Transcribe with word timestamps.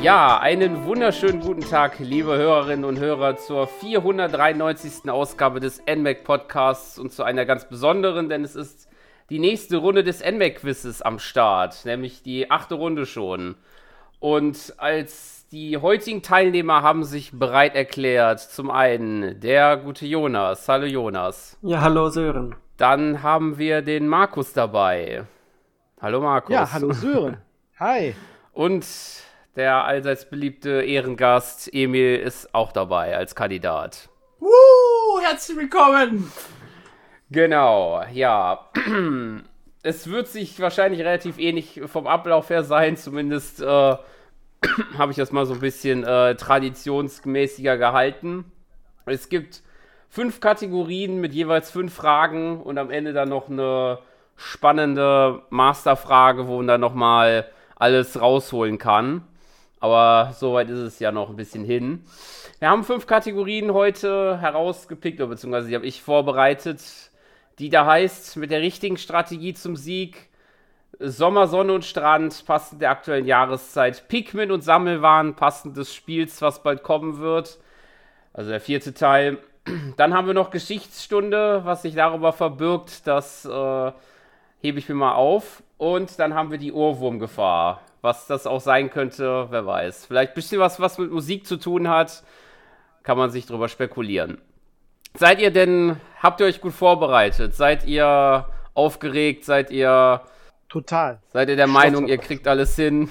Ja, 0.00 0.38
einen 0.38 0.84
wunderschönen 0.84 1.40
guten 1.40 1.62
Tag, 1.62 1.98
liebe 1.98 2.36
Hörerinnen 2.36 2.84
und 2.84 3.00
Hörer, 3.00 3.36
zur 3.36 3.66
493. 3.66 5.10
Ausgabe 5.10 5.58
des 5.58 5.82
NMAC 5.92 6.22
Podcasts 6.22 7.00
und 7.00 7.12
zu 7.12 7.24
einer 7.24 7.44
ganz 7.44 7.68
besonderen, 7.68 8.28
denn 8.28 8.44
es 8.44 8.54
ist 8.54 8.88
die 9.28 9.40
nächste 9.40 9.78
Runde 9.78 10.04
des 10.04 10.24
NMAC 10.24 10.60
Quizzes 10.60 11.02
am 11.02 11.18
Start, 11.18 11.84
nämlich 11.84 12.22
die 12.22 12.48
achte 12.48 12.76
Runde 12.76 13.06
schon. 13.06 13.56
Und 14.20 14.74
als 14.76 15.48
die 15.50 15.78
heutigen 15.78 16.22
Teilnehmer 16.22 16.82
haben 16.82 17.02
sich 17.02 17.32
bereit 17.32 17.74
erklärt, 17.74 18.38
zum 18.38 18.70
einen 18.70 19.40
der 19.40 19.78
gute 19.78 20.06
Jonas. 20.06 20.68
Hallo 20.68 20.86
Jonas. 20.86 21.58
Ja, 21.62 21.80
hallo 21.80 22.08
Sören. 22.08 22.54
Dann 22.76 23.24
haben 23.24 23.58
wir 23.58 23.82
den 23.82 24.06
Markus 24.06 24.52
dabei. 24.52 25.24
Hallo 26.00 26.20
Markus. 26.20 26.54
Ja, 26.54 26.72
hallo 26.72 26.92
Sören. 26.92 27.38
Hi. 27.80 28.14
Und 28.52 28.86
der 29.58 29.84
allseits 29.84 30.24
beliebte 30.24 30.82
Ehrengast 30.82 31.68
Emil 31.74 32.16
ist 32.16 32.54
auch 32.54 32.70
dabei 32.70 33.16
als 33.16 33.34
Kandidat. 33.34 34.08
Woo, 34.38 35.20
herzlich 35.20 35.58
willkommen! 35.58 36.32
Genau, 37.30 38.02
ja. 38.12 38.70
Es 39.84 40.10
wird 40.10 40.26
sich 40.26 40.58
wahrscheinlich 40.60 41.00
relativ 41.00 41.38
ähnlich 41.38 41.80
vom 41.86 42.08
Ablauf 42.08 42.50
her 42.50 42.62
sein, 42.64 42.96
zumindest 42.96 43.62
äh, 43.62 43.64
habe 44.98 45.12
ich 45.12 45.16
das 45.16 45.32
mal 45.32 45.46
so 45.46 45.54
ein 45.54 45.60
bisschen 45.60 46.04
äh, 46.04 46.34
traditionsmäßiger 46.34 47.78
gehalten. 47.78 48.44
Es 49.06 49.28
gibt 49.28 49.62
fünf 50.08 50.40
Kategorien 50.40 51.20
mit 51.20 51.32
jeweils 51.32 51.70
fünf 51.70 51.94
Fragen 51.94 52.60
und 52.60 52.76
am 52.76 52.90
Ende 52.90 53.12
dann 53.12 53.28
noch 53.28 53.48
eine 53.48 54.00
spannende 54.36 55.42
Masterfrage, 55.50 56.48
wo 56.48 56.58
man 56.58 56.66
dann 56.66 56.80
nochmal 56.80 57.48
alles 57.76 58.20
rausholen 58.20 58.78
kann. 58.78 59.24
Aber 59.80 60.32
soweit 60.34 60.68
ist 60.70 60.78
es 60.78 60.98
ja 60.98 61.12
noch 61.12 61.30
ein 61.30 61.36
bisschen 61.36 61.64
hin. 61.64 62.04
Wir 62.58 62.70
haben 62.70 62.84
fünf 62.84 63.06
Kategorien 63.06 63.72
heute 63.72 64.38
herausgepickt, 64.40 65.20
oder 65.20 65.30
beziehungsweise 65.30 65.68
die 65.68 65.74
habe 65.74 65.86
ich 65.86 66.02
vorbereitet, 66.02 66.82
die 67.58 67.70
da 67.70 67.86
heißt, 67.86 68.36
mit 68.36 68.50
der 68.50 68.60
richtigen 68.60 68.96
Strategie 68.96 69.54
zum 69.54 69.76
Sieg, 69.76 70.28
Sommer, 71.00 71.46
Sonne 71.46 71.74
und 71.74 71.84
Strand, 71.84 72.44
passend 72.46 72.82
der 72.82 72.90
aktuellen 72.90 73.26
Jahreszeit, 73.26 74.08
Pikmin 74.08 74.50
und 74.50 74.62
Sammelwaren, 74.62 75.36
passend 75.36 75.76
des 75.76 75.94
Spiels, 75.94 76.42
was 76.42 76.62
bald 76.62 76.82
kommen 76.82 77.18
wird. 77.18 77.58
Also 78.32 78.50
der 78.50 78.60
vierte 78.60 78.94
Teil. 78.94 79.38
Dann 79.96 80.14
haben 80.14 80.26
wir 80.26 80.34
noch 80.34 80.50
Geschichtsstunde, 80.50 81.60
was 81.64 81.82
sich 81.82 81.94
darüber 81.94 82.32
verbirgt, 82.32 83.06
das 83.06 83.44
äh, 83.44 83.92
hebe 84.60 84.78
ich 84.78 84.88
mir 84.88 84.94
mal 84.94 85.12
auf. 85.12 85.62
Und 85.76 86.18
dann 86.18 86.34
haben 86.34 86.50
wir 86.50 86.58
die 86.58 86.72
Ohrwurmgefahr. 86.72 87.82
Was 88.00 88.26
das 88.26 88.46
auch 88.46 88.60
sein 88.60 88.90
könnte, 88.90 89.48
wer 89.50 89.66
weiß. 89.66 90.06
Vielleicht 90.06 90.32
ein 90.32 90.34
bisschen 90.34 90.60
was, 90.60 90.78
was 90.78 90.98
mit 90.98 91.10
Musik 91.10 91.46
zu 91.46 91.56
tun 91.56 91.88
hat. 91.88 92.22
Kann 93.02 93.18
man 93.18 93.30
sich 93.30 93.46
drüber 93.46 93.68
spekulieren. 93.68 94.40
Seid 95.14 95.40
ihr 95.40 95.50
denn, 95.50 95.96
habt 96.22 96.40
ihr 96.40 96.46
euch 96.46 96.60
gut 96.60 96.74
vorbereitet? 96.74 97.54
Seid 97.54 97.86
ihr 97.86 98.46
aufgeregt? 98.74 99.44
Seid 99.44 99.70
ihr. 99.70 100.22
Total. 100.68 101.20
Seid 101.32 101.48
ihr 101.48 101.56
der 101.56 101.66
Meinung, 101.66 102.08
ihr 102.08 102.18
kriegt 102.18 102.46
alles 102.46 102.76
hin? 102.76 103.08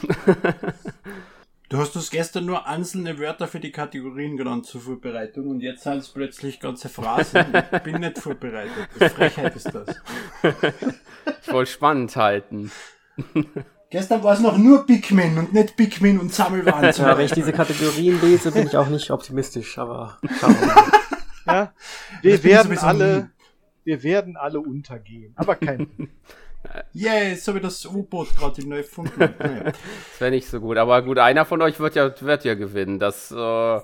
Du 1.70 1.78
hast 1.80 1.98
uns 1.98 2.10
gestern 2.12 2.46
nur 2.46 2.66
einzelne 2.66 3.20
Wörter 3.20 3.46
für 3.46 3.60
die 3.60 3.74
Kategorien 3.74 4.38
genannt 4.38 4.66
zur 4.66 4.80
Vorbereitung 4.80 5.48
und 5.50 5.60
jetzt 5.60 5.84
sind 5.84 5.98
es 5.98 6.08
plötzlich 6.08 6.62
ganze 6.62 6.88
Phrasen. 6.88 7.46
Ich 7.74 7.80
bin 7.80 8.00
nicht 8.00 8.20
vorbereitet. 8.20 8.88
Das 8.98 9.12
Frechheit 9.12 9.56
ist 9.56 9.74
das. 9.74 9.96
Ich 11.42 11.54
wollte 11.54 11.72
spannend 11.72 12.16
halten. 12.16 12.72
Gestern 13.90 14.22
war 14.22 14.34
es 14.34 14.42
noch 14.42 14.58
nur 14.58 14.86
Pikmin 14.86 15.38
und 15.38 15.54
nicht 15.54 15.78
Pikmin 15.78 16.20
und 16.20 16.34
Sammelwaren. 16.34 16.94
Ja, 16.98 17.18
wenn 17.18 17.26
ich 17.26 17.32
diese 17.32 17.54
Kategorien 17.54 18.20
lese, 18.22 18.52
bin 18.52 18.68
ich 18.68 18.76
auch 18.76 18.88
nicht 18.88 19.10
optimistisch, 19.12 19.78
aber 19.78 20.18
schauen 20.40 20.60
wir 20.60 20.68
mal. 20.68 20.84
Ja, 21.48 21.72
wir 22.22 22.44
werden 22.44 22.78
alle, 22.78 23.30
wir 23.86 24.04
werden 24.04 24.36
alle 24.36 24.60
untergehen. 24.60 25.32
Aber 25.38 25.56
kein. 25.56 26.10
Yay, 26.92 27.36
so 27.36 27.56
wie 27.56 27.62
das 27.62 27.86
U-Boot 27.86 28.36
gerade 28.36 28.68
neu 28.68 28.80
erfunden. 28.80 29.18
Naja. 29.18 29.64
Das 29.72 30.20
wäre 30.20 30.32
nicht 30.32 30.50
so 30.50 30.60
gut. 30.60 30.76
Aber 30.76 31.02
gut, 31.04 31.20
einer 31.20 31.46
von 31.46 31.62
euch 31.62 31.80
wird 31.80 31.96
ja, 31.96 32.12
wird 32.20 32.44
ja 32.44 32.56
gewinnen. 32.56 33.00
Das 33.00 33.32
äh, 33.32 33.80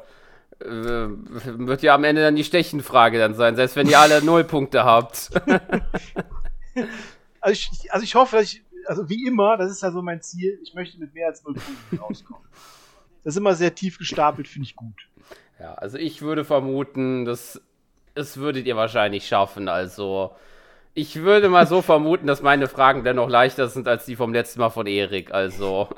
wird 0.59 1.81
ja 1.83 1.95
am 1.95 2.03
Ende 2.03 2.21
dann 2.21 2.35
die 2.35 2.43
Stechenfrage 2.43 3.17
dann 3.17 3.33
sein, 3.33 3.55
selbst 3.55 3.77
wenn 3.77 3.87
ihr 3.87 3.99
alle 3.99 4.21
null 4.21 4.43
Punkte 4.43 4.83
habt. 4.83 5.29
Also 7.39 7.51
ich, 7.51 7.93
also 7.93 8.03
ich 8.03 8.15
hoffe, 8.15 8.37
dass 8.37 8.45
ich, 8.45 8.62
also 8.87 9.09
wie 9.09 9.25
immer, 9.25 9.57
das 9.57 9.71
ist 9.71 9.83
ja 9.83 9.91
so 9.91 10.01
mein 10.01 10.21
Ziel, 10.21 10.59
ich 10.63 10.73
möchte 10.73 10.99
mit 10.99 11.13
mehr 11.13 11.27
als 11.27 11.43
null 11.43 11.55
Punkten 11.55 11.97
rauskommen. 11.97 12.43
Das 13.23 13.33
ist 13.33 13.37
immer 13.37 13.55
sehr 13.55 13.73
tief 13.73 13.97
gestapelt, 13.97 14.47
finde 14.47 14.67
ich 14.67 14.75
gut. 14.75 15.07
Ja, 15.59 15.75
also 15.75 15.97
ich 15.97 16.21
würde 16.21 16.43
vermuten, 16.43 17.25
das, 17.25 17.61
das 18.15 18.37
würdet 18.37 18.65
ihr 18.65 18.75
wahrscheinlich 18.75 19.27
schaffen. 19.27 19.69
Also 19.69 20.35
ich 20.93 21.21
würde 21.21 21.49
mal 21.49 21.65
so 21.65 21.81
vermuten, 21.81 22.27
dass 22.27 22.41
meine 22.41 22.67
Fragen 22.67 23.03
dennoch 23.03 23.29
leichter 23.29 23.67
sind 23.67 23.87
als 23.87 24.05
die 24.05 24.15
vom 24.15 24.33
letzten 24.33 24.59
Mal 24.59 24.69
von 24.69 24.87
Erik. 24.87 25.31
Also 25.31 25.89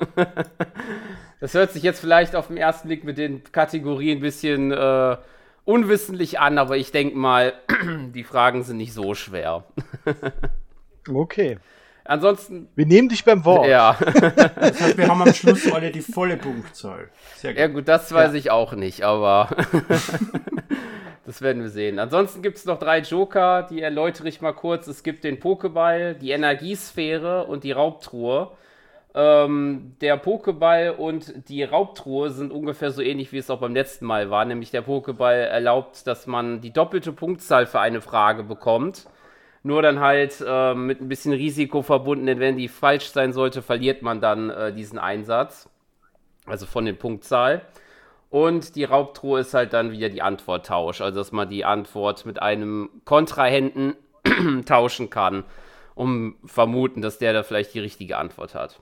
das 1.40 1.54
hört 1.54 1.72
sich 1.72 1.82
jetzt 1.82 2.00
vielleicht 2.00 2.36
auf 2.36 2.46
den 2.46 2.56
ersten 2.56 2.88
Blick 2.88 3.04
mit 3.04 3.18
den 3.18 3.42
Kategorien 3.44 4.18
ein 4.18 4.22
bisschen 4.22 4.72
äh, 4.72 5.16
unwissentlich 5.64 6.38
an, 6.38 6.58
aber 6.58 6.76
ich 6.76 6.92
denke 6.92 7.16
mal, 7.16 7.54
die 8.14 8.24
Fragen 8.24 8.62
sind 8.62 8.76
nicht 8.76 8.94
so 8.94 9.14
schwer. 9.14 9.64
Okay. 11.08 11.58
Ansonsten, 12.08 12.68
Wir 12.74 12.86
nehmen 12.86 13.08
dich 13.08 13.24
beim 13.24 13.44
Wort. 13.44 13.68
ja. 13.68 13.96
Das 14.00 14.80
heißt, 14.80 14.98
wir 14.98 15.08
haben 15.08 15.22
am 15.22 15.32
Schluss 15.34 15.70
alle 15.72 15.90
die 15.90 16.00
volle 16.02 16.36
Punktzahl. 16.36 17.08
Sehr 17.36 17.52
gut. 17.52 17.60
Ja, 17.60 17.66
gut, 17.68 17.88
das 17.88 18.12
weiß 18.12 18.34
ich 18.34 18.50
auch 18.50 18.72
nicht, 18.72 19.02
aber 19.02 19.48
das 21.26 21.42
werden 21.42 21.62
wir 21.62 21.70
sehen. 21.70 21.98
Ansonsten 21.98 22.42
gibt 22.42 22.58
es 22.58 22.64
noch 22.64 22.78
drei 22.78 23.00
Joker, 23.00 23.64
die 23.64 23.80
erläutere 23.82 24.28
ich 24.28 24.40
mal 24.40 24.52
kurz. 24.52 24.86
Es 24.86 25.02
gibt 25.02 25.24
den 25.24 25.38
Pokéball, 25.40 26.14
die 26.14 26.30
Energiesphäre 26.30 27.44
und 27.46 27.64
die 27.64 27.72
Raubtruhe. 27.72 28.50
Ähm, 29.14 29.96
der 30.02 30.22
Pokéball 30.22 30.90
und 30.90 31.48
die 31.48 31.62
Raubtruhe 31.64 32.30
sind 32.30 32.52
ungefähr 32.52 32.90
so 32.90 33.00
ähnlich, 33.00 33.32
wie 33.32 33.38
es 33.38 33.48
auch 33.50 33.60
beim 33.60 33.74
letzten 33.74 34.04
Mal 34.04 34.30
war. 34.30 34.44
Nämlich 34.44 34.70
der 34.70 34.84
Pokéball 34.84 35.32
erlaubt, 35.46 36.06
dass 36.06 36.26
man 36.26 36.60
die 36.60 36.72
doppelte 36.72 37.12
Punktzahl 37.12 37.66
für 37.66 37.80
eine 37.80 38.00
Frage 38.02 38.44
bekommt. 38.44 39.06
Nur 39.66 39.82
dann 39.82 39.98
halt 39.98 40.44
äh, 40.46 40.74
mit 40.74 41.00
ein 41.00 41.08
bisschen 41.08 41.32
Risiko 41.32 41.82
verbunden, 41.82 42.26
denn 42.26 42.38
wenn 42.38 42.56
die 42.56 42.68
falsch 42.68 43.06
sein 43.10 43.32
sollte, 43.32 43.62
verliert 43.62 44.00
man 44.00 44.20
dann 44.20 44.48
äh, 44.48 44.72
diesen 44.72 44.96
Einsatz. 44.96 45.68
Also 46.46 46.66
von 46.66 46.84
den 46.84 46.96
Punktzahl. 46.96 47.66
Und 48.30 48.76
die 48.76 48.84
Raubtruhe 48.84 49.40
ist 49.40 49.54
halt 49.54 49.72
dann 49.72 49.90
wieder 49.90 50.08
die 50.08 50.22
Antworttausch. 50.22 51.00
Also, 51.00 51.18
dass 51.18 51.32
man 51.32 51.48
die 51.50 51.64
Antwort 51.64 52.24
mit 52.26 52.40
einem 52.40 52.90
Kontrahenten 53.04 53.96
tauschen 54.66 55.10
kann, 55.10 55.42
um 55.96 56.36
vermuten, 56.44 57.02
dass 57.02 57.18
der 57.18 57.32
da 57.32 57.42
vielleicht 57.42 57.74
die 57.74 57.80
richtige 57.80 58.18
Antwort 58.18 58.54
hat. 58.54 58.80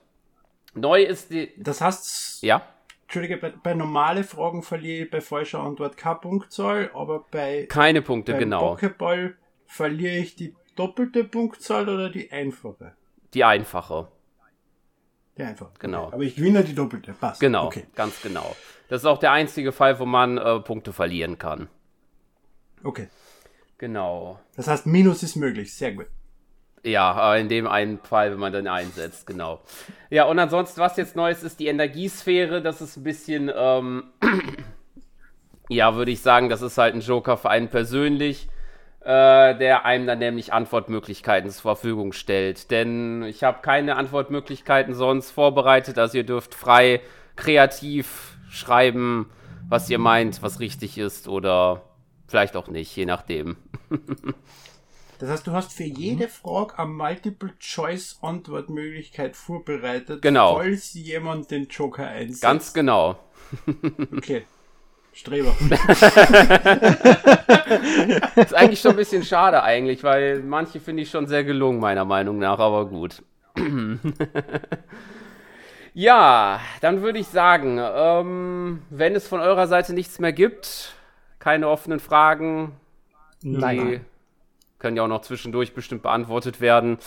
Neu 0.75 1.01
ist 1.01 1.31
die. 1.31 1.51
Das 1.57 1.81
heißt, 1.81 2.43
Ja? 2.43 2.61
Entschuldige, 3.05 3.37
bei, 3.37 3.49
bei 3.63 3.73
normale 3.73 4.23
Fragen 4.23 4.61
verliere 4.61 5.05
ich 5.05 5.09
bei 5.09 5.21
falscher 5.21 5.61
Antwort 5.61 5.97
keine 5.97 6.17
Punktzahl, 6.17 6.91
aber 6.93 7.25
bei, 7.31 7.65
Keine 7.65 8.03
Punkte, 8.03 8.37
genau. 8.37 8.75
Pokéball 8.75 9.33
verliere 9.65 10.17
ich 10.17 10.35
die 10.35 10.53
doppelte 10.75 11.23
Punktzahl 11.23 11.87
oder 11.89 12.09
die 12.09 12.31
einfache? 12.31 12.93
Die 13.33 13.43
einfache. 13.43 14.07
Die 15.37 15.43
einfache. 15.43 15.71
Genau. 15.79 16.05
Okay. 16.05 16.13
Aber 16.15 16.23
ich 16.23 16.35
gewinne 16.35 16.63
die 16.63 16.75
doppelte. 16.75 17.13
Passt. 17.13 17.41
Genau, 17.41 17.67
Okay. 17.67 17.85
ganz 17.95 18.21
genau. 18.21 18.55
Das 18.87 19.01
ist 19.01 19.05
auch 19.05 19.17
der 19.17 19.31
einzige 19.31 19.71
Fall, 19.71 19.99
wo 19.99 20.05
man 20.05 20.37
äh, 20.37 20.59
Punkte 20.59 20.93
verlieren 20.93 21.37
kann. 21.37 21.67
Okay. 22.83 23.09
Genau. 23.77 24.39
Das 24.55 24.67
heißt, 24.67 24.85
Minus 24.85 25.23
ist 25.23 25.35
möglich. 25.35 25.73
Sehr 25.75 25.93
gut. 25.93 26.05
Ja, 26.83 27.33
äh, 27.35 27.41
in 27.41 27.49
dem 27.49 27.67
einen 27.67 27.99
Fall, 27.99 28.31
wenn 28.31 28.39
man 28.39 28.53
dann 28.53 28.67
einsetzt, 28.67 29.25
genau. 29.25 29.59
Ja, 30.11 30.25
und 30.25 30.37
ansonsten, 30.37 30.79
was 30.79 30.95
jetzt 30.97 31.15
neu 31.15 31.31
ist, 31.31 31.43
ist 31.43 31.59
die 31.59 31.67
Energiesphäre. 31.67 32.61
Das 32.61 32.79
ist 32.79 32.95
ein 32.95 33.03
bisschen, 33.03 33.51
ähm, 33.53 34.11
ja, 35.69 35.95
würde 35.95 36.11
ich 36.11 36.21
sagen, 36.21 36.47
das 36.47 36.61
ist 36.61 36.77
halt 36.77 36.93
ein 36.93 37.01
Joker 37.01 37.37
für 37.37 37.49
einen 37.49 37.69
persönlich, 37.69 38.47
äh, 39.05 39.55
der 39.57 39.85
einem 39.85 40.07
dann 40.07 40.19
nämlich 40.19 40.51
Antwortmöglichkeiten 40.51 41.49
zur 41.51 41.61
Verfügung 41.61 42.11
stellt. 42.11 42.71
Denn 42.71 43.21
ich 43.23 43.43
habe 43.43 43.61
keine 43.61 43.95
Antwortmöglichkeiten 43.97 44.95
sonst 44.95 45.29
vorbereitet, 45.31 45.97
also 45.99 46.17
ihr 46.17 46.25
dürft 46.25 46.55
frei, 46.55 47.01
kreativ 47.35 48.37
schreiben, 48.49 49.29
was 49.69 49.89
ihr 49.89 49.99
meint, 49.99 50.41
was 50.41 50.59
richtig 50.59 50.97
ist 50.97 51.27
oder 51.27 51.83
vielleicht 52.27 52.55
auch 52.57 52.67
nicht, 52.67 52.95
je 52.95 53.05
nachdem. 53.05 53.57
Das 55.17 55.29
heißt, 55.29 55.47
du 55.47 55.53
hast 55.53 55.71
für 55.71 55.85
jede 55.85 56.27
Frage 56.27 56.77
eine 56.77 56.89
Multiple-Choice-Antwortmöglichkeit 56.91 59.37
vorbereitet, 59.37 60.21
Genau. 60.21 60.57
falls 60.57 60.93
jemand 60.93 61.49
den 61.51 61.67
Joker 61.67 62.05
einsetzt. 62.07 62.41
Ganz 62.41 62.73
genau. 62.73 63.17
Okay. 64.17 64.43
Streber. 65.15 65.55
ist 68.35 68.53
eigentlich 68.53 68.81
schon 68.81 68.91
ein 68.91 68.97
bisschen 68.97 69.23
schade 69.23 69.63
eigentlich, 69.63 70.03
weil 70.03 70.43
manche 70.43 70.79
finde 70.79 71.01
ich 71.03 71.09
schon 71.09 71.25
sehr 71.25 71.43
gelungen, 71.43 71.79
meiner 71.79 72.05
Meinung 72.05 72.37
nach, 72.37 72.59
aber 72.59 72.85
gut. 72.85 73.23
Ja, 75.97 76.59
dann 76.81 77.03
würde 77.03 77.19
ich 77.19 77.27
sagen, 77.27 77.79
ähm, 77.81 78.81
wenn 78.89 79.15
es 79.15 79.29
von 79.29 79.39
eurer 79.39 79.67
Seite 79.67 79.93
nichts 79.93 80.19
mehr 80.19 80.33
gibt, 80.33 80.93
keine 81.39 81.69
offenen 81.69 82.01
Fragen, 82.01 82.73
Nein. 83.41 83.77
die 83.77 84.01
können 84.77 84.97
ja 84.97 85.03
auch 85.03 85.07
noch 85.07 85.21
zwischendurch 85.21 85.73
bestimmt 85.73 86.03
beantwortet 86.03 86.59
werden. 86.59 86.97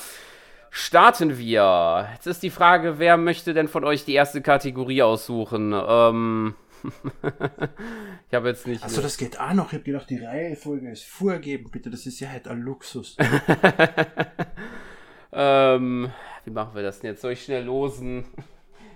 Starten 0.71 1.37
wir. 1.37 2.09
Jetzt 2.15 2.27
ist 2.27 2.43
die 2.43 2.49
Frage, 2.49 2.99
wer 2.99 3.19
möchte 3.19 3.53
denn 3.53 3.69
von 3.69 3.85
euch 3.85 4.07
die 4.07 4.15
erste 4.15 4.41
Kategorie 4.41 5.03
aussuchen? 5.03 5.75
Ähm, 5.77 6.55
ich 8.29 8.35
habe 8.35 8.49
jetzt 8.49 8.67
nicht. 8.67 8.83
Also 8.83 9.03
das 9.03 9.17
geht 9.17 9.39
auch 9.39 9.53
noch. 9.53 9.69
Ich 9.69 9.75
habe 9.75 9.85
gedacht, 9.85 10.11
die 10.11 10.19
Reihenfolge 10.19 10.91
ist 10.91 11.05
vorgegeben. 11.05 11.71
Bitte, 11.71 11.91
das 11.91 12.07
ist 12.07 12.21
ja 12.21 12.29
halt 12.29 12.49
ein 12.49 12.61
Luxus. 12.61 13.17
ähm, 15.33 16.11
wie 16.45 16.51
machen 16.51 16.75
wir 16.75 16.83
das 16.83 17.01
denn 17.01 17.11
jetzt? 17.11 17.23
Soll 17.23 17.33
ich 17.33 17.45
schnell 17.45 17.65
losen? 17.65 18.25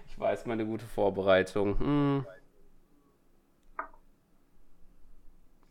Ich 0.07 0.19
weiß, 0.19 0.47
meine 0.47 0.67
gute 0.67 0.87
Vorbereitung. 0.87 1.79
Hm. 1.79 2.27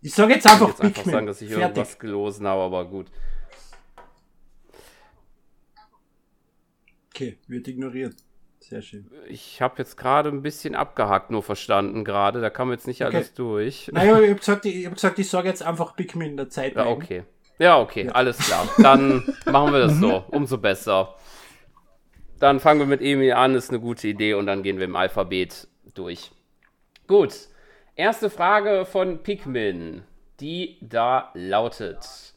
Ich 0.01 0.13
sage 0.13 0.33
jetzt 0.33 0.45
Ich 0.45 0.51
einfach 0.51 0.79
will 0.79 0.87
jetzt 0.87 0.99
einfach 0.99 1.11
sagen, 1.11 1.27
dass 1.27 1.41
ich 1.41 1.49
Fertig. 1.49 1.63
irgendwas 1.63 1.99
gelosen 1.99 2.47
habe, 2.47 2.61
aber 2.61 2.85
gut. 2.85 3.11
Okay, 7.13 7.37
wird 7.47 7.67
ignoriert. 7.67 8.15
Sehr 8.71 8.81
schön. 8.81 9.11
Ich 9.27 9.61
habe 9.61 9.75
jetzt 9.79 9.97
gerade 9.97 10.29
ein 10.29 10.41
bisschen 10.41 10.75
abgehakt 10.75 11.29
nur 11.29 11.43
verstanden 11.43 12.05
gerade. 12.05 12.39
Da 12.39 12.49
kam 12.49 12.71
jetzt 12.71 12.87
nicht 12.87 13.03
Okay. 13.03 13.13
alles 13.17 13.33
durch. 13.33 13.91
Naja, 13.91 14.17
ich 14.17 14.29
habe 14.29 14.39
gesagt, 14.39 14.65
ich, 14.65 14.85
hab 14.85 14.93
gesagt, 14.93 15.19
ich 15.19 15.29
sage 15.29 15.49
jetzt 15.49 15.61
einfach 15.61 15.93
Pikmin 15.93 16.29
in 16.31 16.37
der 16.37 16.47
Zeit. 16.49 16.77
Ja, 16.77 16.85
okay. 16.87 17.23
Ja, 17.59 17.81
okay, 17.81 18.09
alles 18.09 18.37
klar. 18.37 18.69
Dann 18.77 19.23
machen 19.45 19.73
wir 19.73 19.79
das 19.81 19.97
so. 19.97 20.23
Umso 20.29 20.57
besser. 20.57 21.15
Dann 22.39 22.61
fangen 22.61 22.79
wir 22.79 22.87
mit 22.87 23.01
Emil 23.01 23.33
an, 23.33 23.55
ist 23.55 23.71
eine 23.71 23.81
gute 23.81 24.07
Idee 24.07 24.35
und 24.35 24.45
dann 24.45 24.63
gehen 24.63 24.77
wir 24.77 24.85
im 24.85 24.95
Alphabet 24.95 25.67
durch. 25.93 26.31
Gut. 27.07 27.33
Erste 27.97 28.29
Frage 28.29 28.85
von 28.85 29.21
Pikmin, 29.21 30.03
die 30.39 30.77
da 30.79 31.29
lautet. 31.33 32.30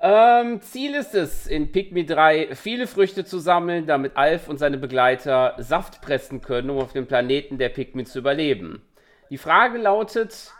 Ähm, 0.00 0.60
Ziel 0.62 0.94
ist 0.94 1.14
es, 1.14 1.46
in 1.46 1.72
Pikmin 1.72 2.06
3 2.06 2.54
viele 2.54 2.86
Früchte 2.86 3.24
zu 3.24 3.38
sammeln, 3.38 3.86
damit 3.86 4.16
Alf 4.16 4.48
und 4.48 4.58
seine 4.58 4.78
Begleiter 4.78 5.56
Saft 5.58 6.00
pressen 6.02 6.40
können, 6.40 6.70
um 6.70 6.78
auf 6.78 6.92
dem 6.92 7.06
Planeten 7.06 7.58
der 7.58 7.68
Pikmin 7.68 8.06
zu 8.06 8.20
überleben. 8.20 8.82
Die 9.30 9.38
Frage 9.38 9.78
lautet, 9.78 10.52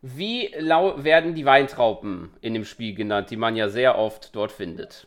wie 0.00 0.50
lau 0.58 1.04
werden 1.04 1.34
die 1.34 1.44
Weintrauben 1.44 2.30
in 2.40 2.54
dem 2.54 2.64
Spiel 2.64 2.94
genannt, 2.94 3.30
die 3.30 3.36
man 3.36 3.54
ja 3.54 3.68
sehr 3.68 3.98
oft 3.98 4.34
dort 4.34 4.52
findet? 4.52 5.06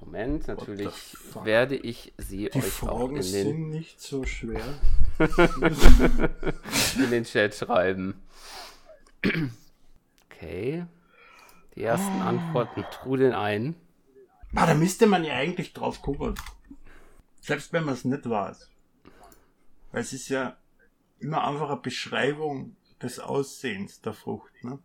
Moment, 0.00 0.48
natürlich 0.48 1.16
werde 1.44 1.76
ich 1.76 2.12
sie 2.16 2.48
Die 2.48 2.58
euch 2.58 2.82
auch 2.82 3.08
Fragen 3.08 3.16
in 3.16 3.22
den, 3.22 3.46
sind 3.46 3.70
nicht 3.70 4.00
so 4.00 4.24
schwer. 4.24 4.64
in 6.96 7.10
den 7.10 7.24
Chat 7.24 7.54
schreiben. 7.54 8.14
Okay. 10.32 10.86
Die 11.74 11.82
ersten 11.82 12.20
Antworten 12.22 12.84
trudeln 12.90 13.32
ein. 13.32 13.74
Ah, 14.54 14.66
da 14.66 14.74
müsste 14.74 15.06
man 15.06 15.24
ja 15.24 15.34
eigentlich 15.34 15.72
drauf 15.72 16.02
gucken. 16.02 16.34
Selbst 17.40 17.72
wenn 17.72 17.84
man 17.84 17.94
es 17.94 18.04
nicht 18.04 18.28
weiß. 18.28 18.68
Weil 19.92 20.00
es 20.00 20.12
ist 20.12 20.28
ja 20.28 20.56
immer 21.20 21.46
einfach 21.46 21.70
eine 21.70 21.80
Beschreibung 21.80 22.76
des 23.02 23.20
Aussehens 23.20 24.00
der 24.00 24.12
Frucht. 24.12 24.52
Ne? 24.62 24.78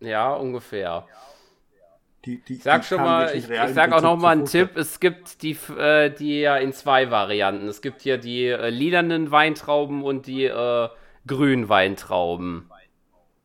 Ja, 0.00 0.34
ungefähr. 0.34 1.06
Die, 2.24 2.42
die, 2.42 2.54
Ich 2.54 2.62
sag 2.62 2.84
schon 2.84 3.00
mal, 3.00 3.34
ich, 3.34 3.48
ich 3.48 3.74
sag 3.74 3.92
auch 3.92 4.02
noch 4.02 4.16
mal 4.16 4.32
einen 4.32 4.44
Tipp. 4.44 4.76
Es 4.76 5.00
gibt 5.00 5.42
die, 5.42 5.56
äh, 5.78 6.10
die 6.10 6.40
ja 6.40 6.56
in 6.58 6.72
zwei 6.72 7.10
Varianten. 7.10 7.66
Es 7.66 7.80
gibt 7.80 8.02
hier 8.02 8.18
die 8.18 8.46
äh, 8.46 8.68
lilanen 8.68 9.30
Weintrauben 9.30 10.02
und 10.02 10.26
die 10.26 10.44
äh, 10.44 10.88
grünen 11.26 11.68
Weintrauben. 11.70 12.69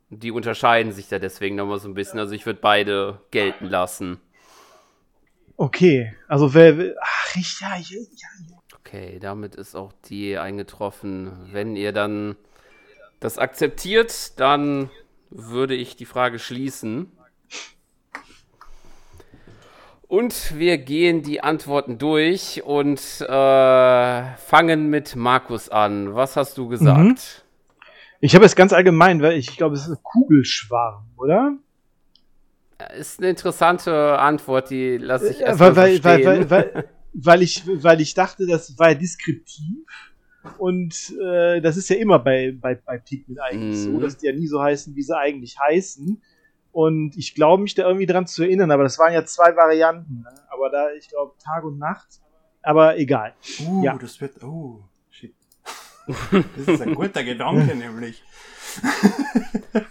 Die 0.09 0.31
unterscheiden 0.31 0.91
sich 0.91 1.07
da 1.07 1.19
deswegen 1.19 1.55
nochmal 1.55 1.79
so 1.79 1.87
ein 1.87 1.93
bisschen. 1.93 2.19
Also 2.19 2.33
ich 2.33 2.45
würde 2.45 2.59
beide 2.61 3.21
gelten 3.31 3.65
lassen. 3.65 4.19
Okay, 5.57 6.13
also 6.27 6.53
wer, 6.53 6.77
wer 6.77 6.95
ach, 7.01 7.35
ich, 7.35 7.59
ja, 7.61 7.75
ja, 7.77 7.99
ja. 7.99 8.57
Okay, 8.79 9.19
damit 9.19 9.55
ist 9.55 9.75
auch 9.75 9.93
die 10.09 10.37
eingetroffen. 10.37 11.49
Wenn 11.51 11.75
ihr 11.75 11.91
dann 11.91 12.35
das 13.19 13.37
akzeptiert, 13.37 14.39
dann 14.39 14.89
würde 15.29 15.75
ich 15.75 15.95
die 15.95 16.05
Frage 16.05 16.39
schließen. 16.39 17.11
Und 20.07 20.57
wir 20.57 20.77
gehen 20.77 21.23
die 21.23 21.41
Antworten 21.41 21.97
durch 21.97 22.63
und 22.63 22.99
äh, 23.21 24.35
fangen 24.35 24.89
mit 24.89 25.15
Markus 25.15 25.69
an. 25.69 26.13
Was 26.13 26.35
hast 26.35 26.57
du 26.57 26.67
gesagt? 26.67 26.99
Mhm. 26.99 27.44
Ich 28.21 28.33
habe 28.35 28.45
es 28.45 28.55
ganz 28.55 28.73
allgemein, 28.73 29.21
weil 29.21 29.33
ich 29.37 29.57
glaube, 29.57 29.75
es 29.75 29.81
ist 29.83 29.89
ein 29.97 30.03
Kugelschwarm, 30.03 31.07
oder? 31.17 31.57
Ist 32.97 33.19
eine 33.19 33.29
interessante 33.29 34.17
Antwort, 34.19 34.69
die 34.69 34.97
lasse 34.97 35.29
ich 35.31 35.39
Äh, 35.41 35.45
erstmal 35.45 35.75
weil, 35.75 36.03
weil, 36.03 36.23
weil, 36.23 36.23
verstehen. 36.23 36.49
weil, 36.49 36.73
weil, 36.75 36.89
weil, 37.13 37.41
ich, 37.41 37.63
weil 37.83 38.01
ich 38.01 38.13
dachte, 38.13 38.45
das 38.47 38.77
war 38.77 38.89
ja 38.89 38.95
deskriptiv. 38.95 39.85
Und 40.57 41.13
äh, 41.21 41.59
das 41.61 41.75
ist 41.77 41.89
ja 41.89 41.95
immer 41.95 42.19
bei, 42.19 42.55
bei, 42.59 42.75
bei 42.75 42.97
Pikmin 42.99 43.39
eigentlich 43.39 43.79
Mhm. 43.87 43.93
so, 43.93 43.99
dass 43.99 44.17
die 44.17 44.27
ja 44.27 44.33
nie 44.33 44.47
so 44.47 44.61
heißen, 44.61 44.95
wie 44.95 45.01
sie 45.01 45.17
eigentlich 45.17 45.57
heißen. 45.59 46.21
Und 46.71 47.15
ich 47.17 47.33
glaube 47.35 47.63
mich 47.63 47.73
da 47.73 47.83
irgendwie 47.87 48.05
dran 48.05 48.27
zu 48.27 48.43
erinnern, 48.43 48.69
aber 48.69 48.83
das 48.83 48.99
waren 48.99 49.13
ja 49.13 49.23
zwei 49.25 49.55
Varianten. 49.55 50.21
Ne? 50.21 50.29
Aber 50.49 50.69
da, 50.69 50.91
ich 50.91 51.07
glaube, 51.09 51.33
Tag 51.43 51.63
und 51.63 51.79
Nacht. 51.79 52.19
Aber 52.61 52.97
egal. 52.97 53.33
Uh, 53.65 53.83
Ja. 53.83 53.97
das 53.97 54.19
wird. 54.19 54.43
Oh. 54.43 54.83
Das 56.07 56.67
ist 56.67 56.81
ein 56.81 56.95
guter 56.95 57.23
Gedanke, 57.23 57.75
nämlich. 57.75 58.21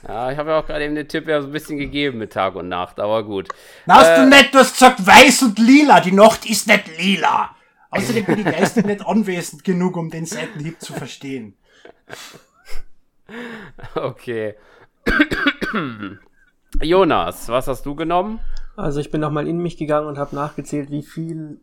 Ja, 0.07 0.31
ich 0.31 0.39
habe 0.39 0.51
ja 0.51 0.59
auch 0.61 0.67
gerade 0.67 0.85
eben 0.85 0.95
den 0.95 1.09
Tipp 1.09 1.27
ja 1.27 1.41
so 1.41 1.49
ein 1.49 1.53
bisschen 1.53 1.79
gegeben 1.79 2.19
mit 2.19 2.33
Tag 2.33 2.55
und 2.55 2.69
Nacht, 2.69 3.01
aber 3.01 3.25
gut. 3.25 3.49
Na, 3.87 3.97
hast 3.97 4.09
Äh, 4.09 4.17
du 4.23 4.29
nicht, 4.29 4.55
du 4.55 4.59
hast 4.59 4.75
gesagt 4.75 5.07
weiß 5.07 5.43
und 5.43 5.59
lila. 5.59 6.01
Die 6.01 6.13
Nacht 6.13 6.45
ist 6.49 6.67
nicht 6.67 6.99
lila. 6.99 7.51
Außerdem 7.91 8.25
bin 8.25 8.39
ich 8.41 8.45
geistig 8.45 8.85
nicht 8.87 9.07
anwesend 9.07 9.65
genug, 9.65 9.97
um 9.97 10.11
den 10.11 10.27
Seitenhieb 10.27 10.81
zu 10.81 10.93
verstehen. 10.93 11.57
Okay. 13.95 14.55
Jonas, 16.83 17.49
was 17.49 17.69
hast 17.69 17.87
du 17.87 17.95
genommen? 17.95 18.41
Also 18.77 19.01
ich 19.01 19.11
bin 19.11 19.21
nochmal 19.21 19.47
in 19.47 19.59
mich 19.59 19.77
gegangen 19.77 20.09
und 20.09 20.19
habe 20.19 20.35
nachgezählt, 20.35 20.91
wie 20.91 21.03
viel 21.03 21.61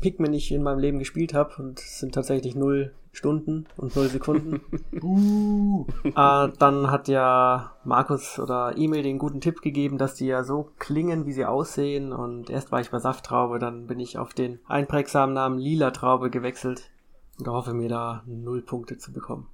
Pikmin 0.00 0.32
ich 0.32 0.52
in 0.52 0.62
meinem 0.62 0.78
Leben 0.78 0.98
gespielt 0.98 1.34
habe. 1.34 1.54
Und 1.58 1.80
es 1.80 1.98
sind 1.98 2.14
tatsächlich 2.14 2.54
null 2.54 2.92
Stunden 3.12 3.66
und 3.76 3.96
null 3.96 4.08
Sekunden. 4.08 4.60
Uh, 5.02 5.86
äh, 6.04 6.48
dann 6.58 6.90
hat 6.90 7.06
ja 7.06 7.72
Markus 7.84 8.38
oder 8.38 8.76
E-Mail 8.76 9.02
den 9.02 9.18
guten 9.18 9.40
Tipp 9.40 9.60
gegeben, 9.60 9.98
dass 9.98 10.14
die 10.14 10.26
ja 10.26 10.42
so 10.42 10.70
klingen, 10.78 11.26
wie 11.26 11.32
sie 11.32 11.44
aussehen. 11.44 12.12
Und 12.12 12.50
erst 12.50 12.72
war 12.72 12.80
ich 12.80 12.90
bei 12.90 12.98
Safttraube, 12.98 13.58
dann 13.58 13.86
bin 13.86 14.00
ich 14.00 14.18
auf 14.18 14.34
den 14.34 14.58
einprägsamen 14.66 15.34
Namen 15.34 15.58
Lila 15.58 15.90
Traube 15.90 16.30
gewechselt 16.30 16.90
und 17.38 17.46
hoffe 17.46 17.74
mir 17.74 17.88
da 17.88 18.24
null 18.26 18.62
Punkte 18.62 18.98
zu 18.98 19.12
bekommen. 19.12 19.48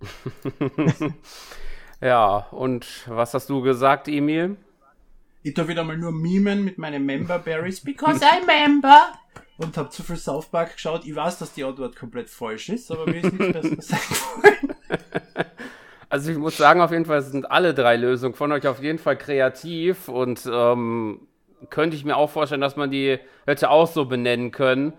Ja, 2.00 2.46
und 2.50 2.86
was 3.06 3.32
hast 3.32 3.48
du 3.48 3.62
gesagt, 3.62 4.08
Emil? 4.08 4.58
ich 5.42 5.54
tu 5.54 5.68
wieder 5.68 5.84
mal 5.84 5.96
nur 5.96 6.10
mimen 6.10 6.64
mit 6.64 6.78
meinen 6.78 7.04
Member 7.04 7.38
Berries, 7.38 7.80
because 7.80 8.20
I'm 8.24 8.46
Member. 8.46 9.12
Und 9.56 9.76
hab 9.76 9.92
zu 9.92 10.02
viel 10.02 10.16
South 10.16 10.46
Park 10.46 10.74
geschaut. 10.74 11.04
Ich 11.04 11.14
weiß, 11.14 11.38
dass 11.38 11.52
die 11.54 11.64
Antwort 11.64 11.96
komplett 11.96 12.28
falsch 12.28 12.68
ist, 12.70 12.90
aber 12.90 13.06
mir 13.06 13.20
ist 13.20 13.32
nichts 13.32 13.48
Besseres 13.52 13.92
eingefallen. 13.92 14.44
Also 16.10 16.30
ich 16.30 16.38
muss 16.38 16.56
sagen, 16.56 16.80
auf 16.80 16.92
jeden 16.92 17.06
Fall 17.06 17.22
sind 17.22 17.50
alle 17.50 17.74
drei 17.74 17.96
Lösungen 17.96 18.34
von 18.34 18.52
euch 18.52 18.68
auf 18.68 18.80
jeden 18.80 18.98
Fall 18.98 19.16
kreativ 19.16 20.08
und 20.08 20.48
ähm, 20.52 21.26
könnte 21.70 21.96
ich 21.96 22.04
mir 22.04 22.16
auch 22.16 22.30
vorstellen, 22.30 22.60
dass 22.60 22.76
man 22.76 22.90
die 22.90 23.18
hätte 23.46 23.68
auch 23.70 23.88
so 23.88 24.04
benennen 24.04 24.52
können. 24.52 24.92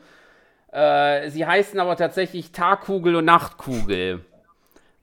Äh, 0.72 1.30
sie 1.30 1.46
heißen 1.46 1.80
aber 1.80 1.96
tatsächlich 1.96 2.52
Tagkugel 2.52 3.16
und 3.16 3.26
Nachtkugel. 3.26 4.26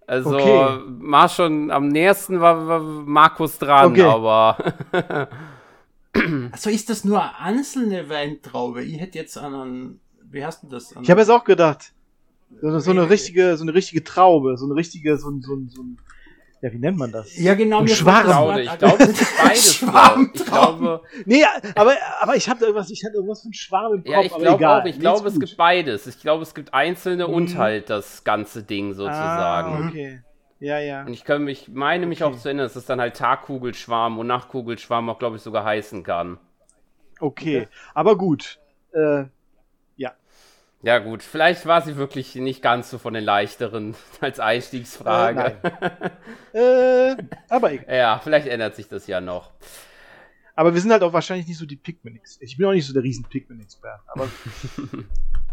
Also 0.07 0.33
Okay. 0.33 0.81
war 0.87 1.29
schon 1.31 1.71
am 1.71 1.89
nächsten 1.89 2.41
war, 2.41 2.67
war 2.67 2.81
Markus 2.81 3.59
dran, 3.59 3.93
Okay. 3.93 4.03
aber 4.03 4.59
Also 6.52 6.69
ist 6.71 6.90
das 6.90 7.04
nur 7.04 7.23
eine 7.23 7.38
einzelne 7.38 8.09
Weintraube? 8.09 8.85
Ich 8.85 9.00
hätte 9.00 9.19
jetzt 9.19 9.37
einen, 9.38 10.00
wie 10.31 10.45
heißt 10.45 10.62
denn 10.62 10.71
das? 10.71 10.95
Ich 11.02 11.11
habe 11.11 11.21
jetzt 11.21 11.31
auch 11.31 11.45
gedacht, 11.45 11.92
so, 12.61 12.69
eine- 12.69 12.81
so 12.81 12.90
eine 12.90 13.09
richtige, 13.09 13.57
so 13.57 13.62
eine 13.64 13.73
richtige 13.75 14.04
Traube, 14.04 14.57
so 14.59 14.66
eine 14.66 14.75
richtige, 14.75 15.16
so 15.16 15.31
ein, 15.31 15.40
so 15.40 15.54
ein, 15.54 15.69
so 15.71 15.83
ein 15.83 15.99
ja, 16.61 16.73
wie 16.73 16.78
nennt 16.78 16.97
man 16.97 17.11
das? 17.11 17.37
ja, 17.38 17.54
genau. 17.54 17.78
Ein 17.78 17.85
mir 17.87 17.90
Schwarm. 17.95 18.21
ich 18.21 18.23
das 18.23 18.37
glaube, 18.37 18.52
Wort- 18.52 18.61
ich 18.61 18.78
glaube, 18.78 19.02
es 19.02 19.21
ist 19.21 19.37
beides. 19.42 20.45
Glaube, 20.47 21.00
Nee, 21.25 21.45
aber, 21.75 21.95
aber 22.21 22.37
ich 22.37 22.49
hatte 22.49 22.66
irgendwas, 22.66 22.88
ich 22.90 23.02
hatte 23.04 23.14
irgendwas 23.16 23.42
von 23.42 23.52
Schwarm 23.52 23.95
im 23.95 24.04
Kopf, 24.04 24.12
ja, 24.12 24.21
ich 24.23 24.33
aber 24.33 24.42
glaube 24.42 24.59
egal. 24.59 24.81
auch. 24.83 24.85
Ich 24.85 24.95
Nee, 24.97 25.00
glaube, 25.00 25.26
es 25.28 25.35
gut. 25.35 25.45
gibt 25.47 25.57
beides. 25.57 26.07
Ich 26.07 26.21
glaube, 26.21 26.42
es 26.45 26.54
gibt 26.54 26.73
einzelne 26.73 27.26
Mhm. 27.26 27.35
und 27.35 27.57
halt 27.57 27.90
das 27.90 28.23
ganze 28.23 28.62
Ding 28.62 28.92
sozusagen. 28.95 29.73
Ah, 29.73 29.88
okay. 29.88 30.21
Ja, 30.62 30.78
ja. 30.78 31.04
Und 31.04 31.12
ich 31.12 31.25
kann 31.25 31.42
mich, 31.42 31.69
meine 31.69 32.07
mich 32.07 32.23
Okay. 32.23 32.33
auch 32.35 32.38
zu 32.38 32.49
erinnern, 32.49 32.66
dass 32.66 32.76
es 32.76 32.87
dann 32.87 33.00
halt 33.00 33.16
Tagkugelschwarm 33.16 34.19
und 34.19 34.28
Nachtkugelschwarm 34.28 35.09
auch, 35.11 35.19
glaube 35.19 35.37
ich, 35.37 35.42
sogar 35.42 35.64
heißen 35.64 36.02
kann. 36.04 36.38
Okay. 37.21 37.69
Aber 37.95 38.16
gut. 38.16 38.59
Äh, 38.92 39.25
Ja, 40.85 40.99
gut, 40.99 41.23
vielleicht 41.23 41.64
war 41.66 41.81
sie 41.81 41.97
wirklich 41.97 42.35
nicht 42.35 42.61
ganz 42.61 42.90
so 42.90 42.99
von 42.99 43.14
den 43.14 43.23
leichteren 43.23 43.95
als 44.21 44.40
Einstiegsfrage. 44.40 45.57
Äh, 46.54 47.16
aber 47.49 47.73
egal. 47.73 47.95
ja, 47.97 48.19
vielleicht 48.23 48.47
ändert 48.49 48.75
sich 48.76 48.87
das 48.88 49.07
ja 49.07 49.21
noch. 49.23 49.52
Aber 50.54 50.75
wir 50.75 50.81
sind 50.83 50.90
halt 50.90 51.02
auch 51.02 51.12
wahrscheinlich 51.14 51.47
nicht 51.47 51.57
so 51.57 51.64
die 51.64 51.76
Pikmin-Experten. 51.76 52.45
Ich 52.45 52.57
bin 52.59 52.66
auch 52.66 52.73
nicht 52.73 52.87
so 52.87 52.92
der 52.92 53.02
riesen 53.04 53.25
Pikmin-Experte. 53.25 54.02
Aber 54.09 54.28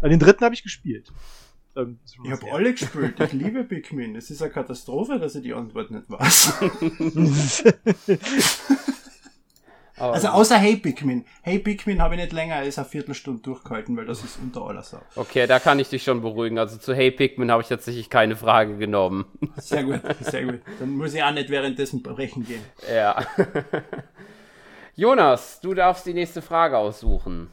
den 0.08 0.18
dritten 0.18 0.44
habe 0.44 0.54
ich 0.54 0.62
gespielt. 0.62 1.10
Ähm, 1.76 1.98
Ich 2.24 2.30
habe 2.32 2.52
alle 2.52 2.72
gespielt. 2.72 3.18
Ich 3.20 3.32
liebe 3.32 3.64
Pikmin. 3.64 4.16
Es 4.16 4.30
ist 4.30 4.42
eine 4.42 4.50
Katastrophe, 4.50 5.18
dass 5.18 5.34
ich 5.36 5.42
die 5.42 5.54
Antwort 5.54 5.90
nicht 5.90 6.04
weiß. 6.08 6.54
Aber 9.96 10.14
Also 10.14 10.28
außer 10.28 10.56
Hey 10.56 10.76
Pikmin. 10.76 11.26
Hey 11.42 11.58
Pikmin 11.58 12.00
habe 12.00 12.14
ich 12.14 12.20
nicht 12.22 12.32
länger 12.32 12.54
als 12.56 12.78
eine 12.78 12.86
Viertelstunde 12.88 13.42
durchgehalten, 13.42 13.96
weil 13.98 14.06
das 14.06 14.24
ist 14.24 14.38
unter 14.42 14.62
aller 14.62 14.82
Sau. 14.82 15.00
okay, 15.14 15.46
da 15.46 15.58
kann 15.58 15.78
ich 15.78 15.90
dich 15.90 16.02
schon 16.02 16.22
beruhigen. 16.22 16.58
Also 16.58 16.78
zu 16.78 16.94
Hey 16.94 17.10
Pikmin 17.10 17.50
habe 17.50 17.60
ich 17.62 17.68
tatsächlich 17.68 18.08
keine 18.08 18.34
Frage 18.34 18.78
genommen. 18.78 19.26
Sehr 19.56 19.84
gut, 19.84 20.00
sehr 20.20 20.44
gut. 20.46 20.60
Dann 20.78 20.90
muss 20.96 21.12
ich 21.12 21.22
auch 21.22 21.32
nicht 21.32 21.50
währenddessen 21.50 22.02
brechen 22.02 22.46
gehen. 22.46 22.62
ja. 22.90 23.16
Jonas, 24.96 25.60
du 25.60 25.74
darfst 25.74 26.06
die 26.06 26.14
nächste 26.14 26.40
Frage 26.42 26.78
aussuchen. 26.78 27.50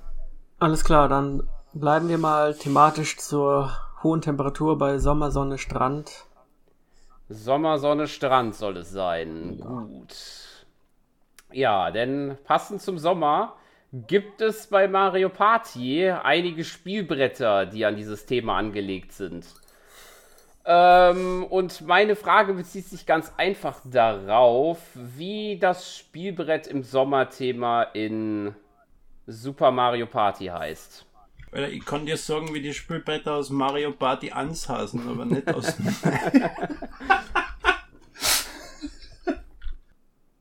Alles 0.59 0.83
klar, 0.85 1.07
dann 1.09 1.43
bleiben 1.73 2.07
wir 2.09 2.17
mal 2.17 2.53
thematisch 2.55 3.17
zur 3.17 3.71
hohen 4.03 4.21
Temperatur 4.21 4.77
bei 4.77 4.97
Sommer, 4.99 5.31
Sonne, 5.31 5.57
Strand. 5.57 6.25
Sommer, 7.29 7.77
Sonne, 7.77 8.07
Strand 8.07 8.55
soll 8.55 8.77
es 8.77 8.91
sein. 8.91 9.59
Gut. 9.59 10.15
Ja, 11.51 11.91
denn 11.91 12.37
passend 12.43 12.81
zum 12.81 12.97
Sommer 12.97 13.55
gibt 13.91 14.41
es 14.41 14.67
bei 14.67 14.87
Mario 14.87 15.29
Party 15.29 16.09
einige 16.09 16.63
Spielbretter, 16.63 17.65
die 17.65 17.85
an 17.85 17.95
dieses 17.95 18.25
Thema 18.25 18.57
angelegt 18.57 19.13
sind. 19.13 19.45
Ähm, 20.65 21.45
und 21.45 21.81
meine 21.81 22.17
Frage 22.17 22.53
bezieht 22.53 22.85
sich 22.85 23.05
ganz 23.05 23.33
einfach 23.37 23.79
darauf, 23.85 24.79
wie 24.93 25.57
das 25.57 25.95
Spielbrett 25.95 26.67
im 26.67 26.83
Sommerthema 26.83 27.83
in 27.83 28.53
Super 29.25 29.71
Mario 29.71 30.05
Party 30.05 30.47
heißt. 30.47 31.06
Weil 31.57 31.73
ich 31.73 31.83
kann 31.83 32.05
dir 32.05 32.17
sagen, 32.17 32.53
wie 32.53 32.61
die 32.61 32.71
Spielbretter 32.71 33.33
aus 33.33 33.49
Mario 33.49 33.91
Party 33.91 34.29
ansaßen, 34.29 35.09
aber 35.09 35.25
nicht 35.25 35.47
aus. 35.47 35.73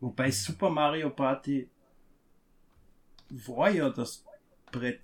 Wobei 0.00 0.30
Super 0.30 0.68
Mario 0.68 1.08
Party 1.08 1.70
war 3.30 3.70
ja 3.70 3.88
das 3.88 4.22
Brett 4.70 5.00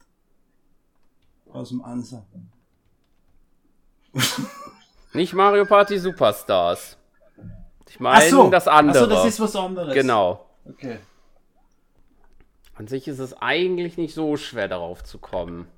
aus 1.50 1.71
dem 1.71 1.83
Ansa. 1.83 2.26
Nicht 5.14 5.33
Mario 5.33 5.64
Party 5.64 5.99
Superstars. 5.99 6.99
Ich 7.88 7.99
meine 8.00 8.28
so, 8.28 8.50
das 8.50 8.69
andere. 8.69 8.99
so, 8.99 9.07
das 9.07 9.25
ist 9.25 9.40
was 9.40 9.57
anderes. 9.57 9.95
genau. 9.95 10.47
Okay. 10.66 10.99
An 12.75 12.87
sich 12.87 13.09
ist 13.09 13.19
es 13.19 13.33
eigentlich 13.40 13.97
nicht 13.97 14.12
so 14.12 14.37
schwer 14.37 14.69
darauf 14.69 15.02
zu 15.04 15.19
kommen. 15.19 15.72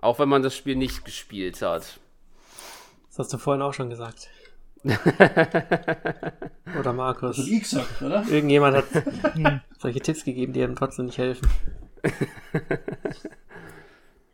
Auch 0.00 0.18
wenn 0.18 0.28
man 0.28 0.42
das 0.42 0.56
Spiel 0.56 0.76
nicht 0.76 1.04
gespielt 1.04 1.60
hat. 1.62 1.98
Das 3.08 3.18
hast 3.18 3.32
du 3.32 3.38
vorhin 3.38 3.62
auch 3.62 3.74
schon 3.74 3.90
gesagt. 3.90 4.28
Oder 6.78 6.92
Markus. 6.92 7.36
Das 7.36 7.46
ich 7.48 7.62
gesagt, 7.62 8.00
oder? 8.00 8.24
Irgendjemand 8.28 8.76
hat 8.76 8.84
solche 9.78 9.98
Tipps 10.00 10.24
gegeben, 10.24 10.52
die 10.52 10.62
einem 10.62 10.76
trotzdem 10.76 11.06
nicht 11.06 11.18
helfen. 11.18 11.48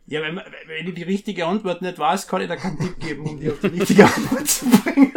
Ja, 0.06 0.20
wenn, 0.20 0.34
man- 0.34 0.44
wenn 0.66 0.86
ich 0.86 0.92
die 0.92 1.02
richtige 1.02 1.46
Antwort 1.46 1.80
nicht 1.80 1.98
weiß, 1.98 2.28
kann 2.28 2.42
ich 2.42 2.48
da 2.48 2.56
keinen 2.56 2.78
Tipp 2.78 3.00
geben, 3.00 3.26
um 3.26 3.40
die 3.40 3.50
auf 3.50 3.58
die 3.60 3.68
richtige 3.68 4.04
Antwort 4.04 4.46
zu 4.46 4.66
bringen. 4.68 5.14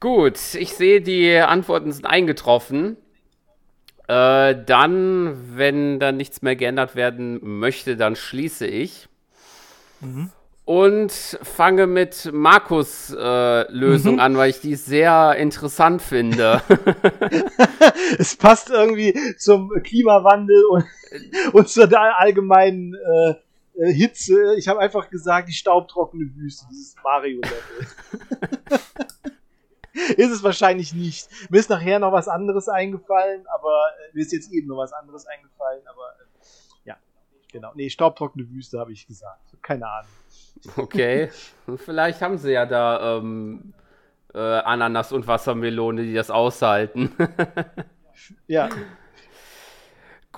Gut, 0.00 0.38
ich 0.54 0.74
sehe, 0.74 1.00
die 1.00 1.36
Antworten 1.36 1.92
sind 1.92 2.06
eingetroffen. 2.06 2.96
Äh, 4.08 4.64
dann, 4.64 5.56
wenn 5.56 6.00
dann 6.00 6.16
nichts 6.16 6.42
mehr 6.42 6.56
geändert 6.56 6.96
werden 6.96 7.38
möchte, 7.42 7.96
dann 7.96 8.16
schließe 8.16 8.66
ich. 8.66 9.08
Und 10.64 11.12
fange 11.12 11.86
mit 11.86 12.30
Markus 12.32 13.14
äh, 13.14 13.72
Lösung 13.72 14.20
an, 14.20 14.36
weil 14.36 14.50
ich 14.50 14.60
die 14.60 14.74
sehr 14.76 15.36
interessant 15.36 16.02
finde. 16.02 16.62
es 18.18 18.36
passt 18.36 18.70
irgendwie 18.70 19.14
zum 19.38 19.70
Klimawandel 19.82 20.62
und, 20.70 20.84
und 21.52 21.68
zur 21.68 21.88
allgemeinen 22.18 22.94
äh, 22.94 23.34
äh, 23.78 23.92
Hitze. 23.92 24.54
Ich 24.56 24.68
habe 24.68 24.80
einfach 24.80 25.08
gesagt, 25.08 25.48
die 25.48 25.52
staubtrockene 25.52 26.34
Wüste, 26.34 26.66
dieses 26.70 26.96
Mario-Level. 27.02 27.86
ist 30.16 30.30
es 30.30 30.42
wahrscheinlich 30.42 30.94
nicht. 30.94 31.28
Mir 31.50 31.58
ist 31.58 31.70
nachher 31.70 31.98
noch 31.98 32.12
was 32.12 32.28
anderes 32.28 32.68
eingefallen, 32.68 33.46
aber 33.52 33.84
äh, 34.08 34.14
mir 34.14 34.22
ist 34.22 34.32
jetzt 34.32 34.52
eben 34.52 34.68
noch 34.68 34.78
was 34.78 34.92
anderes 34.92 35.26
eingefallen, 35.26 35.82
aber 35.86 36.02
äh, 36.20 36.88
ja, 36.88 36.96
genau. 37.52 37.72
Nee, 37.74 37.90
staubtrockene 37.90 38.48
Wüste 38.50 38.78
habe 38.78 38.92
ich 38.92 39.06
gesagt. 39.06 39.56
Keine 39.62 39.88
Ahnung. 39.88 40.10
Okay. 40.76 41.30
Vielleicht 41.76 42.20
haben 42.20 42.38
sie 42.38 42.52
ja 42.52 42.66
da 42.66 43.18
ähm, 43.18 43.74
äh, 44.34 44.38
Ananas 44.38 45.12
und 45.12 45.26
Wassermelone, 45.26 46.02
die 46.02 46.14
das 46.14 46.30
aushalten. 46.30 47.14
Ja, 48.46 48.68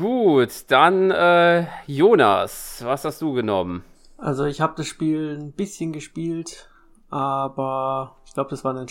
Gut, 0.00 0.71
dann 0.71 1.11
äh, 1.11 1.67
Jonas, 1.87 2.81
was 2.85 3.05
hast 3.05 3.21
du 3.21 3.35
genommen? 3.35 3.85
Also 4.17 4.47
ich 4.47 4.62
habe 4.62 4.73
das 4.76 4.87
Spiel 4.87 5.37
ein 5.38 5.52
bisschen 5.52 5.93
gespielt, 5.93 6.71
aber 7.11 8.17
ich 8.25 8.33
glaube, 8.33 8.49
das 8.49 8.64
war 8.64 8.73
ein 8.73 8.88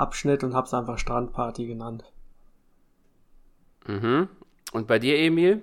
Strandabschnitt 0.00 0.44
und 0.44 0.54
habe 0.54 0.66
es 0.66 0.74
einfach 0.74 0.98
Strandparty 0.98 1.66
genannt. 1.66 2.04
Mhm. 3.86 4.28
Und 4.72 4.86
bei 4.86 4.98
dir, 4.98 5.18
Emil? 5.18 5.62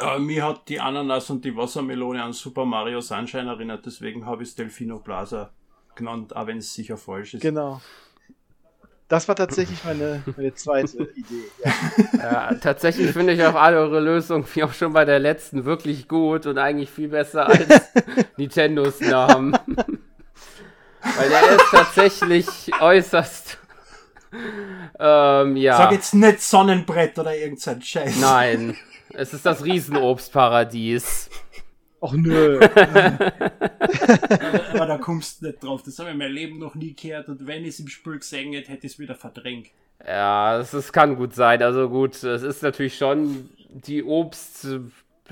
Äh, 0.00 0.18
mir 0.18 0.44
hat 0.44 0.68
die 0.68 0.80
Ananas 0.80 1.28
und 1.30 1.44
die 1.44 1.56
Wassermelone 1.56 2.22
an 2.22 2.32
Super 2.32 2.64
Mario 2.64 3.00
Sunshine 3.00 3.50
erinnert, 3.50 3.84
deswegen 3.84 4.24
habe 4.26 4.42
ich 4.42 4.50
es 4.50 4.54
Delfino 4.54 4.98
Plaza 4.98 5.50
genannt, 5.94 6.34
auch 6.34 6.46
wenn 6.46 6.58
es 6.58 6.72
sicher 6.72 6.96
falsch 6.96 7.34
ist. 7.34 7.42
genau. 7.42 7.80
Das 9.08 9.28
war 9.28 9.36
tatsächlich 9.36 9.84
meine, 9.84 10.22
meine 10.38 10.54
zweite 10.54 11.02
Idee. 11.14 11.44
Ja. 11.62 12.48
Ja, 12.48 12.54
tatsächlich 12.54 13.10
finde 13.10 13.34
ich 13.34 13.44
auch 13.44 13.56
alle 13.56 13.76
eure 13.76 14.00
Lösungen, 14.00 14.46
wie 14.54 14.62
auch 14.62 14.72
schon 14.72 14.94
bei 14.94 15.04
der 15.04 15.18
letzten, 15.18 15.66
wirklich 15.66 16.08
gut 16.08 16.46
und 16.46 16.56
eigentlich 16.56 16.88
viel 16.88 17.08
besser 17.08 17.46
als 17.46 17.92
Nintendos 18.38 19.00
Namen. 19.00 19.54
Weil 21.16 21.28
der 21.28 21.56
ist 21.56 21.70
tatsächlich 21.70 22.46
äußerst. 22.80 23.58
Ähm, 24.98 25.56
ja. 25.56 25.76
Sag 25.76 25.92
jetzt 25.92 26.14
nicht 26.14 26.40
Sonnenbrett 26.40 27.18
oder 27.18 27.36
irgendein 27.36 27.82
Scheiß. 27.82 28.20
Nein. 28.20 28.76
Es 29.14 29.34
ist 29.34 29.44
das 29.44 29.64
Riesenobstparadies. 29.64 31.28
Och 32.00 32.14
nö. 32.14 32.58
Aber 34.72 34.86
da 34.86 34.98
kommst 34.98 35.42
du 35.42 35.46
nicht 35.46 35.62
drauf. 35.62 35.82
Das 35.84 35.98
habe 35.98 36.08
ich 36.08 36.14
in 36.14 36.18
meinem 36.18 36.32
Leben 36.32 36.58
noch 36.58 36.74
nie 36.74 36.94
gehört 36.94 37.28
und 37.28 37.46
wenn 37.46 37.62
ich 37.62 37.70
es 37.70 37.80
im 37.80 37.88
Spiel 37.88 38.18
gesehen 38.18 38.52
hätte, 38.54 38.72
hätte 38.72 38.86
ich 38.86 38.94
es 38.94 38.98
wieder 38.98 39.14
verdrängt. 39.14 39.68
Ja, 40.04 40.58
es 40.58 40.92
kann 40.92 41.14
gut 41.16 41.34
sein. 41.34 41.62
Also 41.62 41.88
gut, 41.88 42.22
es 42.24 42.42
ist 42.42 42.62
natürlich 42.62 42.96
schon 42.96 43.50
die 43.68 44.02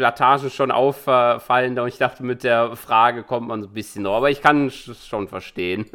Obstplantage 0.01 0.49
schon 0.51 0.71
auffallend 0.71 1.79
und 1.79 1.89
ich 1.89 1.99
dachte, 1.99 2.23
mit 2.23 2.43
der 2.43 2.75
Frage 2.75 3.23
kommt 3.23 3.49
man 3.49 3.63
so 3.63 3.69
ein 3.69 3.75
bisschen 3.75 4.05
noch. 4.05 4.17
Aber 4.17 4.31
ich 4.31 4.41
kann 4.41 4.69
es 4.69 5.07
schon 5.07 5.29
verstehen. 5.29 5.87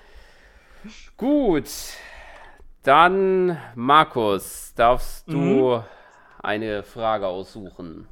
gut. 1.16 1.68
Dann, 2.82 3.58
Markus, 3.74 4.72
darfst 4.74 5.28
du 5.30 5.84
eine 6.42 6.82
Frage 6.82 7.26
aussuchen. 7.26 8.08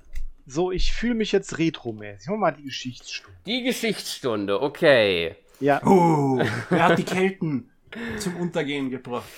So, 0.47 0.71
ich 0.71 0.93
fühle 0.93 1.15
mich 1.15 1.33
jetzt 1.33 1.59
retromäßig. 1.59 2.29
Machen 2.29 2.37
wir 2.37 2.51
mal 2.51 2.53
die 2.53 2.65
Geschichtsstunde. 2.65 3.39
Die 3.47 3.63
Geschichtsstunde, 3.63 4.63
okay. 4.63 5.37
Ja, 5.61 5.81
Oh, 5.85 6.41
wer 6.71 6.85
hat 6.85 6.99
die 6.99 7.05
Kelten 7.05 7.71
zum 8.19 8.37
Untergehen 8.37 8.91
gebracht? 8.91 9.29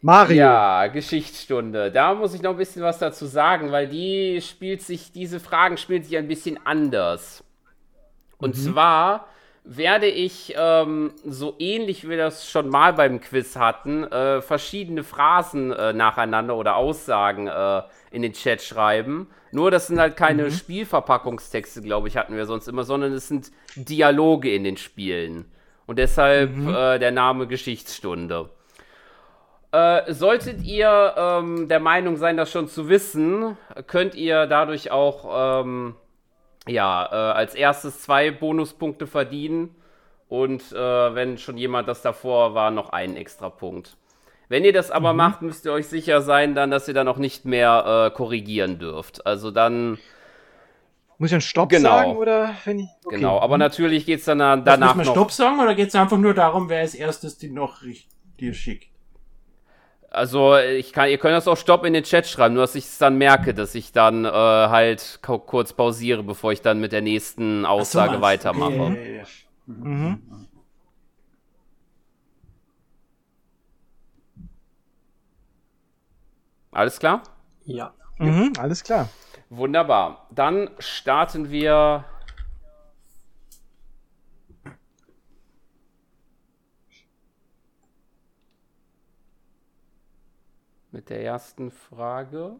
Mario. 0.00 0.36
Ja, 0.36 0.86
Geschichtsstunde. 0.86 1.90
Da 1.90 2.14
muss 2.14 2.34
ich 2.34 2.42
noch 2.42 2.52
ein 2.52 2.56
bisschen 2.56 2.82
was 2.82 2.98
dazu 2.98 3.26
sagen, 3.26 3.72
weil 3.72 3.88
die 3.88 4.40
spielt 4.40 4.82
sich, 4.82 5.12
diese 5.12 5.40
Fragen 5.40 5.76
spielen 5.76 6.02
sich 6.02 6.16
ein 6.16 6.28
bisschen 6.28 6.58
anders. 6.64 7.44
Und 8.38 8.54
zwar 8.54 9.28
werde 9.64 10.06
ich 10.06 10.54
ähm, 10.58 11.12
so 11.24 11.56
ähnlich 11.58 12.04
wie 12.04 12.10
wir 12.10 12.16
das 12.18 12.50
schon 12.50 12.68
mal 12.68 12.92
beim 12.92 13.20
Quiz 13.20 13.56
hatten, 13.56 14.04
äh, 14.04 14.42
verschiedene 14.42 15.02
Phrasen 15.02 15.72
äh, 15.72 15.94
nacheinander 15.94 16.54
oder 16.56 16.76
Aussagen 16.76 17.46
äh, 17.46 17.82
in 18.10 18.20
den 18.20 18.34
Chat 18.34 18.60
schreiben. 18.60 19.28
Nur 19.52 19.70
das 19.70 19.86
sind 19.86 19.98
halt 19.98 20.16
keine 20.16 20.50
Spielverpackungstexte, 20.50 21.80
glaube 21.80 22.08
ich, 22.08 22.18
hatten 22.18 22.36
wir 22.36 22.44
sonst 22.44 22.68
immer, 22.68 22.84
sondern 22.84 23.12
es 23.12 23.28
sind 23.28 23.52
Dialoge 23.74 24.54
in 24.54 24.64
den 24.64 24.76
Spielen. 24.76 25.46
Und 25.86 25.98
deshalb 25.98 26.56
äh, 26.56 26.98
der 26.98 27.10
Name 27.10 27.46
Geschichtsstunde. 27.46 28.48
Äh, 29.72 30.12
solltet 30.12 30.62
ihr 30.62 31.14
ähm, 31.16 31.68
der 31.68 31.80
Meinung 31.80 32.16
sein, 32.16 32.36
das 32.36 32.50
schon 32.50 32.68
zu 32.68 32.88
wissen, 32.88 33.56
könnt 33.86 34.14
ihr 34.14 34.46
dadurch 34.46 34.90
auch 34.90 35.62
ähm, 35.64 35.96
ja, 36.68 37.06
äh, 37.10 37.36
als 37.36 37.54
erstes 37.54 38.00
zwei 38.00 38.30
Bonuspunkte 38.30 39.06
verdienen 39.06 39.74
und 40.28 40.72
äh, 40.72 41.14
wenn 41.14 41.38
schon 41.38 41.56
jemand 41.56 41.88
das 41.88 42.02
davor 42.02 42.54
war, 42.54 42.70
noch 42.70 42.90
einen 42.90 43.16
extra 43.16 43.50
Punkt. 43.50 43.96
Wenn 44.48 44.64
ihr 44.64 44.72
das 44.72 44.90
aber 44.90 45.12
mhm. 45.12 45.16
macht, 45.16 45.42
müsst 45.42 45.64
ihr 45.64 45.72
euch 45.72 45.88
sicher 45.88 46.22
sein, 46.22 46.54
dann, 46.54 46.70
dass 46.70 46.86
ihr 46.86 46.94
dann 46.94 47.08
auch 47.08 47.16
nicht 47.18 47.44
mehr 47.44 48.10
äh, 48.12 48.16
korrigieren 48.16 48.78
dürft. 48.78 49.26
Also 49.26 49.50
dann. 49.50 49.98
Muss 51.18 51.28
ich 51.28 51.32
dann 51.32 51.40
Stopp 51.40 51.68
genau. 51.68 51.88
sagen 51.88 52.16
oder 52.16 52.54
wenn 52.64 52.80
ich. 52.80 52.88
Okay. 53.04 53.16
Genau, 53.16 53.38
aber 53.40 53.56
natürlich 53.58 54.06
geht 54.06 54.20
es 54.20 54.24
dann 54.24 54.38
danach. 54.38 54.94
Muss 54.94 55.06
man 55.06 55.14
Stopp 55.14 55.30
sagen 55.30 55.60
oder 55.60 55.74
geht 55.74 55.88
es 55.88 55.94
einfach 55.94 56.18
nur 56.18 56.34
darum, 56.34 56.68
wer 56.68 56.80
als 56.80 56.94
erstes 56.94 57.38
die 57.38 57.50
noch 57.50 57.82
dir 58.40 58.54
schickt? 58.54 58.88
Also 60.10 60.56
ich 60.56 60.92
kann, 60.92 61.08
ihr 61.08 61.18
könnt 61.18 61.34
das 61.34 61.48
auch 61.48 61.56
Stopp 61.56 61.84
in 61.84 61.92
den 61.92 62.04
Chat 62.04 62.26
schreiben, 62.26 62.54
nur 62.54 62.62
dass 62.62 62.76
ich 62.76 62.84
es 62.84 62.98
dann 62.98 63.18
merke, 63.18 63.52
dass 63.52 63.74
ich 63.74 63.90
dann 63.90 64.24
äh, 64.24 64.28
halt 64.28 65.18
kurz 65.22 65.72
pausiere, 65.72 66.22
bevor 66.22 66.52
ich 66.52 66.62
dann 66.62 66.78
mit 66.78 66.92
der 66.92 67.02
nächsten 67.02 67.66
Aussage 67.66 68.16
so, 68.16 68.20
weitermache. 68.20 68.80
Okay. 68.80 69.22
Mhm. 69.66 70.46
Alles 76.70 76.98
klar? 76.98 77.22
Ja. 77.64 77.92
Mhm, 78.18 78.52
alles 78.58 78.84
klar. 78.84 79.08
Wunderbar. 79.56 80.26
Dann 80.32 80.68
starten 80.80 81.48
wir 81.48 82.04
mit 90.90 91.08
der 91.08 91.22
ersten 91.22 91.70
Frage. 91.70 92.58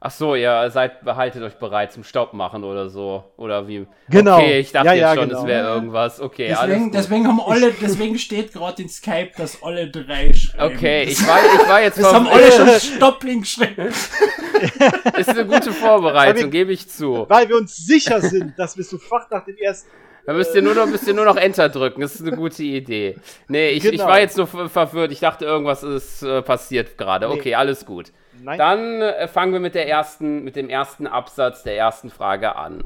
Ach 0.00 0.12
so, 0.12 0.36
ihr 0.36 0.70
seid, 0.70 1.04
behaltet 1.04 1.42
euch 1.42 1.54
bereit 1.54 1.92
zum 1.92 2.04
Stopp 2.04 2.32
machen 2.32 2.62
oder 2.62 2.88
so. 2.88 3.24
Oder 3.36 3.66
wie? 3.66 3.86
Genau. 4.08 4.36
Okay, 4.36 4.60
ich 4.60 4.70
dachte 4.70 4.86
ja, 4.86 4.94
ja, 4.94 5.08
jetzt 5.08 5.18
schon, 5.18 5.28
genau. 5.28 5.40
es 5.40 5.46
wäre 5.46 5.74
irgendwas. 5.74 6.20
Okay, 6.20 6.48
deswegen, 6.48 6.92
deswegen 6.92 7.26
haben 7.26 7.40
alle, 7.40 7.72
deswegen 7.72 8.16
steht 8.16 8.52
gerade 8.52 8.82
in 8.82 8.88
Skype, 8.88 9.30
dass 9.36 9.60
alle 9.60 9.90
drei 9.90 10.32
schreiben. 10.32 10.76
Okay, 10.76 11.02
ich 11.02 11.26
war, 11.26 11.38
ich 11.38 11.68
war 11.68 11.82
jetzt. 11.82 11.98
Das 11.98 12.12
haben 12.12 12.28
alle 12.28 12.52
schon 12.52 12.68
Stopp 12.96 13.24
hingeschrieben. 13.24 13.88
ist 15.18 15.28
eine 15.28 15.46
gute 15.46 15.72
Vorbereitung, 15.72 16.50
gebe 16.50 16.72
ich 16.72 16.88
zu. 16.88 17.26
Weil 17.28 17.48
wir 17.48 17.56
uns 17.56 17.76
sicher 17.76 18.20
sind, 18.20 18.56
dass 18.56 18.76
wir 18.76 18.84
sofort 18.84 19.30
nach 19.32 19.44
dem 19.44 19.56
ersten 19.56 19.88
da 20.28 20.34
müsst 20.34 20.54
ihr, 20.54 20.60
nur 20.60 20.74
noch, 20.74 20.86
müsst 20.86 21.08
ihr 21.08 21.14
nur 21.14 21.24
noch 21.24 21.38
Enter 21.38 21.70
drücken. 21.70 22.02
Das 22.02 22.16
ist 22.16 22.20
eine 22.20 22.36
gute 22.36 22.62
Idee. 22.62 23.16
Nee, 23.48 23.70
ich, 23.70 23.82
genau. 23.82 23.94
ich 23.94 24.00
war 24.00 24.20
jetzt 24.20 24.36
nur 24.36 24.46
verwirrt. 24.46 25.10
Ich 25.10 25.20
dachte, 25.20 25.46
irgendwas 25.46 25.82
ist 25.82 26.22
äh, 26.22 26.42
passiert 26.42 26.98
gerade. 26.98 27.30
Okay, 27.30 27.54
alles 27.54 27.86
gut. 27.86 28.12
Nein. 28.42 28.58
Dann 28.58 29.02
äh, 29.02 29.28
fangen 29.28 29.52
wir 29.52 29.60
mit, 29.60 29.74
der 29.74 29.88
ersten, 29.88 30.44
mit 30.44 30.56
dem 30.56 30.68
ersten 30.68 31.06
Absatz 31.06 31.62
der 31.62 31.76
ersten 31.76 32.10
Frage 32.10 32.56
an. 32.56 32.84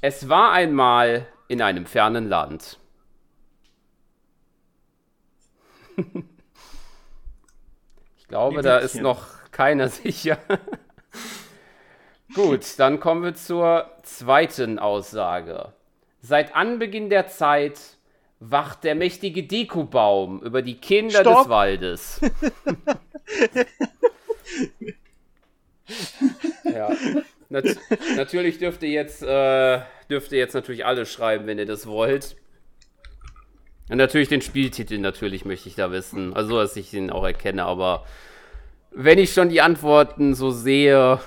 Es 0.00 0.28
war 0.28 0.52
einmal 0.52 1.26
in 1.48 1.60
einem 1.62 1.86
fernen 1.86 2.28
Land. 2.28 2.78
ich 8.18 8.28
glaube, 8.28 8.62
da 8.62 8.78
ist 8.78 9.00
noch 9.00 9.26
keiner 9.50 9.88
sicher. 9.90 10.38
Gut, 12.34 12.78
dann 12.78 13.00
kommen 13.00 13.22
wir 13.24 13.34
zur 13.34 13.90
zweiten 14.02 14.78
Aussage. 14.78 15.72
Seit 16.22 16.54
Anbeginn 16.54 17.10
der 17.10 17.26
Zeit 17.26 17.80
wacht 18.38 18.84
der 18.84 18.94
mächtige 18.94 19.42
Dekubaum 19.42 20.40
über 20.42 20.62
die 20.62 20.80
Kinder 20.80 21.20
Stopp. 21.20 21.38
des 21.38 21.48
Waldes. 21.48 22.20
ja. 26.64 26.90
Nat 27.48 27.64
natürlich 28.16 28.58
dürft 28.58 28.82
ihr 28.82 28.90
jetzt, 28.90 29.22
äh, 29.22 29.80
dürft 30.08 30.30
ihr 30.32 30.38
jetzt 30.38 30.54
natürlich 30.54 30.86
alles 30.86 31.10
schreiben, 31.12 31.46
wenn 31.46 31.58
ihr 31.58 31.66
das 31.66 31.86
wollt. 31.86 32.36
Und 33.88 33.96
natürlich 33.96 34.28
den 34.28 34.40
Spieltitel, 34.40 34.98
natürlich 34.98 35.44
möchte 35.44 35.68
ich 35.68 35.74
da 35.74 35.90
wissen. 35.90 36.32
Also, 36.34 36.58
dass 36.58 36.76
ich 36.76 36.94
ihn 36.94 37.10
auch 37.10 37.24
erkenne, 37.24 37.64
aber 37.64 38.06
wenn 38.92 39.18
ich 39.18 39.32
schon 39.32 39.48
die 39.48 39.60
Antworten 39.60 40.34
so 40.34 40.50
sehe, 40.50 41.18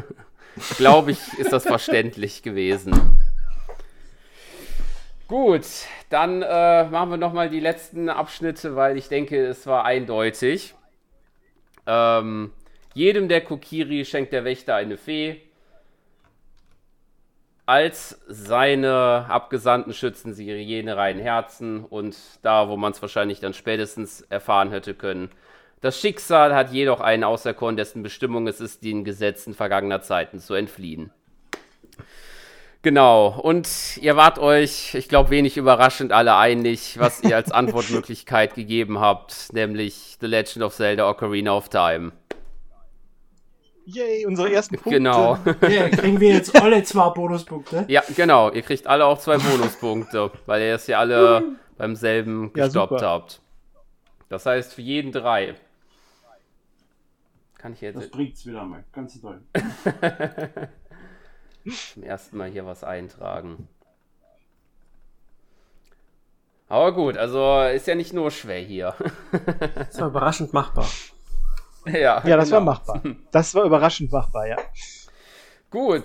glaube 0.76 1.12
ich, 1.12 1.18
ist 1.38 1.52
das 1.52 1.64
verständlich 1.64 2.42
gewesen. 2.42 2.92
Gut, 5.28 5.64
dann 6.10 6.42
äh, 6.42 6.84
machen 6.84 7.10
wir 7.10 7.16
nochmal 7.16 7.48
die 7.48 7.60
letzten 7.60 8.10
Abschnitte, 8.10 8.76
weil 8.76 8.98
ich 8.98 9.08
denke, 9.08 9.42
es 9.46 9.66
war 9.66 9.86
eindeutig. 9.86 10.74
Ähm, 11.86 12.52
jedem 12.94 13.28
der 13.28 13.42
Kokiri 13.42 14.04
schenkt 14.04 14.32
der 14.32 14.44
Wächter 14.44 14.74
eine 14.76 14.96
Fee. 14.96 15.40
Als 17.66 18.20
seine 18.28 19.26
Abgesandten 19.28 19.94
schützen 19.94 20.34
sie 20.34 20.44
jene 20.52 20.96
reinen 20.96 21.20
Herzen 21.20 21.84
und 21.84 22.16
da, 22.42 22.68
wo 22.68 22.76
man 22.76 22.92
es 22.92 23.00
wahrscheinlich 23.00 23.40
dann 23.40 23.54
spätestens 23.54 24.20
erfahren 24.22 24.70
hätte 24.70 24.94
können. 24.94 25.30
Das 25.80 25.98
Schicksal 26.00 26.54
hat 26.54 26.72
jedoch 26.72 27.00
einen 27.00 27.24
auserkoren, 27.24 27.76
dessen 27.76 28.02
Bestimmung 28.02 28.46
es 28.48 28.60
ist, 28.60 28.84
den 28.84 29.04
Gesetzen 29.04 29.54
vergangener 29.54 30.02
Zeiten 30.02 30.40
zu 30.40 30.54
entfliehen. 30.54 31.10
Genau, 32.84 33.28
und 33.40 33.96
ihr 34.02 34.14
wart 34.14 34.38
euch, 34.38 34.94
ich 34.94 35.08
glaube, 35.08 35.30
wenig 35.30 35.56
überraschend 35.56 36.12
alle 36.12 36.36
einig, 36.36 36.98
was 36.98 37.24
ihr 37.24 37.34
als 37.34 37.50
Antwortmöglichkeit 37.50 38.54
gegeben 38.54 39.00
habt, 39.00 39.54
nämlich 39.54 40.18
The 40.20 40.26
Legend 40.26 40.66
of 40.66 40.74
Zelda 40.74 41.08
Ocarina 41.08 41.56
of 41.56 41.70
Time. 41.70 42.12
Yay, 43.86 44.26
unsere 44.26 44.52
ersten 44.52 44.74
Punkte. 44.74 44.98
Genau. 44.98 45.38
Yeah, 45.62 45.88
kriegen 45.88 46.20
wir 46.20 46.34
jetzt 46.34 46.60
alle 46.60 46.82
zwei 46.82 47.08
Bonuspunkte? 47.08 47.86
Ja, 47.88 48.02
genau. 48.14 48.50
Ihr 48.50 48.60
kriegt 48.60 48.86
alle 48.86 49.06
auch 49.06 49.18
zwei 49.18 49.38
Bonuspunkte, 49.38 50.30
weil 50.44 50.60
ihr 50.60 50.74
es 50.74 50.86
ja 50.86 50.98
alle 50.98 51.56
beim 51.78 51.96
selben 51.96 52.52
gestoppt 52.52 53.00
ja, 53.00 53.08
habt. 53.08 53.40
Das 54.28 54.44
heißt, 54.44 54.74
für 54.74 54.82
jeden 54.82 55.10
drei. 55.10 55.54
Kann 57.56 57.72
ich 57.72 57.80
jetzt. 57.80 57.96
Das 57.96 58.10
bringt's 58.10 58.44
wieder 58.44 58.62
mal. 58.62 58.84
Ganz 58.92 59.18
toll. 59.18 59.40
Zum 61.92 62.02
ersten 62.02 62.36
Mal 62.36 62.50
hier 62.50 62.66
was 62.66 62.84
eintragen. 62.84 63.68
Aber 66.68 66.92
gut, 66.92 67.16
also 67.16 67.62
ist 67.62 67.86
ja 67.86 67.94
nicht 67.94 68.12
nur 68.12 68.30
schwer 68.30 68.60
hier. 68.60 68.94
Das 69.76 70.00
war 70.00 70.08
überraschend 70.08 70.52
machbar. 70.52 70.88
Ja, 71.86 72.22
ja 72.26 72.36
das 72.36 72.48
genau. 72.48 72.58
war 72.58 72.64
machbar. 72.64 73.02
Das 73.30 73.54
war 73.54 73.64
überraschend 73.64 74.10
machbar, 74.10 74.46
ja. 74.46 74.56
Gut, 75.70 76.04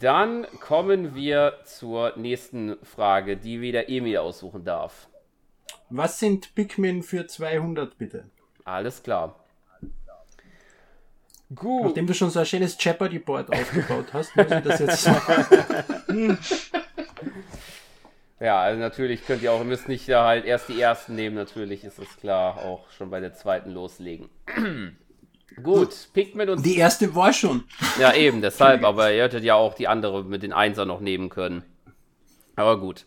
dann 0.00 0.46
kommen 0.60 1.14
wir 1.14 1.54
zur 1.64 2.12
nächsten 2.16 2.76
Frage, 2.84 3.36
die 3.36 3.60
wieder 3.60 3.88
Emil 3.88 4.18
aussuchen 4.18 4.64
darf. 4.64 5.08
Was 5.90 6.18
sind 6.18 6.54
Pikmin 6.54 7.02
für 7.02 7.26
200 7.26 7.96
bitte? 7.96 8.24
Alles 8.64 9.02
klar. 9.02 9.34
Gut. 11.54 11.84
Nachdem 11.86 12.06
du 12.06 12.14
schon 12.14 12.30
so 12.30 12.40
ein 12.40 12.46
schönes 12.46 12.76
Jeopardy-Board 12.78 13.52
aufgebaut 13.54 14.06
hast, 14.12 14.36
muss 14.36 14.46
ich 14.50 14.62
das 14.62 14.80
jetzt 14.80 15.10
Ja, 18.40 18.60
also 18.60 18.78
natürlich 18.78 19.26
könnt 19.26 19.42
ihr 19.42 19.52
auch, 19.52 19.58
ihr 19.58 19.64
müsst 19.64 19.88
nicht 19.88 20.06
ja 20.06 20.24
halt 20.24 20.44
erst 20.44 20.68
die 20.68 20.80
ersten 20.80 21.16
nehmen, 21.16 21.34
natürlich 21.34 21.82
ist 21.82 21.98
es 21.98 22.16
klar, 22.18 22.58
auch 22.58 22.88
schon 22.90 23.10
bei 23.10 23.18
der 23.18 23.34
zweiten 23.34 23.70
loslegen. 23.72 24.28
Gut, 25.62 26.10
Pikmin 26.12 26.50
und. 26.50 26.64
Die 26.64 26.76
erste 26.76 27.16
war 27.16 27.32
schon. 27.32 27.64
Ja, 27.98 28.14
eben, 28.14 28.42
deshalb, 28.42 28.84
aber 28.84 29.12
ihr 29.12 29.24
hättet 29.24 29.42
ja 29.42 29.54
auch 29.56 29.74
die 29.74 29.88
andere 29.88 30.22
mit 30.22 30.44
den 30.44 30.52
Einser 30.52 30.84
noch 30.84 31.00
nehmen 31.00 31.30
können. 31.30 31.64
Aber 32.54 32.78
gut. 32.78 33.06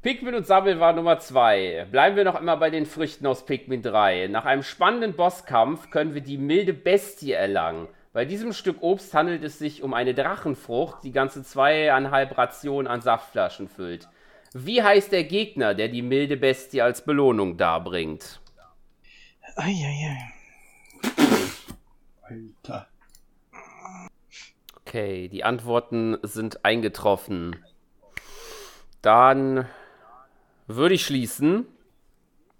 Pikmin 0.00 0.36
und 0.36 0.46
Sabbel 0.46 0.78
war 0.78 0.92
Nummer 0.92 1.18
2. 1.18 1.88
Bleiben 1.90 2.14
wir 2.14 2.22
noch 2.22 2.36
einmal 2.36 2.58
bei 2.58 2.70
den 2.70 2.86
Früchten 2.86 3.26
aus 3.26 3.44
Pikmin 3.44 3.82
3. 3.82 4.28
Nach 4.28 4.44
einem 4.44 4.62
spannenden 4.62 5.14
Bosskampf 5.14 5.90
können 5.90 6.14
wir 6.14 6.20
die 6.20 6.38
milde 6.38 6.72
Bestie 6.72 7.32
erlangen. 7.32 7.88
Bei 8.12 8.24
diesem 8.24 8.52
Stück 8.52 8.80
Obst 8.80 9.12
handelt 9.12 9.42
es 9.42 9.58
sich 9.58 9.82
um 9.82 9.94
eine 9.94 10.14
Drachenfrucht, 10.14 11.02
die 11.02 11.10
ganze 11.10 11.42
zweieinhalb 11.42 12.38
Rationen 12.38 12.86
an 12.86 13.00
Saftflaschen 13.00 13.68
füllt. 13.68 14.08
Wie 14.54 14.84
heißt 14.84 15.10
der 15.10 15.24
Gegner, 15.24 15.74
der 15.74 15.88
die 15.88 16.02
milde 16.02 16.36
Bestie 16.36 16.80
als 16.80 17.04
Belohnung 17.04 17.56
darbringt? 17.56 18.40
Eieiei. 19.56 20.16
Alter. 22.22 22.86
Okay, 24.80 25.28
die 25.28 25.42
Antworten 25.42 26.18
sind 26.22 26.64
eingetroffen. 26.64 27.56
Dann 29.02 29.66
würde 30.68 30.94
ich 30.94 31.04
schließen. 31.04 31.66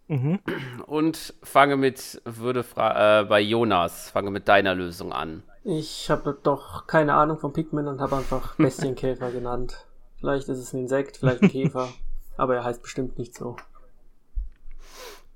Mhm. 0.09 0.41
Und 0.87 1.35
fange 1.43 1.77
mit, 1.77 2.21
würde 2.25 2.61
äh, 2.77 3.25
bei 3.25 3.41
Jonas, 3.41 4.11
fange 4.11 4.31
mit 4.31 4.49
deiner 4.49 4.75
Lösung 4.75 5.13
an. 5.13 5.43
Ich 5.65 6.11
habe 6.11 6.37
doch 6.43 6.87
keine 6.87 7.15
Ahnung 7.15 7.39
von 7.39 7.53
Pikmin 7.53 7.87
und 7.87 8.01
habe 8.01 8.17
einfach 8.17 8.55
Bestienkäfer 8.57 9.31
genannt. 9.31 9.87
Vielleicht 10.19 10.49
ist 10.49 10.59
es 10.59 10.73
ein 10.73 10.81
Insekt, 10.81 11.19
vielleicht 11.19 11.43
ein 11.43 11.51
Käfer, 11.51 11.89
aber 12.37 12.57
er 12.57 12.65
heißt 12.65 12.83
bestimmt 12.83 13.19
nicht 13.19 13.35
so. 13.35 13.57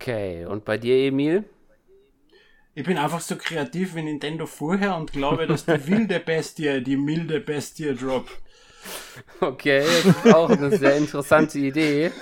Okay, 0.00 0.46
und 0.46 0.64
bei 0.64 0.78
dir, 0.78 0.96
Emil? 0.96 1.44
Ich 2.74 2.84
bin 2.84 2.96
einfach 2.96 3.20
so 3.20 3.36
kreativ 3.36 3.94
wie 3.94 4.02
Nintendo 4.02 4.46
vorher 4.46 4.96
und 4.96 5.12
glaube, 5.12 5.46
dass 5.46 5.66
die 5.66 5.86
wilde 5.86 6.18
Bestie 6.18 6.82
die 6.82 6.96
milde 6.96 7.38
Bestie 7.40 7.94
droppt. 7.94 8.32
Okay, 9.40 9.84
das 10.04 10.24
ist 10.24 10.34
auch 10.34 10.50
eine 10.50 10.76
sehr 10.76 10.96
interessante 10.96 11.58
Idee. 11.58 12.12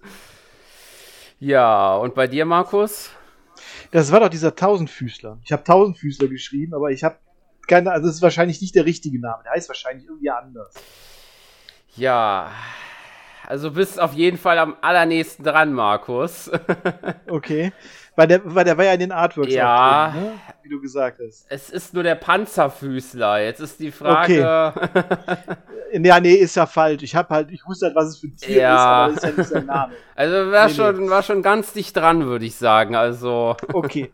ja, 1.38 1.94
und 1.96 2.14
bei 2.14 2.26
dir, 2.26 2.44
Markus? 2.44 3.10
Das 3.92 4.10
war 4.12 4.20
doch 4.20 4.28
dieser 4.28 4.54
Tausendfüßler. 4.54 5.38
Ich 5.44 5.52
habe 5.52 5.64
Tausendfüßler 5.64 6.28
geschrieben, 6.28 6.74
aber 6.74 6.90
ich 6.90 7.04
habe 7.04 7.16
keine, 7.66 7.92
also 7.92 8.06
das 8.06 8.16
ist 8.16 8.22
wahrscheinlich 8.22 8.60
nicht 8.60 8.74
der 8.74 8.84
richtige 8.84 9.20
Name. 9.20 9.42
Der 9.44 9.52
heißt 9.52 9.68
wahrscheinlich 9.68 10.06
irgendwie 10.06 10.30
anders. 10.30 10.74
Ja, 11.96 12.50
also 13.50 13.72
bist 13.72 13.98
auf 13.98 14.12
jeden 14.12 14.38
Fall 14.38 14.60
am 14.60 14.76
allernächsten 14.80 15.44
dran, 15.44 15.72
Markus. 15.72 16.48
okay. 17.28 17.72
Weil 18.14 18.28
der, 18.28 18.40
weil 18.44 18.64
der 18.64 18.78
war 18.78 18.84
ja 18.84 18.92
in 18.92 19.00
den 19.00 19.10
Artworks. 19.10 19.52
Ja. 19.52 20.12
Drin, 20.12 20.22
ne? 20.22 20.32
Wie 20.62 20.68
du 20.68 20.80
gesagt 20.80 21.18
hast. 21.26 21.46
Es 21.48 21.68
ist 21.68 21.92
nur 21.92 22.04
der 22.04 22.14
Panzerfüßler. 22.14 23.42
Jetzt 23.42 23.58
ist 23.58 23.80
die 23.80 23.90
Frage. 23.90 24.72
Okay. 24.76 25.42
ja, 26.00 26.20
nee, 26.20 26.34
ist 26.34 26.54
ja 26.54 26.66
falsch. 26.66 27.02
Ich 27.02 27.16
habe 27.16 27.34
halt, 27.34 27.50
ich 27.50 27.66
wusste 27.66 27.86
halt, 27.86 27.96
was 27.96 28.10
es 28.10 28.18
für 28.18 28.28
ein 28.28 28.36
Tier 28.36 28.60
ja. 28.62 29.06
ist, 29.08 29.14
aber 29.14 29.14
das 29.14 29.16
ist 29.16 29.24
ja 29.24 29.36
nicht 29.36 29.50
sein 29.50 29.66
Name. 29.66 29.92
Also 30.14 30.52
war, 30.52 30.68
nee, 30.68 30.74
schon, 30.74 31.04
nee. 31.04 31.10
war 31.10 31.22
schon 31.24 31.42
ganz 31.42 31.72
dicht 31.72 31.96
dran, 31.96 32.26
würde 32.26 32.44
ich 32.44 32.54
sagen. 32.54 32.94
Also. 32.94 33.56
Okay. 33.72 34.12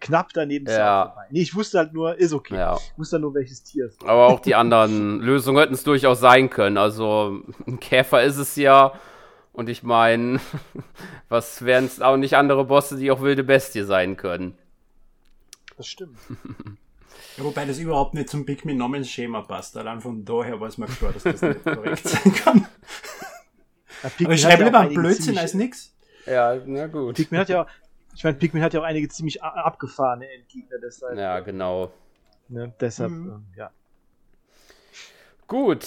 Knapp 0.00 0.30
daneben 0.34 0.66
ja. 0.66 1.06
vorbei. 1.06 1.26
Nee, 1.30 1.42
ich 1.42 1.54
wusste 1.54 1.78
halt 1.78 1.92
nur, 1.92 2.16
ist 2.16 2.32
okay. 2.32 2.56
Ja. 2.56 2.76
Ich 2.76 2.98
wusste 2.98 3.14
halt 3.14 3.22
nur, 3.22 3.34
welches 3.34 3.62
Tier 3.62 3.86
es 3.86 3.92
ist. 3.92 4.04
Aber 4.04 4.26
auch 4.26 4.40
die 4.40 4.54
anderen 4.54 5.20
Lösungen 5.22 5.58
hätten 5.58 5.74
es 5.74 5.84
durchaus 5.84 6.20
sein 6.20 6.50
können. 6.50 6.76
Also 6.76 7.40
ein 7.66 7.80
Käfer 7.80 8.22
ist 8.22 8.36
es 8.36 8.56
ja. 8.56 8.92
Und 9.52 9.70
ich 9.70 9.82
meine, 9.82 10.38
was 11.28 11.64
wären 11.64 11.86
es 11.86 12.02
auch 12.02 12.18
nicht 12.18 12.36
andere 12.36 12.66
Bosse, 12.66 12.96
die 12.96 13.10
auch 13.10 13.22
wilde 13.22 13.42
Bestie 13.42 13.82
sein 13.82 14.16
können? 14.16 14.56
Das 15.76 15.86
stimmt. 15.86 16.18
Ja, 17.36 17.44
wobei 17.44 17.66
das 17.66 17.78
überhaupt 17.78 18.14
nicht 18.14 18.30
zum 18.30 18.46
Pikmin-Namensschema 18.46 19.42
passt. 19.42 19.76
Allein 19.76 20.00
von 20.00 20.24
daher 20.24 20.58
weiß 20.58 20.78
man 20.78 20.88
klar, 20.88 21.12
dass 21.12 21.22
das 21.22 21.42
nicht 21.42 21.64
korrekt 21.64 22.08
sein 22.08 22.34
kann. 22.34 22.66
Ja, 24.02 24.10
Aber 24.24 24.32
ich 24.32 24.40
schreibe 24.40 24.64
lieber 24.64 24.84
Blödsinn 24.86 25.36
als 25.36 25.52
nix. 25.52 25.94
Ja, 26.24 26.56
na 26.64 26.86
gut. 26.86 27.16
Pikmin 27.16 27.40
hat 27.40 27.50
ja, 27.50 27.66
ich 28.16 28.24
meine, 28.24 28.38
Pikmin 28.38 28.62
hat 28.62 28.72
ja 28.72 28.80
auch 28.80 28.84
einige 28.84 29.08
ziemlich 29.10 29.42
abgefahrene 29.42 30.26
Endgegner, 30.32 30.78
deshalb. 30.82 31.18
Ja, 31.18 31.40
genau. 31.40 31.92
Ne, 32.48 32.72
deshalb, 32.80 33.10
mhm. 33.10 33.30
ähm, 33.30 33.46
ja. 33.56 33.70
Gut, 35.46 35.86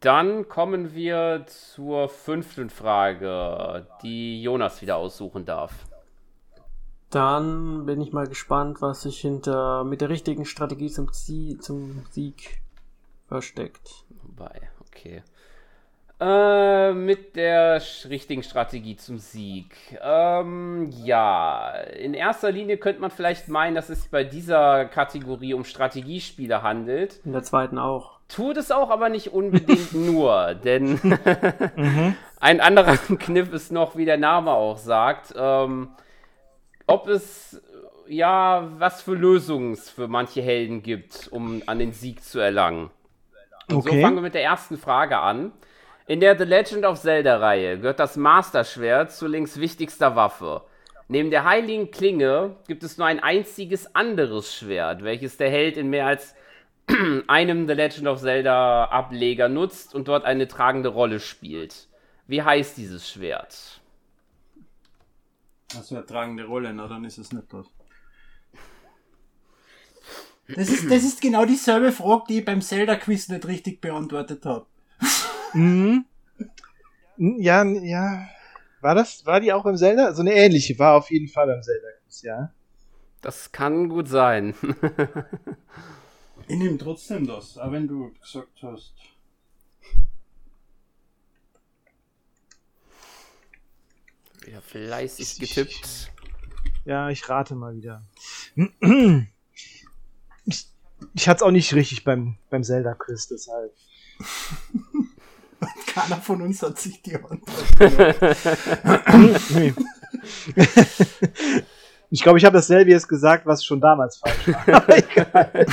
dann 0.00 0.46
kommen 0.46 0.94
wir 0.94 1.46
zur 1.46 2.10
fünften 2.10 2.68
Frage, 2.68 3.86
die 4.02 4.42
Jonas 4.42 4.82
wieder 4.82 4.96
aussuchen 4.96 5.46
darf. 5.46 5.72
Dann 7.08 7.86
bin 7.86 8.02
ich 8.02 8.12
mal 8.12 8.26
gespannt, 8.26 8.82
was 8.82 9.02
sich 9.02 9.18
hinter 9.20 9.84
mit 9.84 10.02
der 10.02 10.10
richtigen 10.10 10.44
Strategie 10.44 10.90
zum, 10.90 11.14
Zie 11.14 11.56
zum 11.58 12.04
Sieg 12.10 12.60
versteckt. 13.26 14.04
Wobei, 14.22 14.68
okay. 14.80 15.22
Äh, 16.20 16.92
mit 16.92 17.34
der 17.34 17.82
richtigen 18.08 18.44
Strategie 18.44 18.96
zum 18.96 19.18
Sieg. 19.18 19.74
Ähm, 20.00 20.90
ja, 21.02 21.72
in 21.98 22.14
erster 22.14 22.52
Linie 22.52 22.76
könnte 22.76 23.00
man 23.00 23.10
vielleicht 23.10 23.48
meinen, 23.48 23.74
dass 23.74 23.88
es 23.88 24.06
bei 24.06 24.22
dieser 24.22 24.84
Kategorie 24.84 25.54
um 25.54 25.64
Strategiespiele 25.64 26.62
handelt. 26.62 27.20
In 27.24 27.32
der 27.32 27.42
zweiten 27.42 27.78
auch. 27.78 28.20
Tut 28.28 28.56
es 28.56 28.70
auch, 28.70 28.90
aber 28.90 29.08
nicht 29.08 29.32
unbedingt 29.32 29.92
nur, 29.92 30.54
denn 30.54 31.00
mhm. 31.02 32.16
ein 32.40 32.60
anderer 32.60 32.96
Kniff 33.18 33.52
ist 33.52 33.72
noch, 33.72 33.96
wie 33.96 34.04
der 34.04 34.16
Name 34.16 34.52
auch 34.52 34.78
sagt, 34.78 35.34
ähm, 35.36 35.88
ob 36.86 37.08
es 37.08 37.60
ja 38.06 38.70
was 38.78 39.02
für 39.02 39.14
Lösungen 39.14 39.72
es 39.72 39.90
für 39.90 40.06
manche 40.06 40.42
Helden 40.42 40.82
gibt, 40.82 41.28
um 41.32 41.62
an 41.66 41.80
den 41.80 41.92
Sieg 41.92 42.22
zu 42.22 42.38
erlangen. 42.38 42.90
Und 43.68 43.76
okay. 43.78 43.96
so 43.96 44.00
fangen 44.00 44.16
wir 44.16 44.22
mit 44.22 44.34
der 44.34 44.44
ersten 44.44 44.76
Frage 44.76 45.18
an. 45.18 45.52
In 46.06 46.20
der 46.20 46.36
The 46.36 46.44
Legend 46.44 46.84
of 46.84 47.00
Zelda-Reihe 47.00 47.78
gehört 47.78 47.98
das 47.98 48.16
Master-Schwert 48.16 49.10
zu 49.10 49.26
Links 49.26 49.58
wichtigster 49.58 50.14
Waffe. 50.14 50.62
Neben 51.08 51.30
der 51.30 51.44
heiligen 51.44 51.90
Klinge 51.90 52.56
gibt 52.66 52.82
es 52.82 52.98
nur 52.98 53.06
ein 53.06 53.20
einziges 53.20 53.94
anderes 53.94 54.54
Schwert, 54.54 55.02
welches 55.02 55.38
der 55.38 55.50
Held 55.50 55.78
in 55.78 55.88
mehr 55.88 56.06
als 56.06 56.34
einem 57.26 57.66
The 57.66 57.72
Legend 57.72 58.06
of 58.06 58.20
Zelda 58.20 58.84
Ableger 58.84 59.48
nutzt 59.48 59.94
und 59.94 60.08
dort 60.08 60.26
eine 60.26 60.46
tragende 60.46 60.90
Rolle 60.90 61.20
spielt. 61.20 61.88
Wie 62.26 62.42
heißt 62.42 62.76
dieses 62.76 63.10
Schwert? 63.10 63.80
Das 65.74 65.90
wäre 65.90 66.04
tragende 66.04 66.44
Rolle, 66.44 66.74
na 66.74 66.86
dann 66.86 67.04
ist 67.04 67.16
es 67.16 67.32
nicht 67.32 67.50
das. 67.50 67.66
Das 70.46 70.68
ist, 70.68 70.90
das 70.90 71.02
ist 71.02 71.22
genau 71.22 71.46
dieselbe 71.46 71.90
Frage, 71.90 72.24
die 72.28 72.38
ich 72.40 72.44
beim 72.44 72.60
Zelda-Quiz 72.60 73.30
nicht 73.30 73.48
richtig 73.48 73.80
beantwortet 73.80 74.44
habe. 74.44 74.66
Mhm. 75.54 76.04
Ja, 77.16 77.64
ja. 77.64 78.28
War 78.80 78.94
das, 78.94 79.24
war 79.24 79.40
die 79.40 79.52
auch 79.52 79.64
beim 79.64 79.76
Zelda? 79.76 80.12
So 80.12 80.20
eine 80.20 80.34
ähnliche 80.34 80.78
war 80.78 80.94
auf 80.94 81.10
jeden 81.10 81.28
Fall 81.28 81.46
beim 81.46 81.62
Zelda-Quiz, 81.62 82.22
ja. 82.22 82.52
Das 83.22 83.50
kann 83.52 83.88
gut 83.88 84.08
sein. 84.08 84.54
ich 86.48 86.58
nehme 86.58 86.76
trotzdem 86.76 87.26
das, 87.26 87.56
auch 87.56 87.72
wenn 87.72 87.88
du 87.88 88.12
gesagt 88.20 88.62
hast. 88.62 88.94
Wieder 94.44 94.60
fleißig 94.60 95.38
getippt. 95.38 96.12
Ja, 96.84 97.08
ich 97.08 97.26
rate 97.30 97.54
mal 97.54 97.74
wieder. 97.74 98.02
Ich, 100.44 100.68
ich 101.14 101.28
hatte 101.28 101.38
es 101.38 101.42
auch 101.42 101.50
nicht 101.50 101.72
richtig 101.72 102.04
beim, 102.04 102.36
beim 102.50 102.62
Zelda-Quiz, 102.62 103.28
deshalb. 103.28 103.72
Keiner 105.86 106.16
von 106.16 106.42
uns 106.42 106.62
hat 106.62 106.78
sich 106.78 107.00
die 107.02 107.14
Hand. 107.14 107.42
ich 112.10 112.22
glaube, 112.22 112.38
ich 112.38 112.44
habe 112.44 112.56
dasselbe 112.56 112.90
jetzt 112.90 113.08
gesagt, 113.08 113.46
was 113.46 113.64
schon 113.64 113.80
damals 113.80 114.18
falsch 114.18 114.48
war. 114.48 114.84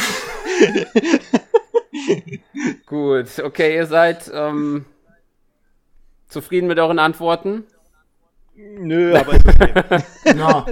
Gut, 2.86 3.40
okay, 3.40 3.76
ihr 3.76 3.86
seid 3.86 4.32
ähm, 4.34 4.86
zufrieden 6.28 6.68
mit 6.68 6.80
euren 6.80 7.00
Antworten? 7.00 7.66
Nö, 8.56 9.18
aber 9.18 9.34
okay. 9.34 10.04
no. 10.36 10.66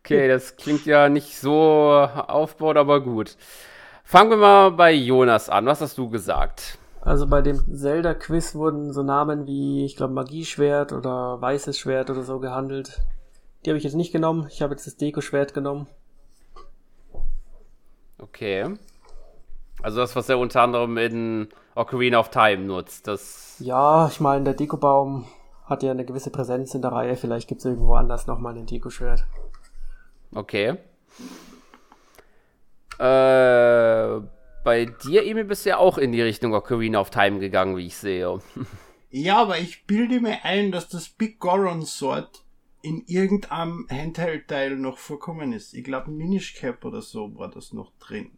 okay, 0.00 0.28
das 0.28 0.56
klingt 0.56 0.86
ja 0.86 1.08
nicht 1.08 1.36
so 1.36 2.08
aufbaut, 2.26 2.76
aber 2.76 3.00
gut. 3.00 3.36
Fangen 4.04 4.30
wir 4.30 4.36
mal 4.36 4.70
bei 4.70 4.92
Jonas 4.92 5.50
an. 5.50 5.66
Was 5.66 5.80
hast 5.80 5.98
du 5.98 6.08
gesagt? 6.08 6.78
Also 7.06 7.28
bei 7.28 7.40
dem 7.40 7.72
Zelda-Quiz 7.72 8.56
wurden 8.56 8.92
so 8.92 9.04
Namen 9.04 9.46
wie, 9.46 9.84
ich 9.84 9.94
glaube, 9.94 10.12
Magieschwert 10.12 10.92
oder 10.92 11.40
Weißes 11.40 11.78
Schwert 11.78 12.10
oder 12.10 12.24
so 12.24 12.40
gehandelt. 12.40 13.00
Die 13.64 13.70
habe 13.70 13.78
ich 13.78 13.84
jetzt 13.84 13.94
nicht 13.94 14.10
genommen. 14.10 14.48
Ich 14.50 14.60
habe 14.60 14.72
jetzt 14.72 14.88
das 14.88 14.96
Deko-Schwert 14.96 15.54
genommen. 15.54 15.86
Okay. 18.18 18.74
Also 19.82 19.98
das, 19.98 20.16
was 20.16 20.28
er 20.28 20.40
unter 20.40 20.62
anderem 20.62 20.96
in 20.98 21.48
Ocarina 21.76 22.18
of 22.18 22.30
Time 22.30 22.64
nutzt. 22.64 23.06
Das 23.06 23.54
ja, 23.60 24.08
ich 24.08 24.18
meine, 24.18 24.42
der 24.42 24.54
Deko-Baum 24.54 25.26
hat 25.64 25.84
ja 25.84 25.92
eine 25.92 26.04
gewisse 26.04 26.30
Präsenz 26.30 26.74
in 26.74 26.82
der 26.82 26.90
Reihe. 26.90 27.14
Vielleicht 27.14 27.46
gibt 27.46 27.60
es 27.60 27.66
irgendwo 27.66 27.94
anders 27.94 28.26
nochmal 28.26 28.56
ein 28.56 28.66
Deko-Schwert. 28.66 29.24
Okay. 30.34 30.76
Äh, 32.98 34.20
bei 34.66 34.84
dir, 34.84 35.24
Emil, 35.24 35.44
bist 35.44 35.64
du 35.64 35.70
ja 35.70 35.78
auch 35.78 35.96
in 35.96 36.10
die 36.10 36.20
Richtung 36.20 36.52
Ocarina 36.52 36.98
of 36.98 37.10
Time 37.10 37.38
gegangen, 37.38 37.76
wie 37.76 37.86
ich 37.86 37.96
sehe. 37.96 38.40
Ja, 39.08 39.40
aber 39.40 39.58
ich 39.58 39.86
bilde 39.86 40.20
mir 40.20 40.44
ein, 40.44 40.72
dass 40.72 40.88
das 40.88 41.08
Big 41.08 41.38
Goron 41.38 41.86
Sword 41.86 42.44
in 42.82 43.04
irgendeinem 43.06 43.86
Handheld-Teil 43.88 44.76
noch 44.76 44.98
vorkommen 44.98 45.52
ist. 45.52 45.72
Ich 45.72 45.84
glaube, 45.84 46.10
Minish 46.10 46.54
Cap 46.54 46.84
oder 46.84 47.00
so 47.00 47.34
war 47.38 47.48
das 47.48 47.72
noch 47.72 47.92
drin. 47.98 48.32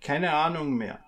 Keine 0.00 0.34
Ahnung 0.34 0.74
mehr. 0.74 0.98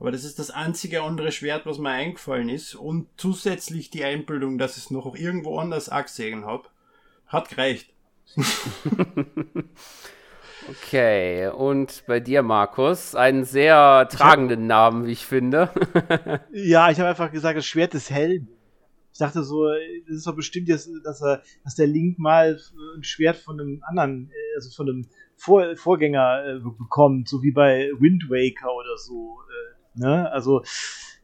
Aber 0.00 0.10
das 0.10 0.24
ist 0.24 0.38
das 0.38 0.50
einzige 0.50 1.02
andere 1.02 1.30
Schwert, 1.30 1.66
was 1.66 1.78
mir 1.78 1.90
eingefallen 1.90 2.48
ist. 2.48 2.74
Und 2.74 3.06
zusätzlich 3.16 3.90
die 3.90 4.02
Einbildung, 4.02 4.56
dass 4.58 4.78
ich 4.78 4.84
es 4.84 4.90
noch 4.90 5.14
irgendwo 5.14 5.58
anders 5.58 5.90
angesehen 5.90 6.46
habe. 6.46 6.68
Hat 7.26 7.50
gereicht. 7.50 7.92
Okay, 10.70 11.48
und 11.48 12.04
bei 12.06 12.20
dir, 12.20 12.42
Markus, 12.42 13.14
einen 13.14 13.44
sehr 13.44 14.08
tragenden 14.10 14.62
hab, 14.62 14.68
Namen, 14.68 15.06
wie 15.06 15.12
ich 15.12 15.26
finde. 15.26 15.70
ja, 16.52 16.90
ich 16.90 16.98
habe 16.98 17.10
einfach 17.10 17.30
gesagt, 17.30 17.58
das 17.58 17.66
Schwert 17.66 17.92
des 17.92 18.10
Helden. 18.10 18.48
Ich 19.12 19.18
dachte 19.18 19.44
so, 19.44 19.68
das 20.08 20.16
ist 20.16 20.26
doch 20.26 20.34
bestimmt 20.34 20.68
jetzt, 20.68 20.90
dass, 21.04 21.22
er, 21.22 21.42
dass 21.64 21.74
der 21.74 21.86
Link 21.86 22.18
mal 22.18 22.58
ein 22.96 23.04
Schwert 23.04 23.36
von 23.36 23.60
einem 23.60 23.82
anderen, 23.86 24.30
also 24.56 24.70
von 24.70 24.88
einem 24.88 25.06
Vor 25.36 25.76
Vorgänger 25.76 26.44
äh, 26.46 26.58
bekommt, 26.60 27.28
so 27.28 27.42
wie 27.42 27.52
bei 27.52 27.90
Wind 27.98 28.24
Waker 28.30 28.74
oder 28.74 28.96
so. 28.96 29.38
Äh, 29.96 30.00
ne? 30.00 30.32
Also, 30.32 30.62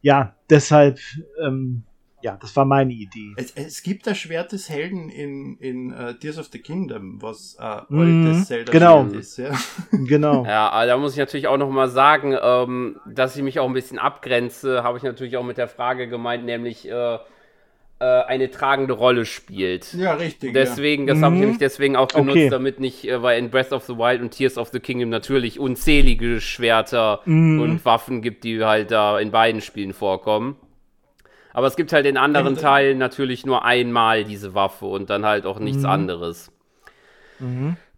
ja, 0.01 0.35
deshalb 0.49 0.99
ähm, 1.43 1.83
ja, 2.21 2.37
das 2.41 2.55
war 2.55 2.65
meine 2.65 2.93
Idee. 2.93 3.33
Es, 3.37 3.51
es 3.55 3.83
gibt 3.83 4.05
das 4.07 4.17
Schwert 4.17 4.51
des 4.51 4.69
Helden 4.69 5.09
in, 5.09 5.57
in 5.57 5.91
uh, 5.93 6.13
Tears 6.13 6.37
of 6.37 6.49
the 6.51 6.59
Kingdom, 6.59 7.21
was 7.21 7.57
äh, 7.59 7.81
Mhm, 7.89 7.99
altes 8.25 8.45
Zelda 8.47 8.71
genau. 8.71 9.03
Ist. 9.05 9.37
Ja. 9.37 9.51
Genau. 9.91 10.45
Ja, 10.45 10.85
da 10.85 10.97
muss 10.97 11.13
ich 11.13 11.19
natürlich 11.19 11.47
auch 11.47 11.57
noch 11.57 11.69
mal 11.69 11.89
sagen, 11.89 12.35
ähm, 12.41 12.97
dass 13.05 13.35
ich 13.35 13.43
mich 13.43 13.59
auch 13.59 13.67
ein 13.67 13.73
bisschen 13.73 13.99
abgrenze, 13.99 14.83
habe 14.83 14.97
ich 14.97 15.03
natürlich 15.03 15.37
auch 15.37 15.43
mit 15.43 15.57
der 15.57 15.67
Frage 15.67 16.07
gemeint, 16.07 16.45
nämlich 16.45 16.87
äh, 16.87 17.15
äh, 17.15 17.19
eine 17.99 18.49
tragende 18.49 18.93
Rolle 18.93 19.25
spielt. 19.25 19.93
ja, 19.93 20.13
richtig. 20.13 20.53
Deswegen, 20.53 21.05
das 21.07 21.21
habe 21.21 21.35
ich 21.35 21.39
Mhm. 21.39 21.39
nämlich 21.41 21.57
deswegen 21.59 21.95
auch 21.95 22.07
genutzt, 22.07 22.31
Okay. 22.31 22.49
damit 22.49 22.79
nicht, 22.79 23.05
äh, 23.07 23.21
weil 23.21 23.37
in 23.37 23.49
Breath 23.51 23.71
of 23.71 23.83
the 23.85 23.95
Wild 23.97 24.21
und 24.21 24.31
Tears 24.31 24.57
of 24.57 24.69
the 24.69 24.79
Kingdom 24.79 25.09
natürlich 25.09 25.59
unzählige 25.59 26.41
Schwerter 26.41 27.21
Mhm. 27.25 27.59
und 27.61 27.85
Waffen 27.85 28.21
gibt, 28.21 28.43
die 28.43 28.63
halt 28.63 28.89
da 28.91 29.19
in 29.19 29.29
beiden 29.31 29.61
Spielen 29.61 29.93
vorkommen. 29.93 30.55
Aber 31.53 31.67
es 31.67 31.75
gibt 31.75 31.91
halt 31.93 32.05
in 32.05 32.17
anderen 32.17 32.55
Teilen 32.57 32.97
natürlich 32.97 33.45
nur 33.45 33.65
einmal 33.65 34.23
diese 34.23 34.53
Waffe 34.53 34.85
und 34.85 35.09
dann 35.09 35.25
halt 35.25 35.45
auch 35.45 35.59
nichts 35.59 35.83
Mhm. 35.83 35.89
anderes. 35.89 36.51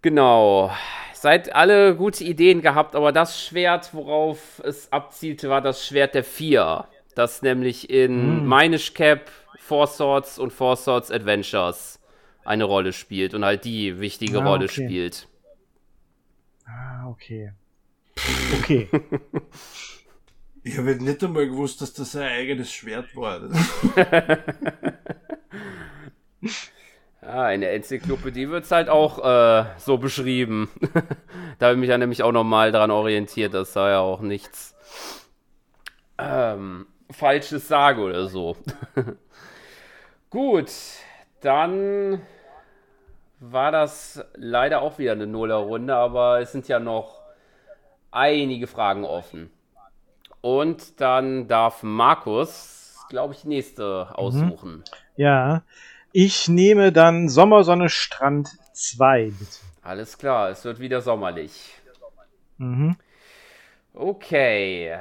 Genau. 0.02 0.72
Seid 1.14 1.56
alle 1.56 1.96
gute 1.96 2.24
Ideen 2.24 2.62
gehabt, 2.62 2.96
aber 2.96 3.12
das 3.14 3.42
Schwert, 3.42 3.94
worauf 3.94 4.62
es 4.66 4.92
abzielte, 4.92 5.50
war 5.50 5.62
das 5.62 5.86
Schwert 5.86 6.16
der 6.16 6.24
Vier. 6.24 6.86
Das 7.16 7.42
nämlich 7.42 7.90
in 7.90 8.44
Minish 8.46 8.94
Cap, 8.94 9.30
Four 9.58 9.88
Swords 9.88 10.38
und 10.40 10.52
Four 10.52 10.76
Swords 10.76 11.12
Adventures 11.12 12.00
eine 12.44 12.66
Rolle 12.66 12.92
spielt 12.92 13.34
und 13.34 13.46
halt 13.46 13.64
die 13.64 14.00
wichtige 14.02 14.40
Ah, 14.40 14.44
Rolle 14.44 14.66
okay. 14.66 14.74
spielt. 14.86 15.28
Ah, 16.68 17.08
okay. 17.10 17.52
Okay. 18.52 18.88
Ich 20.64 20.78
habe 20.78 20.96
nicht 20.96 21.24
einmal 21.24 21.48
gewusst, 21.48 21.82
dass 21.82 21.94
das 21.94 22.16
ein 22.16 22.24
eigenes 22.24 22.72
Schwert 22.72 23.16
war. 23.16 23.42
Ja, 27.26 27.50
in 27.52 27.62
der 27.62 27.74
Enzyklopädie 27.74 28.50
wird 28.50 28.66
es 28.66 28.72
halt 28.72 28.90
auch 28.90 29.18
äh, 29.24 29.66
so 29.78 29.98
beschrieben. 29.98 30.70
da 31.58 31.68
habe 31.68 31.76
ich 31.76 31.80
mich 31.80 31.90
ja 31.90 31.98
nämlich 31.98 32.22
auch 32.22 32.34
nochmal 32.34 32.74
daran 32.74 32.92
orientiert, 32.92 33.54
dass 33.54 33.74
da 33.74 33.90
ja 33.90 34.00
auch 34.00 34.20
nichts 34.20 34.76
ähm, 36.18 36.86
Falsches 37.10 37.68
sage 37.68 38.02
oder 38.02 38.28
so. 38.28 38.58
Gut, 40.30 40.70
dann 41.40 42.22
war 43.40 43.72
das 43.72 44.24
leider 44.36 44.82
auch 44.82 45.00
wieder 45.00 45.14
eine 45.14 45.28
Nuller-Runde, 45.28 45.96
aber 45.96 46.42
es 46.42 46.52
sind 46.52 46.68
ja 46.68 46.80
noch 46.80 47.22
einige 48.12 48.68
Fragen 48.68 49.06
offen. 49.06 49.50
Und 50.44 51.00
dann 51.00 51.48
darf 51.48 51.84
Markus, 51.84 53.06
glaube 53.08 53.34
ich, 53.34 53.44
die 53.44 53.48
nächste 53.48 54.10
aussuchen. 54.14 54.84
ja. 55.16 55.64
Ich 56.16 56.48
nehme 56.48 56.92
dann 56.92 57.28
Sommersonne 57.28 57.90
Strand 57.90 58.50
2, 58.74 59.32
bitte. 59.40 59.52
Alles 59.82 60.18
klar, 60.18 60.50
es 60.50 60.64
wird 60.64 60.80
wieder 60.80 61.02
sommerlich. 61.02 61.74
Mhm. 62.58 62.98
Okay. 63.94 65.00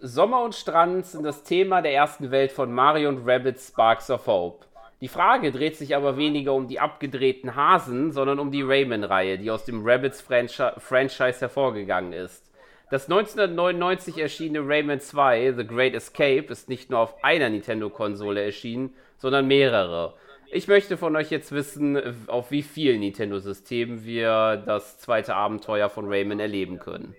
Sommer 0.00 0.42
und 0.42 0.54
Strand 0.54 1.06
sind 1.06 1.22
das 1.22 1.42
Thema 1.44 1.80
der 1.80 1.94
ersten 1.94 2.32
Welt 2.32 2.50
von 2.50 2.72
Mario 2.72 3.08
und 3.08 3.26
Rabbids 3.26 3.68
Sparks 3.68 4.10
of 4.10 4.26
Hope. 4.26 4.66
Die 5.00 5.08
Frage 5.08 5.52
dreht 5.52 5.76
sich 5.76 5.94
aber 5.94 6.16
weniger 6.16 6.52
um 6.54 6.68
die 6.68 6.80
abgedrehten 6.80 7.54
Hasen, 7.54 8.12
sondern 8.12 8.40
um 8.40 8.50
die 8.50 8.62
Rayman-Reihe, 8.62 9.38
die 9.38 9.50
aus 9.50 9.64
dem 9.64 9.86
Rabbids 9.86 10.20
Franchi 10.20 10.64
Franchise 10.78 11.40
hervorgegangen 11.40 12.12
ist. 12.12 12.45
Das 12.88 13.10
1999 13.10 14.18
erschienene 14.18 14.66
Rayman 14.66 15.00
2, 15.00 15.54
The 15.56 15.66
Great 15.66 15.94
Escape, 15.94 16.46
ist 16.50 16.68
nicht 16.68 16.88
nur 16.88 17.00
auf 17.00 17.24
einer 17.24 17.48
Nintendo-Konsole 17.50 18.44
erschienen, 18.44 18.94
sondern 19.18 19.48
mehrere. 19.48 20.14
Ich 20.52 20.68
möchte 20.68 20.96
von 20.96 21.16
euch 21.16 21.30
jetzt 21.30 21.50
wissen, 21.50 22.00
auf 22.28 22.52
wie 22.52 22.62
vielen 22.62 23.00
Nintendo-Systemen 23.00 24.04
wir 24.04 24.62
das 24.64 24.98
zweite 24.98 25.34
Abenteuer 25.34 25.90
von 25.90 26.06
Rayman 26.06 26.38
erleben 26.38 26.78
können. 26.78 27.16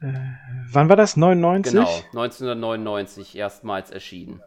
Wann 0.00 0.88
war 0.88 0.96
das? 0.96 1.16
99? 1.16 1.72
Genau, 1.72 1.88
1999 2.22 3.36
erstmals 3.36 3.90
erschienen. 3.90 4.42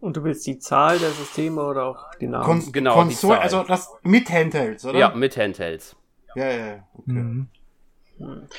Und 0.00 0.16
du 0.16 0.24
willst 0.24 0.46
die 0.46 0.58
Zahl 0.58 0.98
der 0.98 1.10
Systeme 1.10 1.62
oder 1.62 1.84
auch 1.86 2.14
die 2.20 2.26
Namen? 2.26 2.44
Kon 2.44 2.72
Genau, 2.72 2.92
die 2.92 2.98
Konsole, 2.98 3.34
Zahl. 3.34 3.42
also 3.42 3.64
das 3.64 3.92
mit 4.02 4.30
Handhelds, 4.30 4.84
oder? 4.84 4.98
Ja, 4.98 5.14
mit 5.14 5.36
Handhelds. 5.36 5.96
Ja, 6.38 6.48
ja, 6.50 6.66
ja. 6.66 6.88
Okay. 6.94 7.12
Mhm. 7.12 7.48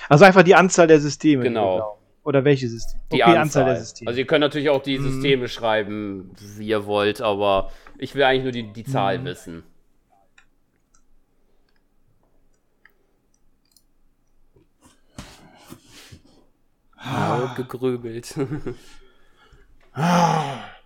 Also 0.07 0.25
einfach 0.25 0.43
die 0.43 0.55
Anzahl 0.55 0.87
der 0.87 0.99
Systeme. 0.99 1.43
Genau. 1.43 1.97
Oder 2.23 2.43
welche 2.43 2.67
Systeme? 2.67 3.01
Die 3.11 3.23
okay, 3.23 3.37
Anzahl. 3.37 3.65
der 3.65 3.77
Systeme. 3.77 4.07
Also 4.09 4.19
ihr 4.19 4.27
könnt 4.27 4.41
natürlich 4.41 4.69
auch 4.69 4.83
die 4.83 4.99
Mhm. 4.99 5.03
Systeme 5.11 5.47
schreiben, 5.47 6.31
wie 6.57 6.67
ihr 6.67 6.85
wollt, 6.85 7.21
aber 7.21 7.71
ich 7.97 8.15
will 8.15 8.23
eigentlich 8.23 8.43
nur 8.43 8.51
die, 8.51 8.71
die 8.73 8.83
Zahl 8.83 9.19
Mhm. 9.19 9.25
wissen. 9.25 9.63
Laut 17.03 17.55
gegrübelt. 17.55 18.35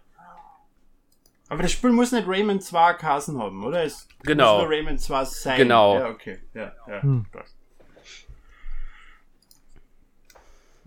Aber 1.53 1.61
das 1.63 1.71
Spiel 1.71 1.91
muss 1.91 2.11
nicht 2.11 2.27
Rayman 2.27 2.59
2 2.61 2.93
Kassen 2.93 3.37
haben, 3.39 3.63
oder? 3.63 3.83
Es 3.83 4.07
Genau. 4.23 4.55
muss 4.57 4.63
nur 4.63 4.71
Rayman 4.71 4.97
2 4.97 5.25
sein. 5.25 5.57
Genau. 5.57 5.99
Ja, 5.99 6.09
okay. 6.09 6.39
Ja, 6.55 6.71
ja. 6.87 7.01
Hm. 7.03 7.25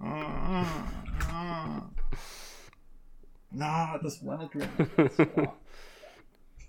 Ah, 0.01 0.65
ah. 1.33 1.83
Na, 3.51 3.99
das 3.99 4.25
war 4.27 4.39
nicht 4.39 4.55
Rayman 4.55 5.11
2. 5.11 5.25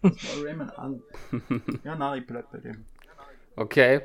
Das 0.04 0.38
war 0.38 0.46
Rayman 0.46 0.70
an. 0.70 1.02
Ja, 1.84 1.96
nein, 1.96 2.20
ich 2.22 2.28
bleib 2.28 2.52
bei 2.52 2.60
dem. 2.60 2.86
Okay. 3.56 4.02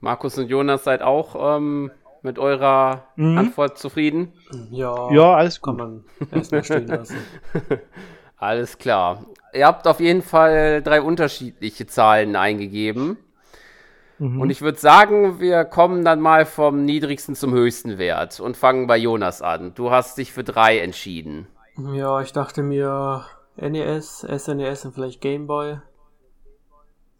Markus 0.00 0.36
und 0.36 0.48
Jonas 0.48 0.84
seid 0.84 1.00
auch 1.00 1.56
ähm, 1.56 1.90
mit 2.22 2.38
eurer 2.38 3.06
Mhm. 3.16 3.38
Antwort 3.38 3.78
zufrieden? 3.78 4.32
Ja, 4.70 5.10
ja, 5.12 5.34
alles 5.34 5.60
kann 5.62 5.78
gut. 5.78 5.86
man 5.86 6.04
erstmal 6.30 6.62
stehen 6.62 6.86
lassen. 6.88 7.16
Alles 8.42 8.76
klar. 8.76 9.24
Ihr 9.54 9.68
habt 9.68 9.86
auf 9.86 10.00
jeden 10.00 10.20
Fall 10.20 10.82
drei 10.82 11.00
unterschiedliche 11.00 11.86
Zahlen 11.86 12.34
eingegeben. 12.34 13.16
Mhm. 14.18 14.40
Und 14.40 14.50
ich 14.50 14.62
würde 14.62 14.80
sagen, 14.80 15.38
wir 15.38 15.64
kommen 15.64 16.04
dann 16.04 16.20
mal 16.20 16.44
vom 16.44 16.84
niedrigsten 16.84 17.36
zum 17.36 17.54
höchsten 17.54 17.98
Wert 17.98 18.40
und 18.40 18.56
fangen 18.56 18.88
bei 18.88 18.96
Jonas 18.96 19.42
an. 19.42 19.74
Du 19.74 19.92
hast 19.92 20.18
dich 20.18 20.32
für 20.32 20.42
drei 20.42 20.80
entschieden. 20.80 21.46
Ja, 21.94 22.20
ich 22.20 22.32
dachte 22.32 22.64
mir 22.64 23.24
NES, 23.58 24.26
SNES 24.26 24.86
und 24.86 24.94
vielleicht 24.94 25.20
Gameboy. 25.20 25.78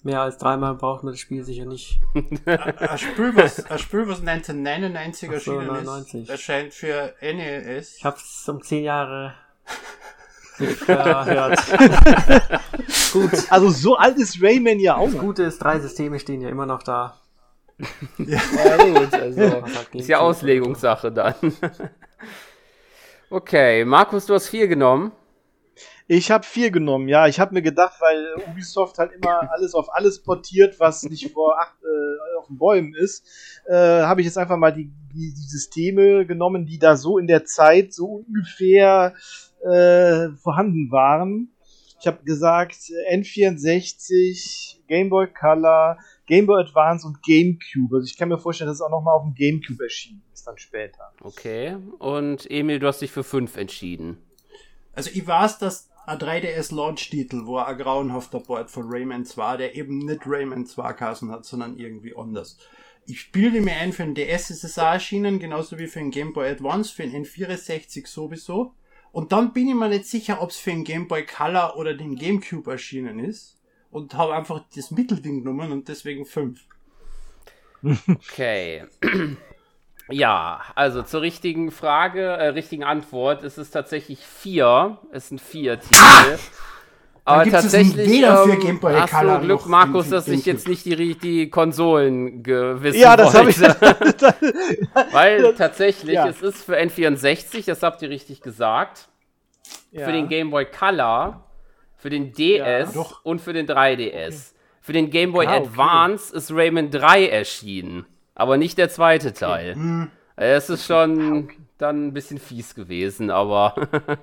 Mehr 0.03 0.23
als 0.23 0.39
dreimal 0.39 0.75
braucht 0.75 1.05
man 1.05 1.13
das 1.13 1.21
Spiel 1.21 1.45
sicher 1.45 1.67
nicht. 1.67 2.01
Ein 2.47 2.99
Spiel, 2.99 3.37
was, 3.37 3.65
ein 3.71 3.79
Spiel, 3.79 4.09
was 4.09 4.19
1999 4.27 5.29
Ach 5.29 5.41
so, 5.41 5.53
erschienen 5.53 5.67
99. 5.69 6.23
ist, 6.25 6.31
erscheint 6.31 6.75
für 6.75 7.15
NES. 7.23 7.99
Ich 7.99 8.05
hab's 8.05 8.49
um 8.49 8.61
zehn 8.61 8.83
Jahre 8.83 9.35
Gut. 13.13 13.31
Also 13.51 13.71
so 13.71 13.97
alt 13.97 14.19
ist 14.19 14.43
Rayman 14.43 14.81
ja 14.81 14.97
auch. 14.97 15.11
Das 15.11 15.19
Gute 15.19 15.43
ist, 15.45 15.59
drei 15.59 15.79
Systeme 15.81 16.19
stehen 16.19 16.41
ja 16.41 16.49
immer 16.49 16.67
noch 16.67 16.83
da. 16.83 17.19
Ja, 18.19 18.41
gut, 18.95 19.15
also. 19.15 19.41
Ist 19.93 20.09
ja? 20.09 20.19
Auslegungssache 20.19 21.11
dann. 21.11 21.35
Okay, 23.31 23.85
Markus, 23.85 24.27
du 24.27 24.35
hast 24.35 24.49
vier 24.49 24.69
genommen. 24.69 25.13
Ich 26.09 26.31
habe 26.31 26.45
vier 26.45 26.71
genommen, 26.71 27.09
ja. 27.09 27.27
Ich 27.27 27.41
habe 27.41 27.55
mir 27.55 27.63
gedacht, 27.63 27.95
weil 28.01 28.35
Ubisoft 28.49 28.99
halt 28.99 29.13
immer 29.13 29.51
alles 29.51 29.75
auf 29.75 29.95
alles 29.95 30.23
portiert, 30.23 30.79
was 30.79 31.05
nicht 31.05 31.33
vor 31.33 31.59
acht 31.59 31.77
äh, 31.83 32.39
auf 32.39 32.49
den 32.49 32.59
Bäumen 32.59 32.95
ist, 32.95 33.27
äh, 33.67 34.03
habe 34.03 34.21
ich 34.21 34.27
jetzt 34.27 34.37
einfach 34.37 34.57
mal 34.57 34.73
die, 34.73 34.93
die, 35.15 35.33
die 35.33 35.49
Systeme 35.49 36.27
genommen, 36.27 36.67
die 36.67 36.79
da 36.79 36.97
so 36.97 37.19
in 37.19 37.27
der 37.27 37.45
Zeit 37.45 37.95
so 37.95 38.25
ungefähr 38.27 39.15
äh, 39.63 40.29
vorhanden 40.37 40.91
waren. 40.91 41.53
Ich 42.01 42.07
habe 42.07 42.25
gesagt 42.25 42.77
äh, 43.09 43.17
N64, 43.17 44.87
Game 44.89 45.09
Boy 45.09 45.29
Color, 45.29 45.99
Game 46.27 46.47
Boy 46.47 46.63
Advance 46.63 47.07
und 47.07 47.23
GameCube. 47.23 47.97
Also 47.97 48.07
ich 48.07 48.17
kann 48.17 48.29
mir 48.29 48.39
vorstellen, 48.39 48.69
dass 48.69 48.79
es 48.79 48.83
auch 48.83 48.91
noch 48.91 49.03
mal 49.03 49.13
auf 49.13 49.25
dem 49.25 49.35
GameCube 49.35 49.83
erschienen 49.85 50.23
ist 50.43 50.47
dann 50.47 50.59
später. 50.59 51.13
Okay. 51.21 51.77
Und 51.99 52.51
Emil, 52.51 52.79
du 52.79 52.87
hast 52.87 53.01
dich 53.01 53.11
für 53.11 53.25
fünf 53.25 53.57
entschieden. 53.57 54.19
Also 54.93 55.11
ich 55.13 55.27
weiß, 55.27 55.59
dass 55.59 55.89
ein 56.07 56.19
3DS 56.19 56.75
Launch-Titel 56.75 57.47
war 57.47 57.69
ein 57.69 57.79
grauenhafter 57.79 58.41
Board 58.41 58.71
von 58.71 58.85
Rayman 58.89 59.25
2, 59.25 59.57
der 59.57 59.75
eben 59.77 59.99
nicht 59.99 60.23
Rayman 60.27 60.67
2 60.67 60.93
Kassen 60.95 61.31
hat, 61.31 61.45
sondern 61.45 61.79
irgendwie 61.79 62.15
anders. 62.17 62.59
Ich 63.07 63.21
spielte 63.21 63.61
mir 63.61 63.75
ein, 63.75 63.93
für 63.93 64.05
den 64.05 64.15
DS 64.15 64.51
ist 64.51 64.65
es 64.65 64.79
auch 64.79 64.93
erschienen, 64.93 65.39
genauso 65.39 65.79
wie 65.79 65.87
für 65.87 66.01
den 66.01 66.11
Game 66.11 66.33
Boy 66.33 66.51
Advance, 66.51 66.93
für 66.93 67.03
den 67.03 67.25
N64 67.25 68.07
sowieso. 68.07 68.75
Und 69.13 69.33
dann 69.33 69.53
bin 69.53 69.69
ich 69.69 69.75
mir 69.75 69.89
nicht 69.89 70.07
sicher, 70.07 70.41
ob 70.41 70.51
es 70.51 70.57
für 70.57 70.71
den 70.71 70.85
Game 70.85 71.07
Boy 71.07 71.25
Color 71.25 71.77
oder 71.77 71.95
den 71.95 72.17
GameCube 72.17 72.71
erschienen 72.71 73.19
ist. 73.19 73.59
Und 73.91 74.15
habe 74.15 74.35
einfach 74.35 74.65
das 74.75 74.91
Mittelding 74.91 75.45
genommen 75.45 75.71
und 75.71 75.87
deswegen 75.89 76.25
5. 76.25 76.61
Okay. 78.09 78.85
Ja, 80.09 80.61
also 80.75 81.03
zur 81.03 81.23
richtigen 81.23 81.71
Frage, 81.71 82.23
äh, 82.23 82.49
richtigen 82.49 82.85
Antwort 82.85 83.45
ist 83.45 83.57
es 83.57 83.71
tatsächlich 83.71 84.19
vier. 84.19 84.99
Es 85.13 85.29
sind 85.29 85.41
vier 85.41 85.81
Titel. 85.81 86.39
Aber 87.25 87.47
es 87.47 87.53
tatsächlich 87.53 87.97
weder 88.11 88.45
für 88.45 88.53
ähm, 88.53 88.61
Game 88.61 88.81
Boy 88.81 88.95
hast 88.95 89.13
Color 89.13 89.39
du 89.39 89.45
Glück, 89.45 89.67
Markus, 89.67 90.07
für 90.07 90.11
dass 90.17 90.27
ich 90.29 90.45
jetzt 90.45 90.67
nicht 90.67 90.85
die, 90.85 91.15
die 91.17 91.51
Konsolen 91.51 92.43
gewissen 92.43 92.99
Ja, 93.01 93.17
das 93.17 93.33
habe 93.35 93.51
ich. 93.51 93.59
Weil 95.13 95.55
tatsächlich, 95.55 96.15
Ja. 96.15 96.27
es 96.29 96.43
ist 96.43 96.65
für 96.65 96.77
N64, 96.79 97.65
das 97.67 97.83
habt 97.83 98.03
ihr 98.03 98.11
richtig 98.11 98.41
gesagt, 98.41 99.09
Ja. 99.93 100.07
für 100.07 100.13
den 100.13 100.29
Game 100.29 100.51
Boy 100.51 100.65
Color, 100.67 101.45
für 101.97 102.11
den 102.11 102.33
DS 102.33 102.93
doch. 102.95 103.25
und 103.25 103.41
für 103.41 103.53
den 103.53 103.67
3DS. 103.69 104.53
Für 104.81 104.93
den 104.93 105.11
Game 105.11 105.31
Boy 105.33 105.47
Ah, 105.47 105.59
okay. 105.59 105.67
Advance 105.69 106.35
ist 106.35 106.51
Rayman 106.53 106.91
3 106.91 107.29
erschienen, 107.29 108.05
aber 108.35 108.57
nicht 108.57 108.79
der 108.79 108.89
zweite 108.91 109.33
Teil. 109.33 109.75
Hm. 109.77 110.11
Es 110.35 110.69
ist 110.71 110.87
schon 110.87 111.51
dann 111.79 112.09
ein 112.09 112.13
bisschen 112.13 112.39
fies 112.39 112.75
gewesen, 112.75 113.31
aber 113.31 113.77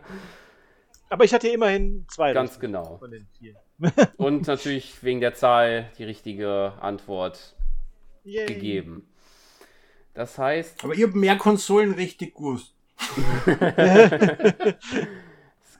Aber 1.09 1.23
ich 1.23 1.33
hatte 1.33 1.47
ja 1.47 1.53
immerhin 1.53 2.05
zwei. 2.07 2.33
ganz 2.33 2.51
richtig 2.51 2.61
genau. 2.61 2.97
Von 2.97 3.11
den 3.11 3.27
vier. 3.37 3.55
Und 4.17 4.47
natürlich 4.47 5.03
wegen 5.03 5.19
der 5.19 5.33
Zahl 5.33 5.89
die 5.97 6.03
richtige 6.03 6.73
Antwort 6.79 7.55
Yay. 8.23 8.45
gegeben. 8.45 9.07
Das 10.13 10.37
heißt, 10.37 10.83
Aber 10.83 10.93
ich 10.93 11.03
habe 11.03 11.17
mehr 11.17 11.37
Konsolen 11.37 11.93
richtig 11.93 12.35
gewusst. 12.35 12.73
es 13.45 13.55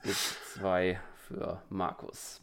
gibt 0.02 0.16
zwei 0.54 0.98
für 1.28 1.62
Markus. 1.68 2.40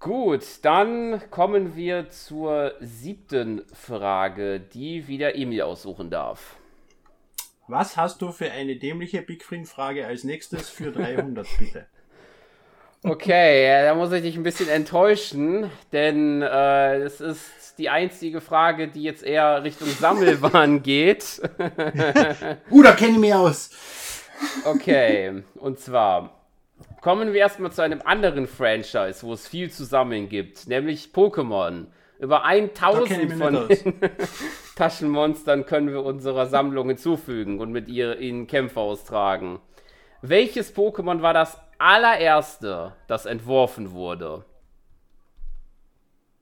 Gut, 0.00 0.44
dann 0.62 1.20
kommen 1.30 1.74
wir 1.74 2.08
zur 2.10 2.74
siebten 2.80 3.62
Frage, 3.72 4.60
die 4.60 5.08
wieder 5.08 5.34
Emil 5.34 5.62
aussuchen 5.62 6.10
darf. 6.10 6.56
Was 7.70 7.98
hast 7.98 8.22
du 8.22 8.32
für 8.32 8.50
eine 8.50 8.76
dämliche 8.76 9.20
Big 9.20 9.44
Frage 9.66 10.06
als 10.06 10.24
nächstes 10.24 10.70
für 10.70 10.90
300, 10.90 11.46
bitte? 11.58 11.86
Okay, 13.04 13.66
ja, 13.66 13.82
da 13.84 13.94
muss 13.94 14.10
ich 14.10 14.22
dich 14.22 14.36
ein 14.36 14.42
bisschen 14.42 14.70
enttäuschen, 14.70 15.70
denn 15.92 16.40
äh, 16.40 16.96
es 16.96 17.20
ist 17.20 17.78
die 17.78 17.90
einzige 17.90 18.40
Frage, 18.40 18.88
die 18.88 19.02
jetzt 19.02 19.22
eher 19.22 19.62
Richtung 19.62 19.88
Sammelwahn 19.88 20.82
geht. 20.82 21.42
Uh, 22.70 22.82
da 22.82 22.92
kenne 22.92 23.12
ich 23.12 23.18
mich 23.18 23.34
aus. 23.34 23.70
Okay, 24.64 25.42
und 25.56 25.78
zwar 25.78 26.46
kommen 27.02 27.34
wir 27.34 27.40
erstmal 27.40 27.70
zu 27.70 27.82
einem 27.82 28.00
anderen 28.02 28.46
Franchise, 28.46 29.22
wo 29.22 29.34
es 29.34 29.46
viel 29.46 29.70
zu 29.70 29.84
sammeln 29.84 30.30
gibt, 30.30 30.68
nämlich 30.68 31.10
Pokémon. 31.12 31.86
Über 32.18 32.40
Da 32.40 32.50
kenn 32.50 32.64
ich 32.64 32.82
1000 32.82 33.28
mich 33.28 33.38
von 33.38 33.68
Taschenmonstern 34.78 35.66
können 35.66 35.88
wir 35.88 36.04
unserer 36.04 36.46
Sammlung 36.46 36.86
hinzufügen 36.86 37.58
und 37.58 37.72
mit 37.72 37.88
ihr 37.88 38.20
ihnen 38.20 38.46
Kämpfe 38.46 38.78
austragen. 38.78 39.58
Welches 40.22 40.72
Pokémon 40.74 41.20
war 41.20 41.34
das 41.34 41.60
allererste, 41.78 42.94
das 43.08 43.26
entworfen 43.26 43.90
wurde? 43.90 44.44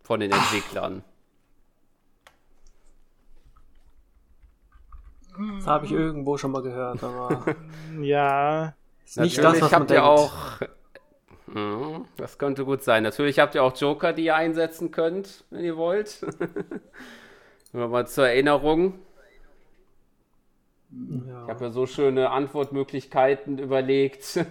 Von 0.03 0.20
den 0.20 0.33
Entwicklern. 0.33 1.03
Das 5.57 5.66
habe 5.66 5.87
ich 5.87 5.92
irgendwo 5.92 6.37
schon 6.37 6.51
mal 6.51 6.62
gehört, 6.62 7.03
aber 7.03 7.57
Ja. 8.03 8.75
ist 9.05 9.18
nicht 9.18 9.38
Natürlich 9.38 9.61
das, 9.61 9.62
was 9.62 9.72
man 9.72 9.81
habt 9.81 9.90
ihr 9.90 9.96
denkt. 9.96 10.09
auch. 10.09 10.33
Hm, 11.53 12.05
das 12.18 12.37
könnte 12.38 12.66
gut 12.66 12.83
sein. 12.83 13.03
Natürlich 13.03 13.38
habt 13.38 13.55
ihr 13.55 13.62
auch 13.62 13.75
Joker, 13.77 14.12
die 14.12 14.25
ihr 14.27 14.37
einsetzen 14.37 14.90
könnt, 14.90 15.44
wenn 15.49 15.64
ihr 15.64 15.79
wollt. 15.79 16.20
Nur 17.77 17.89
mal 17.89 18.07
zur 18.07 18.27
Erinnerung. 18.27 18.95
Ich 20.91 21.29
Ja. 21.29 21.47
habe 21.47 21.67
ja 21.67 21.71
so 21.71 21.85
schöne 21.87 22.31
Antwortmöglichkeiten 22.31 23.59
überlegt. 23.59 24.45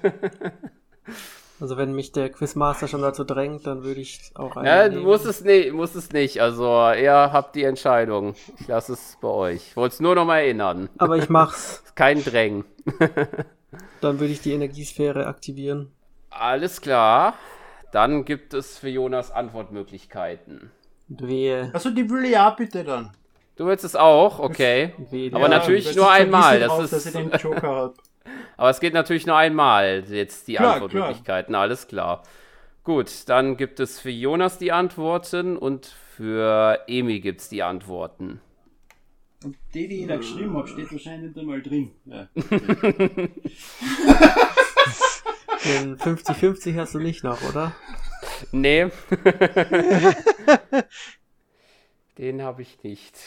Also 1.61 1.77
wenn 1.77 1.93
mich 1.93 2.11
der 2.11 2.29
Quizmaster 2.29 2.89
schon 2.89 3.01
dazu 3.01 3.23
drängt, 3.23 3.65
dann 3.65 3.83
würde 3.85 4.01
ich 4.01 4.31
auch 4.33 4.57
einen 4.57 4.65
ja, 4.65 4.89
nehmen. 4.89 5.03
musst 5.03 5.25
es, 5.25 5.41
nicht, 5.41 5.71
musst 5.71 5.95
es 5.95 6.11
nicht. 6.11 6.41
Also, 6.41 6.65
ihr 6.91 7.13
habt 7.13 7.55
die 7.55 7.63
Entscheidung. 7.63 8.35
Ich 8.59 8.67
lasse 8.67 8.91
es 8.91 9.17
bei 9.21 9.29
euch. 9.29 9.67
Ich 9.69 9.77
wollte 9.77 9.93
es 9.93 9.99
nur 10.01 10.15
noch 10.15 10.25
mal 10.25 10.39
erinnern. 10.39 10.89
Aber 10.97 11.15
ich 11.15 11.29
mach's. 11.29 11.81
Kein 11.95 12.21
Drängen. 12.21 12.65
Dann 14.01 14.19
würde 14.19 14.33
ich 14.33 14.41
die 14.41 14.51
Energiesphäre 14.51 15.27
aktivieren. 15.27 15.93
Alles 16.29 16.81
klar. 16.81 17.35
Dann 17.93 18.25
gibt 18.25 18.53
es 18.53 18.77
für 18.77 18.89
Jonas 18.89 19.31
Antwortmöglichkeiten. 19.31 20.71
Wehe, 21.07 21.69
Also 21.73 21.91
die 21.91 22.09
will 22.09 22.35
auch 22.35 22.55
bitte 22.55 22.83
dann. 22.83 23.11
Du 23.55 23.65
willst 23.67 23.85
es 23.85 23.95
auch? 23.95 24.39
Okay. 24.39 24.93
wehe. 25.11 25.31
Aber 25.33 25.47
natürlich 25.47 25.85
das 25.85 25.95
nur 25.95 26.05
ist 26.05 26.11
einmal, 26.11 26.59
das 26.59 26.69
raus, 26.71 26.83
ist- 26.85 26.93
dass 26.93 27.05
ich 27.05 27.13
den 27.13 27.31
Joker 27.31 27.67
habe. 27.67 27.93
Aber 28.57 28.69
es 28.69 28.79
geht 28.79 28.93
natürlich 28.93 29.25
nur 29.27 29.35
einmal, 29.37 30.03
jetzt 30.09 30.47
die 30.47 30.55
Klar, 30.55 30.73
Antwortmöglichkeiten, 30.75 31.53
alles 31.55 31.87
klar. 31.87 32.23
Gut, 32.83 33.09
dann 33.27 33.57
gibt 33.57 33.79
es 33.79 33.99
für 33.99 34.09
Jonas 34.09 34.57
die 34.57 34.71
Antworten 34.71 35.57
und 35.57 35.93
für 36.15 36.79
Emi 36.87 37.19
gibt 37.19 37.41
es 37.41 37.49
die 37.49 37.61
Antworten. 37.63 38.39
Und 39.43 39.55
die, 39.73 39.87
die 39.87 40.01
ich 40.01 40.07
da 40.07 40.17
geschrieben 40.17 40.55
habe, 40.57 40.67
steht 40.67 40.91
wahrscheinlich 40.91 41.35
nicht 41.35 41.39
einmal 41.39 41.61
drin. 41.61 41.91
Ja. 42.05 42.27
Den 45.63 45.97
50-50 45.97 46.77
hast 46.77 46.93
du 46.93 46.99
nicht 46.99 47.23
noch, 47.23 47.41
oder? 47.43 47.75
Nee. 48.51 48.89
Den 52.17 52.41
habe 52.41 52.61
ich 52.61 52.81
nicht. 52.83 53.17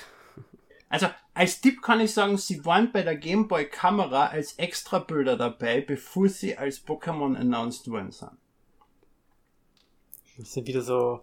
Also 0.89 1.09
als 1.35 1.61
Tipp 1.61 1.83
kann 1.83 2.01
ich 2.01 2.15
sagen, 2.15 2.39
sie 2.39 2.65
waren 2.65 2.91
bei 2.93 3.03
der 3.03 3.17
Game 3.17 3.47
Boy 3.49 3.69
Kamera 3.69 4.27
als 4.27 4.55
Extrabilder 4.55 5.37
dabei, 5.37 5.81
bevor 5.81 6.29
sie 6.29 6.57
als 6.57 6.85
Pokémon 6.85 7.37
announced 7.37 7.91
worden 7.91 8.11
sind. 8.11 8.33
Das 10.39 10.53
sind 10.53 10.67
wieder 10.67 10.83
so 10.83 11.21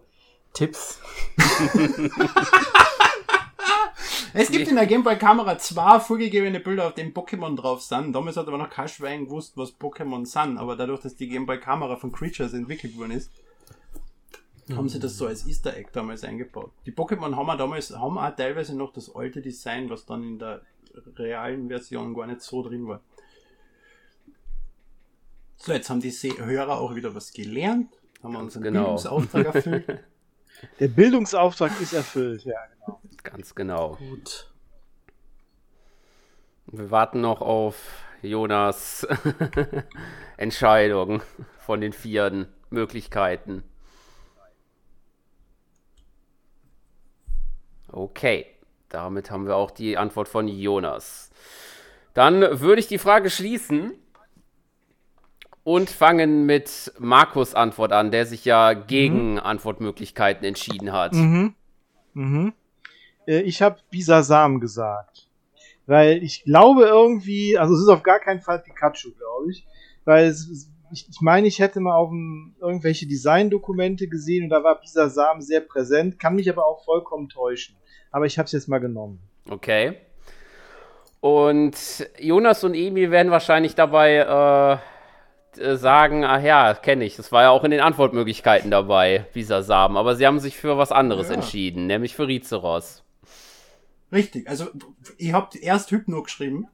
Tipps. 0.52 1.00
Es 4.32 4.50
gibt 4.50 4.68
in 4.68 4.76
der 4.76 4.86
Game 4.86 5.02
Boy 5.02 5.16
Kamera 5.16 5.58
zwei 5.58 6.00
vorgegebene 6.00 6.60
Bilder, 6.60 6.88
auf 6.88 6.94
denen 6.94 7.12
Pokémon 7.12 7.56
drauf 7.56 7.82
sind. 7.82 8.12
Damals 8.12 8.36
hat 8.36 8.48
aber 8.48 8.58
noch 8.58 8.70
kein 8.70 8.88
Schwein 8.88 9.24
gewusst, 9.24 9.56
was 9.56 9.78
Pokémon 9.78 10.26
sind. 10.26 10.58
Aber 10.58 10.76
dadurch, 10.76 11.00
dass 11.00 11.16
die 11.16 11.28
Game 11.28 11.46
Boy 11.46 11.58
Kamera 11.58 11.96
von 11.96 12.12
Creatures 12.12 12.52
entwickelt 12.52 12.96
worden 12.96 13.12
ist, 13.12 13.30
haben 14.74 14.88
sie 14.88 14.98
das 14.98 15.16
so 15.16 15.26
als 15.26 15.46
Easter 15.46 15.76
Egg 15.76 15.90
damals 15.92 16.24
eingebaut. 16.24 16.72
Die 16.86 16.92
Pokémon 16.92 17.36
haben 17.36 17.48
auch 17.48 17.56
damals, 17.56 17.90
haben 17.90 18.18
auch 18.18 18.34
teilweise 18.34 18.76
noch 18.76 18.92
das 18.92 19.14
alte 19.14 19.40
Design, 19.40 19.88
was 19.90 20.06
dann 20.06 20.22
in 20.22 20.38
der 20.38 20.62
realen 21.16 21.68
Version 21.68 22.14
gar 22.14 22.26
nicht 22.26 22.40
so 22.42 22.62
drin 22.62 22.88
war. 22.88 23.00
So, 25.58 25.72
jetzt 25.72 25.88
haben 25.88 26.00
die 26.00 26.10
Hörer 26.10 26.80
auch 26.80 26.94
wieder 26.94 27.14
was 27.14 27.32
gelernt, 27.32 27.92
haben 28.22 28.32
wir 28.32 28.40
unseren 28.40 28.62
genau. 28.62 28.80
Bildungsauftrag 28.80 29.54
erfüllt. 29.54 30.04
Der 30.80 30.88
Bildungsauftrag 30.88 31.80
ist 31.80 31.92
erfüllt, 31.92 32.44
ja, 32.44 32.58
genau. 32.66 33.00
Ganz 33.22 33.54
genau. 33.54 33.96
Gut. 33.96 34.50
Wir 36.66 36.90
warten 36.90 37.20
noch 37.20 37.40
auf 37.40 37.76
Jonas 38.22 39.06
Entscheidung 40.36 41.22
von 41.58 41.80
den 41.80 41.92
vier 41.92 42.48
Möglichkeiten. 42.70 43.62
Okay, 47.88 48.46
damit 48.88 49.30
haben 49.30 49.46
wir 49.46 49.56
auch 49.56 49.70
die 49.70 49.96
Antwort 49.96 50.28
von 50.28 50.48
Jonas. 50.48 51.30
Dann 52.14 52.60
würde 52.60 52.80
ich 52.80 52.88
die 52.88 52.98
Frage 52.98 53.30
schließen 53.30 53.92
und 55.66 55.90
fangen 55.90 56.46
mit 56.46 56.92
Markus 57.00 57.56
Antwort 57.56 57.90
an, 57.90 58.12
der 58.12 58.24
sich 58.24 58.44
ja 58.44 58.72
gegen 58.72 59.40
Antwortmöglichkeiten 59.40 60.46
entschieden 60.46 60.92
hat. 60.92 61.12
Mhm. 61.12 61.54
Mhm. 62.14 62.52
Äh, 63.26 63.40
Ich 63.40 63.62
habe 63.62 63.80
Bisasam 63.90 64.60
gesagt. 64.60 65.26
Weil 65.86 66.22
ich 66.22 66.44
glaube 66.44 66.84
irgendwie, 66.84 67.58
also 67.58 67.74
es 67.74 67.80
ist 67.80 67.88
auf 67.88 68.04
gar 68.04 68.20
keinen 68.20 68.42
Fall 68.42 68.60
Pikachu, 68.60 69.10
glaube 69.18 69.50
ich. 69.50 69.66
Weil 70.04 70.26
es, 70.26 70.70
ich, 70.92 71.08
ich 71.10 71.20
meine, 71.20 71.48
ich 71.48 71.58
hätte 71.58 71.80
mal 71.80 71.96
auf 71.96 72.10
dem, 72.10 72.54
irgendwelche 72.60 73.08
Designdokumente 73.08 74.06
gesehen 74.06 74.44
und 74.44 74.50
da 74.50 74.62
war 74.62 74.80
Bisasam 74.80 75.40
sehr 75.40 75.62
präsent, 75.62 76.20
kann 76.20 76.36
mich 76.36 76.48
aber 76.48 76.64
auch 76.64 76.84
vollkommen 76.84 77.28
täuschen. 77.28 77.74
Aber 78.12 78.26
ich 78.26 78.38
habe 78.38 78.46
es 78.46 78.52
jetzt 78.52 78.68
mal 78.68 78.78
genommen. 78.78 79.18
Okay. 79.50 79.96
Und 81.18 82.08
Jonas 82.20 82.62
und 82.62 82.74
Emi 82.74 83.10
werden 83.10 83.32
wahrscheinlich 83.32 83.74
dabei 83.74 84.18
äh, 84.18 84.95
äh, 85.58 85.76
sagen, 85.76 86.24
ach 86.24 86.42
ja, 86.42 86.74
kenne 86.74 87.04
ich. 87.04 87.16
Das 87.16 87.32
war 87.32 87.42
ja 87.42 87.50
auch 87.50 87.64
in 87.64 87.70
den 87.70 87.80
Antwortmöglichkeiten 87.80 88.70
dabei, 88.70 89.26
dieser 89.34 89.62
Samen. 89.62 89.96
Aber 89.96 90.16
sie 90.16 90.26
haben 90.26 90.40
sich 90.40 90.56
für 90.56 90.78
was 90.78 90.92
anderes 90.92 91.28
Ja. 91.28 91.34
entschieden, 91.34 91.86
nämlich 91.86 92.14
für 92.14 92.26
Rizeros. 92.26 93.02
Richtig, 94.12 94.48
also 94.48 94.66
ich 95.18 95.32
habe 95.32 95.58
erst 95.58 95.90
Hypno 95.90 96.22
geschrieben 96.22 96.68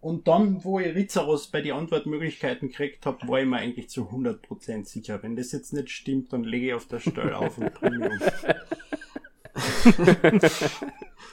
und 0.00 0.28
dann, 0.28 0.62
wo 0.62 0.78
ich 0.78 0.94
Rizaros 0.94 1.48
bei 1.48 1.60
den 1.60 1.72
Antwortmöglichkeiten 1.74 2.68
gekriegt 2.68 3.04
habe, 3.04 3.26
war 3.26 3.40
ich 3.40 3.46
mir 3.46 3.56
eigentlich 3.56 3.88
zu 3.90 4.08
100% 4.10 4.84
sicher. 4.86 5.20
Wenn 5.22 5.34
das 5.34 5.50
jetzt 5.50 5.72
nicht 5.72 5.90
stimmt, 5.90 6.32
dann 6.32 6.44
lege 6.44 6.68
ich 6.68 6.74
auf 6.74 6.86
der 6.86 7.00
Stelle 7.00 7.36
auf 7.36 7.58
und 7.58 7.74
bringe 7.74 7.98
mich 7.98 8.10
um. 8.10 8.20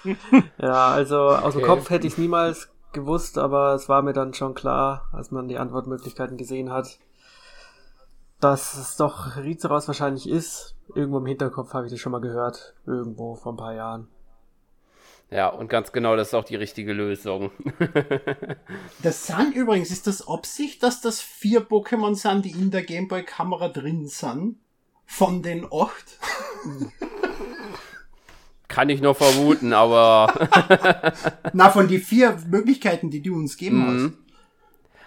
Ja, 0.62 0.88
also 0.90 1.18
aus 1.30 1.54
dem 1.54 1.64
Okay. 1.64 1.68
Kopf 1.72 1.90
hätte 1.90 2.08
ich 2.08 2.14
es 2.14 2.20
niemals 2.20 2.70
gewusst, 2.96 3.38
aber 3.38 3.76
es 3.76 3.88
war 3.88 4.02
mir 4.02 4.14
dann 4.14 4.34
schon 4.34 4.56
klar, 4.56 5.08
als 5.12 5.30
man 5.30 5.48
die 5.48 5.60
Antwortmöglichkeiten 5.60 6.38
gesehen 6.38 6.72
hat, 6.72 6.98
dass 8.40 8.76
es 8.76 8.98
doch 8.98 9.38
Rizeros 9.38 9.88
wahrscheinlich 9.88 10.28
ist. 10.28 10.76
Irgendwo 10.96 11.20
im 11.20 11.28
Hinterkopf 11.28 11.74
habe 11.74 11.86
ich 11.86 11.92
das 11.92 12.00
schon 12.00 12.12
mal 12.12 12.22
gehört. 12.22 12.74
Irgendwo 12.88 13.36
vor 13.36 13.54
ein 13.54 13.58
paar 13.58 13.76
Jahren. 13.76 14.08
Ja, 15.32 15.50
und 15.50 15.70
ganz 15.70 15.92
genau, 15.92 16.16
das 16.16 16.30
ist 16.30 16.34
auch 16.34 16.44
die 16.44 16.56
richtige 16.56 16.94
Lösung. 16.94 17.52
Das 19.02 19.28
sind 19.28 19.56
übrigens, 19.56 19.92
ist 19.92 20.08
das 20.08 20.28
Absicht, 20.28 20.82
dass 20.82 21.02
das 21.02 21.22
vier 21.22 21.62
Pokémon 21.62 22.16
sind, 22.16 22.46
die 22.46 22.52
in 22.52 22.72
der 22.72 22.84
Gameboy-Kamera 22.84 23.70
drin 23.70 24.08
sind? 24.08 24.58
Von 25.06 25.44
den 25.44 25.68
acht? 25.72 26.20
Kann 28.76 28.90
ich 28.90 29.02
nur 29.02 29.16
vermuten, 29.16 29.72
aber 29.72 30.34
Na, 31.54 31.70
von 31.70 31.88
die 31.88 32.00
vier 32.00 32.38
Möglichkeiten, 32.50 33.10
die 33.10 33.22
du 33.22 33.34
uns 33.36 33.56
geben 33.56 33.78
Mhm. 33.78 34.04
hast. 34.04 34.14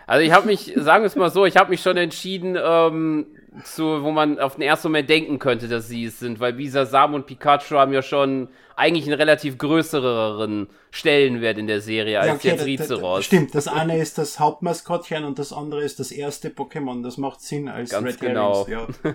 also 0.06 0.24
ich 0.24 0.32
habe 0.32 0.46
mich, 0.46 0.72
sagen 0.76 1.02
wir 1.02 1.06
es 1.06 1.16
mal 1.16 1.30
so, 1.30 1.44
ich 1.44 1.56
habe 1.58 1.68
mich 1.68 1.82
schon 1.82 1.98
entschieden, 1.98 2.56
ähm, 2.58 3.26
zu, 3.64 4.02
wo 4.02 4.10
man 4.10 4.38
auf 4.38 4.54
den 4.54 4.62
ersten 4.62 4.88
Moment 4.88 5.10
denken 5.10 5.38
könnte, 5.38 5.68
dass 5.68 5.86
sie 5.88 6.04
es 6.06 6.18
sind, 6.18 6.40
weil 6.40 6.54
Bisasam 6.54 7.12
und 7.12 7.26
Pikachu 7.26 7.76
haben 7.76 7.92
ja 7.92 8.00
schon 8.02 8.48
eigentlich 8.76 9.04
einen 9.06 9.14
relativ 9.20 9.58
größeren 9.58 10.68
Stellenwert 10.92 11.58
in 11.58 11.66
der 11.66 11.80
Serie 11.82 12.20
als 12.20 12.42
jetzt 12.44 12.54
da- 12.60 12.64
da- 12.64 12.64
Rizeros. 12.64 13.24
Stimmt, 13.24 13.54
das 13.54 13.66
eine 13.68 13.98
ist 13.98 14.16
das 14.16 14.38
Hauptmaskottchen 14.40 15.24
und 15.24 15.38
das 15.38 15.52
andere 15.52 15.82
ist 15.82 15.98
das 16.00 16.10
erste 16.12 16.48
Pokémon. 16.50 17.02
Das 17.02 17.18
macht 17.18 17.40
Sinn 17.42 17.68
als 17.68 17.90
Ganz 17.90 18.06
Red 18.06 18.20
genau. 18.20 18.66
Herrings. 18.66 18.98
Ja. 19.02 19.14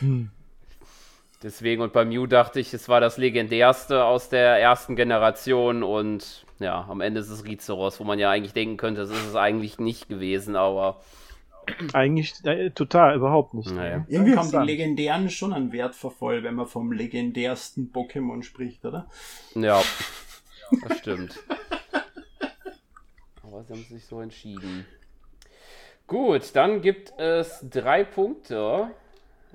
Deswegen 1.42 1.80
und 1.82 1.92
bei 1.92 2.04
Mew 2.04 2.26
dachte 2.26 2.60
ich, 2.60 2.74
es 2.74 2.88
war 2.88 3.00
das 3.00 3.16
legendärste 3.16 4.04
aus 4.04 4.28
der 4.28 4.58
ersten 4.58 4.94
Generation 4.94 5.82
und 5.82 6.44
ja, 6.58 6.86
am 6.88 7.00
Ende 7.00 7.20
ist 7.20 7.30
es 7.30 7.44
Rizeros, 7.44 7.98
wo 7.98 8.04
man 8.04 8.18
ja 8.18 8.30
eigentlich 8.30 8.52
denken 8.52 8.76
könnte, 8.76 9.00
das 9.00 9.10
ist 9.10 9.28
es 9.28 9.36
eigentlich 9.36 9.78
nicht 9.78 10.08
gewesen, 10.08 10.54
aber 10.54 11.00
Eigentlich 11.92 12.34
äh, 12.44 12.70
total, 12.70 13.16
überhaupt 13.16 13.54
nicht. 13.54 13.70
naja. 13.70 14.04
Irgendwie 14.08 14.36
haben 14.36 14.50
die. 14.50 14.56
Legendären 14.56 15.30
schon 15.30 15.52
einen 15.52 15.72
Wert 15.72 15.94
vervoll, 15.94 16.42
wenn 16.42 16.54
man 16.54 16.66
vom 16.66 16.92
legendärsten 16.92 17.92
Pokémon 17.92 18.42
spricht, 18.42 18.84
oder? 18.84 19.08
Ja, 19.54 19.82
das 20.86 20.98
stimmt. 20.98 21.38
Aber 23.42 23.64
sie 23.64 23.72
haben 23.72 23.84
sich 23.84 24.04
so 24.06 24.20
entschieden. 24.20 24.86
Gut, 26.06 26.54
dann 26.54 26.82
gibt 26.82 27.12
es 27.18 27.64
drei 27.68 28.04
Punkte 28.04 28.90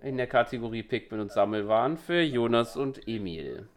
in 0.01 0.17
der 0.17 0.27
Kategorie 0.27 0.83
Pikmin 0.83 1.19
und 1.19 1.31
Sammelwaren 1.31 1.97
für 1.97 2.21
Jonas 2.21 2.75
und 2.75 3.07
Emil. 3.07 3.67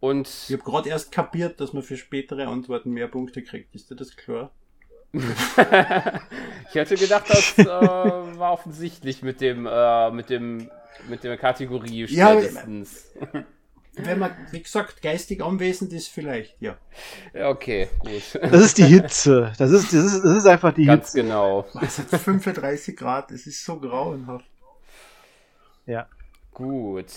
Und 0.00 0.28
Ich 0.48 0.52
habe 0.52 0.64
gerade 0.64 0.88
erst 0.88 1.12
kapiert, 1.12 1.60
dass 1.60 1.72
man 1.72 1.82
für 1.82 1.96
spätere 1.96 2.48
Antworten 2.48 2.90
mehr 2.90 3.08
Punkte 3.08 3.42
kriegt. 3.42 3.74
Ist 3.74 3.90
dir 3.90 3.94
das 3.94 4.16
klar? 4.16 4.50
ich 5.12 6.74
hätte 6.74 6.96
gedacht, 6.96 7.28
das 7.28 7.58
äh, 7.58 7.66
war 7.66 8.52
offensichtlich 8.52 9.22
mit 9.22 9.40
dem, 9.40 9.68
äh, 9.70 10.10
mit 10.10 10.30
dem, 10.30 10.70
mit 11.08 11.22
der 11.22 11.36
Kategorie 11.36 12.06
Ja, 12.06 12.32
spätestens. 12.32 13.12
Wenn 13.94 14.18
man, 14.18 14.34
wie 14.50 14.62
gesagt, 14.62 15.02
geistig 15.02 15.42
anwesend 15.42 15.92
ist, 15.92 16.08
vielleicht, 16.08 16.56
ja. 16.60 16.76
Okay, 17.34 17.88
gut. 17.98 18.40
Das 18.40 18.62
ist 18.62 18.78
die 18.78 18.84
Hitze. 18.84 19.52
Das 19.58 19.70
ist, 19.70 19.92
das 19.92 20.04
ist, 20.04 20.24
das 20.24 20.36
ist 20.38 20.46
einfach 20.46 20.72
die 20.72 20.86
Ganz 20.86 21.12
Hitze. 21.12 21.22
genau. 21.22 21.66
Es 21.80 21.98
hat 21.98 22.08
35 22.08 22.96
Grad, 22.96 23.30
es 23.30 23.46
ist 23.46 23.62
so 23.64 23.78
grauenhaft. 23.78 24.46
Ja. 25.84 26.06
Gut. 26.54 27.12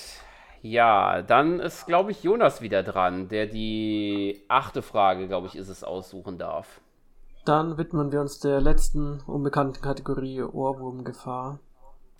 Ja, 0.61 1.21
dann 1.21 1.59
ist, 1.59 1.85
glaube 1.85 2.11
ich, 2.11 2.23
Jonas 2.23 2.61
wieder 2.61 2.83
dran, 2.83 3.29
der 3.29 3.45
die 3.45 4.43
achte 4.47 4.81
Frage, 4.81 5.27
glaube 5.27 5.47
ich, 5.47 5.55
ist 5.55 5.69
es, 5.69 5.83
aussuchen 5.83 6.37
darf. 6.37 6.81
Dann 7.45 7.77
widmen 7.77 8.11
wir 8.11 8.19
uns 8.19 8.39
der 8.39 8.59
letzten 8.59 9.21
unbekannten 9.27 9.81
Kategorie 9.81 10.41
Ohrwurmgefahr. 10.41 11.59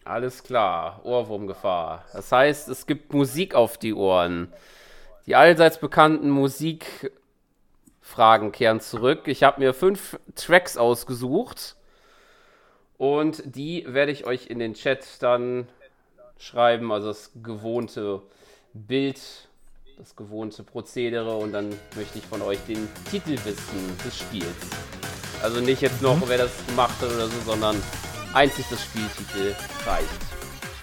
Alles 0.06 0.44
klar, 0.44 1.02
Ohrwurmgefahr. 1.04 2.06
Das 2.14 2.32
heißt, 2.32 2.70
es 2.70 2.86
gibt 2.86 3.12
Musik 3.12 3.56
auf 3.56 3.80
die 3.80 3.96
Ohren. 3.96 4.54
Die 5.26 5.36
allseits 5.36 5.80
bekannten 5.80 6.30
Musikfragen 6.30 8.52
kehren 8.52 8.82
zurück. 8.82 9.24
Ich 9.26 9.42
habe 9.42 9.60
mir 9.60 9.74
fünf 9.74 10.20
Tracks 10.36 10.78
ausgesucht 10.78 11.76
und 13.00 13.42
die 13.46 13.84
werde 13.88 14.12
ich 14.12 14.28
euch 14.28 14.46
in 14.46 14.60
den 14.60 14.76
Chat 14.76 15.24
dann 15.24 15.68
schreiben, 16.38 16.92
also 16.92 17.08
das 17.08 17.32
gewohnte 17.42 18.22
Bild, 18.74 19.20
das 19.98 20.16
gewohnte 20.16 20.62
Prozedere 20.62 21.36
und 21.36 21.52
dann 21.52 21.70
möchte 21.96 22.20
ich 22.20 22.28
von 22.28 22.44
euch 22.44 22.60
den 22.68 22.88
Titel 23.10 23.40
wissen 23.44 23.98
des 24.06 24.20
Spiels. 24.20 24.70
Also 25.42 25.62
nicht 25.62 25.82
jetzt 25.82 26.04
noch, 26.04 26.20
wer 26.28 26.38
das 26.38 26.64
gemacht 26.68 27.02
hat 27.02 27.10
oder 27.10 27.28
so, 27.28 27.40
sondern 27.44 27.82
einzig 28.36 28.66
das 28.70 28.84
Spieltitel 28.84 29.56
reicht. 29.86 30.10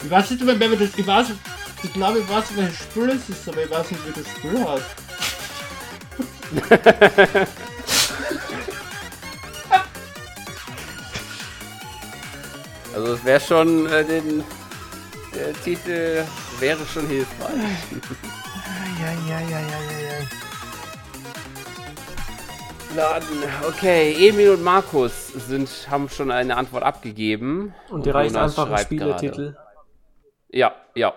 Ich 0.02 0.10
weiß 0.10 0.30
nicht, 0.30 0.46
wenn 0.46 0.58
wir 0.58 0.76
das, 0.76 0.90
ich 0.96 1.06
weiß, 1.06 1.28
ich 1.82 1.92
glaube, 1.92 2.18
ich 2.18 2.28
weiß, 2.28 2.44
welches 2.56 2.78
Spiel 2.78 3.10
es 3.10 3.28
ist, 3.28 3.48
aber 3.48 3.62
ich 3.62 3.70
weiß 3.70 3.90
nicht, 3.90 4.06
wie 4.06 4.12
das 4.20 4.26
Spiel 4.36 4.66
heißt. 4.68 4.86
Also 12.94 13.14
es 13.14 13.24
wäre 13.24 13.40
schon 13.40 13.86
äh, 13.86 14.04
den 14.04 14.44
der 15.34 15.52
Titel 15.64 16.24
wäre 16.60 16.86
schon 16.92 17.06
hilfreich. 17.06 17.56
Ja, 19.00 19.12
ja, 19.28 19.40
ja, 19.40 19.60
ja, 19.60 19.60
ja, 19.60 20.20
ja. 20.20 20.51
Laden. 22.94 23.42
Okay, 23.68 24.28
Emil 24.28 24.50
und 24.50 24.62
Markus 24.62 25.28
sind 25.28 25.68
haben 25.90 26.08
schon 26.08 26.30
eine 26.30 26.56
Antwort 26.56 26.82
abgegeben. 26.82 27.74
Und 27.88 28.06
dir 28.06 28.14
reicht 28.14 28.36
einfach 28.36 28.70
ein 28.70 28.78
Spieletitel. 28.78 29.56
Ja, 30.50 30.74
ja. 30.94 31.14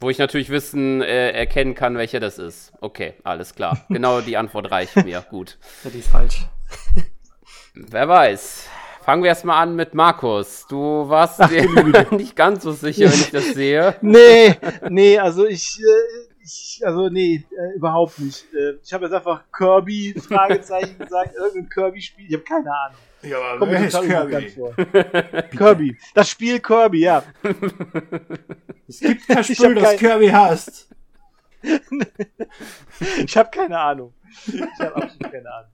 Wo 0.00 0.10
ich 0.10 0.18
natürlich 0.18 0.50
wissen, 0.50 1.02
äh, 1.02 1.30
erkennen 1.30 1.74
kann, 1.74 1.96
welcher 1.96 2.20
das 2.20 2.38
ist. 2.38 2.72
Okay, 2.80 3.14
alles 3.24 3.54
klar. 3.54 3.84
Genau 3.88 4.20
die 4.20 4.36
Antwort 4.36 4.70
reicht 4.70 4.96
mir. 4.96 5.24
Gut. 5.28 5.58
Ja, 5.82 5.90
die 5.90 5.98
ist 5.98 6.08
falsch. 6.08 6.46
Wer 7.74 8.08
weiß. 8.08 8.68
Fangen 9.04 9.22
wir 9.22 9.28
erstmal 9.28 9.62
an 9.62 9.76
mit 9.76 9.94
Markus. 9.94 10.66
Du 10.68 11.08
warst 11.08 11.40
dir 11.50 12.06
nicht 12.12 12.36
ganz 12.36 12.62
so 12.62 12.72
sicher, 12.72 13.06
wenn 13.06 13.20
ich 13.20 13.30
das 13.30 13.52
sehe. 13.54 13.96
Nee, 14.00 14.56
nee, 14.88 15.18
also 15.18 15.46
ich, 15.46 15.78
äh, 15.80 16.33
ich 16.44 16.80
also 16.84 17.08
nee, 17.08 17.44
äh, 17.50 17.76
überhaupt 17.76 18.18
nicht. 18.18 18.44
Äh, 18.54 18.74
ich 18.82 18.92
habe 18.92 19.04
jetzt 19.06 19.14
einfach 19.14 19.42
Kirby, 19.56 20.14
Fragezeichen 20.28 20.98
gesagt, 20.98 21.34
irgendein 21.34 21.68
Kirby-Spiel, 21.70 22.26
ich 22.28 22.34
habe 22.34 22.44
keine 22.44 22.70
Ahnung. 22.70 22.98
Ja, 23.22 23.38
aber 23.38 23.58
Kommt 23.60 23.72
mir 23.72 23.88
total 23.88 24.28
Kirby? 24.28 24.48
vor. 24.50 24.74
Kirby, 25.56 25.96
das 26.14 26.28
Spiel 26.28 26.60
Kirby, 26.60 27.00
ja. 27.00 27.24
Es 28.86 29.00
gibt 29.00 29.26
kein 29.26 29.42
Spiel, 29.44 29.74
das 29.74 29.84
kein- 29.90 29.98
Kirby 29.98 30.28
heißt. 30.28 30.88
Ich 33.24 33.36
habe 33.36 33.50
keine 33.50 33.78
Ahnung. 33.78 34.12
Ich 34.46 34.60
habe 34.80 34.96
absolut 34.96 35.32
keine 35.32 35.50
Ahnung. 35.52 35.70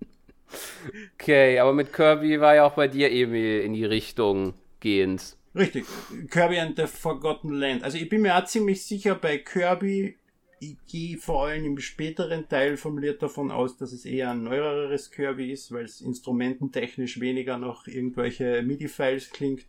Okay, 1.15 1.59
aber 1.59 1.73
mit 1.73 1.93
Kirby 1.93 2.41
war 2.41 2.55
ja 2.55 2.65
auch 2.65 2.75
bei 2.75 2.89
dir, 2.89 3.11
Emil, 3.11 3.61
in 3.63 3.73
die 3.73 3.85
Richtung 3.85 4.55
gehend. 4.81 5.37
Richtig, 5.55 5.85
Kirby 6.31 6.59
and 6.61 6.77
the 6.77 6.87
Forgotten 6.87 7.51
Land. 7.51 7.83
Also 7.83 7.99
ich 7.99 8.09
bin 8.09 8.23
mir 8.23 8.37
auch 8.37 8.45
ziemlich 8.45 8.85
sicher 8.87 9.17
bei 9.17 9.39
Kirby, 9.39 10.17
ich 10.61 10.77
gehe 10.87 11.17
vor 11.17 11.47
allem 11.47 11.65
im 11.65 11.79
späteren 11.79 12.47
Teil 12.49 12.77
formuliert 12.77 13.23
davon 13.23 13.51
aus, 13.51 13.79
dass 13.79 13.93
es 13.93 14.05
eher 14.05 14.31
ein 14.31 14.45
neueres 14.45 15.11
Kirby 15.11 15.51
ist, 15.51 15.73
weil 15.73 15.87
es 15.87 16.03
instrumententechnisch 16.03 17.19
weniger 17.19 17.57
nach 17.57 17.87
irgendwelche 17.87 18.63
MIDI-Files 18.63 19.31
klingt. 19.31 19.63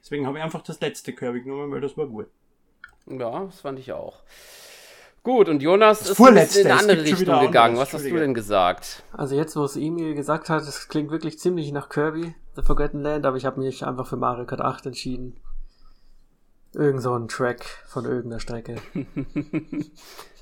Deswegen 0.00 0.26
habe 0.26 0.38
ich 0.38 0.44
einfach 0.44 0.62
das 0.62 0.80
letzte 0.80 1.12
Kirby 1.12 1.42
genommen, 1.42 1.70
weil 1.70 1.82
das 1.82 1.98
war 1.98 2.06
gut. 2.06 2.28
Ja, 3.06 3.44
das 3.44 3.60
fand 3.60 3.78
ich 3.78 3.92
auch. 3.92 4.22
Gut, 5.22 5.48
und 5.48 5.62
Jonas 5.62 6.00
Das 6.00 6.08
ist 6.10 6.16
bisschen 6.16 6.26
in 6.26 6.34
Vorletzte, 6.34 6.60
eine 6.64 6.80
andere 6.80 7.04
Richtung 7.04 7.40
gegangen. 7.40 7.76
Was 7.76 7.92
hast 7.92 8.04
du 8.04 8.16
denn 8.16 8.34
gesagt? 8.34 9.04
Also 9.12 9.36
jetzt, 9.36 9.54
wo 9.54 9.64
es 9.64 9.76
Emil 9.76 10.14
gesagt 10.14 10.48
hat, 10.48 10.62
es 10.62 10.88
klingt 10.88 11.10
wirklich 11.10 11.38
ziemlich 11.38 11.70
nach 11.72 11.90
Kirby, 11.90 12.34
The 12.56 12.62
Forgotten 12.62 13.02
Land, 13.02 13.26
aber 13.26 13.36
ich 13.36 13.44
habe 13.44 13.60
mich 13.60 13.84
einfach 13.84 14.06
für 14.06 14.16
Mario 14.16 14.46
Kart 14.46 14.62
8 14.62 14.86
entschieden. 14.86 15.36
Irgend 16.74 17.02
so 17.02 17.14
ein 17.18 17.28
Track 17.28 17.64
von 17.86 18.04
irgendeiner 18.04 18.40
Strecke. 18.40 18.76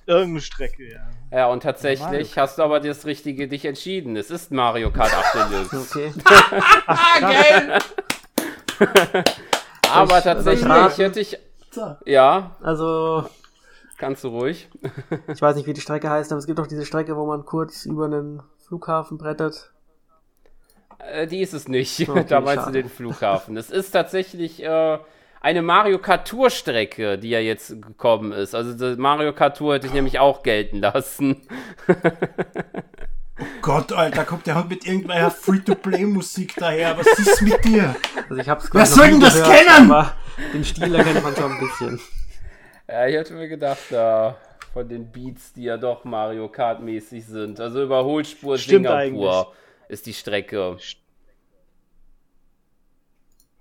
Irgendeine 0.07 0.41
Strecke, 0.41 0.93
ja. 0.93 1.01
Ja, 1.31 1.47
und 1.49 1.63
tatsächlich 1.63 2.37
hast 2.39 2.59
du 2.59 2.63
aber 2.63 2.81
das 2.81 3.05
Richtige 3.07 3.49
dich 3.49 3.65
entschieden. 3.65 4.17
Es 4.17 4.31
ist 4.31 4.51
Mario 4.51 4.91
Kart 4.91 5.13
8 5.15 5.35
Deluxe. 5.53 5.79
Okay. 5.91 6.13
Geil! 7.21 7.79
aber 9.93 10.19
ich 10.19 10.25
tatsächlich 10.25 10.69
raten? 10.69 11.03
hätte 11.03 11.21
ich. 11.21 11.39
So. 11.71 11.97
Ja, 12.07 12.57
Also, 12.61 13.29
kannst 13.99 14.25
du 14.25 14.29
ruhig. 14.29 14.69
ich 15.29 15.41
weiß 15.43 15.55
nicht, 15.57 15.67
wie 15.67 15.75
die 15.75 15.81
Strecke 15.81 16.11
heißt, 16.11 16.33
aber 16.33 16.39
es 16.39 16.47
gibt 16.47 16.59
doch 16.59 16.67
diese 16.67 16.87
Strecke, 16.87 17.17
wo 17.17 17.27
man 17.27 17.45
kurz 17.45 17.85
über 17.87 18.07
einen 18.07 18.43
Flughafen 18.67 19.19
brettert. 19.19 19.73
Äh, 20.99 21.27
die 21.27 21.41
ist 21.41 21.55
es 21.55 21.69
nicht. 21.69 22.09
Okay, 22.09 22.25
da 22.29 22.41
meinst 22.41 22.65
schade. 22.65 22.79
du 22.79 22.83
den 22.83 22.91
Flughafen. 22.91 23.57
Es 23.57 23.71
ist 23.71 23.91
tatsächlich 23.93 24.63
äh, 24.63 24.99
eine 25.41 25.63
Mario 25.63 25.99
Kart 25.99 26.29
Tour 26.29 26.51
Strecke, 26.51 27.19
die 27.19 27.31
ja 27.31 27.41
jetzt 27.41 27.71
gekommen 27.83 28.33
ist. 28.33 28.55
Also 28.55 28.75
das 28.75 28.99
Mario 28.99 29.33
Kart 29.33 29.57
Tour 29.57 29.75
hätte 29.75 29.87
ich 29.87 29.93
nämlich 29.95 30.19
auch 30.19 30.43
gelten 30.43 30.81
lassen. 30.81 31.43
Gott, 33.63 33.93
Alter, 33.93 34.25
kommt 34.25 34.47
der 34.47 34.55
halt 34.55 34.69
mit 34.69 34.87
irgendwelcher 34.87 35.31
Free-to-Play-Musik 35.31 36.55
daher. 36.57 36.99
Was 36.99 37.07
ist 37.19 37.41
mit 37.41 37.65
dir? 37.65 37.97
Also 38.29 38.37
ich 38.37 38.49
hab's 38.51 38.69
Wer 38.71 38.85
soll 38.85 39.09
denn 39.11 39.21
das 39.21 39.35
gehört, 39.35 39.67
kennen? 39.67 39.91
Aber 39.91 40.15
den 40.53 40.63
Stil 40.63 40.95
erkennt 40.95 41.23
man 41.23 41.35
schon 41.35 41.53
ein 41.53 41.59
bisschen. 41.59 42.01
Ja, 42.87 43.07
ich 43.07 43.17
hatte 43.17 43.33
mir 43.33 43.49
gedacht, 43.49 43.81
da 43.89 44.37
von 44.75 44.89
den 44.89 45.11
Beats, 45.11 45.55
die 45.55 45.65
ja 45.65 45.79
doch 45.79 46.05
Mario 46.05 46.49
Kart 46.49 46.83
mäßig 46.83 47.25
sind. 47.25 47.61
Also 47.61 47.83
Überholspur 47.83 48.59
Stimmt 48.59 48.87
Singapur 48.87 49.55
ist 49.89 50.05
die 50.05 50.15
Strecke. 50.15 50.77
Stimmt 50.79 51.01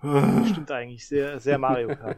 eigentlich, 0.70 1.08
sehr, 1.08 1.39
sehr 1.39 1.58
Mario 1.58 1.95
Kart. 1.95 2.18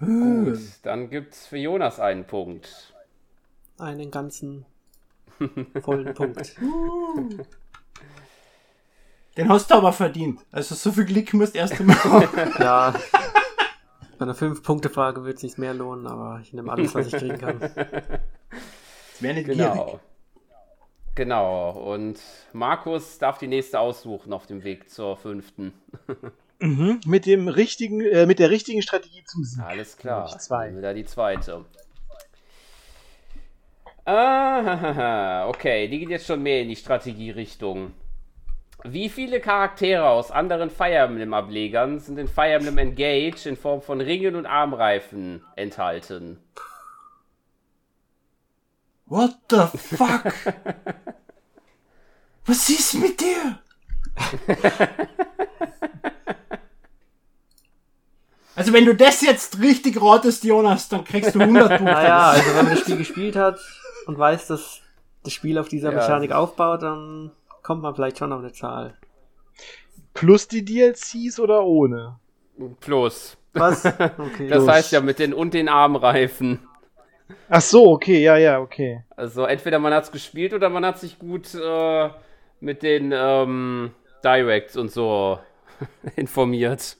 Gut, 0.00 0.58
dann 0.82 1.10
gibt's 1.10 1.46
für 1.46 1.58
Jonas 1.58 2.00
einen 2.00 2.26
Punkt. 2.26 2.94
Einen 3.78 4.10
ganzen 4.10 4.64
vollen 5.82 6.14
Punkt. 6.14 6.56
Den 9.36 9.48
hast 9.48 9.70
du 9.70 9.74
aber 9.74 9.92
verdient. 9.92 10.40
Also 10.50 10.74
so 10.74 10.90
viel 10.92 11.04
Glück 11.04 11.32
musst 11.34 11.54
du 11.54 11.58
erst 11.58 11.78
einmal 11.78 12.02
haben. 12.02 12.52
Ja, 12.58 12.94
bei 14.18 14.24
einer 14.24 14.34
5-Punkte-Frage 14.34 15.24
wird 15.24 15.36
es 15.36 15.40
sich 15.42 15.56
mehr 15.56 15.72
lohnen, 15.72 16.06
aber 16.06 16.40
ich 16.42 16.52
nehme 16.52 16.70
alles, 16.72 16.94
was 16.94 17.06
ich 17.06 17.14
kriegen 17.14 17.38
kann. 17.38 17.58
Das 17.60 17.72
wäre 19.20 19.34
nicht 19.34 19.46
gierig. 19.46 20.00
Genau. 21.20 21.72
Und 21.72 22.18
Markus 22.54 23.18
darf 23.18 23.36
die 23.36 23.46
nächste 23.46 23.78
aussuchen 23.78 24.32
auf 24.32 24.46
dem 24.46 24.64
Weg 24.64 24.88
zur 24.88 25.16
fünften. 25.16 25.74
Mhm. 26.62 27.00
Mit 27.06 27.24
dem 27.24 27.48
richtigen, 27.48 28.02
äh, 28.02 28.26
mit 28.26 28.38
der 28.38 28.50
richtigen 28.50 28.82
Strategie 28.82 29.24
zum 29.24 29.44
Sieg. 29.44 29.64
Alles 29.64 29.96
klar. 29.96 30.28
Zwei. 30.38 30.76
Wieder 30.76 30.92
die 30.92 31.06
zweite. 31.06 31.64
Ah, 34.04 35.48
okay, 35.48 35.88
die 35.88 36.00
geht 36.00 36.10
jetzt 36.10 36.26
schon 36.26 36.42
mehr 36.42 36.60
in 36.60 36.68
die 36.68 36.76
Strategierichtung. 36.76 37.94
Wie 38.84 39.08
viele 39.08 39.40
Charaktere 39.40 40.06
aus 40.06 40.30
anderen 40.30 40.68
Fire 40.68 40.96
Emblem-Ablegern 40.96 41.98
sind 41.98 42.18
in 42.18 42.28
Fire 42.28 42.52
Emblem 42.52 42.76
Engage 42.76 43.48
in 43.48 43.56
Form 43.56 43.80
von 43.80 44.02
Ringen 44.02 44.36
und 44.36 44.44
Armreifen 44.44 45.42
enthalten? 45.56 46.36
What 49.10 49.36
the 49.50 49.66
fuck? 49.76 50.32
Was 52.46 52.70
ist 52.70 52.94
mit 52.94 53.20
dir? 53.20 53.58
Also 58.54 58.72
wenn 58.72 58.84
du 58.84 58.94
das 58.94 59.20
jetzt 59.22 59.60
richtig 59.60 60.00
ratest, 60.00 60.44
Jonas, 60.44 60.88
dann 60.88 61.04
kriegst 61.04 61.34
du 61.34 61.40
100 61.40 61.68
Punkte. 61.68 61.84
Naja, 61.84 62.30
also 62.30 62.46
wenn 62.50 62.64
man 62.64 62.70
das 62.74 62.80
Spiel 62.80 62.98
gespielt 62.98 63.34
hat 63.36 63.58
und 64.06 64.18
weiß, 64.18 64.46
dass 64.46 64.80
das 65.24 65.32
Spiel 65.32 65.58
auf 65.58 65.68
dieser 65.68 65.90
Ja. 65.92 65.96
Mechanik 65.98 66.32
aufbaut, 66.32 66.82
dann 66.82 67.32
kommt 67.62 67.82
man 67.82 67.94
vielleicht 67.94 68.18
schon 68.18 68.32
auf 68.32 68.40
eine 68.40 68.52
Zahl. 68.52 68.96
Plus 70.14 70.46
die 70.48 70.64
DLCs 70.64 71.38
oder 71.40 71.64
ohne? 71.64 72.18
Plus. 72.80 73.36
Was? 73.54 73.84
Okay. 74.18 74.48
Das 74.48 74.58
Plus. 74.58 74.68
heißt 74.68 74.92
ja 74.92 75.00
mit 75.00 75.18
den 75.18 75.34
und 75.34 75.52
den 75.54 75.68
Armreifen. 75.68 76.60
Ach 77.48 77.60
so, 77.60 77.92
okay, 77.92 78.22
ja, 78.22 78.36
ja, 78.36 78.60
okay. 78.60 79.04
Also 79.16 79.44
entweder 79.44 79.78
man 79.78 79.92
hat 79.92 80.04
es 80.04 80.12
gespielt 80.12 80.52
oder 80.52 80.68
man 80.68 80.84
hat 80.84 80.98
sich 80.98 81.18
gut 81.18 81.54
äh, 81.54 82.10
mit 82.60 82.82
den 82.82 83.12
ähm, 83.14 83.92
Directs 84.24 84.76
und 84.76 84.90
so 84.90 85.38
informiert. 86.16 86.96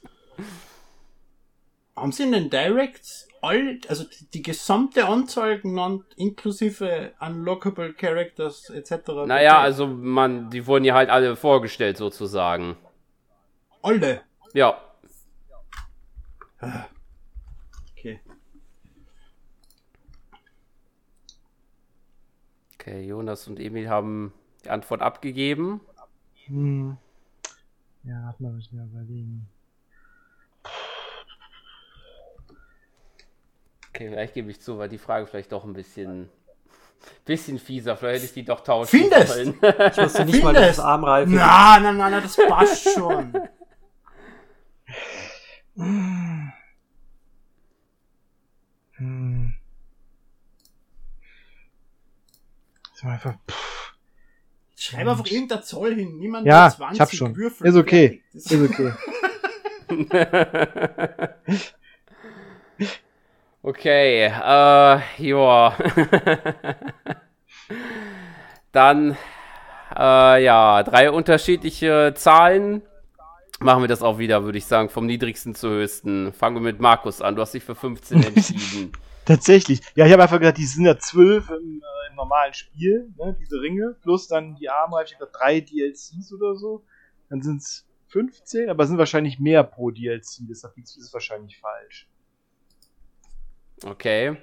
Haben 1.97 2.13
sie 2.13 2.25
in 2.25 2.33
den 2.33 2.51
Directs 2.51 3.29
all, 3.43 3.79
also 3.89 4.05
die, 4.05 4.31
die 4.31 4.43
gesamte 4.43 5.07
Anzahl 5.07 5.61
genannt, 5.61 6.05
inklusive 6.17 7.13
unlockable 7.21 7.93
Characters 7.95 8.71
etc.? 8.71 9.27
Naja, 9.27 9.61
also 9.61 9.87
man, 9.87 10.51
die 10.51 10.67
wurden 10.67 10.85
ja 10.85 10.95
halt 10.95 11.11
alle 11.11 11.37
vorgestellt 11.37 11.97
sozusagen. 11.97 12.77
Alle. 13.83 14.23
Ja. 14.53 14.81
Okay. 17.99 18.21
Okay, 22.91 23.07
Jonas 23.07 23.47
und 23.47 23.61
Emil 23.61 23.89
haben 23.89 24.33
die 24.65 24.71
Antwort 24.71 25.01
abgegeben. 25.01 25.81
Hm. 26.47 26.97
Ja, 28.03 28.25
warte 28.25 28.43
mal, 28.43 28.51
muss 28.51 28.67
ich 28.67 28.73
mir 28.73 28.83
überlegen. 28.83 29.47
Okay, 33.91 34.09
vielleicht 34.09 34.35
gebe 34.35 34.51
ich 34.51 34.61
zu, 34.61 34.77
weil 34.79 34.89
die 34.89 34.99
Frage 34.99 35.29
vielleicht 35.29 35.53
doch 35.53 35.63
ein 35.65 35.73
bisschen, 35.73 36.31
bisschen 37.27 37.61
fieser. 37.61 37.97
Vielleicht 37.97 38.17
hätte 38.17 38.27
ich 38.27 38.33
die 38.35 38.45
doch 38.45 38.63
tauschen 38.63 39.03
Findest? 39.03 39.35
sollen. 39.35 39.55
Ich 39.63 39.97
wusste 39.97 40.25
nicht 40.25 40.43
mal, 40.43 40.53
dass 40.53 40.63
Findest? 40.63 40.79
es 40.81 40.81
Armreifen 40.81 41.35
Na, 41.37 41.79
na, 41.79 41.93
na, 41.93 42.11
na, 42.11 42.21
das 42.21 42.37
passt 42.37 42.89
schon. 42.93 43.33
Das 53.01 53.07
war 53.07 53.13
einfach. 53.15 53.35
Pff, 53.49 53.95
Schreib 54.77 55.09
einfach 55.09 55.27
irgendeine 55.27 55.63
Zahl 55.63 55.95
hin. 55.95 56.19
Niemand 56.19 56.47
Ja, 56.47 56.65
hat 56.65 56.77
20 56.77 56.95
ich 56.95 57.01
hab 57.01 57.13
schon. 57.13 57.35
Würfel. 57.35 57.67
Ist 57.67 57.77
okay. 57.77 58.23
Ist 58.35 58.53
okay. 58.53 58.93
Okay, 63.63 64.25
äh, 64.25 64.31
ja. 65.19 65.77
Dann, 68.73 69.17
äh, 69.95 70.45
ja, 70.45 70.83
drei 70.83 71.11
unterschiedliche 71.11 72.15
Zahlen. 72.17 72.81
Machen 73.59 73.83
wir 73.83 73.89
das 73.89 74.01
auch 74.01 74.17
wieder, 74.19 74.45
würde 74.45 74.57
ich 74.57 74.65
sagen, 74.65 74.89
vom 74.89 75.05
niedrigsten 75.05 75.55
zu 75.55 75.69
höchsten. 75.69 76.33
Fangen 76.33 76.57
wir 76.57 76.63
mit 76.63 76.81
Markus 76.81 77.21
an. 77.21 77.37
Du 77.37 77.43
hast 77.43 77.53
dich 77.53 77.63
für 77.63 77.75
15 77.75 78.23
entschieden. 78.23 78.93
Tatsächlich. 79.27 79.83
Ja, 79.95 80.07
ich 80.07 80.13
habe 80.13 80.23
einfach 80.23 80.39
gesagt, 80.39 80.57
die 80.57 80.65
sind 80.65 80.87
ja 80.87 80.99
zwölf 80.99 81.51
im, 81.51 81.55
äh, 81.57 81.57
im 81.57 81.83
normalen 82.21 82.55
Spiel, 82.55 83.13
ne, 83.17 83.37
diese 83.41 83.61
Ringe, 83.61 83.97
plus 84.03 84.29
dann 84.29 84.55
die 84.57 84.69
Armreifen, 84.69 85.13
ich 85.13 85.19
glaube 85.19 85.33
drei 85.33 85.61
DLCs 85.61 86.33
oder 86.33 86.55
so. 86.55 86.85
Dann 87.29 87.43
sind 87.43 87.63
es 87.63 87.87
15, 88.09 88.69
aber 88.69 88.83
es 88.83 88.89
sind 88.89 88.99
wahrscheinlich 88.99 89.39
mehr 89.39 89.63
pro 89.65 89.91
DLC, 89.91 90.47
deshalb 90.49 90.77
ist 90.79 90.97
es 90.97 91.13
wahrscheinlich 91.13 91.59
falsch. 91.59 92.09
Okay. 93.85 94.37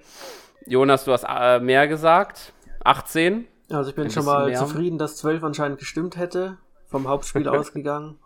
Jonas, 0.65 1.05
du 1.05 1.11
hast 1.11 1.25
äh, 1.27 1.59
mehr 1.59 1.87
gesagt. 1.87 2.53
18. 2.83 3.47
Also 3.69 3.89
ich 3.89 3.95
bin 3.95 4.09
schon 4.09 4.25
mal 4.25 4.47
mehr. 4.47 4.57
zufrieden, 4.57 4.97
dass 4.97 5.17
12 5.17 5.43
anscheinend 5.43 5.79
gestimmt 5.79 6.17
hätte. 6.17 6.57
Vom 6.87 7.07
Hauptspiel 7.07 7.47
ausgegangen. 7.49 8.17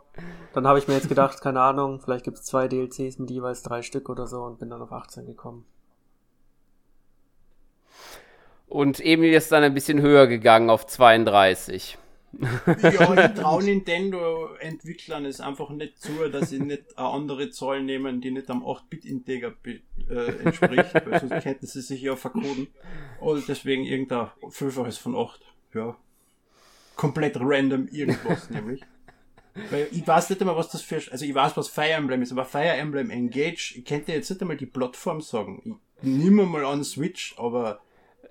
Dann 0.54 0.68
habe 0.68 0.80
ich 0.80 0.88
mir 0.88 0.93
jetzt 0.93 1.10
gedacht, 1.10 1.41
keine 1.41 1.62
Ahnung, 1.62 2.02
vielleicht 2.02 2.26
gibt 2.26 2.38
es 2.38 2.43
zwei 2.43 2.68
DLCs 2.68 3.18
mit 3.18 3.32
jeweils 3.32 3.64
drei 3.64 3.82
Stück 3.82 4.10
oder 4.10 4.28
so 4.28 4.43
und 4.43 4.60
bin 4.60 4.70
dann 4.70 4.82
auf 4.82 4.91
18 4.91 5.26
gekommen. 5.26 5.66
Und 8.72 9.04
Emil 9.06 9.34
ist 9.34 9.52
dann 9.52 9.64
ein 9.64 9.74
bisschen 9.74 10.02
höher 10.02 10.28
gegangen 10.28 10.70
auf 10.70 10.88
32. 10.88 11.98
Ja, 12.40 13.26
ich 13.26 13.34
traue 13.42 13.62
Nintendo-Entwicklern 13.66 15.26
es 15.26 15.42
einfach 15.42 15.70
nicht 15.72 16.02
zu, 16.02 16.30
dass 16.30 16.52
sie 16.52 16.60
nicht 16.60 16.98
eine 16.98 17.08
andere 17.10 17.50
Zahl 17.50 17.84
nehmen, 17.84 18.22
die 18.22 18.32
nicht 18.32 18.50
am 18.50 18.64
8-Bit-Integer 18.64 19.52
be- 19.62 19.82
äh, 20.10 20.44
entspricht, 20.44 20.94
weil 21.06 21.20
sonst 21.20 21.44
könnten 21.44 21.68
sie 21.68 21.82
sich 21.82 22.02
ja 22.02 22.16
verkoden. 22.16 22.68
Und 23.20 23.46
deswegen 23.50 23.84
irgendein 23.84 24.30
Fünffaches 24.50 24.98
von 24.98 25.18
8. 25.18 25.42
Ja. 25.74 25.98
Komplett 26.96 27.36
random 27.42 27.90
irgendwas, 27.90 28.50
nämlich. 28.52 28.82
Weil 29.70 29.90
ich 29.92 30.08
weiß 30.08 30.30
nicht 30.30 30.40
einmal, 30.40 30.56
was 30.56 30.70
das 30.70 30.82
für, 30.82 31.02
also 31.12 31.26
ich 31.26 31.36
weiß, 31.36 31.58
was 31.58 31.68
Fire 31.68 31.90
Emblem 31.92 32.22
ist, 32.22 32.32
aber 32.32 32.46
Fire 32.46 32.72
Emblem 32.72 33.10
Engage, 33.10 33.74
ich 33.78 33.84
könnte 33.84 34.14
jetzt 34.14 34.30
nicht 34.30 34.42
einmal 34.42 34.56
die 34.56 34.66
Plattform 34.66 35.20
sagen. 35.20 35.82
Ich 36.02 36.08
nehme 36.08 36.46
mal 36.46 36.64
an 36.64 36.86
Switch, 36.86 37.36
aber 37.38 37.82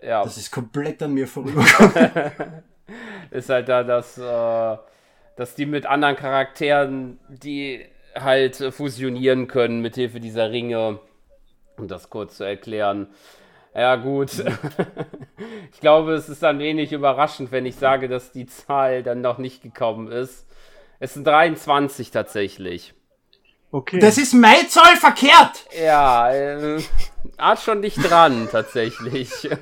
Ja, 0.02 0.22
das 0.22 0.36
ist 0.36 0.50
komplett 0.50 1.02
an 1.02 1.12
mir 1.12 1.26
vorübergegangen. 1.26 2.62
ist 3.30 3.48
halt 3.48 3.68
da, 3.68 3.82
dass, 3.82 4.18
äh, 4.18 4.76
dass 5.36 5.54
die 5.54 5.66
mit 5.66 5.86
anderen 5.86 6.16
Charakteren, 6.16 7.18
die 7.28 7.84
halt 8.14 8.60
äh, 8.60 8.72
fusionieren 8.72 9.46
können 9.46 9.80
mit 9.80 9.94
Hilfe 9.94 10.20
dieser 10.20 10.50
Ringe. 10.50 11.00
Um 11.76 11.88
das 11.88 12.10
kurz 12.10 12.36
zu 12.36 12.44
erklären. 12.44 13.08
Ja, 13.74 13.96
gut. 13.96 14.30
ich 15.72 15.80
glaube, 15.80 16.12
es 16.12 16.28
ist 16.28 16.42
dann 16.42 16.58
wenig 16.58 16.92
überraschend, 16.92 17.52
wenn 17.52 17.66
ich 17.66 17.76
sage, 17.76 18.08
dass 18.08 18.32
die 18.32 18.46
Zahl 18.46 19.02
dann 19.02 19.20
noch 19.20 19.38
nicht 19.38 19.62
gekommen 19.62 20.10
ist. 20.10 20.46
Es 20.98 21.14
sind 21.14 21.26
23 21.26 22.10
tatsächlich. 22.10 22.94
Okay. 23.72 24.00
Das 24.00 24.18
ist 24.18 24.34
meine 24.34 24.66
Zahl 24.68 24.96
verkehrt! 24.96 25.66
Ja, 25.78 26.32
äh, 26.32 26.82
art 27.36 27.60
schon 27.60 27.82
dicht 27.82 27.98
dran, 28.02 28.48
tatsächlich. 28.50 29.30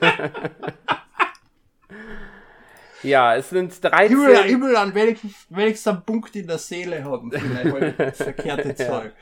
Ja, 3.02 3.36
es 3.36 3.50
sind 3.50 3.82
13. 3.82 4.08
Himmel, 4.08 4.36
Himmel 4.44 4.76
an, 4.76 4.94
wenigstens, 4.94 5.46
wenigstens 5.50 5.86
einen 5.86 6.02
Punkt 6.02 6.34
in 6.34 6.46
der 6.46 6.58
Seele 6.58 7.04
haben, 7.04 7.30
vielleicht, 7.30 8.00
das 8.00 8.16
verkehrte 8.16 8.74
Zeug. 8.74 9.12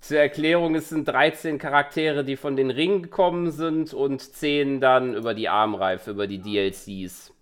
Zur 0.00 0.18
Erklärung, 0.18 0.74
es 0.74 0.88
sind 0.88 1.06
13 1.06 1.58
Charaktere, 1.58 2.24
die 2.24 2.36
von 2.36 2.56
den 2.56 2.70
Ringen 2.70 3.02
gekommen 3.02 3.52
sind 3.52 3.94
und 3.94 4.20
10 4.20 4.80
dann 4.80 5.14
über 5.14 5.32
die 5.32 5.48
Armreife, 5.48 6.10
über 6.10 6.26
die 6.26 6.40
DLCs. 6.40 7.32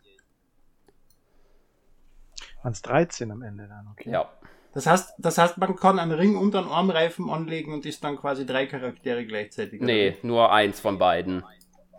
Waren 2.63 2.73
es 2.73 2.83
13 2.83 3.31
am 3.31 3.41
Ende 3.41 3.67
dann, 3.67 3.89
okay. 3.93 4.11
Ja. 4.11 4.31
Das 4.73 4.87
heißt, 4.87 5.15
das 5.19 5.39
heißt, 5.39 5.59
man 5.59 5.75
kann 5.77 5.99
einen 5.99 6.13
Ring 6.13 6.37
unter 6.37 6.61
einen 6.61 6.69
Armreifen 6.69 7.29
anlegen 7.29 7.73
und 7.73 7.87
ist 7.87 8.05
dann 8.05 8.17
quasi 8.17 8.47
drei 8.47 8.67
Charaktere 8.67 9.27
gleichzeitig. 9.27 9.81
oder 9.81 9.87
Nee, 9.87 10.17
nur 10.23 10.53
eins 10.53 10.81
von 10.81 10.99
beiden. 10.99 11.45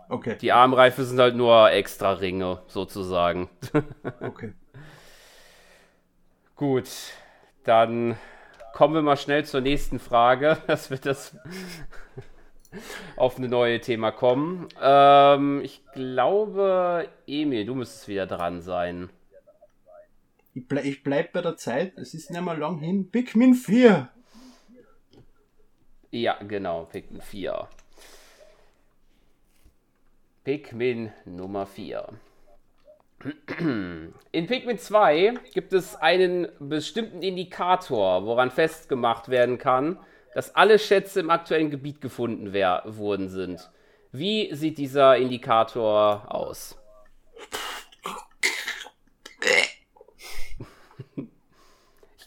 Okay, 0.08 0.36
Die 0.40 0.52
Armreife 0.52 1.04
sind 1.04 1.18
halt 1.18 1.36
nur 1.36 1.70
extra 1.70 2.12
Ringe, 2.12 2.62
sozusagen. 2.66 3.48
okay. 4.20 4.52
Gut, 6.56 6.88
dann 7.64 8.16
kommen 8.72 8.94
wir 8.94 9.02
mal 9.02 9.16
schnell 9.16 9.44
zur 9.44 9.60
nächsten 9.60 9.98
Frage, 9.98 10.58
dass 10.66 10.90
wir 10.90 10.98
das 10.98 11.36
auf 13.16 13.36
eine 13.36 13.48
neue 13.48 13.80
Thema 13.80 14.10
kommen. 14.12 14.68
Ähm, 14.80 15.60
ich 15.62 15.82
glaube, 15.92 17.08
Emil, 17.26 17.66
du 17.66 17.74
müsstest 17.74 18.08
wieder 18.08 18.26
dran 18.26 18.60
sein. 18.60 19.10
Ich, 20.54 20.68
ble 20.68 20.82
ich 20.82 21.02
bleib 21.02 21.32
bei 21.32 21.40
der 21.40 21.56
Zeit, 21.56 21.96
es 21.96 22.12
ist 22.12 22.30
nicht 22.30 22.42
mehr 22.42 22.56
lang 22.56 22.78
hin. 22.78 23.10
Pikmin 23.10 23.54
4. 23.54 24.08
Ja, 26.10 26.38
genau, 26.42 26.84
Pikmin 26.84 27.22
4. 27.22 27.68
Pikmin 30.44 31.12
Nummer 31.24 31.64
4. 31.66 32.06
In 34.32 34.46
Pikmin 34.46 34.78
2 34.78 35.34
gibt 35.54 35.72
es 35.72 35.96
einen 35.96 36.48
bestimmten 36.58 37.22
Indikator, 37.22 38.26
woran 38.26 38.50
festgemacht 38.50 39.28
werden 39.28 39.58
kann, 39.58 39.98
dass 40.34 40.54
alle 40.54 40.78
Schätze 40.78 41.20
im 41.20 41.30
aktuellen 41.30 41.70
Gebiet 41.70 42.00
gefunden 42.00 42.52
wer 42.52 42.82
worden 42.84 43.28
sind. 43.28 43.70
Wie 44.10 44.54
sieht 44.54 44.76
dieser 44.76 45.16
Indikator 45.16 46.34
aus? 46.34 46.78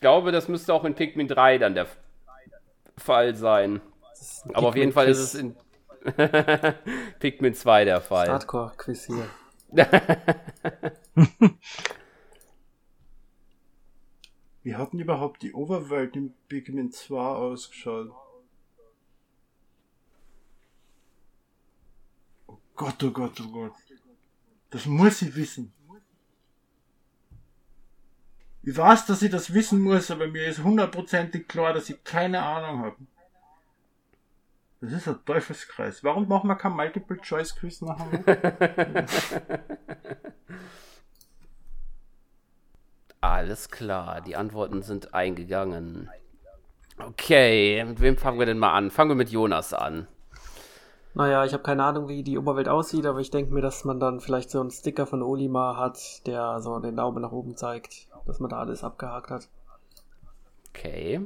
Glaube, 0.05 0.31
das 0.31 0.47
müsste 0.47 0.71
auch 0.71 0.85
in 0.85 0.93
Pikmin 0.93 1.27
3 1.27 1.57
dann 1.57 1.73
der 1.73 1.87
Fall 2.95 3.33
sein. 3.33 3.81
Aber 4.53 4.67
auf 4.67 4.75
jeden 4.75 4.91
Fall 4.91 5.07
ist 5.07 5.17
es 5.17 5.33
in 5.33 5.55
Pikmin 7.19 7.55
2 7.55 7.85
der 7.85 8.01
Fall. 8.01 8.29
Hardcore-Quiz 8.29 9.07
hier. 9.07 9.27
Wie 14.61 14.75
hat 14.75 14.93
denn 14.93 14.99
überhaupt 14.99 15.41
die 15.41 15.55
Overworld 15.55 16.15
in 16.15 16.35
Pikmin 16.49 16.91
2 16.91 17.17
ausgeschaut? 17.17 18.11
Oh 22.45 22.59
Gott, 22.75 23.03
oh 23.03 23.09
Gott, 23.09 23.41
oh 23.41 23.47
Gott. 23.51 23.73
Das 24.69 24.85
muss 24.85 25.23
ich 25.23 25.35
wissen. 25.35 25.73
Ich 28.67 28.75
weiß, 28.75 29.05
dass 29.05 29.21
ich 29.21 29.29
das 29.29 29.53
wissen 29.53 29.79
muss, 29.79 30.09
aber 30.09 30.27
mir 30.27 30.47
ist 30.47 30.63
hundertprozentig 30.63 31.47
klar, 31.47 31.71
dass 31.73 31.87
ich 31.87 32.03
keine 32.03 32.41
Ahnung 32.41 32.79
habe. 32.83 32.95
Das 34.81 34.91
ist 34.91 35.07
ein 35.07 35.23
Teufelskreis. 35.23 36.03
Warum 36.03 36.27
machen 36.27 36.47
wir 36.47 36.55
kein 36.55 36.71
Multiple-Choice-Quiz 36.71 37.81
nachher? 37.81 39.05
Alles 43.21 43.69
klar, 43.69 44.21
die 44.21 44.35
Antworten 44.35 44.81
sind 44.81 45.13
eingegangen. 45.13 46.09
Okay, 46.97 47.83
mit 47.85 48.01
wem 48.01 48.17
fangen 48.17 48.39
wir 48.39 48.47
denn 48.47 48.57
mal 48.57 48.73
an? 48.73 48.89
Fangen 48.89 49.11
wir 49.11 49.15
mit 49.15 49.29
Jonas 49.29 49.73
an. 49.73 50.07
Naja, 51.13 51.45
ich 51.45 51.53
habe 51.53 51.61
keine 51.63 51.83
Ahnung, 51.83 52.07
wie 52.07 52.23
die 52.23 52.39
Oberwelt 52.39 52.67
aussieht, 52.67 53.05
aber 53.05 53.19
ich 53.19 53.29
denke 53.29 53.53
mir, 53.53 53.61
dass 53.61 53.85
man 53.85 53.99
dann 53.99 54.21
vielleicht 54.21 54.49
so 54.49 54.59
einen 54.59 54.71
Sticker 54.71 55.05
von 55.05 55.21
Olimar 55.21 55.77
hat, 55.77 56.25
der 56.25 56.61
so 56.61 56.79
den 56.79 56.95
Daumen 56.97 57.21
nach 57.21 57.31
oben 57.31 57.55
zeigt, 57.55 58.07
dass 58.25 58.39
man 58.39 58.49
da 58.49 58.59
alles 58.59 58.83
abgehakt 58.83 59.29
hat. 59.29 59.47
Okay. 60.69 61.21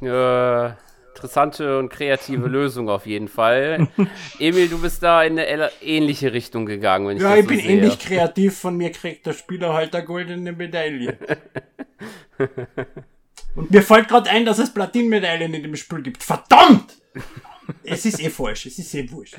Äh, 0.00 0.70
interessante 1.14 1.78
und 1.78 1.88
kreative 1.90 2.48
Lösung 2.48 2.88
auf 2.88 3.06
jeden 3.06 3.28
Fall. 3.28 3.88
Emil, 4.38 4.68
du 4.68 4.78
bist 4.80 5.02
da 5.02 5.22
in 5.22 5.38
eine 5.38 5.70
ähnliche 5.82 6.32
Richtung 6.32 6.66
gegangen, 6.66 7.06
wenn 7.08 7.16
ich 7.16 7.22
Ja, 7.22 7.30
das 7.30 7.38
ich 7.40 7.44
so 7.44 7.48
bin 7.50 7.60
sehe. 7.60 7.70
ähnlich 7.70 7.98
kreativ. 7.98 8.58
Von 8.58 8.76
mir 8.76 8.90
kriegt 8.92 9.26
der 9.26 9.32
Spieler 9.32 9.72
halt 9.74 9.94
eine 9.94 10.04
goldene 10.04 10.52
Medaille. 10.52 11.16
Und 13.54 13.70
mir 13.70 13.82
fällt 13.82 14.08
gerade 14.08 14.28
ein, 14.30 14.44
dass 14.44 14.58
es 14.58 14.74
Platinmedaillen 14.74 15.54
in 15.54 15.62
dem 15.62 15.76
Spiel 15.76 16.02
gibt. 16.02 16.22
Verdammt! 16.24 16.96
Es 17.84 18.04
ist 18.04 18.20
eh 18.20 18.28
falsch, 18.28 18.66
es 18.66 18.78
ist 18.78 18.92
eh 18.94 19.08
wurscht. 19.10 19.36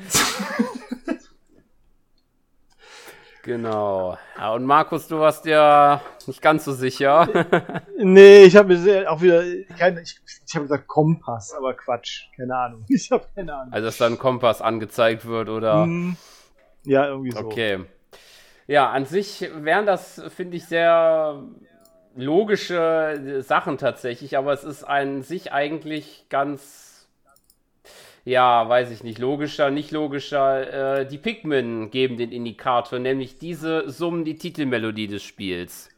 Genau. 3.46 4.18
Ja, 4.36 4.52
und 4.54 4.64
Markus, 4.64 5.06
du 5.06 5.20
warst 5.20 5.46
ja 5.46 6.02
nicht 6.26 6.42
ganz 6.42 6.64
so 6.64 6.72
sicher. 6.72 7.28
Nee, 7.98 8.44
ich 8.44 8.56
habe 8.56 8.76
mir 8.76 9.10
auch 9.10 9.22
wieder 9.22 9.42
keine, 9.78 10.02
ich, 10.02 10.20
ich 10.46 10.54
habe 10.54 10.64
gesagt 10.64 10.86
Kompass, 10.86 11.54
aber 11.54 11.72
Quatsch, 11.72 12.26
keine 12.36 12.54
Ahnung. 12.54 12.84
Ich 12.88 13.10
habe 13.10 13.24
keine 13.34 13.54
Ahnung. 13.54 13.72
Also, 13.72 13.86
dass 13.86 13.96
da 13.96 14.06
ein 14.06 14.18
Kompass 14.18 14.60
angezeigt 14.60 15.24
wird, 15.26 15.48
oder? 15.48 15.84
Hm, 15.84 16.16
ja, 16.84 17.06
irgendwie 17.06 17.30
so. 17.30 17.38
Okay. 17.38 17.84
Ja, 18.66 18.90
an 18.90 19.06
sich 19.06 19.48
wären 19.54 19.86
das, 19.86 20.20
finde 20.28 20.56
ich, 20.56 20.66
sehr 20.66 21.42
logische 22.16 23.42
Sachen 23.42 23.78
tatsächlich, 23.78 24.36
aber 24.36 24.52
es 24.52 24.64
ist 24.64 24.84
an 24.84 25.22
sich 25.22 25.52
eigentlich 25.52 26.26
ganz, 26.28 26.85
ja, 28.26 28.68
weiß 28.68 28.90
ich 28.90 29.04
nicht, 29.04 29.20
logischer, 29.20 29.70
nicht 29.70 29.92
logischer. 29.92 30.98
Äh, 30.98 31.06
die 31.06 31.16
Pikmin 31.16 31.92
geben 31.92 32.16
den 32.16 32.32
Indikator, 32.32 32.98
nämlich 32.98 33.38
diese 33.38 33.88
summen 33.88 34.24
die 34.24 34.36
Titelmelodie 34.36 35.06
des 35.06 35.22
Spiels. 35.22 35.88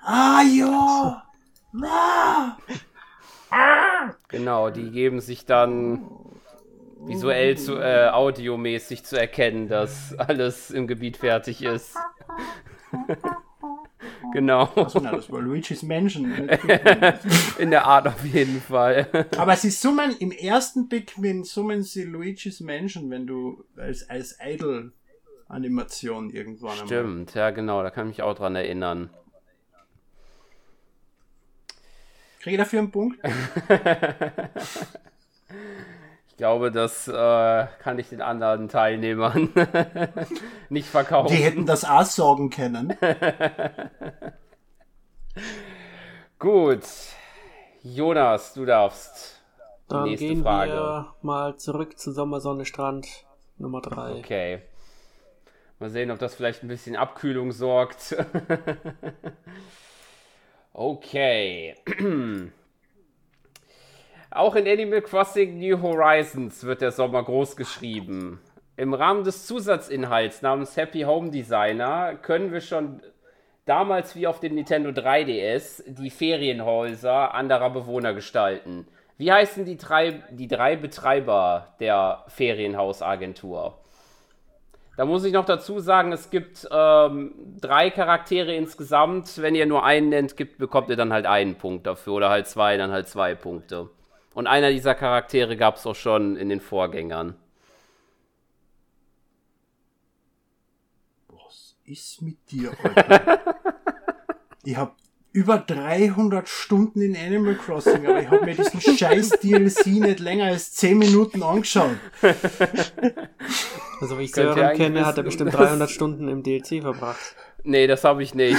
Ah, 0.00 0.42
ja! 0.42 1.24
Na! 1.72 2.56
Genau, 4.28 4.70
die 4.70 4.92
geben 4.92 5.20
sich 5.20 5.44
dann 5.44 6.08
visuell 7.00 7.58
zu, 7.58 7.78
äh, 7.78 8.10
audiomäßig 8.10 9.04
zu 9.04 9.18
erkennen, 9.18 9.68
dass 9.68 10.16
alles 10.16 10.70
im 10.70 10.86
Gebiet 10.86 11.16
fertig 11.16 11.64
ist. 11.64 11.96
genau. 14.32 14.64
Also, 14.74 15.00
na, 15.00 15.12
das 15.12 15.30
war 15.30 15.40
Luigi's 15.40 15.82
Mansion. 15.82 16.32
Pikmin. 16.32 16.78
In 17.58 17.70
der 17.70 17.84
Art 17.86 18.06
auf 18.06 18.24
jeden 18.24 18.60
Fall. 18.60 19.08
Aber 19.36 19.56
sie 19.56 19.70
summen, 19.70 20.16
im 20.18 20.30
ersten 20.30 20.88
Pikmin 20.88 21.44
summen 21.44 21.82
sie 21.82 22.04
Luigi's 22.04 22.60
Mansion, 22.60 23.10
wenn 23.10 23.26
du 23.26 23.64
als, 23.76 24.08
als 24.08 24.38
Idol-Animation 24.44 26.30
irgendwann 26.30 26.72
einmal. 26.72 26.86
Stimmt, 26.86 27.34
ja 27.34 27.50
genau, 27.50 27.82
da 27.82 27.90
kann 27.90 28.06
ich 28.08 28.18
mich 28.18 28.22
auch 28.22 28.34
dran 28.34 28.56
erinnern. 28.56 29.10
Krieg 32.40 32.54
ich 32.54 32.58
dafür 32.58 32.80
einen 32.80 32.90
Punkt? 32.90 33.20
Ich 36.42 36.44
glaube, 36.44 36.72
das 36.72 37.06
äh, 37.06 37.66
kann 37.78 38.00
ich 38.00 38.08
den 38.08 38.20
anderen 38.20 38.68
Teilnehmern 38.68 39.50
nicht 40.70 40.88
verkaufen. 40.88 41.32
Die 41.32 41.40
hätten 41.40 41.66
das 41.66 41.84
auch 41.84 42.04
sagen 42.04 42.50
können. 42.50 42.98
Gut. 46.40 46.82
Jonas, 47.84 48.54
du 48.54 48.64
darfst. 48.64 49.40
Die 49.84 49.90
Dann 49.90 50.02
nächste 50.02 50.26
gehen 50.26 50.42
Frage. 50.42 50.72
wir 50.72 51.14
mal 51.22 51.56
zurück 51.58 51.96
zu 51.96 52.10
Sommersonne 52.10 52.64
Strand 52.64 53.06
Nummer 53.58 53.80
3. 53.80 54.18
Okay. 54.18 54.62
Mal 55.78 55.90
sehen, 55.90 56.10
ob 56.10 56.18
das 56.18 56.34
vielleicht 56.34 56.64
ein 56.64 56.68
bisschen 56.68 56.96
Abkühlung 56.96 57.52
sorgt. 57.52 58.16
okay. 60.72 61.76
Auch 64.34 64.54
in 64.54 64.66
Animal 64.66 65.02
Crossing 65.02 65.58
New 65.58 65.82
Horizons 65.82 66.64
wird 66.64 66.80
der 66.80 66.90
Sommer 66.90 67.22
groß 67.22 67.54
geschrieben. 67.54 68.40
Im 68.78 68.94
Rahmen 68.94 69.24
des 69.24 69.46
Zusatzinhalts 69.46 70.40
namens 70.40 70.74
Happy 70.78 71.02
Home 71.02 71.30
Designer 71.30 72.14
können 72.14 72.50
wir 72.50 72.62
schon 72.62 73.02
damals 73.66 74.16
wie 74.16 74.26
auf 74.26 74.40
dem 74.40 74.54
Nintendo 74.54 74.88
3DS 74.88 75.82
die 75.86 76.08
Ferienhäuser 76.08 77.34
anderer 77.34 77.68
Bewohner 77.68 78.14
gestalten. 78.14 78.86
Wie 79.18 79.30
heißen 79.30 79.66
die 79.66 79.76
drei, 79.76 80.22
die 80.30 80.48
drei 80.48 80.76
Betreiber 80.76 81.74
der 81.78 82.24
Ferienhausagentur? 82.28 83.78
Da 84.96 85.04
muss 85.04 85.24
ich 85.24 85.34
noch 85.34 85.44
dazu 85.44 85.78
sagen, 85.78 86.10
es 86.10 86.30
gibt 86.30 86.66
ähm, 86.70 87.34
drei 87.60 87.90
Charaktere 87.90 88.54
insgesamt. 88.54 89.42
Wenn 89.42 89.54
ihr 89.54 89.66
nur 89.66 89.84
einen 89.84 90.08
nennt, 90.08 90.38
gibt, 90.38 90.56
bekommt 90.56 90.88
ihr 90.88 90.96
dann 90.96 91.12
halt 91.12 91.26
einen 91.26 91.56
Punkt 91.56 91.86
dafür. 91.86 92.14
Oder 92.14 92.30
halt 92.30 92.46
zwei, 92.46 92.78
dann 92.78 92.92
halt 92.92 93.08
zwei 93.08 93.34
Punkte. 93.34 93.90
Und 94.34 94.46
einer 94.46 94.70
dieser 94.70 94.94
Charaktere 94.94 95.56
gab 95.56 95.76
es 95.76 95.86
auch 95.86 95.94
schon 95.94 96.36
in 96.36 96.48
den 96.48 96.60
Vorgängern. 96.60 97.34
Boss. 101.28 101.76
ist 101.84 102.22
mit 102.22 102.38
dir, 102.50 102.72
Alter? 102.82 103.54
ich 104.64 104.76
habe 104.76 104.92
über 105.32 105.58
300 105.58 106.48
Stunden 106.48 107.00
in 107.00 107.16
Animal 107.16 107.54
Crossing, 107.54 108.06
aber 108.06 108.20
ich 108.20 108.30
habe 108.30 108.44
mir 108.44 108.54
diesen 108.54 108.80
scheiß 108.80 109.30
DLC 109.40 109.86
nicht 109.86 110.20
länger 110.20 110.46
als 110.46 110.72
10 110.72 110.98
Minuten 110.98 111.42
angeschaut. 111.42 111.96
Also 114.00 114.18
wie 114.18 114.24
ich 114.24 114.32
Könnt 114.32 114.54
Sören 114.54 114.76
kenne, 114.76 115.06
hat 115.06 115.16
er 115.16 115.22
bestimmt 115.22 115.54
300 115.54 115.90
Stunden 115.90 116.28
im 116.28 116.42
DLC 116.42 116.82
verbracht. 116.82 117.34
Nee, 117.64 117.86
das 117.86 118.04
habe 118.04 118.22
ich 118.22 118.34
nicht. 118.34 118.58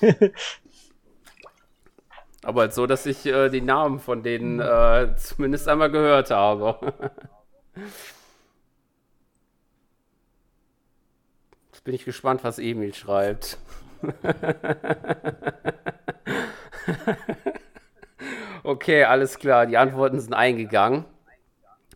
Aber 2.44 2.70
so, 2.70 2.86
dass 2.86 3.06
ich 3.06 3.24
äh, 3.24 3.48
die 3.48 3.62
Namen 3.62 3.98
von 3.98 4.22
denen 4.22 4.60
äh, 4.60 5.08
zumindest 5.16 5.66
einmal 5.66 5.90
gehört 5.90 6.30
habe. 6.30 6.92
Jetzt 11.72 11.84
bin 11.84 11.94
ich 11.94 12.04
gespannt, 12.04 12.44
was 12.44 12.58
Emil 12.58 12.92
schreibt. 12.92 13.56
okay, 18.62 19.04
alles 19.04 19.38
klar. 19.38 19.64
Die 19.64 19.78
Antworten 19.78 20.20
sind 20.20 20.34
eingegangen. 20.34 21.06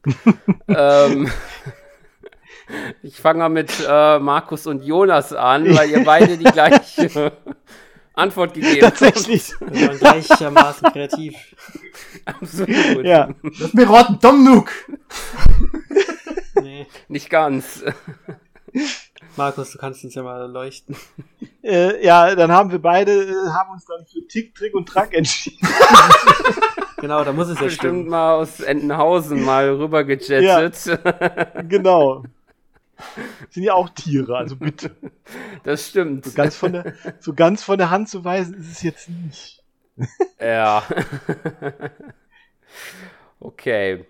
ähm, 0.69 1.31
ich 3.03 3.21
fange 3.21 3.41
mal 3.41 3.51
mit 3.51 3.71
äh, 3.87 4.19
Markus 4.19 4.67
und 4.67 4.83
Jonas 4.83 5.35
an, 5.35 5.77
weil 5.77 5.91
ihr 5.91 6.05
beide 6.05 6.39
die 6.39 6.45
gleiche 6.45 7.33
Antwort 8.19 8.55
gegeben. 8.55 8.81
Tatsächlich. 8.81 9.55
Wir 9.61 9.89
waren 9.89 9.99
gleichermaßen 9.99 10.93
kreativ. 10.93 11.35
Absolut. 12.25 13.05
Ja. 13.05 13.29
Lass 13.43 13.73
mich 13.73 13.89
raten, 13.89 14.19
Tom 14.21 14.45
Nook! 14.45 14.71
Nee. 16.61 16.87
Nicht 17.09 17.31
ganz. 17.31 17.85
Markus, 19.37 19.73
du 19.73 19.79
kannst 19.79 20.05
uns 20.05 20.15
ja 20.15 20.23
mal 20.23 20.51
leuchten. 20.51 20.97
Äh, 21.63 22.05
ja, 22.05 22.35
dann 22.35 22.51
haben 22.51 22.71
wir 22.71 22.81
beide, 22.81 23.13
äh, 23.13 23.51
haben 23.51 23.71
uns 23.73 23.85
dann 23.85 24.05
für 24.05 24.27
Tick, 24.27 24.55
Trick 24.55 24.75
und 24.75 24.87
Track 24.87 25.15
entschieden. 25.15 25.67
Genau, 27.01 27.23
da 27.23 27.33
muss 27.33 27.49
es 27.49 27.59
ja 27.59 27.65
Bestimmt 27.67 27.93
stimmen. 27.93 28.09
mal 28.09 28.35
aus 28.35 28.61
Entenhausen 28.61 29.45
mal 29.45 29.71
rüber 29.71 30.03
gejettet. 30.03 30.99
genau. 31.69 32.25
Sind 33.51 33.63
ja 33.63 33.75
auch 33.75 33.89
Tiere, 33.91 34.37
also 34.37 34.57
bitte. 34.57 34.95
Das 35.65 35.89
stimmt. 35.89 36.25
So 36.25 36.33
ganz 36.35 36.57
von 36.57 36.73
der, 36.73 36.95
so 37.19 37.35
ganz 37.35 37.63
von 37.63 37.79
der 37.79 37.91
Hand 37.91 38.09
zu 38.09 38.25
weisen 38.25 38.55
ist 38.55 38.71
es 38.71 38.83
jetzt 38.83 39.09
nicht. 39.09 39.63
Ja. 40.41 40.85
okay. 43.41 44.07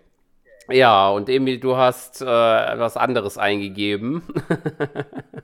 Ja, 0.70 1.09
und 1.09 1.30
Emil, 1.30 1.59
du 1.59 1.76
hast 1.78 2.20
äh, 2.20 2.26
was 2.26 2.99
anderes 2.99 3.39
eingegeben. 3.39 4.22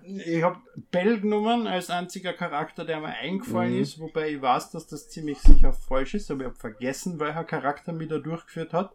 Ich 0.04 0.42
habe 0.42 0.58
Bell 0.90 1.18
genommen 1.18 1.66
als 1.66 1.88
einziger 1.88 2.34
Charakter, 2.34 2.84
der 2.84 3.00
mir 3.00 3.08
eingefallen 3.08 3.80
ist, 3.80 3.98
wobei 3.98 4.32
ich 4.32 4.42
weiß, 4.42 4.70
dass 4.72 4.86
das 4.86 5.08
ziemlich 5.08 5.38
sicher 5.38 5.72
falsch 5.72 6.12
ist, 6.12 6.30
aber 6.30 6.42
ich 6.42 6.46
habe 6.48 6.56
vergessen, 6.56 7.18
welcher 7.18 7.44
Charakter 7.44 7.94
mich 7.94 8.08
da 8.08 8.18
durchgeführt 8.18 8.74
hat. 8.74 8.94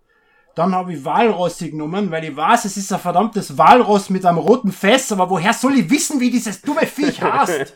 Dann 0.59 0.75
habe 0.75 0.91
ich 0.91 1.05
Walrossi 1.05 1.71
genommen, 1.71 2.11
weil 2.11 2.25
ich 2.25 2.35
weiß, 2.35 2.65
es 2.65 2.75
ist 2.75 2.91
ein 2.91 2.99
verdammtes 2.99 3.57
Walross 3.57 4.09
mit 4.09 4.25
einem 4.25 4.39
roten 4.39 4.73
Fest, 4.73 5.09
aber 5.13 5.29
woher 5.29 5.53
soll 5.53 5.75
ich 5.79 5.89
wissen, 5.89 6.19
wie 6.19 6.29
dieses 6.29 6.61
dumme 6.61 6.85
Viech 6.85 7.21
heißt? 7.23 7.75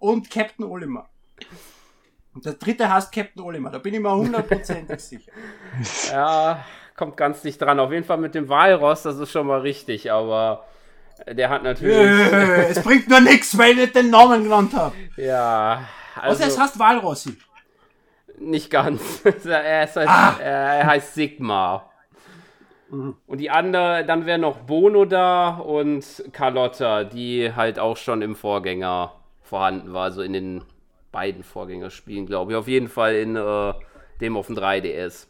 Und 0.00 0.28
Captain 0.28 0.64
Olimar. 0.64 1.08
Und 2.34 2.44
der 2.44 2.54
dritte 2.54 2.92
heißt 2.92 3.12
Captain 3.12 3.44
Olimar, 3.44 3.70
da 3.70 3.78
bin 3.78 3.94
ich 3.94 4.00
mir 4.00 4.12
hundertprozentig 4.12 4.98
sicher. 5.04 5.30
ja, 6.10 6.64
kommt 6.96 7.16
ganz 7.16 7.44
nicht 7.44 7.62
dran. 7.62 7.78
Auf 7.78 7.92
jeden 7.92 8.04
Fall 8.04 8.18
mit 8.18 8.34
dem 8.34 8.48
Walross, 8.48 9.02
das 9.02 9.18
ist 9.18 9.30
schon 9.30 9.46
mal 9.46 9.60
richtig, 9.60 10.10
aber 10.10 10.64
der 11.30 11.48
hat 11.48 11.62
natürlich. 11.62 11.96
Es 12.70 12.82
bringt 12.82 13.08
nur 13.08 13.20
nichts, 13.20 13.56
weil 13.56 13.70
ich 13.70 13.76
nicht 13.76 13.94
den 13.94 14.10
Namen 14.10 14.42
genannt 14.42 14.74
habe. 14.74 14.96
ja. 15.16 15.84
Also, 16.20 16.40
es 16.42 16.48
Also, 16.50 16.60
heißt 16.62 16.78
Walrossi. 16.80 17.38
Nicht 18.38 18.70
ganz. 18.70 19.22
er, 19.44 19.84
ist 19.84 19.96
halt, 19.96 20.08
Ah. 20.08 20.36
er 20.40 20.86
heißt 20.86 21.14
Sigma. 21.14 21.88
Und 22.90 23.38
die 23.38 23.48
andere, 23.50 24.04
dann 24.04 24.26
wäre 24.26 24.38
noch 24.38 24.58
Bono 24.58 25.06
da 25.06 25.56
und 25.56 26.24
Carlotta, 26.32 27.04
die 27.04 27.52
halt 27.54 27.78
auch 27.78 27.96
schon 27.96 28.20
im 28.20 28.36
Vorgänger 28.36 29.14
vorhanden 29.40 29.92
war, 29.94 30.04
also 30.04 30.20
in 30.22 30.34
den 30.34 30.64
beiden 31.10 31.42
Vorgängerspielen, 31.42 32.26
glaube 32.26 32.52
ich. 32.52 32.58
Auf 32.58 32.68
jeden 32.68 32.88
Fall 32.88 33.14
in 33.14 33.36
äh, 33.36 33.72
dem 34.20 34.36
auf 34.36 34.46
dem 34.48 34.56
3DS. 34.56 35.26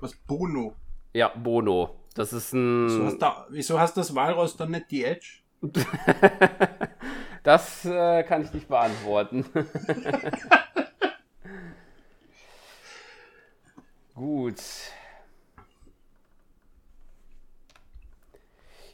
Was 0.00 0.14
Bono? 0.14 0.74
Ja, 1.12 1.28
Bono. 1.34 1.96
Das 2.14 2.32
ist 2.32 2.52
Wieso 2.54 3.00
ein. 3.00 3.06
hast, 3.06 3.18
da, 3.18 3.46
wieso 3.50 3.78
hast 3.78 3.96
das 3.96 4.14
Walross 4.14 4.56
dann 4.56 4.70
nicht 4.70 4.90
die 4.90 5.04
Edge? 5.04 5.40
Das 7.48 7.82
äh, 7.86 8.22
kann 8.24 8.42
ich 8.42 8.52
nicht 8.52 8.68
beantworten. 8.68 9.42
Gut. 14.14 14.60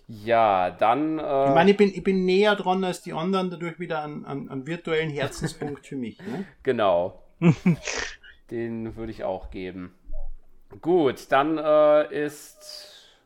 Ja, 0.07 0.71
dann. 0.71 1.19
Äh, 1.19 1.49
Ich 1.49 1.55
meine, 1.57 1.71
ich 1.73 1.77
bin, 1.77 1.89
ich 1.89 2.05
bin 2.05 2.25
näher 2.25 2.55
dran 2.55 2.85
als 2.85 3.03
die 3.03 3.13
anderen, 3.13 3.51
dadurch 3.51 3.81
wieder 3.81 4.05
einen, 4.05 4.25
einen, 4.25 4.49
einen 4.49 4.69
virtuellen 4.69 5.11
Herzenspunkt 5.11 5.85
für 5.89 5.97
mich. 5.97 6.21
Ne? 6.21 6.45
Genau. 6.63 7.25
Den 8.53 8.95
würde 8.95 9.11
ich 9.11 9.25
auch 9.25 9.51
geben. 9.51 9.97
Gut, 10.81 11.33
dann 11.33 11.59
äh, 11.59 12.25
ist 12.25 13.19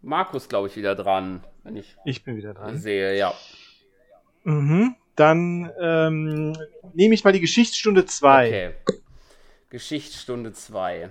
Markus, 0.00 0.48
glaube 0.48 0.68
ich, 0.68 0.76
wieder 0.76 0.94
dran, 0.94 1.44
wenn 1.62 1.76
ich 1.76 1.94
Ich 2.06 2.24
bin 2.24 2.38
wieder 2.38 2.54
dran. 2.54 2.78
sehe, 2.78 3.18
ja. 3.18 3.34
Mhm. 4.44 4.94
Dann 5.16 5.70
ähm, 5.80 6.56
nehme 6.94 7.14
ich 7.14 7.24
mal 7.24 7.32
die 7.32 7.40
Geschichtsstunde 7.40 8.06
2. 8.06 8.46
Okay. 8.46 8.70
Geschichtsstunde 9.68 10.52
2. 10.52 11.10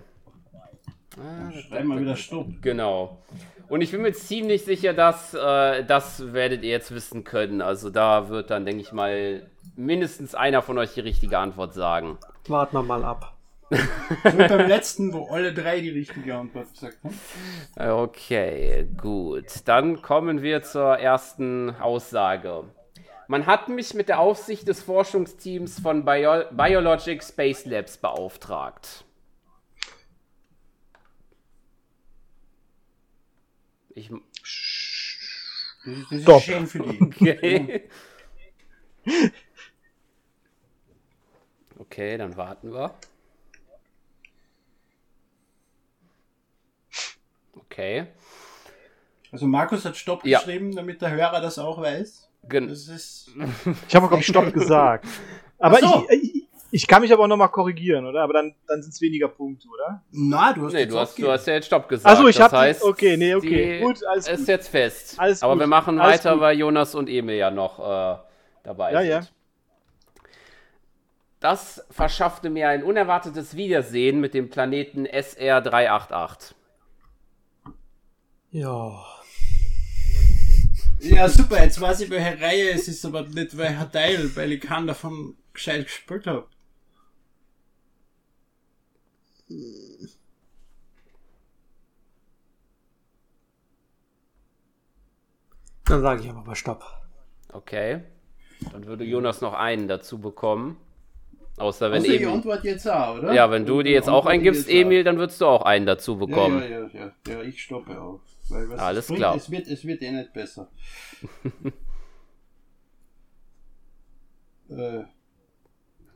Ah, 1.18 1.52
Schreib 1.52 1.86
mal 1.86 2.00
wieder 2.00 2.16
Stopp. 2.16 2.48
Genau. 2.62 3.22
Und 3.68 3.82
ich 3.82 3.92
bin 3.92 4.02
mir 4.02 4.14
ziemlich 4.14 4.64
sicher, 4.66 4.94
dass 4.94 5.34
äh, 5.34 5.84
das 5.86 6.34
werdet 6.34 6.64
ihr 6.64 6.72
jetzt 6.72 6.94
wissen 6.94 7.24
können. 7.24 7.62
Also 7.62 7.90
da 7.90 8.30
wird 8.30 8.50
dann, 8.50 8.66
denke 8.66 8.82
ich 8.82 8.92
mal, 8.92 9.50
mindestens 9.76 10.36
einer 10.36 10.62
von 10.62 10.78
euch 10.78 10.94
die 10.94 11.00
richtige 11.02 11.38
Antwort 11.38 11.74
sagen. 11.74 12.18
Warten 12.48 12.76
wir 12.76 12.84
mal 12.84 13.04
ab. 13.04 13.38
So 13.70 14.38
beim 14.38 14.68
letzten, 14.68 15.14
wo 15.14 15.28
alle 15.28 15.54
drei 15.54 15.80
die 15.80 15.90
richtige 15.90 16.36
Antwort 16.36 16.74
gesagt 16.74 16.98
haben. 17.04 18.02
Okay, 18.02 18.90
gut. 19.02 19.46
Dann 19.66 20.02
kommen 20.02 20.42
wir 20.42 20.62
zur 20.64 20.98
ersten 20.98 21.70
Aussage. 21.80 22.66
Man 23.32 23.46
hat 23.46 23.70
mich 23.70 23.94
mit 23.94 24.10
der 24.10 24.20
Aufsicht 24.20 24.68
des 24.68 24.84
Forschungsteams 24.84 25.80
von 25.80 26.04
Bio 26.04 26.44
Biologic 26.52 27.24
Space 27.24 27.64
Labs 27.64 27.96
beauftragt. 27.96 29.06
Ich, 33.92 34.12
Stopp. 36.22 36.42
schön 36.42 36.68
für 36.68 36.80
die. 36.80 37.02
okay. 37.02 37.90
Okay, 41.80 42.18
dann 42.18 42.36
warten 42.36 42.74
wir. 42.74 42.94
Okay. 47.56 48.08
Also 49.32 49.48
Markus 49.48 49.86
hat 49.86 49.96
Stopp 49.96 50.26
Ja. 50.26 50.40
geschrieben, 50.40 50.76
damit 50.76 51.02
der 51.02 51.12
Hörer 51.12 51.40
das 51.40 51.58
auch 51.58 51.80
weiß. 51.80 52.28
Gen 52.48 52.68
Das 52.68 52.88
ist. 52.88 53.30
Ich 53.88 53.96
habe 53.96 54.14
auch 54.14 54.22
Stopp 54.22 54.52
gesagt. 54.54 55.06
Aber 55.60 55.78
so. 55.78 56.08
ich, 56.10 56.36
ich, 56.36 56.44
ich 56.74 56.88
kann 56.88 57.02
mich 57.02 57.12
aber 57.14 57.24
auch 57.24 57.28
nochmal 57.28 57.50
korrigieren, 57.50 58.06
oder? 58.06 58.24
Aber 58.24 58.34
dann, 58.34 58.56
dann 58.68 58.82
sind 58.82 58.92
es 58.94 59.02
weniger 59.02 59.28
Punkte, 59.28 59.68
oder? 59.68 60.02
Na, 60.12 60.54
du 60.54 60.66
hast 60.66 60.74
Nee, 60.74 60.86
du 60.88 60.98
hast, 60.98 61.20
du 61.20 61.30
hast 61.30 61.46
ja 61.46 61.54
jetzt 61.56 61.68
Stopp 61.68 61.88
gesagt. 61.88 62.16
Achso, 62.16 62.28
ich 62.28 62.38
das 62.38 62.46
habe 62.46 62.58
heißt, 62.60 62.82
Okay, 62.84 63.16
nee, 63.18 63.36
okay. 63.36 63.80
Gut, 63.82 64.04
alles 64.06 64.28
ist 64.28 64.40
gut. 64.40 64.48
jetzt 64.48 64.70
fest. 64.70 65.16
Alles 65.20 65.44
Aber 65.44 65.54
gut. 65.54 65.60
wir 65.60 65.68
machen 65.68 66.00
Alles 66.00 66.14
weiter, 66.20 66.32
gut. 66.34 66.42
weil 66.42 66.58
Jonas 66.58 66.96
und 66.96 67.10
Emil 67.10 67.36
ja 67.36 67.52
noch 67.52 67.78
äh, 67.80 68.18
dabei 68.64 68.94
Ja, 68.94 69.02
sind. 69.02 69.10
ja. 69.10 69.22
Das 71.42 71.86
verschaffte 71.92 72.50
mir 72.50 72.70
ein 72.70 72.84
unerwartetes 72.84 73.56
Wiedersehen 73.56 74.20
mit 74.20 74.34
dem 74.34 74.50
Planeten 74.50 75.06
SR388. 75.08 76.54
Ja. 78.52 79.04
Ja, 81.02 81.28
super, 81.28 81.62
jetzt 81.64 81.82
weiß 81.82 82.02
ich, 82.02 82.10
welche 82.10 82.40
Reihe 82.42 82.72
es 82.72 82.88
ist, 82.88 83.04
aber 83.06 83.24
nicht 83.24 83.58
welcher 83.58 83.92
Teil, 83.92 84.34
weil 84.36 84.52
ich 84.54 84.62
keinen 84.62 84.88
davon 84.88 85.36
gescheit 85.54 85.86
gespielt 85.86 86.28
habe. 86.28 86.48
Dann 95.86 96.02
sage 96.02 96.22
ich 96.24 96.30
aber 96.30 96.42
mal 96.44 96.56
Stopp. 96.56 96.84
Okay. 97.52 98.02
Dann 98.72 98.86
würde 98.86 99.04
Jonas 99.04 99.42
noch 99.42 99.54
einen 99.54 99.88
dazu 99.88 100.20
bekommen. 100.20 100.78
Außer 101.58 101.92
wenn 101.92 102.02
Also 102.02 102.12
Emil. 102.12 102.28
antworte 102.30 102.68
jetzt 102.70 102.88
auch, 102.90 103.18
Ja, 103.18 103.20
oder? 103.20 103.34
Ja, 103.34 103.52
wenn 103.52 103.66
du 103.66 103.82
die 103.84 103.92
jetzt 103.92 104.10
auch 104.10 104.26
jetzt 104.32 104.68
auch. 104.68 104.72
Emil, 104.74 105.04
dann 105.04 105.18
würdest 105.18 105.42
du 105.42 105.46
auch 105.46 105.64
einen 105.64 105.86
dazu 105.86 106.14
Ja, 106.14 106.18
bekommen. 106.20 106.62
ja, 106.62 106.66
ja, 106.66 106.90
ja, 106.94 107.12
ja, 107.28 107.42
ich 107.44 107.62
stoppe 107.62 108.00
auch. 108.02 108.22
Alles 108.78 109.06
es 109.06 109.08
bringt, 109.08 109.20
klar. 109.20 109.36
Es 109.36 109.50
wird, 109.50 109.68
es 109.68 109.86
wird 109.86 110.02
eh 110.02 110.12
nicht 110.12 110.34
besser. 110.34 110.70
äh, 114.70 115.04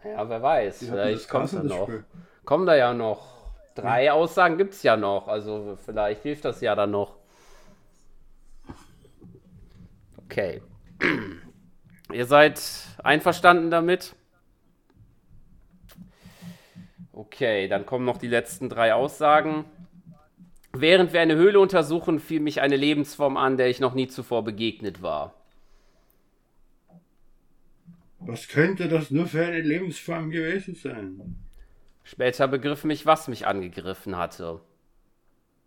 Ja, 0.03 0.29
wer 0.29 0.41
weiß. 0.41 0.79
Vielleicht 0.79 1.29
kommt 1.29 1.53
da 1.53 1.63
noch. 1.63 1.83
Spiel? 1.83 2.05
Kommen 2.43 2.65
da 2.65 2.75
ja 2.75 2.93
noch. 2.93 3.35
Drei 3.75 4.11
Aussagen 4.11 4.57
gibt 4.57 4.73
es 4.73 4.83
ja 4.83 4.95
noch. 4.95 5.27
Also 5.27 5.77
vielleicht 5.83 6.23
hilft 6.23 6.45
das 6.45 6.61
ja 6.61 6.75
dann 6.75 6.91
noch. 6.91 7.17
Okay. 10.25 10.61
Ihr 12.11 12.25
seid 12.25 12.61
einverstanden 13.03 13.71
damit? 13.71 14.15
Okay, 17.11 17.67
dann 17.67 17.85
kommen 17.85 18.05
noch 18.05 18.17
die 18.17 18.27
letzten 18.27 18.69
drei 18.69 18.93
Aussagen. 18.93 19.65
Während 20.81 21.13
wir 21.13 21.21
eine 21.21 21.35
Höhle 21.35 21.59
untersuchen, 21.59 22.19
fiel 22.19 22.39
mich 22.39 22.61
eine 22.61 22.75
Lebensform 22.75 23.37
an, 23.37 23.57
der 23.57 23.69
ich 23.69 23.79
noch 23.79 23.93
nie 23.93 24.07
zuvor 24.07 24.43
begegnet 24.43 25.01
war. 25.01 25.33
Was 28.19 28.47
könnte 28.47 28.87
das 28.87 29.11
nur 29.11 29.27
für 29.27 29.45
eine 29.45 29.61
Lebensform 29.61 30.31
gewesen 30.31 30.75
sein? 30.75 31.35
Später 32.03 32.47
begriff 32.47 32.83
mich, 32.83 33.05
was 33.05 33.27
mich 33.27 33.45
angegriffen 33.45 34.17
hatte. 34.17 34.61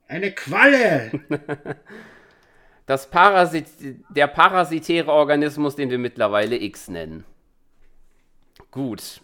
Eine 0.06 0.32
Qualle! 0.32 1.10
Das 2.88 3.10
Parasit 3.10 3.66
der 4.08 4.28
parasitäre 4.28 5.12
Organismus, 5.12 5.76
den 5.76 5.90
wir 5.90 5.98
mittlerweile 5.98 6.56
X 6.56 6.88
nennen. 6.88 7.24
Gut. 8.70 9.20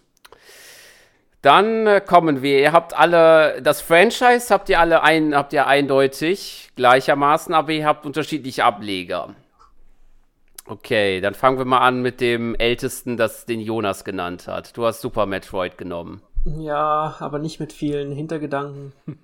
Dann 1.44 1.86
äh, 1.86 2.00
kommen 2.00 2.40
wir. 2.40 2.58
Ihr 2.58 2.72
habt 2.72 2.98
alle 2.98 3.60
das 3.60 3.82
Franchise 3.82 4.46
habt 4.48 4.70
ihr 4.70 4.80
alle 4.80 5.02
ein, 5.02 5.34
habt 5.36 5.52
ihr 5.52 5.66
eindeutig 5.66 6.70
gleichermaßen, 6.74 7.52
aber 7.52 7.72
ihr 7.72 7.86
habt 7.86 8.06
unterschiedliche 8.06 8.64
Ableger. 8.64 9.34
Okay, 10.66 11.20
dann 11.20 11.34
fangen 11.34 11.58
wir 11.58 11.66
mal 11.66 11.80
an 11.80 12.00
mit 12.00 12.22
dem 12.22 12.54
ältesten, 12.54 13.18
das 13.18 13.44
den 13.44 13.60
Jonas 13.60 14.04
genannt 14.04 14.48
hat. 14.48 14.74
Du 14.74 14.86
hast 14.86 15.02
Super 15.02 15.26
Metroid 15.26 15.76
genommen. 15.76 16.22
Ja, 16.46 17.16
aber 17.20 17.38
nicht 17.38 17.60
mit 17.60 17.74
vielen 17.74 18.12
Hintergedanken. 18.12 18.92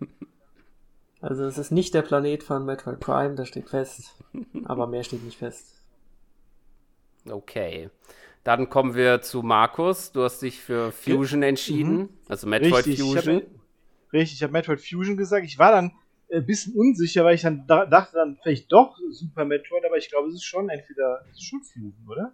Also 1.23 1.45
es 1.45 1.59
ist 1.59 1.71
nicht 1.71 1.93
der 1.93 2.01
Planet 2.01 2.43
von 2.43 2.65
Metroid 2.65 2.99
Prime, 2.99 3.35
das 3.35 3.49
steht 3.49 3.69
fest. 3.69 4.15
Aber 4.65 4.87
mehr 4.87 5.05
steht 5.05 5.23
nicht 5.23 5.37
fest. 5.37 5.75
Okay. 7.29 7.91
Dann 8.45 8.71
kommen 8.71 8.95
wir 8.95 9.21
zu 9.21 9.43
Markus. 9.43 10.13
Du 10.13 10.23
hast 10.23 10.41
dich 10.41 10.61
für 10.61 10.93
Fusion 10.93 11.43
entschieden. 11.43 12.09
Also 12.29 12.47
Metroid 12.47 12.87
Richtig, 12.87 12.95
ich 12.95 13.01
Fusion. 13.01 13.35
habe 13.37 13.47
richtig, 14.13 14.39
ich 14.39 14.43
habe 14.43 14.53
Metroid 14.53 14.81
Fusion 14.81 15.17
gesagt. 15.17 15.45
Ich 15.45 15.59
war 15.59 15.73
dann 15.73 15.93
ein 16.33 16.47
bisschen 16.47 16.75
unsicher, 16.75 17.25
weil 17.25 17.35
ich 17.35 17.43
dann 17.43 17.67
da, 17.67 17.87
dachte 17.87 18.17
dann 18.17 18.39
vielleicht 18.43 18.71
doch 18.73 18.97
Super 19.11 19.45
Metroid, 19.45 19.85
aber 19.85 19.97
ich 19.97 20.09
glaube, 20.09 20.29
es 20.29 20.35
ist 20.37 20.45
schon 20.45 20.69
entweder 20.69 21.23
es 21.31 21.39
ist 21.39 21.45
schon 21.45 21.61
Fusion, 21.63 22.07
oder? 22.09 22.33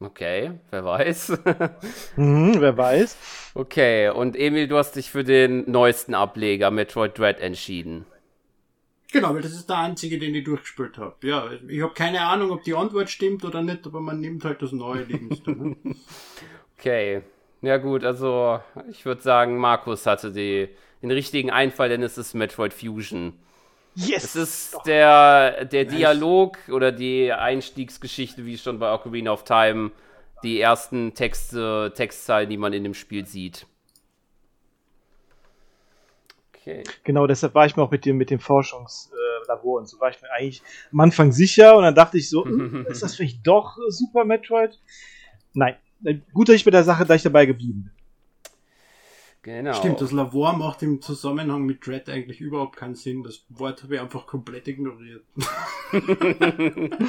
Okay, 0.00 0.52
wer 0.70 0.84
weiß. 0.84 1.38
Mhm, 2.16 2.56
wer 2.58 2.76
weiß. 2.76 3.16
okay, 3.54 4.08
und 4.10 4.36
Emil, 4.36 4.68
du 4.68 4.76
hast 4.76 4.92
dich 4.96 5.10
für 5.10 5.22
den 5.24 5.70
neuesten 5.70 6.14
Ableger 6.14 6.70
Metroid 6.70 7.16
Dread 7.18 7.40
entschieden. 7.40 8.04
Genau, 9.14 9.32
weil 9.32 9.42
das 9.42 9.52
ist 9.52 9.68
der 9.68 9.78
einzige, 9.78 10.18
den 10.18 10.34
ich 10.34 10.42
durchgespielt 10.42 10.98
habe. 10.98 11.14
Ja, 11.22 11.48
ich 11.68 11.80
habe 11.80 11.94
keine 11.94 12.22
Ahnung, 12.22 12.50
ob 12.50 12.64
die 12.64 12.74
Antwort 12.74 13.08
stimmt 13.08 13.44
oder 13.44 13.62
nicht, 13.62 13.86
aber 13.86 14.00
man 14.00 14.18
nimmt 14.18 14.44
halt 14.44 14.60
das 14.60 14.72
Neueliegendste. 14.72 15.52
Ne? 15.52 15.76
Okay. 16.76 17.22
Ja 17.62 17.78
gut, 17.78 18.04
also 18.04 18.60
ich 18.90 19.06
würde 19.06 19.22
sagen, 19.22 19.56
Markus 19.56 20.04
hatte 20.04 20.32
die, 20.32 20.68
den 21.00 21.12
richtigen 21.12 21.50
Einfall, 21.50 21.88
denn 21.88 22.02
es 22.02 22.18
ist 22.18 22.34
Metroid 22.34 22.74
Fusion. 22.74 23.32
Yes! 23.94 24.24
Es 24.24 24.36
ist 24.36 24.76
der, 24.84 25.64
der 25.64 25.84
Dialog 25.84 26.58
oder 26.68 26.90
die 26.92 27.32
Einstiegsgeschichte, 27.32 28.44
wie 28.44 28.58
schon 28.58 28.80
bei 28.80 28.92
Ocarina 28.92 29.30
of 29.32 29.44
Time, 29.44 29.92
die 30.42 30.60
ersten 30.60 31.14
Texte, 31.14 31.92
Textzeilen, 31.94 32.50
die 32.50 32.58
man 32.58 32.72
in 32.72 32.82
dem 32.82 32.94
Spiel 32.94 33.24
sieht. 33.24 33.66
Okay. 36.66 36.82
Genau, 37.02 37.26
deshalb 37.26 37.54
war 37.54 37.66
ich 37.66 37.76
mir 37.76 37.82
auch 37.82 37.90
mit 37.90 38.06
dem, 38.06 38.16
mit 38.16 38.30
dem 38.30 38.40
Forschungslabor 38.40 39.80
und 39.80 39.86
so 39.86 40.00
war 40.00 40.08
ich 40.08 40.22
mir 40.22 40.30
eigentlich 40.30 40.62
am 40.92 41.00
Anfang 41.00 41.30
sicher 41.30 41.76
und 41.76 41.82
dann 41.82 41.94
dachte 41.94 42.16
ich 42.16 42.30
so, 42.30 42.42
hm, 42.42 42.86
ist 42.88 43.02
das 43.02 43.16
vielleicht 43.16 43.46
doch 43.46 43.76
äh, 43.76 43.90
Super 43.90 44.24
Metroid? 44.24 44.80
Nein. 45.52 45.76
Äh, 46.04 46.20
Gut, 46.32 46.48
dass 46.48 46.56
ich 46.56 46.64
bei 46.64 46.70
der 46.70 46.84
Sache 46.84 47.04
gleich 47.04 47.22
dabei 47.22 47.44
geblieben 47.44 47.82
bin. 47.82 47.90
Genau. 49.42 49.74
Stimmt, 49.74 50.00
das 50.00 50.10
Labor 50.10 50.54
macht 50.54 50.82
im 50.82 51.02
Zusammenhang 51.02 51.64
mit 51.66 51.86
Dread 51.86 52.08
eigentlich 52.08 52.40
überhaupt 52.40 52.76
keinen 52.76 52.94
Sinn. 52.94 53.22
Das 53.22 53.44
Wort 53.50 53.82
habe 53.82 53.96
ich 53.96 54.00
einfach 54.00 54.26
komplett 54.26 54.66
ignoriert. 54.66 55.22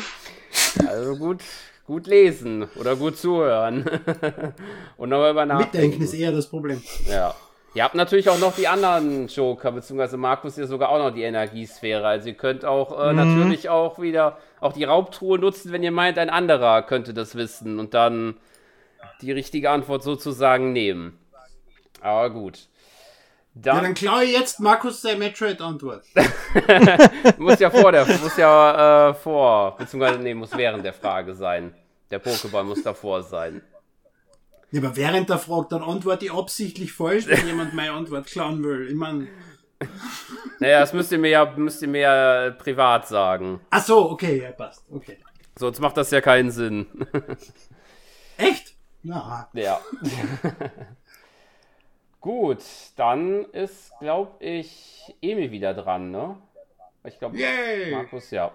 Also 0.87 1.15
gut, 1.15 1.41
gut 1.85 2.07
lesen 2.07 2.67
oder 2.75 2.95
gut 2.95 3.17
zuhören. 3.17 3.85
Und 4.97 5.09
nochmal 5.09 5.31
über 5.31 5.45
Mitdenken 5.45 5.63
nachdenken. 5.63 6.01
ist 6.03 6.13
eher 6.13 6.31
das 6.31 6.49
Problem. 6.49 6.81
Ja. 7.09 7.33
Ihr 7.75 7.83
habt 7.83 7.93
natürlich 7.93 8.29
auch 8.29 8.39
noch 8.39 8.55
die 8.55 8.69
anderen 8.69 9.27
Joker, 9.27 9.73
beziehungsweise 9.73 10.15
Markus 10.15 10.55
hier 10.55 10.65
sogar 10.65 10.87
auch 10.89 10.97
noch 10.97 11.11
die 11.11 11.23
Energiesphäre. 11.23 12.07
Also 12.07 12.29
ihr 12.29 12.35
könnt 12.35 12.63
auch 12.63 12.97
äh, 12.97 13.11
natürlich 13.11 13.67
auch 13.67 13.99
wieder 13.99 14.37
auch 14.61 14.71
die 14.71 14.85
Raubtruhe 14.85 15.37
nutzen, 15.37 15.73
wenn 15.73 15.83
ihr 15.83 15.91
meint, 15.91 16.17
ein 16.17 16.29
anderer 16.29 16.83
könnte 16.83 17.13
das 17.13 17.35
wissen 17.35 17.77
und 17.77 17.93
dann 17.93 18.37
die 19.21 19.33
richtige 19.33 19.71
Antwort 19.71 20.03
sozusagen 20.03 20.71
nehmen. 20.71 21.19
Aber 21.99 22.29
gut. 22.29 22.69
Ja, 23.55 23.73
Dann, 23.73 23.83
dann 23.83 23.93
klaue 23.93 24.23
jetzt 24.23 24.61
Markus 24.61 25.01
seine 25.01 25.19
Metroid-Antwort. 25.19 26.05
muss 27.37 27.59
ja 27.59 27.69
vor 27.69 27.91
der, 27.91 28.05
muss 28.05 28.37
ja 28.37 29.09
äh, 29.09 29.13
vor, 29.13 29.75
beziehungsweise 29.75 30.19
nee, 30.19 30.33
muss 30.33 30.55
während 30.55 30.85
der 30.85 30.93
Frage 30.93 31.35
sein. 31.35 31.73
Der 32.09 32.23
Pokéball 32.23 32.63
muss 32.63 32.83
davor 32.83 33.21
sein. 33.21 33.61
Ja, 34.71 34.81
aber 34.81 34.95
während 34.95 35.29
der 35.29 35.37
Frage, 35.37 35.67
dann 35.69 35.83
antworte 35.83 36.25
ich 36.25 36.33
absichtlich 36.33 36.91
falsch, 36.93 37.27
wenn 37.27 37.47
jemand 37.47 37.73
meine 37.73 37.91
Antwort 37.93 38.25
klauen 38.27 38.63
will. 38.63 38.87
Ich 38.89 38.95
meine, 38.95 39.27
Naja, 40.59 40.79
das 40.79 40.93
müsst 40.93 41.11
ihr 41.11 41.17
mir 41.17 41.29
ja, 41.29 41.45
müsst 41.55 41.81
ihr 41.81 41.87
mir 41.87 42.01
ja 42.01 42.49
privat 42.51 43.07
sagen. 43.07 43.61
ach 43.69 43.83
so, 43.83 44.09
okay, 44.11 44.41
ja, 44.41 44.51
passt. 44.51 44.83
Okay. 44.91 45.17
Sonst 45.57 45.79
macht 45.79 45.97
das 45.97 46.11
ja 46.11 46.21
keinen 46.21 46.51
Sinn. 46.51 46.87
Echt? 48.37 48.75
Na, 49.03 49.49
Ja. 49.53 49.79
Gut, 52.19 52.63
dann 52.95 53.45
ist, 53.51 53.93
glaube 53.99 54.31
ich, 54.43 55.15
Emil 55.21 55.51
wieder 55.51 55.75
dran, 55.75 56.09
ne? 56.09 56.37
Ich 57.03 57.19
glaube! 57.19 57.37
Markus, 57.91 58.31
ja. 58.31 58.51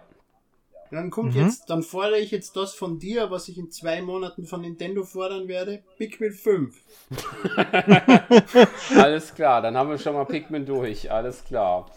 Dann 0.91 1.11
kommt 1.11 1.37
jetzt, 1.37 1.71
dann 1.71 1.85
fordere 1.85 2.19
ich 2.19 2.33
jetzt 2.33 2.57
das 2.57 2.75
von 2.75 2.99
dir, 2.99 3.31
was 3.31 3.47
ich 3.49 3.59
in 3.59 3.71
zwei 3.71 4.03
Monaten 4.03 4.45
von 4.45 4.61
Nintendo 4.61 5.05
fordern 5.05 5.47
werde. 5.47 5.85
Pikmin 5.99 6.33
5. 6.33 6.75
Alles 8.97 9.35
klar, 9.35 9.63
dann 9.63 9.77
haben 9.77 9.91
wir 9.91 9.99
schon 9.99 10.15
mal 10.15 10.25
Pikmin 10.25 10.67
durch, 10.67 11.11
alles 11.11 11.45
klar. 11.45 11.91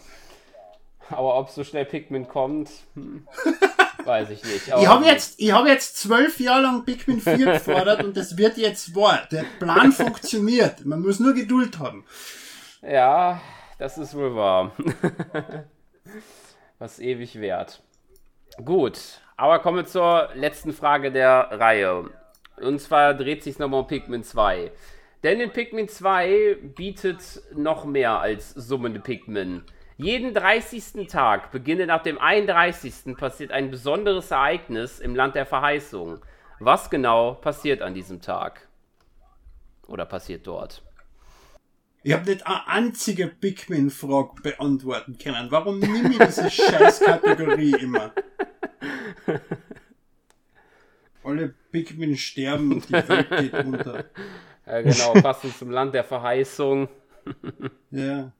Aber 1.10 1.36
ob 1.38 1.50
so 1.50 1.64
schnell 1.64 1.84
Pikmin 1.84 2.28
kommt, 2.28 2.70
hm, 2.94 3.26
weiß 4.04 4.30
ich 4.30 4.44
nicht. 4.44 4.72
Aber 4.72 4.82
Ich 4.82 4.88
habe 4.88 5.04
jetzt, 5.04 5.40
ich 5.40 5.52
habe 5.52 5.68
jetzt 5.68 5.98
zwölf 5.98 6.38
Jahre 6.40 6.62
lang 6.62 6.84
Pikmin 6.84 7.20
4 7.20 7.36
gefordert 7.36 8.04
und 8.04 8.16
das 8.16 8.36
wird 8.38 8.56
jetzt 8.56 8.94
wahr. 8.94 9.26
Der 9.30 9.44
Plan 9.58 9.92
funktioniert. 9.92 10.84
Man 10.86 11.00
muss 11.00 11.20
nur 11.20 11.34
Geduld 11.34 11.78
haben. 11.78 12.04
Ja, 12.80 13.40
das 13.78 13.98
ist 13.98 14.14
wohl 14.14 14.34
wahr. 14.34 14.72
Was 16.78 16.98
ewig 17.00 17.40
wert. 17.40 17.82
Gut, 18.62 19.20
aber 19.36 19.58
kommen 19.58 19.78
wir 19.78 19.84
zur 19.84 20.28
letzten 20.34 20.72
Frage 20.72 21.10
der 21.10 21.48
Reihe. 21.50 22.08
Und 22.56 22.80
zwar 22.80 23.12
dreht 23.14 23.42
sich 23.42 23.58
nochmal 23.58 23.80
um 23.80 23.86
Pikmin 23.88 24.22
2. 24.22 24.70
Denn 25.24 25.40
in 25.40 25.50
Pikmin 25.50 25.88
2 25.88 26.58
bietet 26.76 27.42
noch 27.52 27.84
mehr 27.84 28.20
als 28.20 28.50
summende 28.50 29.00
Pikmin. 29.00 29.64
Jeden 29.96 30.34
30. 30.34 31.08
Tag, 31.08 31.50
beginnend 31.50 31.90
ab 31.90 32.04
dem 32.04 32.16
31. 32.16 33.16
passiert 33.16 33.50
ein 33.50 33.72
besonderes 33.72 34.30
Ereignis 34.30 35.00
im 35.00 35.16
Land 35.16 35.34
der 35.34 35.46
Verheißung. 35.46 36.20
Was 36.60 36.90
genau 36.90 37.34
passiert 37.34 37.82
an 37.82 37.94
diesem 37.94 38.20
Tag? 38.20 38.68
Oder 39.88 40.06
passiert 40.06 40.46
dort? 40.46 40.83
Ich 42.04 42.12
habe 42.12 42.30
nicht 42.30 42.46
eine 42.46 42.68
einzige 42.68 43.28
Pikmin-Frage 43.28 44.42
beantworten 44.42 45.16
können. 45.16 45.50
Warum 45.50 45.78
nehme 45.78 46.10
ich 46.10 46.18
diese 46.18 46.50
Scheißkategorie 46.50 47.74
immer? 47.80 48.12
Alle 51.24 51.54
Pikmin 51.72 52.14
sterben 52.18 52.74
und 52.74 52.88
die 52.90 52.92
Welt 52.92 53.30
geht 53.30 53.54
unter. 53.54 54.04
Ja, 54.66 54.82
genau, 54.82 55.14
passend 55.14 55.56
zum 55.56 55.70
Land 55.70 55.94
der 55.94 56.04
Verheißung. 56.04 56.88
Ja. 57.90 58.32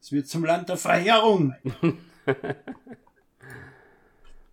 Es 0.00 0.10
wird 0.10 0.26
zum 0.26 0.44
Land 0.44 0.68
der 0.68 0.76
Verheerung. 0.76 1.54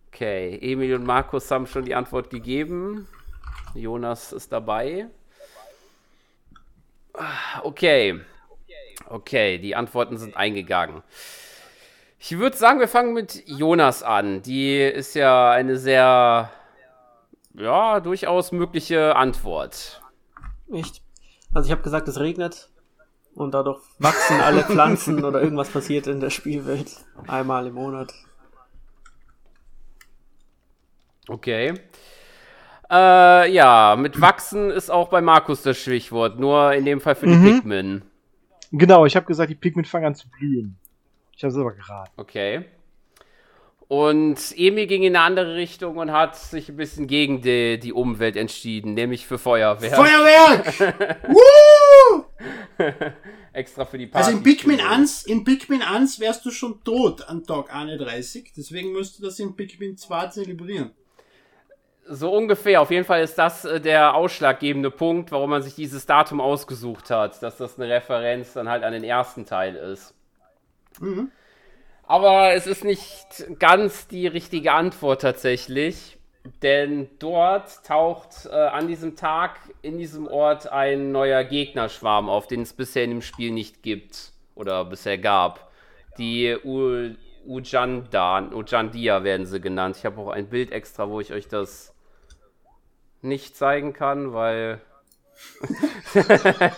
Okay, 0.08 0.58
Emil 0.62 0.94
und 0.94 1.04
Markus 1.04 1.50
haben 1.50 1.66
schon 1.66 1.84
die 1.84 1.96
Antwort 1.96 2.30
gegeben. 2.30 3.08
Jonas 3.74 4.32
ist 4.32 4.52
dabei. 4.52 5.08
Okay. 7.62 8.20
Okay, 9.08 9.58
die 9.58 9.74
Antworten 9.76 10.16
sind 10.16 10.36
eingegangen. 10.36 11.02
Ich 12.18 12.38
würde 12.38 12.56
sagen, 12.56 12.78
wir 12.78 12.88
fangen 12.88 13.12
mit 13.12 13.42
Jonas 13.46 14.02
an. 14.02 14.42
Die 14.42 14.78
ist 14.78 15.14
ja 15.14 15.50
eine 15.50 15.76
sehr, 15.76 16.50
ja, 17.54 18.00
durchaus 18.00 18.52
mögliche 18.52 19.16
Antwort. 19.16 20.00
Echt? 20.72 21.02
Also 21.52 21.66
ich 21.66 21.72
habe 21.72 21.82
gesagt, 21.82 22.08
es 22.08 22.20
regnet 22.20 22.70
und 23.34 23.52
dadurch 23.52 23.80
wachsen 23.98 24.40
alle 24.40 24.62
Pflanzen 24.64 25.24
oder 25.24 25.42
irgendwas 25.42 25.68
passiert 25.70 26.06
in 26.06 26.20
der 26.20 26.30
Spielwelt 26.30 26.96
einmal 27.26 27.66
im 27.66 27.74
Monat. 27.74 28.12
Okay. 31.28 31.74
Äh, 32.92 33.50
ja, 33.52 33.96
mit 33.98 34.20
wachsen 34.20 34.70
ist 34.70 34.90
auch 34.90 35.08
bei 35.08 35.22
Markus 35.22 35.62
das 35.62 35.78
Stichwort, 35.78 36.38
nur 36.38 36.74
in 36.74 36.84
dem 36.84 37.00
Fall 37.00 37.14
für 37.14 37.26
die 37.26 37.32
Mhm. 37.36 37.44
Pikmin. 37.56 38.02
Genau, 38.70 39.06
ich 39.06 39.16
habe 39.16 39.24
gesagt, 39.26 39.50
die 39.50 39.54
Pigment 39.54 39.88
fangen 39.88 40.06
an 40.06 40.14
zu 40.14 40.28
blühen. 40.28 40.76
Ich 41.34 41.42
habe 41.42 41.52
es 41.52 41.58
aber 41.58 41.72
geraten. 41.72 42.12
Okay. 42.18 42.64
Und 43.88 44.38
Emi 44.56 44.86
ging 44.86 45.02
in 45.02 45.16
eine 45.16 45.24
andere 45.24 45.54
Richtung 45.56 45.96
und 45.98 46.12
hat 46.12 46.36
sich 46.36 46.68
ein 46.70 46.76
bisschen 46.76 47.06
gegen 47.06 47.42
die, 47.42 47.78
die 47.78 47.92
Umwelt 47.92 48.36
entschieden, 48.36 48.94
nämlich 48.94 49.26
für 49.26 49.38
Feuerwehr. 49.38 49.90
Feuerwerk! 49.94 51.18
Woo! 51.28 52.24
Extra 53.52 53.84
für 53.84 53.98
die 53.98 54.06
Party. 54.06 54.26
Also 54.26 54.38
in 54.38 54.42
Pikmin 54.42 54.80
1, 54.80 55.24
in 55.24 55.44
Pikmin 55.44 55.82
1 55.82 56.20
wärst 56.20 56.44
du 56.46 56.50
schon 56.50 56.82
tot 56.84 57.28
an 57.28 57.44
Tag 57.44 57.74
31, 57.74 58.52
deswegen 58.56 58.92
musst 58.92 59.18
du 59.18 59.24
das 59.24 59.38
in 59.38 59.54
Pikmin 59.56 59.96
2 59.98 60.26
zelebrieren. 60.28 60.92
So 62.08 62.34
ungefähr. 62.34 62.80
Auf 62.80 62.90
jeden 62.90 63.04
Fall 63.04 63.22
ist 63.22 63.36
das 63.36 63.64
äh, 63.64 63.80
der 63.80 64.14
ausschlaggebende 64.14 64.90
Punkt, 64.90 65.30
warum 65.32 65.50
man 65.50 65.62
sich 65.62 65.74
dieses 65.74 66.06
Datum 66.06 66.40
ausgesucht 66.40 67.10
hat, 67.10 67.42
dass 67.42 67.56
das 67.56 67.78
eine 67.78 67.88
Referenz 67.88 68.52
dann 68.54 68.68
halt 68.68 68.82
an 68.82 68.92
den 68.92 69.04
ersten 69.04 69.46
Teil 69.46 69.76
ist. 69.76 70.14
Mhm. 71.00 71.30
Aber 72.04 72.52
es 72.52 72.66
ist 72.66 72.84
nicht 72.84 73.46
ganz 73.58 74.08
die 74.08 74.26
richtige 74.26 74.72
Antwort 74.72 75.22
tatsächlich, 75.22 76.18
denn 76.62 77.08
dort 77.18 77.84
taucht 77.86 78.46
äh, 78.46 78.54
an 78.54 78.88
diesem 78.88 79.16
Tag 79.16 79.56
in 79.82 79.98
diesem 79.98 80.26
Ort 80.26 80.70
ein 80.70 81.12
neuer 81.12 81.44
Gegnerschwarm 81.44 82.28
auf, 82.28 82.48
den 82.48 82.62
es 82.62 82.72
bisher 82.72 83.04
in 83.04 83.10
dem 83.10 83.22
Spiel 83.22 83.52
nicht 83.52 83.82
gibt 83.82 84.32
oder 84.54 84.84
bisher 84.84 85.18
gab. 85.18 85.70
Die 86.18 86.56
U 86.64 87.14
Ujandan, 87.46 88.52
Ujandia 88.54 89.24
werden 89.24 89.46
sie 89.46 89.60
genannt. 89.60 89.96
Ich 89.98 90.04
habe 90.04 90.20
auch 90.20 90.28
ein 90.28 90.48
Bild 90.48 90.70
extra, 90.70 91.08
wo 91.08 91.20
ich 91.20 91.32
euch 91.32 91.48
das 91.48 91.94
nicht 93.20 93.56
zeigen 93.56 93.92
kann, 93.92 94.32
weil 94.32 94.80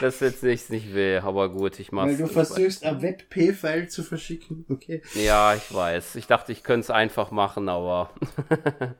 das 0.00 0.20
jetzt 0.20 0.42
nicht, 0.42 0.70
nicht 0.70 0.94
will. 0.94 1.20
Aber 1.24 1.48
gut, 1.50 1.78
ich 1.80 1.92
mach's. 1.92 2.10
Weil 2.10 2.16
du 2.16 2.26
versuchst, 2.26 2.84
ein 2.84 3.00
WebP-File 3.02 3.88
zu 3.88 4.02
verschicken. 4.02 4.64
Okay. 4.68 5.02
ja, 5.14 5.54
ich 5.54 5.72
weiß. 5.72 6.16
Ich 6.16 6.26
dachte, 6.26 6.52
ich 6.52 6.62
könnte 6.62 6.80
es 6.80 6.90
einfach 6.90 7.30
machen, 7.30 7.68
aber. 7.68 8.10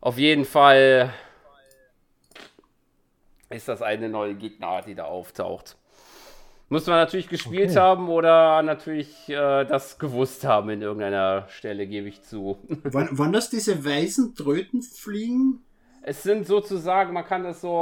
Auf 0.00 0.18
jeden 0.18 0.44
Fall 0.44 1.14
ist 3.50 3.68
das 3.68 3.82
eine 3.82 4.08
neue 4.08 4.34
Gegnerart, 4.34 4.86
die 4.86 4.94
da 4.94 5.04
auftaucht. 5.04 5.76
Muss 6.72 6.86
man 6.86 6.96
natürlich 6.96 7.28
gespielt 7.28 7.68
Okay. 7.70 7.78
haben 7.78 8.08
oder 8.08 8.62
natürlich 8.62 9.28
äh, 9.28 9.64
das 9.66 9.98
gewusst 9.98 10.44
haben 10.44 10.70
in 10.70 10.80
irgendeiner 10.80 11.46
Stelle, 11.48 11.86
gebe 11.86 12.08
ich 12.08 12.22
zu. 12.22 12.56
Waren, 12.84 13.18
waren 13.18 13.32
das 13.32 13.50
diese 13.50 13.84
weißen 13.84 14.34
Trötenfliegen? 14.34 15.60
Es 16.00 16.22
sind 16.22 16.46
sozusagen, 16.46 17.12
man 17.12 17.26
kann 17.26 17.44
das 17.44 17.60
so 17.60 17.68
äh, 17.68 17.72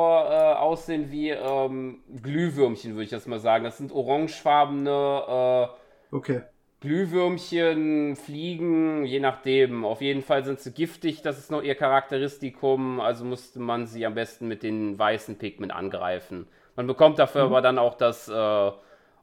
aussehen 0.54 1.10
wie 1.12 1.30
ähm, 1.30 2.02
Glühwürmchen, 2.20 2.94
würde 2.94 3.04
ich 3.04 3.10
das 3.10 3.26
mal 3.26 3.38
sagen. 3.38 3.62
Das 3.62 3.78
sind 3.78 3.92
orangefarbene 3.92 5.68
äh, 5.70 5.76
Okay. 6.10 6.42
Glühwürmchen, 6.80 8.16
Fliegen, 8.16 9.04
je 9.04 9.20
nachdem. 9.20 9.84
Auf 9.84 10.00
jeden 10.00 10.22
Fall 10.22 10.44
sind 10.44 10.60
sie 10.60 10.72
giftig, 10.72 11.22
das 11.22 11.38
ist 11.38 11.50
noch 11.50 11.62
ihr 11.62 11.74
Charakteristikum, 11.76 13.00
also 13.00 13.24
musste 13.24 13.60
man 13.60 13.86
sie 13.86 14.04
am 14.04 14.14
besten 14.14 14.48
mit 14.48 14.62
den 14.62 14.98
weißen 14.98 15.36
Pigment 15.36 15.72
angreifen. 15.72 16.48
Man 16.80 16.86
bekommt 16.86 17.18
dafür 17.18 17.42
aber 17.42 17.60
dann 17.60 17.78
auch 17.78 17.94
das 17.94 18.26
äh, 18.26 18.70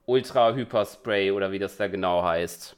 Ultra 0.05 0.53
Hyper 0.53 0.85
Spray 0.85 1.31
oder 1.31 1.51
wie 1.51 1.57
das 1.57 1.75
da 1.75 1.87
genau 1.87 2.21
heißt. 2.21 2.75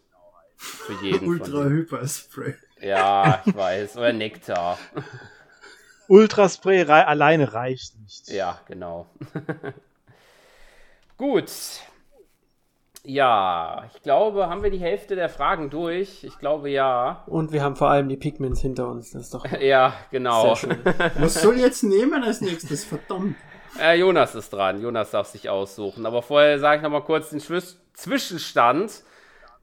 Für 0.56 0.94
jeden. 1.04 1.20
von 1.20 1.28
Ultra 1.28 1.64
denen. 1.64 1.70
Hyper 1.80 2.08
Spray. 2.08 2.56
Ja, 2.80 3.42
ich 3.46 3.54
weiß. 3.54 3.98
Oder 3.98 4.14
Nektar. 4.14 4.78
Ultraspray 6.08 6.84
rei 6.84 7.06
alleine 7.06 7.52
reicht 7.52 8.00
nicht. 8.00 8.30
Ja, 8.30 8.62
genau. 8.70 9.08
Gut. 11.18 11.52
Ja, 13.04 13.84
ich 13.94 14.02
glaube, 14.02 14.48
haben 14.48 14.64
wir 14.64 14.72
die 14.72 14.80
Hälfte 14.80 15.18
der 15.18 15.28
Fragen 15.28 15.70
durch? 15.70 16.24
Ich 16.24 16.40
glaube 16.40 16.70
ja. 16.70 17.26
Und 17.28 17.52
wir 17.52 17.64
haben 17.64 17.76
vor 17.76 17.90
allem 17.90 18.08
die 18.08 18.16
Pigments 18.16 18.62
hinter 18.62 18.88
uns. 18.88 19.12
Das 19.12 19.24
ist 19.24 19.34
doch 19.34 19.46
Ja, 19.60 19.94
genau. 20.10 20.56
sehr 20.56 20.56
schön. 20.56 20.80
Was 21.18 21.42
soll 21.42 21.56
ich 21.56 21.64
jetzt 21.64 21.84
nehmen 21.84 22.24
als 22.24 22.40
nächstes? 22.40 22.86
Verdammt. 22.86 23.36
Äh, 23.80 24.00
Jonas 24.00 24.36
ist 24.36 24.52
dran. 24.52 24.82
Jonas 24.82 25.12
darf 25.12 25.28
sich 25.28 25.50
aussuchen. 25.50 26.06
Aber 26.06 26.22
vorher 26.22 26.60
sage 26.60 26.78
ich 26.78 26.84
noch 26.84 26.90
mal 26.90 27.02
kurz 27.02 27.30
den 27.30 27.42
Schwiss 27.42 27.78
Zwischenstand, 27.94 29.04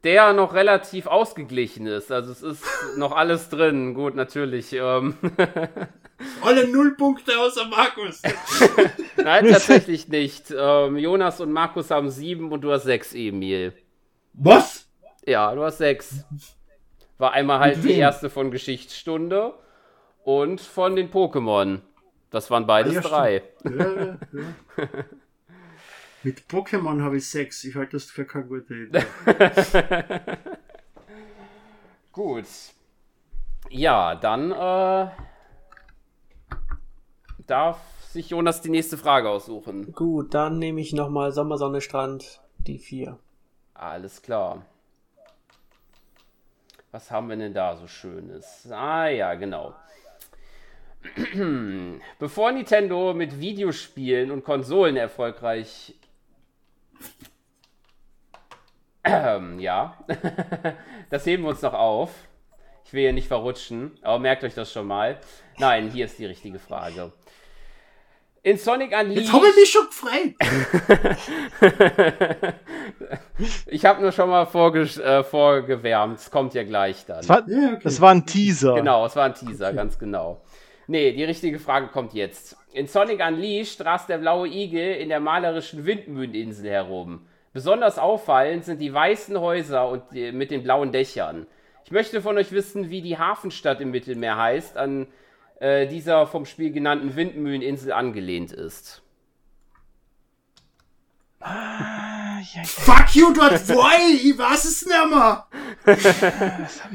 der 0.05 0.33
noch 0.33 0.53
relativ 0.53 1.07
ausgeglichen 1.07 1.87
ist. 1.87 2.13
Also 2.13 2.33
es 2.33 2.43
ist 2.43 2.65
noch 2.97 3.13
alles 3.13 3.49
drin. 3.49 3.95
Gut, 3.95 4.15
natürlich. 4.15 4.73
Ähm, 4.75 5.17
Alle 6.43 6.69
Nullpunkte 6.69 7.33
außer 7.39 7.67
Markus. 7.67 8.23
nein, 9.17 9.49
tatsächlich 9.49 10.09
nicht. 10.09 10.55
Ähm, 10.57 10.97
Jonas 10.97 11.41
und 11.41 11.53
Markus 11.53 11.91
haben 11.91 12.11
sieben 12.11 12.53
und 12.53 12.63
du 12.63 12.73
hast 12.73 12.85
sechs, 12.85 13.15
Emil. 13.15 13.75
Was? 14.33 14.89
Ja, 15.27 15.55
du 15.55 15.63
hast 15.63 15.79
sechs. 15.79 16.25
War 17.19 17.33
einmal 17.33 17.59
halt 17.59 17.85
die 17.85 17.93
erste 17.93 18.31
von 18.31 18.51
Geschichtsstunde 18.51 19.55
und 20.25 20.61
von 20.61 20.97
den 20.97 21.11
Pokémon. 21.11 21.81
Das 22.31 22.51
waren 22.51 22.67
beides 22.67 22.93
Ah, 22.93 22.95
ja, 22.95 23.01
drei. 23.01 23.43
Ja, 23.65 24.05
ja. 24.05 24.19
Mit 26.23 26.41
Pokémon 26.49 27.03
habe 27.03 27.19
ich 27.19 27.29
sechs. 27.31 27.63
Ich 27.65 27.77
halte 27.77 27.93
das 27.93 28.07
für 28.07 28.25
keine 28.25 28.47
gute 28.47 28.75
Idee. 28.75 29.05
Gut. 32.13 32.47
Ja, 33.71 34.15
dann 34.15 34.51
äh, 34.51 35.11
darf 37.47 37.79
sich 38.11 38.31
Jonas 38.31 38.61
die 38.61 38.71
nächste 38.71 38.99
Frage 38.99 39.29
aussuchen. 39.29 39.93
Gut, 39.93 40.35
dann 40.35 40.59
nehme 40.59 40.81
ich 40.81 40.93
nochmal 40.93 41.33
Sommersonne 41.33 41.81
Strand, 41.81 42.41
die 42.59 42.79
vier. 42.79 43.19
Alles 43.75 44.23
klar. 44.23 44.65
Was 46.91 47.11
haben 47.11 47.29
wir 47.29 47.37
denn 47.37 47.53
da 47.55 47.77
so 47.77 47.87
Schönes? 47.87 48.69
Ah 48.71 49.09
ja, 49.09 49.35
genau. 49.35 49.75
Bevor 52.19 52.53
Nintendo 52.53 53.15
mit 53.15 53.41
Videospielen 53.41 54.31
und 54.31 54.45
Konsolen 54.45 54.97
erfolgreich. 54.97 55.95
Ähm, 59.05 59.59
ja, 59.61 59.97
das 61.11 61.27
heben 61.27 61.45
wir 61.45 61.51
uns 61.51 61.63
noch 61.63 61.75
auf. 61.75 62.11
Ich 62.85 62.93
will 62.93 63.03
hier 63.03 63.13
nicht 63.13 63.29
verrutschen, 63.29 63.99
aber 64.03 64.19
merkt 64.21 64.45
euch 64.45 64.55
das 64.55 64.73
schon 64.73 64.87
mal. 64.87 65.19
Nein, 65.59 65.91
hier 65.91 66.05
ist 66.05 66.19
die 66.19 66.27
richtige 66.27 66.59
Frage. 66.59 67.13
In 68.47 68.59
Sonic 68.59 68.93
Unleashed. 68.97 69.25
Jetzt 69.25 69.33
habe 69.33 69.47
ich 69.49 69.57
mich 69.57 69.71
schon 69.71 69.87
gefreut. 69.87 70.35
Ich 73.67 73.85
habe 73.85 74.01
nur 74.01 74.13
schon 74.13 74.31
mal 74.31 74.47
vorge 74.47 74.83
äh, 74.83 75.23
vorgewärmt. 75.25 76.19
Es 76.19 76.31
kommt 76.31 76.55
ja 76.55 76.63
gleich 76.63 77.05
dann. 77.05 77.19
Das 77.19 77.29
war, 77.29 77.49
Ja, 77.49 77.73
okay. 77.73 77.81
das 77.83 78.01
war 78.01 78.13
ein 78.13 78.25
Teaser. 78.25 78.75
Genau, 78.77 79.05
es 79.05 79.17
war 79.17 79.25
ein 79.25 79.35
Teaser, 79.35 79.73
ganz 79.73 79.99
genau. 79.99 80.41
Nee, 80.89 81.13
die 81.13 81.25
richtige 81.25 81.59
Frage 81.59 81.89
kommt 81.89 82.15
jetzt. 82.15 82.57
In 82.73 82.87
Sonic 82.87 83.21
Unleashed 83.27 83.85
rast 83.85 84.09
der 84.09 84.19
blaue 84.19 84.49
Igel 84.49 84.95
in 84.95 85.09
der 85.09 85.19
malerischen 85.19 85.85
Windmühleninsel 85.85 86.71
herum. 86.71 87.27
Besonders 87.53 87.99
auffallend 87.99 88.65
sind 88.65 88.81
die 88.81 88.93
weißen 88.93 89.41
Häuser 89.41 89.89
und 89.89 90.03
die, 90.13 90.31
mit 90.31 90.51
den 90.51 90.63
blauen 90.63 90.93
Dächern. 90.93 91.47
Ich 91.85 91.91
möchte 91.91 92.21
von 92.21 92.37
euch 92.37 92.53
wissen, 92.53 92.91
wie 92.91 93.03
die 93.03 93.19
Hafenstadt 93.19 93.81
im 93.81 93.91
Mittelmeer 93.91 94.37
heißt, 94.37 94.77
an 94.77 95.07
äh, 95.59 95.87
dieser 95.87 96.27
vom 96.27 96.45
Spiel 96.45 96.71
genannten 96.71 97.17
Windmühleninsel 97.17 97.93
angelehnt 97.93 98.53
ist. 98.53 99.03
Ja, 102.37 102.61
ja. 102.61 102.65
Fuck 102.65 103.15
you, 103.15 103.33
dort 103.33 103.67
boy! 103.67 104.15
Ich 104.23 104.37
weiß 104.37 104.65
es 104.65 104.87
nicht 104.87 104.97
mehr. 105.11 105.47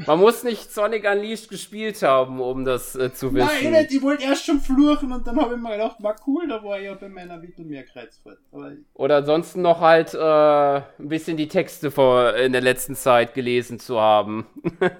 Man 0.06 0.20
muss 0.20 0.44
nicht 0.44 0.70
Sonic 0.72 1.04
Unleashed 1.10 1.48
gespielt 1.48 2.00
haben, 2.02 2.40
um 2.40 2.64
das 2.64 2.94
äh, 2.94 3.12
zu 3.12 3.34
wissen. 3.34 3.48
Nein, 3.62 3.72
nicht. 3.72 3.92
Ich 3.92 4.02
wollte 4.02 4.24
erst 4.24 4.46
schon 4.46 4.60
fluchen 4.60 5.10
und 5.12 5.26
dann 5.26 5.40
habe 5.40 5.54
ich 5.54 5.60
mir 5.60 5.72
gedacht, 5.72 5.96
war 6.00 6.14
cool, 6.26 6.46
da 6.48 6.62
war 6.62 6.78
ich 6.78 6.84
ja 6.84 6.94
bei 6.94 7.08
meiner 7.08 7.38
Mittelmeerkreuzfahrt. 7.38 8.38
Oder 8.94 9.16
ansonsten 9.16 9.62
noch 9.62 9.80
halt 9.80 10.14
äh, 10.14 10.18
ein 10.18 10.84
bisschen 10.98 11.36
die 11.36 11.48
Texte 11.48 11.90
vor, 11.90 12.34
in 12.34 12.52
der 12.52 12.60
letzten 12.60 12.94
Zeit 12.94 13.34
gelesen 13.34 13.80
zu 13.80 14.00
haben. 14.00 14.46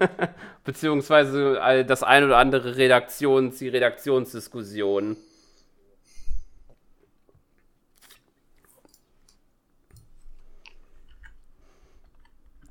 Beziehungsweise 0.65 1.59
äh, 1.59 1.85
das 1.85 2.03
ein 2.03 2.23
oder 2.23 2.37
andere 2.37 2.75
Redaktions, 2.75 3.57
die 3.59 3.69
Redaktionsdiskussion. 3.69 5.17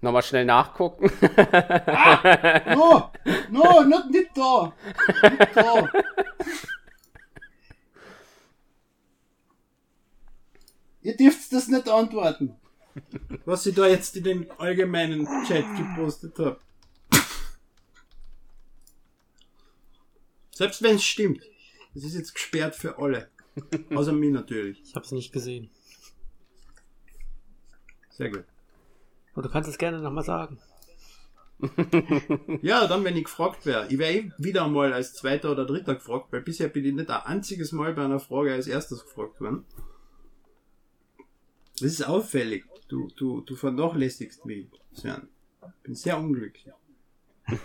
Nochmal 0.03 0.23
schnell 0.25 0.45
nachgucken. 0.45 1.11
No, 2.75 3.13
no, 3.51 3.85
nicht, 3.85 4.11
nicht 4.11 4.37
da. 4.37 4.75
Nicht 5.23 5.57
da. 5.57 5.93
Ihr 11.03 11.17
dürft 11.17 11.53
das 11.53 11.69
nicht 11.69 11.89
antworten. 11.89 12.57
Was 13.45 13.65
ich 13.65 13.77
da 13.77 13.87
jetzt 13.87 14.17
in 14.17 14.25
den 14.25 14.51
allgemeinen 14.59 15.27
Chat 15.47 15.65
gepostet 15.77 16.37
habe. 16.39 16.61
Selbst 20.51 20.83
wenn 20.83 20.97
es 20.97 21.05
stimmt. 21.05 21.43
Es 21.95 22.03
ist 22.05 22.15
jetzt 22.15 22.35
gesperrt 22.35 22.75
für 22.75 22.99
alle. 22.99 23.31
Außer 23.95 24.13
mir 24.13 24.33
natürlich. 24.33 24.83
Ich 24.83 24.97
habe 24.97 25.05
es 25.05 25.13
nicht 25.13 25.33
gesehen. 25.33 25.71
Sehr 28.11 28.31
gut. 28.31 28.45
Aber 29.33 29.43
du 29.43 29.49
kannst 29.49 29.69
es 29.69 29.79
gerne 29.79 30.01
nochmal 30.01 30.25
sagen. 30.25 30.59
Ja, 32.61 32.89
dann, 32.89 33.05
wenn 33.05 33.17
ich 33.17 33.25
gefragt 33.25 33.67
wäre. 33.67 33.87
Ich 33.89 33.99
wäre 33.99 34.13
eh 34.13 34.33
wieder 34.37 34.67
mal 34.67 34.93
als 34.93 35.15
Zweiter 35.15 35.53
oder 35.53 35.65
Dritter 35.65 35.95
gefragt, 35.95 36.27
weil 36.33 36.41
bisher 36.41 36.69
bin 36.69 36.85
ich 36.85 36.93
nicht 36.93 37.09
ein 37.09 37.23
einziges 37.23 37.71
Mal 37.73 37.95
bei 37.95 38.05
einer 38.05 38.19
Frage 38.19 38.53
als 38.53 38.67
erstes 38.67 39.05
gefragt 39.05 39.41
worden. 39.41 39.65
Das 41.75 41.93
ist 41.93 42.03
auffällig. 42.03 42.65
Du, 42.89 43.09
du, 43.17 43.41
du 43.43 43.55
vernachlässigst 43.55 44.45
mich, 44.45 44.67
Sven. 44.93 45.29
Bin 45.85 45.95
sehr 45.95 46.19
unglücklich. 46.19 46.73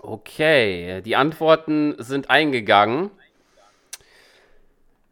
Okay, 0.00 1.02
die 1.02 1.16
Antworten 1.16 1.94
sind 1.98 2.30
eingegangen. 2.30 3.10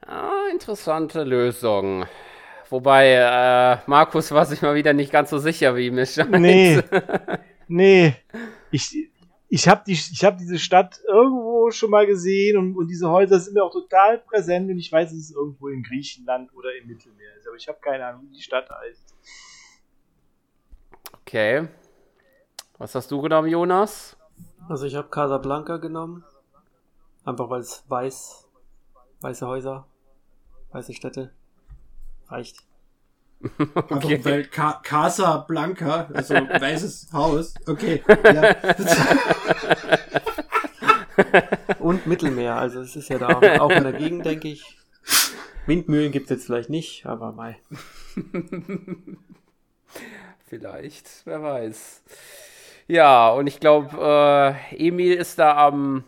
Ah, 0.06 0.48
interessante 0.52 1.24
Lösung. 1.24 2.06
Wobei, 2.70 3.14
äh, 3.14 3.78
Markus 3.86 4.30
war 4.32 4.46
sich 4.46 4.62
mal 4.62 4.74
wieder 4.74 4.92
nicht 4.92 5.12
ganz 5.12 5.30
so 5.30 5.38
sicher 5.38 5.76
wie 5.76 5.90
mich. 5.90 6.16
Nee. 6.16 6.80
nee. 7.68 8.14
Ich, 8.70 8.94
ich 9.48 9.68
habe 9.68 9.82
die, 9.86 9.92
ich 9.92 10.24
hab 10.24 10.38
diese 10.38 10.58
Stadt 10.58 11.00
irgendwo 11.06 11.70
schon 11.70 11.90
mal 11.90 12.06
gesehen 12.06 12.58
und, 12.58 12.76
und 12.76 12.88
diese 12.88 13.10
Häuser 13.10 13.38
sind 13.40 13.54
mir 13.54 13.64
auch 13.64 13.72
total 13.72 14.18
präsent 14.18 14.70
und 14.70 14.78
ich 14.78 14.90
weiß, 14.90 15.12
es 15.12 15.30
ist 15.30 15.36
irgendwo 15.36 15.68
in 15.68 15.82
Griechenland 15.82 16.52
oder 16.54 16.74
im 16.76 16.86
Mittelmeer. 16.86 17.36
ist, 17.36 17.46
Aber 17.46 17.56
ich 17.56 17.66
habe 17.68 17.78
keine 17.80 18.06
Ahnung, 18.06 18.22
wie 18.28 18.36
die 18.36 18.42
Stadt 18.42 18.68
heißt. 18.70 19.14
Okay. 21.20 21.68
Was 22.78 22.94
hast 22.94 23.10
du 23.10 23.20
genommen, 23.20 23.48
Jonas? 23.48 24.16
Also 24.68 24.86
ich 24.86 24.94
habe 24.94 25.08
Casablanca 25.08 25.78
genommen. 25.78 26.24
Einfach 27.24 27.50
weil 27.50 27.60
es 27.60 27.84
weiß, 27.88 28.48
weiße 29.20 29.46
Häuser, 29.46 29.86
weiße 30.76 30.92
Städte. 30.92 31.32
Reicht. 32.28 32.58
Einfach 33.58 34.24
weil 34.24 34.44
Ca 34.44 34.80
Casa 34.82 35.38
Blanca, 35.38 36.08
also 36.12 36.34
weißes 36.60 37.08
Haus. 37.12 37.54
Okay. 37.66 38.02
Ja. 38.24 38.56
Und 41.78 42.06
Mittelmeer, 42.06 42.56
also 42.56 42.80
es 42.80 42.94
ist 42.94 43.08
ja 43.08 43.18
da 43.18 43.28
auch 43.60 43.70
in 43.70 43.84
der 43.84 43.94
Gegend, 43.94 44.26
denke 44.26 44.48
ich. 44.48 44.76
Windmühlen 45.66 46.12
gibt 46.12 46.26
es 46.26 46.30
jetzt 46.30 46.46
vielleicht 46.46 46.68
nicht, 46.68 47.06
aber 47.06 47.32
mal. 47.32 47.56
Vielleicht, 50.46 51.22
wer 51.24 51.42
weiß. 51.42 52.02
Ja, 52.86 53.30
und 53.30 53.46
ich 53.46 53.60
glaube, 53.60 54.54
äh, 54.70 54.76
Emil 54.76 55.14
ist 55.14 55.38
da 55.38 55.66
am 55.66 56.04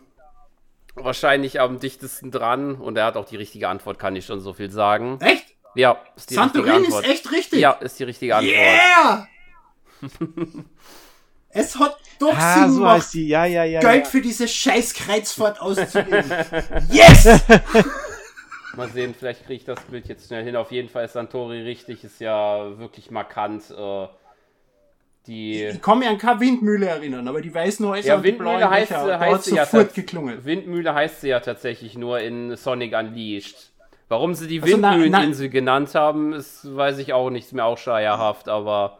wahrscheinlich 1.03 1.59
am 1.59 1.79
dichtesten 1.79 2.31
dran 2.31 2.75
und 2.75 2.97
er 2.97 3.05
hat 3.05 3.17
auch 3.17 3.25
die 3.25 3.35
richtige 3.37 3.67
Antwort, 3.67 3.99
kann 3.99 4.15
ich 4.15 4.25
schon 4.25 4.39
so 4.41 4.53
viel 4.53 4.69
sagen. 4.71 5.19
Echt? 5.21 5.45
Ja, 5.75 5.97
ist 6.15 6.29
die 6.29 6.35
richtige 6.35 6.59
Santorin 6.63 6.85
Antwort. 6.85 7.05
ist 7.05 7.11
echt 7.11 7.31
richtig. 7.31 7.59
Ja, 7.59 7.71
ist 7.73 7.99
die 7.99 8.03
richtige 8.03 8.35
Antwort. 8.35 8.55
Yeah! 8.55 9.27
es 11.49 11.77
hat 11.77 11.97
doch 12.19 12.33
Ah, 12.35 12.61
Sinn 12.63 12.71
so 12.71 12.79
gemacht, 12.79 13.13
die. 13.13 13.27
Ja, 13.27 13.45
ja, 13.45 13.63
ja. 13.63 13.79
Geld 13.79 14.05
ja. 14.05 14.09
für 14.09 14.21
diese 14.21 14.47
scheiß 14.47 14.93
Kreuzfahrt 14.93 15.61
auszugeben. 15.61 16.31
yes! 16.89 17.25
Mal 18.75 18.89
sehen, 18.89 19.15
vielleicht 19.17 19.45
kriege 19.45 19.55
ich 19.55 19.65
das 19.65 19.79
Bild 19.81 20.07
jetzt 20.07 20.27
schnell 20.27 20.43
hin. 20.43 20.55
Auf 20.55 20.71
jeden 20.71 20.89
Fall 20.89 21.05
ist 21.05 21.13
Santori 21.13 21.61
richtig, 21.61 22.03
ist 22.03 22.19
ja 22.21 22.77
wirklich 22.77 23.11
markant. 23.11 23.69
Äh, 23.71 24.07
die 25.29 25.63
Ich 25.63 25.81
kann 25.81 25.99
mich 25.99 26.07
an 26.09 26.17
keine 26.17 26.39
Windmühle 26.41 26.87
erinnern, 26.87 27.27
aber 27.27 27.41
die 27.41 27.53
weißen 27.53 27.85
Häuser 27.87 28.07
Ja, 28.07 28.15
und 28.15 28.23
die 28.23 28.29
Windmühle 28.29 28.57
blauen 28.57 28.69
heißt, 28.69 28.91
Löcher, 28.91 29.19
heißt 29.19 29.43
sie 29.45 29.55
ja 29.55 29.65
sofort 29.65 29.87
tats- 29.91 29.93
geklungen. 29.95 30.43
Windmühle 30.43 30.93
heißt 30.93 31.21
sie 31.21 31.29
ja 31.29 31.39
tatsächlich 31.39 31.97
nur 31.97 32.19
in 32.19 32.55
Sonic 32.57 32.93
Unleashed. 32.93 33.71
Warum 34.09 34.33
sie 34.33 34.47
die 34.47 34.61
Also, 34.61 34.73
Windmühleninsel 34.81 35.49
genannt 35.49 35.93
haben, 35.95 36.33
ist, 36.33 36.75
weiß 36.75 36.97
ich 36.97 37.13
auch 37.13 37.29
nicht, 37.29 37.45
ist 37.45 37.53
mir 37.53 37.63
auch 37.63 37.77
schleierhaft, 37.77 38.49
aber 38.49 38.97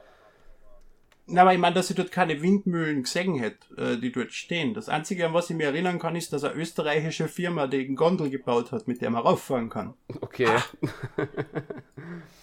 Na, 1.26 1.42
aber 1.42 1.54
ich 1.54 1.60
meine, 1.60 1.74
dass 1.76 1.90
ich 1.90 1.96
dort 1.96 2.12
keine 2.12 2.42
Windmühlen 2.44 3.04
gesehen 3.04 3.36
hätte, 3.36 3.58
äh, 3.78 3.98
die 3.98 4.12
dort 4.12 4.32
stehen. 4.34 4.74
Das 4.76 4.88
Einzige, 4.90 5.26
an 5.26 5.34
was 5.34 5.50
ich 5.50 5.56
mich 5.56 5.66
erinnern 5.66 5.98
kann, 6.00 6.16
ist, 6.16 6.32
dass 6.34 6.44
eine 6.44 6.54
österreichische 6.56 7.28
Firma 7.28 7.66
die 7.68 7.88
Gondel 7.96 8.30
gebaut 8.30 8.72
hat, 8.72 8.88
mit 8.88 9.02
der 9.02 9.10
man 9.10 9.22
rauffahren 9.24 9.70
kann. 9.70 9.94
okay. 10.22 10.48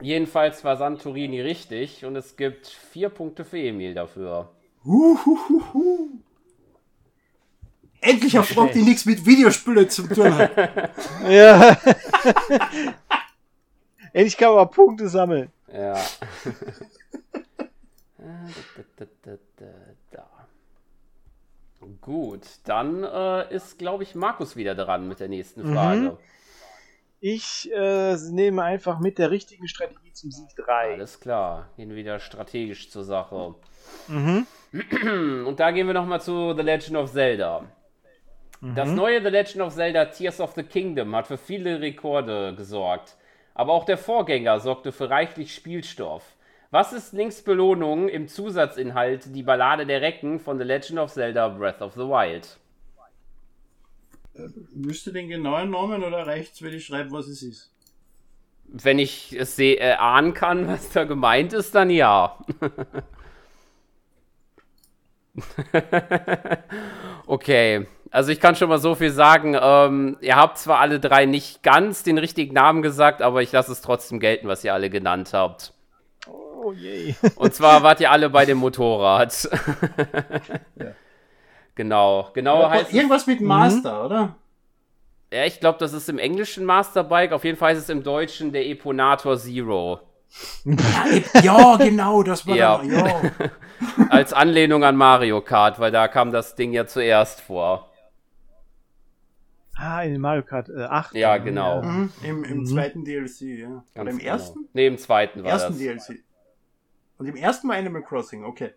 Jedenfalls 0.00 0.64
war 0.64 0.76
Santorini 0.76 1.40
richtig 1.40 2.04
und 2.04 2.16
es 2.16 2.36
gibt 2.36 2.66
vier 2.66 3.08
Punkte 3.08 3.44
für 3.44 3.58
Emil 3.58 3.94
dafür. 3.94 4.50
Huhuhuhu. 4.84 6.08
Endlich 8.00 8.36
eine 8.36 8.70
die 8.72 8.82
nichts 8.82 9.06
mit 9.06 9.24
Videospielen 9.24 9.88
zu 9.88 10.06
tun 10.06 10.34
hat. 10.36 10.50
Ja. 11.28 11.76
Endlich 14.12 14.36
kann 14.36 14.54
man 14.54 14.70
Punkte 14.70 15.08
sammeln. 15.08 15.50
Ja. 15.72 15.98
Gut, 22.00 22.42
dann 22.64 23.02
äh, 23.02 23.54
ist, 23.54 23.78
glaube 23.78 24.02
ich, 24.02 24.14
Markus 24.14 24.56
wieder 24.56 24.74
dran 24.74 25.08
mit 25.08 25.20
der 25.20 25.28
nächsten 25.28 25.72
Frage. 25.72 26.18
Ich 27.26 27.72
äh, 27.72 28.16
nehme 28.32 28.62
einfach 28.64 29.00
mit 29.00 29.16
der 29.16 29.30
richtigen 29.30 29.66
Strategie 29.66 30.12
zum 30.12 30.30
Sieg 30.30 30.54
3. 30.56 30.92
Alles 30.92 31.20
klar, 31.20 31.70
gehen 31.74 31.88
wir 31.88 31.96
wieder 31.96 32.20
strategisch 32.20 32.90
zur 32.90 33.02
Sache. 33.02 33.54
Mhm. 34.08 34.46
Und 35.46 35.58
da 35.58 35.70
gehen 35.70 35.86
wir 35.86 35.94
nochmal 35.94 36.20
zu 36.20 36.52
The 36.54 36.60
Legend 36.60 36.98
of 36.98 37.10
Zelda. 37.10 37.64
Das 38.74 38.90
neue 38.90 39.22
The 39.22 39.30
Legend 39.30 39.62
of 39.62 39.74
Zelda 39.74 40.04
Tears 40.04 40.38
of 40.38 40.52
the 40.52 40.64
Kingdom 40.64 41.16
hat 41.16 41.26
für 41.26 41.38
viele 41.38 41.80
Rekorde 41.80 42.54
gesorgt. 42.56 43.16
Aber 43.54 43.72
auch 43.72 43.86
der 43.86 43.96
Vorgänger 43.96 44.60
sorgte 44.60 44.92
für 44.92 45.08
reichlich 45.08 45.54
Spielstoff. 45.54 46.36
Was 46.70 46.92
ist 46.92 47.14
Links 47.14 47.40
Belohnung 47.40 48.10
im 48.10 48.28
Zusatzinhalt 48.28 49.34
Die 49.34 49.42
Ballade 49.42 49.86
der 49.86 50.02
Recken 50.02 50.40
von 50.40 50.58
The 50.58 50.64
Legend 50.64 50.98
of 50.98 51.10
Zelda 51.10 51.48
Breath 51.48 51.80
of 51.80 51.94
the 51.94 52.00
Wild? 52.00 52.58
Müsste 54.74 55.12
den 55.12 55.28
genauen 55.28 55.70
Namen 55.70 56.02
oder 56.02 56.26
reicht's, 56.26 56.62
wenn 56.62 56.74
ich 56.74 56.86
schreibe, 56.86 57.12
was 57.12 57.28
es 57.28 57.42
ist? 57.42 57.70
Wenn 58.66 58.98
ich 58.98 59.36
es 59.38 59.56
seh, 59.56 59.74
äh, 59.74 59.92
ahnen 59.92 60.34
kann, 60.34 60.68
was 60.68 60.90
da 60.90 61.04
gemeint 61.04 61.52
ist, 61.52 61.74
dann 61.74 61.90
ja. 61.90 62.38
okay, 67.26 67.86
also 68.10 68.30
ich 68.30 68.40
kann 68.40 68.54
schon 68.54 68.68
mal 68.68 68.78
so 68.78 68.94
viel 68.94 69.10
sagen. 69.10 69.56
Ähm, 69.60 70.16
ihr 70.20 70.36
habt 70.36 70.58
zwar 70.58 70.78
alle 70.78 71.00
drei 71.00 71.26
nicht 71.26 71.62
ganz 71.62 72.02
den 72.02 72.18
richtigen 72.18 72.54
Namen 72.54 72.82
gesagt, 72.82 73.22
aber 73.22 73.42
ich 73.42 73.52
lasse 73.52 73.72
es 73.72 73.80
trotzdem 73.80 74.20
gelten, 74.20 74.48
was 74.48 74.64
ihr 74.64 74.72
alle 74.72 74.90
genannt 74.90 75.32
habt. 75.32 75.72
Oh 76.26 76.72
je. 76.72 77.14
Und 77.36 77.54
zwar 77.54 77.82
wart 77.82 78.00
ihr 78.00 78.10
alle 78.10 78.30
bei 78.30 78.46
dem 78.46 78.58
Motorrad. 78.58 79.48
Genau, 81.74 82.30
genau 82.34 82.68
heißt 82.70 82.88
es, 82.88 82.94
Irgendwas 82.94 83.26
mit 83.26 83.40
Master, 83.40 84.04
oder? 84.06 84.36
ja, 85.32 85.44
ich 85.44 85.58
glaube, 85.58 85.78
das 85.78 85.92
ist 85.92 86.08
im 86.08 86.18
englischen 86.18 86.64
Masterbike, 86.64 87.32
auf 87.32 87.42
jeden 87.44 87.58
Fall 87.58 87.72
ist 87.74 87.80
es 87.80 87.88
im 87.88 88.02
deutschen 88.04 88.52
der 88.52 88.66
Eponator 88.66 89.36
Zero. 89.36 90.00
Ja, 91.42 91.76
genau, 91.76 92.22
das 92.22 92.46
war 92.46 92.56
Ja. 92.56 92.78
da, 92.78 92.84
ja. 92.84 93.20
Als 94.10 94.32
Anlehnung 94.32 94.84
an 94.84 94.96
Mario 94.96 95.40
Kart, 95.40 95.78
weil 95.80 95.90
da 95.92 96.08
kam 96.08 96.30
das 96.32 96.54
Ding 96.54 96.72
ja 96.72 96.86
zuerst 96.86 97.40
vor. 97.40 97.90
Ah, 99.76 100.02
in 100.02 100.20
Mario 100.20 100.42
Kart 100.44 100.68
äh, 100.68 100.84
8. 100.84 101.14
Ja, 101.16 101.36
genau. 101.38 101.82
Mhm, 101.82 102.12
Im, 102.22 102.44
im 102.44 102.64
zweiten 102.66 103.04
DLC, 103.04 103.40
ja. 103.58 103.68
Oder 103.68 103.82
Ganz 103.94 104.10
im 104.10 104.18
genau. 104.18 104.30
ersten? 104.30 104.68
Nee, 104.72 104.86
im 104.86 104.98
zweiten 104.98 105.42
war 105.42 105.50
ersten 105.50 105.72
das. 105.72 105.78
DLC. 105.78 106.22
Und 107.18 107.26
im 107.26 107.36
ersten 107.36 107.68
war 107.68 107.76
Animal 107.76 108.02
Crossing, 108.02 108.44
okay. 108.44 108.70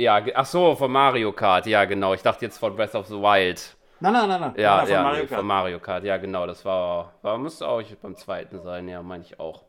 Ja, 0.00 0.18
ach 0.32 0.46
so, 0.46 0.74
von 0.76 0.90
Mario 0.90 1.30
Kart, 1.30 1.66
ja, 1.66 1.84
genau. 1.84 2.14
Ich 2.14 2.22
dachte 2.22 2.46
jetzt 2.46 2.56
von 2.56 2.74
Breath 2.74 2.94
of 2.94 3.06
the 3.08 3.16
Wild. 3.16 3.76
Nein, 4.00 4.14
nein, 4.14 4.28
nein, 4.30 4.40
nein. 4.40 4.54
Ja, 4.56 4.78
nein, 4.78 4.86
von 4.86 4.94
ja, 4.94 5.02
Mario 5.02 5.26
Kart. 5.26 5.38
von 5.38 5.46
Mario 5.46 5.78
Kart, 5.78 6.04
ja, 6.04 6.16
genau. 6.16 6.46
Das 6.46 6.64
war, 6.64 7.12
war 7.20 7.36
müsste 7.36 7.68
auch 7.68 7.82
beim 8.00 8.16
zweiten 8.16 8.62
sein, 8.62 8.88
ja, 8.88 9.02
meine 9.02 9.24
ich 9.24 9.38
auch. 9.38 9.62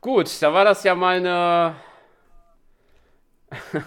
Gut, 0.00 0.30
da 0.40 0.54
war 0.54 0.64
das 0.64 0.84
ja 0.84 0.94
mal 0.94 1.16
eine, 1.16 1.74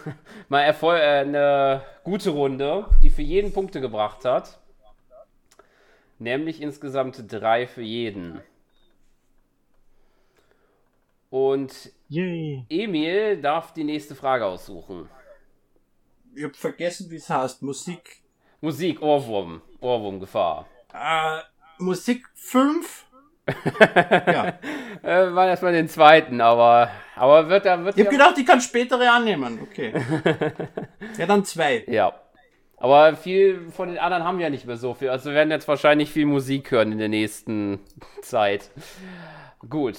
mal 0.49 0.59
Erfol 0.59 0.95
äh, 0.95 1.21
eine 1.21 1.83
gute 2.03 2.31
Runde, 2.31 2.87
die 3.01 3.09
für 3.09 3.21
jeden 3.21 3.53
Punkte 3.53 3.79
gebracht 3.79 4.25
hat. 4.25 4.59
Nämlich 6.19 6.61
insgesamt 6.61 7.31
drei 7.31 7.65
für 7.65 7.81
jeden. 7.81 8.41
Und 11.29 11.93
Yay. 12.09 12.65
Emil 12.67 13.41
darf 13.41 13.71
die 13.71 13.85
nächste 13.85 14.15
Frage 14.15 14.45
aussuchen. 14.45 15.09
Ich 16.35 16.43
hab 16.43 16.55
vergessen, 16.55 17.09
wie 17.09 17.15
es 17.15 17.29
heißt. 17.29 17.61
Musik. 17.61 18.21
Musik, 18.61 19.01
Ohrwurm. 19.01 19.61
Ohrwurmgefahr. 19.79 20.67
Äh, 20.93 21.39
Musik 21.77 22.27
5. 22.35 23.05
ja. 23.71 24.59
Äh, 25.03 25.33
war 25.33 25.47
erstmal 25.47 25.73
den 25.73 25.87
zweiten, 25.87 26.41
aber, 26.41 26.89
aber 27.15 27.47
wird 27.47 27.65
da 27.65 27.83
wird 27.85 27.97
Ich 27.97 28.03
hab 28.03 28.11
gedacht, 28.11 28.37
ich 28.37 28.45
kann 28.45 28.59
spätere 28.59 29.09
annehmen. 29.09 29.59
Okay. 29.61 29.93
ja, 31.17 31.25
dann 31.25 31.45
zwei. 31.45 31.83
ja. 31.87 32.13
Aber 32.77 33.15
viel 33.15 33.71
von 33.71 33.87
den 33.87 33.97
anderen 33.97 34.23
haben 34.23 34.37
wir 34.37 34.43
ja 34.43 34.49
nicht 34.49 34.65
mehr 34.65 34.77
so 34.77 34.93
viel. 34.93 35.09
Also 35.09 35.29
wir 35.29 35.35
werden 35.35 35.51
jetzt 35.51 35.67
wahrscheinlich 35.67 36.11
viel 36.11 36.25
Musik 36.25 36.71
hören 36.71 36.91
in 36.91 36.97
der 36.97 37.09
nächsten 37.09 37.79
Zeit. 38.21 38.69
Gut. 39.69 39.97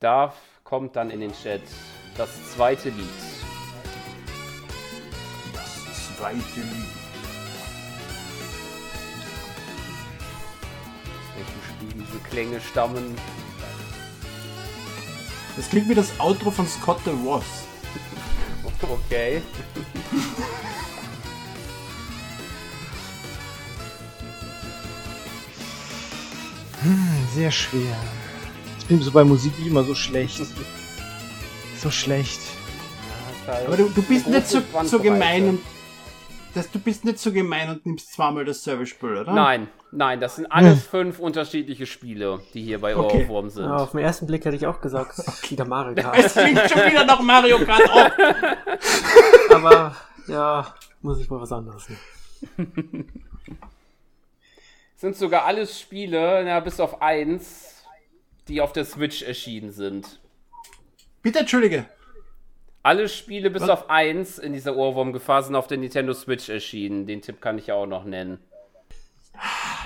Da 0.00 0.34
kommt 0.64 0.96
dann 0.96 1.10
in 1.10 1.20
den 1.20 1.32
Chat 1.32 1.62
das 2.16 2.52
zweite 2.52 2.90
Lied. 2.90 3.45
Das 6.16 6.22
zweite 6.22 6.60
Lied. 6.60 6.86
Aus 11.12 11.28
welchem 11.36 11.60
Spiel 11.68 12.04
diese 12.04 12.18
Klänge 12.30 12.60
stammen. 12.60 13.14
Das 15.56 15.68
klingt 15.68 15.88
wie 15.88 15.94
das 15.94 16.18
Outro 16.18 16.50
von 16.50 16.66
Scott 16.66 17.00
the 17.04 17.10
Ross. 17.24 17.44
Okay. 18.82 19.42
Sehr 27.34 27.50
schwer. 27.50 27.96
Ich 28.78 28.86
bin 28.86 29.00
so 29.00 29.10
bei 29.10 29.24
Musik 29.24 29.52
wie 29.58 29.68
immer 29.68 29.82
so 29.82 29.94
schlecht. 29.94 30.42
So 31.82 31.90
schlecht. 31.90 32.40
Aber 33.66 33.76
du, 33.76 33.88
du 33.88 34.02
bist 34.02 34.28
nicht 34.28 34.46
so, 34.46 34.62
so 34.84 35.00
gemein 35.00 35.48
und 35.48 35.60
das, 36.56 36.70
du 36.70 36.78
bist 36.78 37.04
nicht 37.04 37.18
so 37.18 37.32
gemein 37.32 37.68
und 37.68 37.84
nimmst 37.84 38.12
zweimal 38.12 38.44
das 38.44 38.62
Service-Spiel, 38.64 39.18
oder? 39.18 39.32
Nein, 39.32 39.68
nein, 39.92 40.20
das 40.20 40.36
sind 40.36 40.46
alles 40.46 40.84
fünf 40.86 41.18
unterschiedliche 41.18 41.86
Spiele, 41.86 42.40
die 42.54 42.62
hier 42.62 42.80
bei 42.80 42.96
Okay. 42.96 43.24
Ohrwurm 43.24 43.50
sind. 43.50 43.64
Ja, 43.66 43.76
auf 43.76 43.90
den 43.90 44.00
ersten 44.00 44.26
Blick 44.26 44.44
hätte 44.44 44.56
ich 44.56 44.66
auch 44.66 44.80
gesagt, 44.80 45.18
wieder 45.50 45.66
Mario 45.66 46.02
Kart. 46.02 46.18
Es 46.18 46.32
klingt 46.32 46.60
schon 46.70 46.86
wieder 46.90 47.04
nach 47.04 47.20
Mario 47.20 47.58
Kart. 47.58 47.82
Oh. 47.92 49.54
Aber 49.54 49.94
ja, 50.28 50.74
muss 51.02 51.20
ich 51.20 51.28
mal 51.28 51.40
was 51.40 51.52
anderes 51.52 51.88
nehmen. 51.88 53.12
sind 54.96 55.16
sogar 55.16 55.44
alles 55.44 55.78
Spiele, 55.78 56.42
na, 56.44 56.58
bis 56.60 56.80
auf 56.80 57.02
eins, 57.02 57.84
die 58.48 58.62
auf 58.62 58.72
der 58.72 58.86
Switch 58.86 59.22
erschienen 59.22 59.72
sind. 59.72 60.20
Bitte 61.22 61.40
entschuldige. 61.40 61.86
Alle 62.86 63.08
Spiele 63.08 63.50
bis 63.50 63.62
Was? 63.62 63.70
auf 63.70 63.90
eins 63.90 64.38
in 64.38 64.52
dieser 64.52 64.76
Ohrwurmgefahr 64.76 65.42
sind 65.42 65.56
auf 65.56 65.66
der 65.66 65.76
Nintendo 65.76 66.12
Switch 66.12 66.48
erschienen. 66.48 67.04
Den 67.04 67.20
Tipp 67.20 67.40
kann 67.40 67.58
ich 67.58 67.66
ja 67.66 67.74
auch 67.74 67.86
noch 67.86 68.04
nennen. 68.04 68.38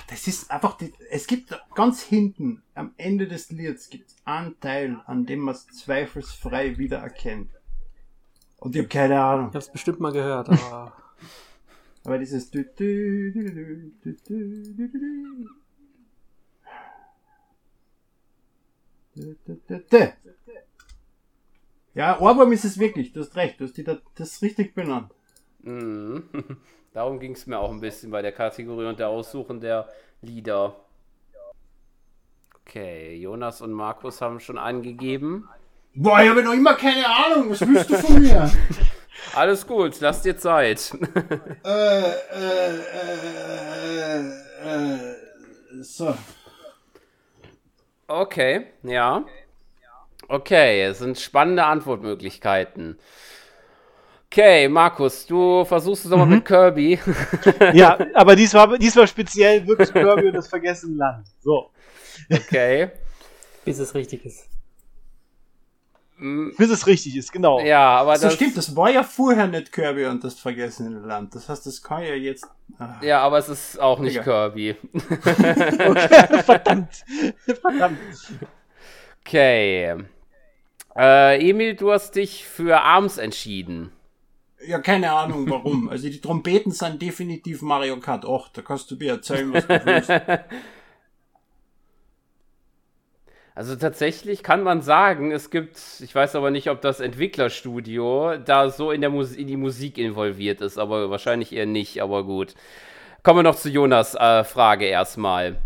Das 0.09 0.27
ist 0.27 0.51
einfach, 0.51 0.77
die, 0.77 0.93
es 1.11 1.27
gibt 1.27 1.59
ganz 1.75 2.03
hinten, 2.03 2.63
am 2.75 2.93
Ende 2.99 3.27
des 3.27 3.51
Lieds, 3.51 3.89
gibt 3.89 4.11
es 4.11 4.17
einen 4.27 4.61
Teil, 4.61 5.01
an 5.07 5.25
dem 5.25 5.41
man 5.41 5.55
es 5.55 5.67
zweifelsfrei 5.69 6.77
wiedererkennt. 6.77 7.51
Und 8.59 8.75
ich 8.75 8.81
habe 8.81 8.89
keine 8.89 9.19
Ahnung. 9.19 9.49
Ich 9.49 9.55
hab's 9.55 9.73
bestimmt 9.73 10.01
mal 10.01 10.13
gehört, 10.13 10.51
aber 10.51 10.93
Aber 12.05 12.19
dieses 12.19 12.51
Ja, 21.95 22.21
Ohrwurm 22.21 22.53
ist 22.53 22.65
es 22.65 22.79
wirklich, 22.79 23.13
du 23.13 23.21
hast 23.21 23.35
recht, 23.37 23.61
du 23.61 23.65
hast 23.65 23.77
die 23.77 23.85
da, 23.85 23.99
das 24.15 24.43
richtig 24.43 24.75
benannt. 24.75 25.13
Mhm. 25.63 26.29
Darum 26.93 27.21
ging 27.21 27.33
es 27.33 27.47
mir 27.47 27.59
auch 27.59 27.71
ein 27.71 27.81
bisschen 27.81 28.11
bei 28.11 28.23
der 28.23 28.33
Kategorie 28.33 28.87
und 28.87 28.99
der 28.99 29.09
Aussuchen 29.09 29.61
der 29.61 29.89
Lieder. 30.23 30.77
Okay, 32.63 33.17
Jonas 33.17 33.61
und 33.61 33.73
Markus 33.73 34.21
haben 34.21 34.41
schon 34.41 34.59
angegeben. 34.59 35.49
Boah, 35.95 36.21
ich 36.23 36.29
habe 36.29 36.43
noch 36.43 36.53
immer 36.53 36.75
keine 36.75 37.07
Ahnung, 37.07 37.51
was 37.51 37.61
willst 37.61 37.91
du 37.91 37.97
von 37.97 38.23
mir? 38.23 38.51
Alles 39.35 39.67
gut, 39.67 40.01
lass 40.01 40.23
dir 40.23 40.37
Zeit. 40.37 40.93
äh, 41.65 42.01
äh, 42.01 42.77
äh, 44.03 44.29
äh, 44.63 45.83
so. 45.83 46.15
Okay, 48.07 48.67
ja. 48.83 49.19
Okay, 49.19 49.29
es 50.31 50.99
sind 50.99 51.19
spannende 51.19 51.65
Antwortmöglichkeiten. 51.65 52.99
Okay, 54.33 54.69
Markus, 54.69 55.27
du 55.27 55.65
versuchst 55.65 56.05
es 56.05 56.11
nochmal 56.11 56.29
mit 56.29 56.45
Kirby. 56.45 57.01
Ja, 57.73 57.99
aber 58.15 58.37
dies 58.37 58.55
war, 58.55 58.79
dies 58.79 58.95
war 58.95 59.07
speziell 59.09 59.67
wirklich 59.67 59.93
Kirby 59.93 60.29
und 60.29 60.35
das 60.35 60.47
vergessene 60.47 60.97
Land. 60.97 61.27
So. 61.41 61.71
Okay. 62.33 62.91
bis 63.65 63.81
es 63.81 63.93
richtig 63.93 64.25
ist. 64.25 64.49
Bis 66.57 66.71
es 66.71 66.87
richtig 66.87 67.17
ist, 67.17 67.33
genau. 67.33 67.61
Ja, 67.61 67.97
aber 67.97 68.17
So 68.19 68.27
das, 68.27 68.35
stimmt, 68.35 68.57
das 68.57 68.77
war 68.77 68.91
ja 68.91 69.03
vorher 69.03 69.49
nicht 69.49 69.73
Kirby 69.73 70.07
und 70.07 70.23
das 70.23 70.39
vergessene 70.39 71.01
Land. 71.01 71.35
Das 71.35 71.49
heißt, 71.49 71.67
das 71.67 71.83
kann 71.83 72.05
ja 72.05 72.15
jetzt. 72.15 72.47
Ah. 72.79 73.01
ja, 73.03 73.21
aber 73.23 73.39
es 73.39 73.49
ist 73.49 73.81
auch 73.81 73.99
nicht 73.99 74.19
Egal. 74.19 74.53
Kirby. 74.53 74.77
Verdammt. 76.45 77.05
Verdammt. 77.63 77.99
Okay. 79.27 79.97
Äh, 81.01 81.49
Emil, 81.49 81.77
du 81.77 81.93
hast 81.93 82.17
dich 82.17 82.45
für 82.45 82.83
Arms 82.83 83.17
entschieden. 83.17 83.91
Ja, 84.67 84.81
keine 84.81 85.13
Ahnung 85.13 85.49
warum. 85.49 85.89
Also 85.89 86.11
die 86.11 86.21
Trompeten 86.21 86.73
sind 86.73 87.01
definitiv 87.01 87.63
Mario 87.63 87.99
Kart 87.99 88.27
8. 88.27 88.59
Da 88.59 88.61
kannst 88.61 88.91
du 88.91 88.97
mir 88.97 89.13
erzählen, 89.13 89.51
was 89.51 89.67
du 89.67 89.87
willst. 89.87 90.11
Also 93.57 93.77
tatsächlich 93.77 94.43
kann 94.43 94.63
man 94.63 94.81
sagen, 94.81 95.33
es 95.33 95.51
gibt, 95.51 95.77
ich 96.01 96.15
weiß 96.15 96.35
aber 96.35 96.51
nicht, 96.51 96.71
ob 96.71 96.81
das 96.81 97.01
Entwicklerstudio 97.01 98.39
da 98.39 98.71
so 98.71 98.91
in, 98.91 99.03
der 99.03 99.11
Mus 99.11 99.33
in 99.33 99.49
die 99.49 99.59
Musik 99.59 99.99
involviert 99.99 100.63
ist, 100.63 100.79
aber 100.79 101.11
wahrscheinlich 101.11 101.53
eher 101.53 101.67
nicht, 101.67 102.01
aber 102.01 102.25
gut. 102.25 102.55
Kommen 103.23 103.41
wir 103.41 103.43
noch 103.43 103.57
zu 103.57 103.69
Jonas 103.69 104.15
äh, 104.15 104.45
Frage 104.45 104.87
erstmal. 104.87 105.61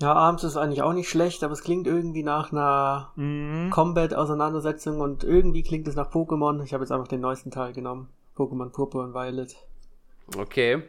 Ja, 0.00 0.12
abends 0.12 0.44
ist 0.44 0.56
eigentlich 0.56 0.82
auch 0.82 0.92
nicht 0.92 1.08
schlecht, 1.08 1.42
aber 1.42 1.52
es 1.52 1.62
klingt 1.62 1.86
irgendwie 1.86 2.22
nach 2.22 2.52
einer 2.52 3.10
Mhm. 3.16 3.70
Combat-Auseinandersetzung 3.70 5.00
und 5.00 5.24
irgendwie 5.24 5.62
klingt 5.64 5.88
es 5.88 5.96
nach 5.96 6.10
Pokémon. 6.10 6.62
Ich 6.62 6.72
habe 6.72 6.84
jetzt 6.84 6.92
einfach 6.92 7.08
den 7.08 7.20
neuesten 7.20 7.50
Teil 7.50 7.72
genommen. 7.72 8.08
Pokémon 8.36 8.70
Purpur 8.70 9.02
und 9.02 9.14
Violet. 9.14 9.56
Okay. 10.38 10.82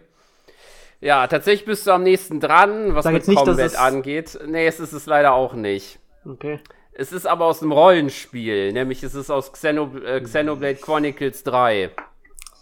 Ja, 1.02 1.26
tatsächlich 1.28 1.66
bist 1.66 1.88
du 1.88 1.92
am 1.92 2.04
nächsten 2.04 2.40
dran, 2.40 2.94
was 2.94 3.06
Sag 3.06 3.14
mit 3.14 3.22
jetzt 3.22 3.30
nicht, 3.30 3.38
Combat 3.40 3.58
es- 3.66 3.76
angeht. 3.76 4.38
Nee, 4.48 4.68
es 4.68 4.80
ist 4.80 4.94
es 4.94 5.06
leider 5.08 5.34
auch 5.34 5.54
nicht. 5.54 6.00
Okay. 6.26 6.60
Es 6.92 7.12
ist 7.14 7.26
aber 7.26 7.46
aus 7.46 7.62
einem 7.64 7.72
Rollenspiel, 7.72 8.74
nämlich 8.74 9.02
es 9.04 9.16
ist 9.16 9.32
aus 9.32 9.54
Xeno 9.54 9.90
äh, 10.04 10.20
Xenoblade 10.22 10.76
Chronicles 10.76 11.44
3. 11.46 11.92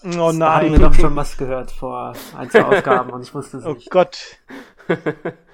Oh 0.05 0.09
Da 0.11 0.11
haben 0.11 0.65
wir 0.65 0.69
nein. 0.71 0.79
doch 0.81 0.93
schon 0.93 1.15
was 1.15 1.35
gehört 1.37 1.71
vor 1.71 2.13
ein, 2.37 2.49
zwei 2.51 2.63
Ausgaben 2.77 3.09
und 3.09 3.23
ich 3.23 3.33
wusste 3.33 3.57
es 3.57 3.65
Oh 3.65 3.73
nicht. 3.73 3.89
Gott. 3.89 4.37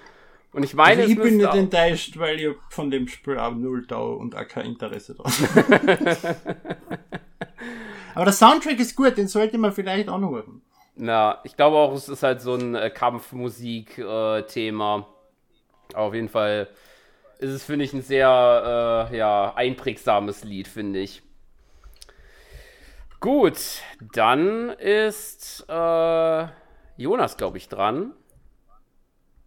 Und 0.54 0.64
ich 0.64 0.74
meine, 0.76 1.02
Also 1.02 1.12
ich 1.12 1.20
bin 1.20 1.38
nicht 1.38 1.54
enttäuscht, 1.54 2.18
weil 2.20 2.40
ich 2.40 2.56
von 2.70 2.92
dem 2.92 3.08
Spiel 3.08 3.40
auch 3.40 3.54
null 3.54 3.88
Tau 3.88 4.14
und 4.14 4.36
auch 4.36 4.48
kein 4.48 4.68
Interesse 4.68 5.16
dran. 5.16 5.34
Aber 8.16 8.26
der 8.26 8.34
Soundtrack 8.34 8.80
ist 8.80 8.96
gut, 8.96 9.18
den 9.18 9.28
sollte 9.28 9.58
man 9.58 9.72
vielleicht 9.72 10.08
anhören. 10.10 10.62
Na, 10.96 11.40
ich 11.44 11.56
glaube 11.56 11.78
auch, 11.78 11.94
es 11.94 12.08
ist 12.08 12.22
halt 12.22 12.40
so 12.42 12.54
ein 12.54 12.76
äh, 12.76 12.92
Kampfmusik-Thema. 12.92 15.08
Auf 15.96 16.14
jeden 16.14 16.30
Fall 16.30 16.68
ist 17.40 17.50
es, 17.50 17.64
finde 17.64 17.86
ich, 17.86 17.94
ein 17.94 18.04
sehr 18.04 19.10
äh, 19.12 19.18
ja, 19.18 19.56
einprägsames 19.56 20.44
Lied, 20.44 20.68
finde 20.68 21.00
ich. 21.00 21.24
Gut, 23.20 23.58
dann 24.14 24.70
ist 24.70 25.66
äh, 25.68 26.46
Jonas, 26.98 27.38
glaube 27.38 27.58
ich, 27.58 27.70
dran. 27.70 28.14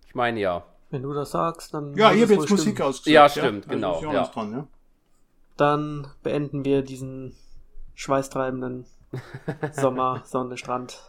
Ich 0.09 0.16
meine 0.16 0.41
ja. 0.41 0.65
Wenn 0.91 1.03
du 1.03 1.13
das 1.13 1.33
sagst, 1.33 1.75
dann. 1.75 1.95
Ja, 1.95 2.09
muss 2.09 2.17
ich 2.17 2.23
es 2.23 2.29
habe 2.29 2.37
wohl 2.37 2.45
jetzt 2.45 2.51
Musik 2.51 2.75
stimmen. 2.77 2.89
ausgesucht. 2.89 3.13
Ja, 3.15 3.29
stimmt, 3.29 3.65
Also 3.65 3.69
genau, 3.71 3.97
ist 3.97 4.03
Jonas 4.03 4.29
ja. 4.29 4.33
Dran, 4.35 4.53
ja. 4.53 4.67
Dann 5.57 6.07
beenden 6.23 6.65
wir 6.65 6.83
diesen 6.83 7.35
schweißtreibenden 7.95 8.87
Sommer, 9.73 10.23
Sonne, 10.25 10.57
Strand 10.57 11.01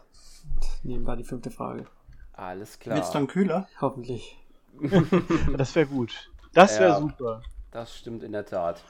und 0.56 0.86
nehmen 0.86 1.06
da 1.06 1.16
die 1.16 1.24
fünfte 1.26 1.52
Frage. 1.52 1.86
Alles 2.34 2.80
klar. 2.80 2.96
Wird's 2.96 3.12
dann 3.12 3.28
kühler? 3.28 3.68
Hoffentlich. 3.82 4.38
Das 5.58 5.74
wäre 5.76 5.88
gut. 5.88 6.32
Das 6.54 6.80
wäre 6.80 6.92
Ja. 6.92 7.00
super. 7.00 7.42
Das 7.72 7.96
stimmt 7.98 8.24
in 8.24 8.32
der 8.32 8.46
Tat. 8.46 8.84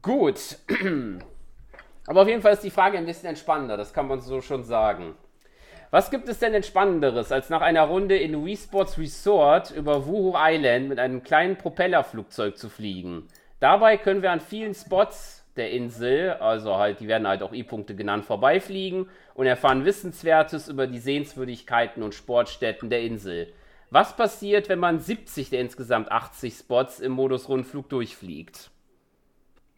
Gut. 0.00 0.58
Aber 2.06 2.22
auf 2.22 2.28
jeden 2.28 2.42
Fall 2.42 2.54
ist 2.54 2.64
die 2.64 2.70
Frage 2.70 2.98
ein 2.98 3.06
bisschen 3.06 3.28
entspannender, 3.28 3.76
das 3.76 3.92
kann 3.92 4.08
man 4.08 4.20
so 4.20 4.40
schon 4.40 4.64
sagen. 4.64 5.14
Was 5.92 6.10
gibt 6.10 6.26
es 6.30 6.38
denn 6.38 6.54
Entspannenderes, 6.54 7.32
als 7.32 7.50
nach 7.50 7.60
einer 7.60 7.82
Runde 7.82 8.16
in 8.16 8.46
Wii 8.46 8.56
Sports 8.56 8.96
Resort 8.96 9.72
über 9.72 10.06
Wuhu 10.06 10.32
Island 10.34 10.88
mit 10.88 10.98
einem 10.98 11.22
kleinen 11.22 11.58
Propellerflugzeug 11.58 12.56
zu 12.56 12.70
fliegen? 12.70 13.28
Dabei 13.60 13.98
können 13.98 14.22
wir 14.22 14.32
an 14.32 14.40
vielen 14.40 14.72
Spots 14.72 15.44
der 15.56 15.70
Insel, 15.70 16.30
also 16.30 16.78
halt, 16.78 17.00
die 17.00 17.08
werden 17.08 17.28
halt 17.28 17.42
auch 17.42 17.52
I-Punkte 17.52 17.94
genannt, 17.94 18.24
vorbeifliegen 18.24 19.10
und 19.34 19.44
erfahren 19.44 19.84
Wissenswertes 19.84 20.66
über 20.68 20.86
die 20.86 20.98
Sehenswürdigkeiten 20.98 22.02
und 22.02 22.14
Sportstätten 22.14 22.88
der 22.88 23.02
Insel. 23.02 23.52
Was 23.90 24.16
passiert, 24.16 24.70
wenn 24.70 24.78
man 24.78 24.98
70 24.98 25.50
der 25.50 25.60
insgesamt 25.60 26.10
80 26.10 26.54
Spots 26.54 27.00
im 27.00 27.12
Modus 27.12 27.50
Rundflug 27.50 27.90
durchfliegt? 27.90 28.70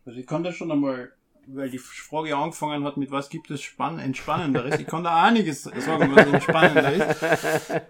Also 0.06 0.20
ich 0.20 0.28
kann 0.28 0.44
da 0.44 0.52
schon 0.52 0.70
einmal, 0.70 1.10
weil 1.46 1.70
die 1.70 1.78
Frage 1.78 2.36
angefangen 2.36 2.84
hat 2.84 2.96
mit 2.96 3.10
was 3.10 3.28
gibt 3.28 3.50
es 3.50 3.62
spann 3.62 3.98
entspannenderes, 3.98 4.78
ich 4.80 4.86
kann 4.86 5.04
da 5.04 5.22
einiges 5.22 5.64
sagen, 5.64 6.14
was 6.14 6.26
entspannender 6.26 6.92
ist. 6.92 7.82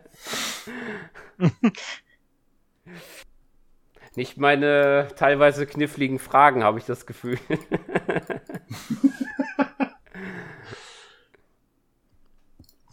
Nicht 4.17 4.39
meine 4.39 5.09
teilweise 5.17 5.67
kniffligen 5.67 6.21
Fragen, 6.21 6.63
habe 6.63 6.79
ich 6.79 6.85
das 6.85 7.05
Gefühl. 7.05 7.39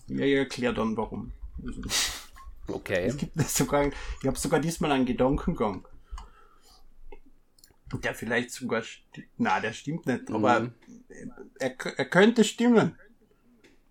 ja, 0.07 0.25
ich 0.25 0.33
erkläre 0.33 0.73
dann 0.73 0.97
warum. 0.97 1.31
Okay. 2.67 3.05
Es 3.05 3.17
gibt 3.17 3.39
sogar, 3.41 3.87
ich 4.21 4.27
habe 4.27 4.37
sogar 4.37 4.59
diesmal 4.59 4.91
einen 4.91 5.05
Gedankengang. 5.05 5.87
Der 7.93 8.13
vielleicht 8.15 8.51
sogar, 8.51 8.83
na, 9.37 9.59
der 9.59 9.73
stimmt 9.73 10.05
nicht, 10.05 10.31
aber 10.31 10.61
Mhm. 10.61 10.73
er, 11.59 11.75
er 11.97 12.05
könnte 12.05 12.43
stimmen, 12.43 12.95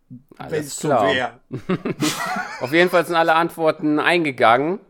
wenn 0.09 0.39
Alles 0.39 0.67
es 0.69 0.77
so 0.77 0.89
klar. 0.89 1.15
wäre. 1.15 1.41
Auf 2.61 2.73
jeden 2.73 2.91
Fall 2.91 3.05
sind 3.07 3.17
alle 3.17 3.35
Antworten 3.35 3.99
eingegangen. 3.99 4.81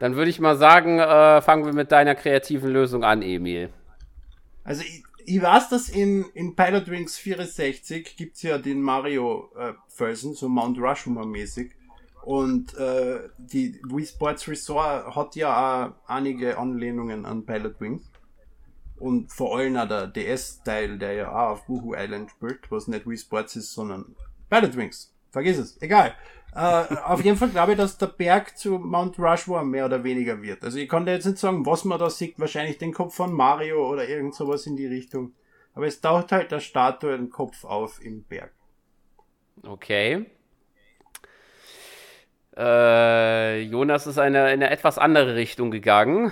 Dann 0.00 0.16
würde 0.16 0.30
ich 0.30 0.40
mal 0.40 0.56
sagen, 0.56 0.98
äh, 0.98 1.42
fangen 1.42 1.64
wir 1.66 1.72
mit 1.74 1.92
deiner 1.92 2.14
kreativen 2.14 2.70
Lösung 2.70 3.04
an, 3.04 3.22
Emil. 3.22 3.70
Also 4.64 4.82
ich, 4.82 5.02
ich 5.26 5.40
weiß, 5.42 5.68
dass 5.68 5.88
in, 5.88 6.24
in 6.34 6.56
Pilot 6.56 6.88
Wings 6.88 7.18
64 7.18 8.16
gibt's 8.16 8.42
ja 8.42 8.58
den 8.58 8.80
Mario 8.80 9.52
äh, 9.56 9.74
Felsen, 9.88 10.34
so 10.34 10.48
Mount 10.48 10.78
Rushmore 10.78 11.26
mäßig. 11.26 11.72
Und 12.22 12.74
äh, 12.74 13.28
die 13.38 13.80
Wii 13.88 14.06
Sports 14.06 14.46
Resort 14.48 15.14
hat 15.14 15.36
ja 15.36 15.86
auch 15.86 15.92
einige 16.06 16.58
Anlehnungen 16.58 17.24
an 17.24 17.46
Pilot 17.46 17.80
Wings. 17.80 18.10
Und 18.98 19.32
vor 19.32 19.56
allem 19.56 19.76
auch 19.76 19.88
der 19.88 20.06
DS-Teil, 20.08 20.98
der 20.98 21.12
ja 21.14 21.30
auch 21.30 21.52
auf 21.52 21.68
Wuhu 21.68 21.94
Island 21.94 22.30
spielt, 22.30 22.70
was 22.70 22.86
nicht 22.86 23.06
Wii 23.08 23.16
Sports 23.16 23.56
ist, 23.56 23.72
sondern 23.72 24.14
Pilot 24.50 24.76
Wings. 24.76 25.14
Vergiss 25.30 25.58
es, 25.58 25.80
egal. 25.80 26.14
Äh, 26.54 26.58
auf 27.04 27.24
jeden 27.24 27.38
Fall 27.38 27.48
glaube 27.48 27.72
ich, 27.72 27.78
dass 27.78 27.96
der 27.96 28.08
Berg 28.08 28.58
zu 28.58 28.78
Mount 28.78 29.18
Rushmore 29.18 29.64
mehr 29.64 29.86
oder 29.86 30.04
weniger 30.04 30.42
wird. 30.42 30.62
Also 30.64 30.78
ich 30.78 30.88
kann 30.88 31.06
dir 31.06 31.12
jetzt 31.12 31.24
nicht 31.24 31.38
sagen, 31.38 31.64
was 31.64 31.84
man 31.84 31.98
da 31.98 32.10
sieht. 32.10 32.38
Wahrscheinlich 32.38 32.76
den 32.76 32.92
Kopf 32.92 33.14
von 33.14 33.32
Mario 33.32 33.88
oder 33.88 34.06
irgend 34.06 34.34
sowas 34.34 34.66
in 34.66 34.76
die 34.76 34.86
Richtung. 34.86 35.32
Aber 35.74 35.86
es 35.86 36.00
taucht 36.00 36.32
halt 36.32 36.50
der 36.50 36.60
Statue 36.60 37.14
ein 37.14 37.30
Kopf 37.30 37.64
auf 37.64 38.04
im 38.04 38.24
Berg. 38.24 38.52
Okay. 39.62 40.26
Äh, 42.60 43.62
Jonas 43.62 44.06
ist 44.06 44.18
eine, 44.18 44.52
in 44.52 44.62
eine 44.62 44.70
etwas 44.70 44.98
andere 44.98 45.34
Richtung 45.34 45.70
gegangen. 45.70 46.30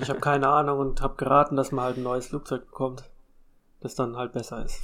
Ich 0.00 0.08
habe 0.08 0.20
keine 0.20 0.48
Ahnung 0.48 0.78
und 0.78 1.02
habe 1.02 1.16
geraten, 1.16 1.56
dass 1.56 1.72
man 1.72 1.84
halt 1.84 1.98
ein 1.98 2.04
neues 2.04 2.28
Flugzeug 2.28 2.64
bekommt. 2.64 3.04
Das 3.80 3.94
dann 3.94 4.16
halt 4.16 4.32
besser 4.32 4.64
ist. 4.64 4.80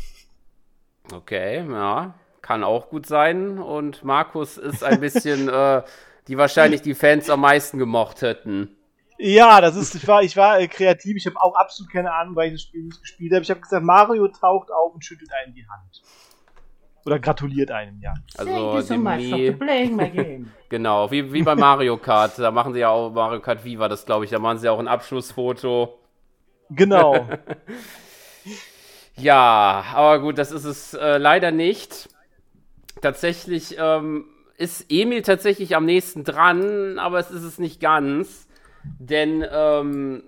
Okay, 1.10 1.66
ja. 1.66 2.14
Kann 2.42 2.64
auch 2.64 2.90
gut 2.90 3.06
sein. 3.06 3.58
Und 3.58 4.04
Markus 4.04 4.58
ist 4.58 4.84
ein 4.84 5.00
bisschen, 5.00 5.48
äh, 5.48 5.82
die 6.28 6.36
wahrscheinlich 6.36 6.82
die 6.82 6.94
Fans 6.94 7.30
am 7.30 7.40
meisten 7.40 7.78
gemocht 7.78 8.20
hätten. 8.20 8.76
Ja, 9.16 9.62
das 9.62 9.76
ist, 9.76 9.94
ich 9.94 10.06
war, 10.06 10.22
ich 10.22 10.36
war 10.36 10.60
äh, 10.60 10.68
kreativ, 10.68 11.16
ich 11.16 11.26
habe 11.26 11.40
auch 11.40 11.54
absolut 11.54 11.90
keine 11.90 12.12
Ahnung, 12.12 12.36
weil 12.36 12.48
ich 12.48 12.54
das 12.54 12.62
Spiel 12.62 12.82
nicht 12.82 13.00
gespielt 13.00 13.32
habe. 13.32 13.42
Ich 13.42 13.50
habe 13.50 13.60
gesagt, 13.60 13.84
Mario 13.84 14.28
taucht 14.28 14.70
auf 14.70 14.92
und 14.92 15.02
schüttelt 15.02 15.30
einen 15.32 15.54
die 15.54 15.66
Hand. 15.66 16.02
Oder 17.06 17.18
gratuliert 17.18 17.70
einem, 17.70 18.00
ja. 18.00 18.14
Also 18.38 18.50
dem 18.94 19.02
Mii- 19.20 19.50
Genau, 20.70 21.10
wie, 21.10 21.32
wie 21.32 21.42
bei 21.42 21.54
Mario 21.54 21.98
Kart. 21.98 22.38
Da 22.38 22.50
machen 22.50 22.72
sie 22.72 22.80
ja 22.80 22.88
auch 22.88 23.10
Mario 23.12 23.40
Kart 23.40 23.64
Viva, 23.64 23.88
das 23.88 24.06
glaube 24.06 24.24
ich. 24.24 24.30
Da 24.30 24.38
machen 24.38 24.58
sie 24.58 24.68
auch 24.68 24.78
ein 24.78 24.88
Abschlussfoto. 24.88 25.98
Genau. 26.70 27.28
Ja, 29.16 29.84
aber 29.94 30.18
gut, 30.20 30.38
das 30.38 30.50
ist 30.50 30.64
es 30.64 30.94
äh, 30.94 31.18
leider 31.18 31.52
nicht. 31.52 32.08
Tatsächlich 33.00 33.76
ähm, 33.78 34.24
ist 34.56 34.86
Emil 34.88 35.22
tatsächlich 35.22 35.76
am 35.76 35.84
nächsten 35.84 36.24
dran, 36.24 36.98
aber 36.98 37.18
es 37.20 37.30
ist 37.30 37.42
es 37.44 37.58
nicht 37.58 37.80
ganz. 37.80 38.48
Denn 38.98 39.44
ähm, 39.50 40.24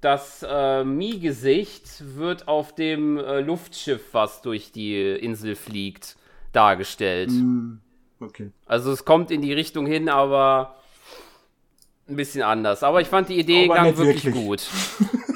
das 0.00 0.44
äh, 0.48 0.84
Mii-Gesicht 0.84 2.16
wird 2.16 2.46
auf 2.46 2.74
dem 2.74 3.18
äh, 3.18 3.40
Luftschiff, 3.40 4.02
was 4.12 4.42
durch 4.42 4.70
die 4.70 5.00
Insel 5.12 5.54
fliegt, 5.56 6.15
dargestellt. 6.56 7.30
Okay. 8.20 8.50
Also 8.64 8.92
es 8.92 9.04
kommt 9.04 9.30
in 9.30 9.42
die 9.42 9.52
Richtung 9.52 9.86
hin, 9.86 10.08
aber 10.08 10.76
ein 12.08 12.16
bisschen 12.16 12.42
anders. 12.42 12.82
Aber 12.82 13.00
ich 13.00 13.08
fand 13.08 13.28
die 13.28 13.38
Idee 13.38 13.68
nicht 13.68 13.96
wirklich, 13.96 14.24
wirklich. 14.24 14.34
gut. 14.34 14.66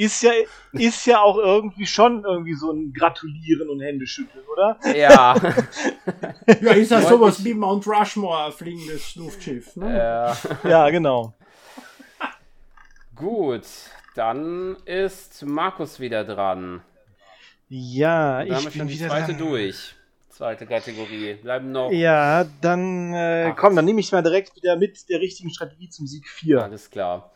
Ist 0.00 0.22
ja, 0.22 0.30
ist 0.74 1.06
ja 1.06 1.20
auch 1.22 1.38
irgendwie 1.38 1.84
schon 1.84 2.22
irgendwie 2.22 2.54
so 2.54 2.70
ein 2.70 2.92
Gratulieren 2.92 3.68
und 3.68 3.80
Händeschütteln, 3.80 4.44
oder? 4.46 4.78
Ja. 4.96 5.34
Ja, 6.62 6.72
ist 6.72 6.92
ja 6.92 7.02
sowas 7.02 7.44
wie 7.44 7.52
Mount 7.52 7.84
Rushmore, 7.86 8.52
fliegendes 8.52 9.16
Luftschiff. 9.16 9.74
Ne? 9.74 10.36
äh, 10.64 10.68
Ja, 10.68 10.88
genau. 10.90 11.34
gut, 13.16 13.64
dann 14.14 14.76
ist 14.84 15.44
Markus 15.44 15.98
wieder 15.98 16.24
dran. 16.24 16.80
Ja, 17.68 18.44
ich 18.44 18.56
schon 18.56 18.72
bin 18.72 18.86
die 18.86 18.94
wieder 18.94 19.08
zweite 19.08 19.34
dran. 19.34 19.38
durch. 19.38 19.96
Zweite 20.38 20.66
Kategorie. 20.66 21.34
Bleiben 21.34 21.72
noch. 21.72 21.90
Ja, 21.90 22.46
dann 22.60 23.12
äh, 23.12 23.52
komm, 23.56 23.74
dann 23.74 23.84
nehme 23.84 23.98
ich 23.98 24.12
mal 24.12 24.22
direkt 24.22 24.54
wieder 24.54 24.76
mit 24.76 25.08
der 25.08 25.18
richtigen 25.18 25.50
Strategie 25.50 25.88
zum 25.88 26.06
Sieg 26.06 26.28
4. 26.28 26.62
Alles 26.62 26.88
klar. 26.88 27.32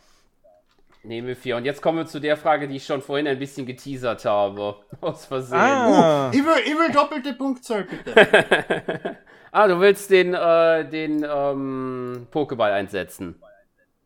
Nehmen 1.02 1.26
wir 1.26 1.34
vier. 1.34 1.56
Und 1.56 1.64
jetzt 1.64 1.82
kommen 1.82 1.98
wir 1.98 2.06
zu 2.06 2.20
der 2.20 2.36
Frage, 2.36 2.68
die 2.68 2.76
ich 2.76 2.86
schon 2.86 3.02
vorhin 3.02 3.26
ein 3.26 3.40
bisschen 3.40 3.66
geteasert 3.66 4.24
habe. 4.24 4.76
Aus 5.00 5.26
Versehen. 5.26 5.58
Ah, 5.58 6.30
Ich, 6.32 6.44
will, 6.44 6.62
ich 6.64 6.78
will 6.78 6.92
doppelte 6.92 7.32
Punktzahl, 7.34 7.84
bitte. 7.84 9.18
Ah, 9.50 9.66
du 9.66 9.80
willst 9.80 10.08
den, 10.10 10.32
äh, 10.32 10.88
den 10.88 11.26
ähm, 11.28 12.26
Pokéball 12.32 12.72
einsetzen. 12.72 13.34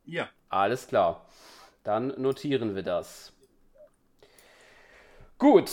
ja. 0.06 0.26
Alles 0.48 0.86
klar. 0.88 1.26
Dann 1.84 2.14
notieren 2.16 2.74
wir 2.74 2.82
das. 2.82 3.32
Gut, 5.38 5.70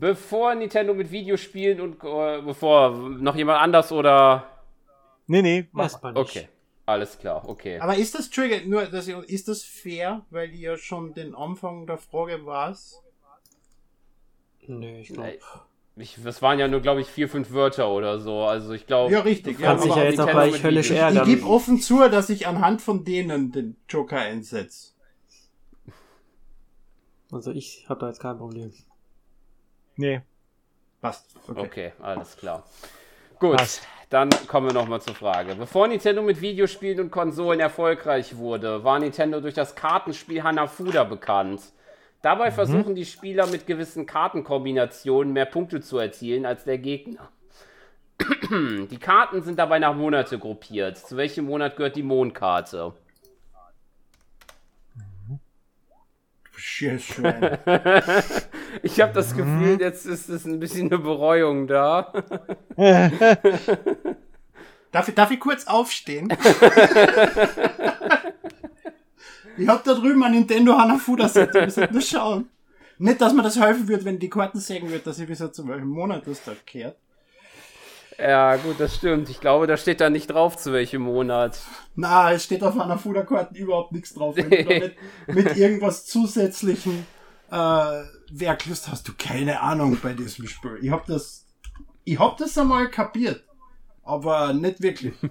bevor 0.00 0.54
Nintendo 0.54 0.94
mit 0.94 1.10
Videospielen 1.10 1.80
und 1.80 2.02
äh, 2.02 2.40
bevor 2.40 2.92
noch 2.92 3.36
jemand 3.36 3.60
anders 3.60 3.92
oder. 3.92 4.48
nee, 5.26 5.42
nee, 5.42 5.68
mach 5.72 5.84
Erstmal 5.84 6.14
nicht. 6.14 6.22
Okay, 6.22 6.48
alles 6.86 7.18
klar, 7.18 7.46
okay. 7.46 7.78
Aber 7.78 7.94
ist 7.96 8.14
das, 8.14 8.26
Entschuldige, 8.26 8.66
nur, 8.68 8.86
dass 8.86 9.06
ich, 9.06 9.14
ist 9.28 9.48
das 9.48 9.64
fair, 9.64 10.24
weil 10.30 10.50
ich 10.54 10.60
ja 10.60 10.78
schon 10.78 11.12
den 11.12 11.34
Anfang 11.34 11.86
der 11.86 11.98
Frage 11.98 12.46
weiß? 12.46 13.02
Nö, 14.66 14.98
ich 14.98 15.08
glaube. 15.08 15.28
Nee. 15.28 16.02
Ich, 16.02 16.18
das 16.22 16.42
waren 16.42 16.58
ja 16.58 16.68
nur, 16.68 16.80
glaube 16.80 17.00
ich, 17.00 17.06
vier, 17.06 17.28
fünf 17.28 17.52
Wörter 17.52 17.90
oder 17.90 18.18
so. 18.18 18.44
Also 18.44 18.72
ich 18.72 18.86
glaube. 18.86 19.12
Ja, 19.12 19.20
richtig. 19.20 19.58
Ja, 19.58 19.74
dich 19.74 19.90
aber 19.90 20.00
ja 20.00 20.08
jetzt 20.08 20.20
auch 20.20 20.26
Nintendo 20.26 20.32
gleich 20.32 20.52
mit 20.52 20.62
höllisch 20.62 20.90
Videospielen. 20.90 21.12
ich 21.12 21.18
ärgern. 21.18 21.34
gebe 21.34 21.46
offen 21.46 21.80
zu, 21.80 22.08
dass 22.08 22.30
ich 22.30 22.46
anhand 22.46 22.82
von 22.82 23.04
denen 23.04 23.52
den 23.52 23.76
Joker 23.88 24.18
einsetze. 24.18 24.95
Also 27.32 27.50
ich 27.50 27.86
habe 27.88 28.00
da 28.00 28.08
jetzt 28.08 28.20
kein 28.20 28.38
Problem. 28.38 28.72
Nee. 29.96 30.20
Passt. 31.00 31.34
Okay. 31.48 31.60
Okay, 31.60 31.92
alles 32.00 32.36
klar. 32.36 32.64
Gut, 33.38 33.56
Passt. 33.58 33.86
dann 34.10 34.30
kommen 34.46 34.68
wir 34.68 34.74
nochmal 34.74 35.00
zur 35.00 35.14
Frage. 35.14 35.54
Bevor 35.54 35.88
Nintendo 35.88 36.22
mit 36.22 36.40
Videospielen 36.40 37.00
und 37.00 37.10
Konsolen 37.10 37.60
erfolgreich 37.60 38.36
wurde, 38.36 38.84
war 38.84 38.98
Nintendo 38.98 39.40
durch 39.40 39.54
das 39.54 39.74
Kartenspiel 39.74 40.42
Hanafuda 40.42 41.04
bekannt. 41.04 41.60
Dabei 42.22 42.50
versuchen 42.50 42.94
die 42.94 43.04
Spieler 43.04 43.46
mit 43.46 43.66
gewissen 43.66 44.06
Kartenkombinationen 44.06 45.32
mehr 45.32 45.44
Punkte 45.44 45.80
zu 45.80 45.98
erzielen 45.98 46.46
als 46.46 46.64
der 46.64 46.78
Gegner. 46.78 47.28
Die 48.50 48.98
Karten 48.98 49.42
sind 49.42 49.58
dabei 49.58 49.78
nach 49.78 49.94
Monate 49.94 50.38
gruppiert. 50.38 50.96
Zu 50.96 51.16
welchem 51.16 51.44
Monat 51.44 51.76
gehört 51.76 51.96
die 51.96 52.02
Mondkarte? 52.02 52.94
Scheiß 56.58 57.02
Schwein. 57.14 57.58
Ich 58.82 59.00
habe 59.00 59.12
das 59.12 59.36
Gefühl, 59.36 59.78
jetzt 59.80 60.06
ist 60.06 60.28
es 60.28 60.44
ein 60.44 60.58
bisschen 60.58 60.88
eine 60.88 60.98
Bereuung 60.98 61.66
da. 61.66 62.12
Darf 64.96 65.08
ich, 65.08 65.14
darf 65.14 65.30
ich 65.30 65.40
kurz 65.40 65.66
aufstehen? 65.66 66.28
ich 69.58 69.68
hab 69.68 69.84
da 69.84 69.92
drüben 69.92 70.22
ein 70.22 70.32
Nintendo 70.32 70.78
Hanafuda 70.78 71.28
Set, 71.28 71.54
ihr 71.54 71.64
müsst 71.64 71.92
nur 71.92 72.00
schauen. 72.00 72.48
Nicht, 72.98 73.20
dass 73.20 73.34
mir 73.34 73.42
das 73.42 73.60
helfen 73.60 73.88
wird, 73.88 74.06
wenn 74.06 74.18
die 74.18 74.30
Karten 74.30 74.58
sagen 74.58 74.90
wird, 74.90 75.06
dass 75.06 75.18
ich 75.18 75.26
bis 75.26 75.38
zu 75.38 75.68
welchem 75.68 75.88
Monat 75.88 76.26
das 76.26 76.42
da 76.44 76.52
kehrt. 76.64 76.96
Ja, 78.18 78.56
gut, 78.56 78.80
das 78.80 78.96
stimmt. 78.96 79.28
Ich 79.28 79.40
glaube, 79.40 79.66
da 79.66 79.76
steht 79.76 80.00
da 80.00 80.08
nicht 80.08 80.28
drauf, 80.28 80.56
zu 80.56 80.72
welchem 80.72 81.02
Monat. 81.02 81.58
Na, 81.94 82.32
es 82.32 82.44
steht 82.44 82.62
auf 82.62 82.78
einer 82.78 82.98
Fooderkarte 82.98 83.54
überhaupt 83.58 83.92
nichts 83.92 84.14
drauf. 84.14 84.36
Wenn 84.36 84.48
du 84.50 84.64
da 84.64 84.88
mit, 85.34 85.56
irgendwas 85.56 86.06
zusätzlichen 86.06 87.06
äh, 87.50 88.02
Werklust 88.30 88.88
hast 88.90 89.06
du 89.08 89.12
keine 89.16 89.60
Ahnung 89.60 89.98
bei 90.02 90.14
diesem 90.14 90.46
Spiel. 90.48 90.78
Ich 90.80 90.90
hab 90.90 91.06
das, 91.06 91.46
ich 92.04 92.18
hab 92.18 92.38
das 92.38 92.56
einmal 92.56 92.90
kapiert, 92.90 93.44
aber 94.02 94.52
nicht 94.54 94.80
wirklich. 94.80 95.14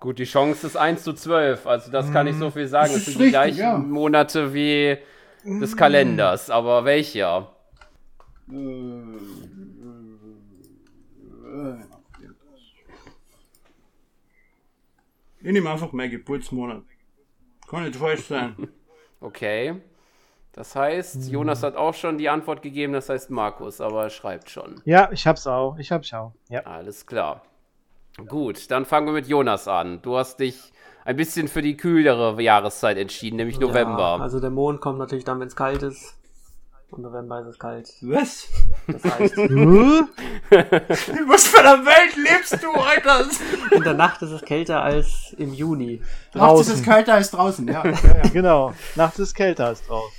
Gut, 0.00 0.18
die 0.18 0.24
Chance 0.24 0.66
ist 0.66 0.76
1 0.76 1.02
zu 1.02 1.14
12, 1.14 1.66
also 1.66 1.90
das 1.90 2.12
kann 2.12 2.26
ich 2.26 2.36
so 2.36 2.50
viel 2.50 2.68
sagen. 2.68 2.92
Das 2.92 2.98
Es 2.98 3.04
sind 3.06 3.14
die 3.14 3.22
richtig, 3.22 3.32
gleichen 3.32 3.58
ja. 3.58 3.78
Monate 3.78 4.52
wie 4.52 4.98
des 5.44 5.76
Kalenders, 5.76 6.50
aber 6.50 6.84
welcher? 6.84 7.54
Ich 15.40 15.52
nehme 15.52 15.70
einfach 15.70 15.92
meinen 15.92 16.10
Geburtsmonat. 16.10 16.82
Kann 17.68 17.84
nicht 17.84 17.96
falsch 17.96 18.24
sein. 18.24 18.54
Okay. 19.20 19.80
Das 20.52 20.76
heißt, 20.76 21.30
Jonas 21.32 21.62
hat 21.62 21.76
auch 21.76 21.94
schon 21.94 22.18
die 22.18 22.28
Antwort 22.28 22.60
gegeben, 22.60 22.92
das 22.92 23.08
heißt 23.08 23.30
Markus, 23.30 23.80
aber 23.80 24.02
er 24.02 24.10
schreibt 24.10 24.50
schon. 24.50 24.82
Ja, 24.84 25.10
ich 25.12 25.26
hab's 25.26 25.46
auch. 25.46 25.78
Ich 25.78 25.90
hab's 25.90 26.12
auch. 26.12 26.32
Ja. 26.50 26.60
Alles 26.60 27.06
klar. 27.06 27.42
Gut, 28.28 28.70
dann 28.70 28.84
fangen 28.84 29.06
wir 29.06 29.14
mit 29.14 29.26
Jonas 29.26 29.66
an. 29.66 30.02
Du 30.02 30.18
hast 30.18 30.40
dich 30.40 30.73
ein 31.04 31.16
bisschen 31.16 31.48
für 31.48 31.62
die 31.62 31.76
kühlere 31.76 32.40
Jahreszeit 32.40 32.96
entschieden, 32.96 33.36
nämlich 33.36 33.60
November. 33.60 34.16
Ja, 34.18 34.22
also 34.22 34.40
der 34.40 34.50
Mond 34.50 34.80
kommt 34.80 34.98
natürlich 34.98 35.24
dann, 35.24 35.40
wenn 35.40 35.48
es 35.48 35.56
kalt 35.56 35.82
ist. 35.82 36.16
Und 36.90 37.02
November 37.02 37.40
ist 37.40 37.46
es 37.48 37.58
kalt. 37.58 37.90
Was? 38.02 38.48
Das 38.86 39.04
heißt, 39.04 39.36
Hm? 39.36 40.08
In 40.50 41.28
was 41.28 41.48
für 41.48 41.58
einer 41.58 41.84
Welt 41.84 42.16
lebst 42.16 42.62
du, 42.62 42.70
Alter? 42.70 43.26
in 43.72 43.82
der 43.82 43.94
Nacht 43.94 44.22
ist 44.22 44.30
es 44.30 44.42
kälter 44.42 44.80
als 44.82 45.34
im 45.36 45.52
Juni. 45.52 46.00
Nachts 46.34 46.60
ist 46.60 46.68
es 46.68 46.82
kälter 46.82 47.14
als 47.14 47.32
draußen, 47.32 47.66
ja. 47.66 47.84
ja, 47.84 47.92
ja. 47.92 48.28
Genau. 48.32 48.74
Nachts 48.94 49.18
ist 49.18 49.34
kälter 49.34 49.66
als 49.66 49.84
draußen. 49.86 50.12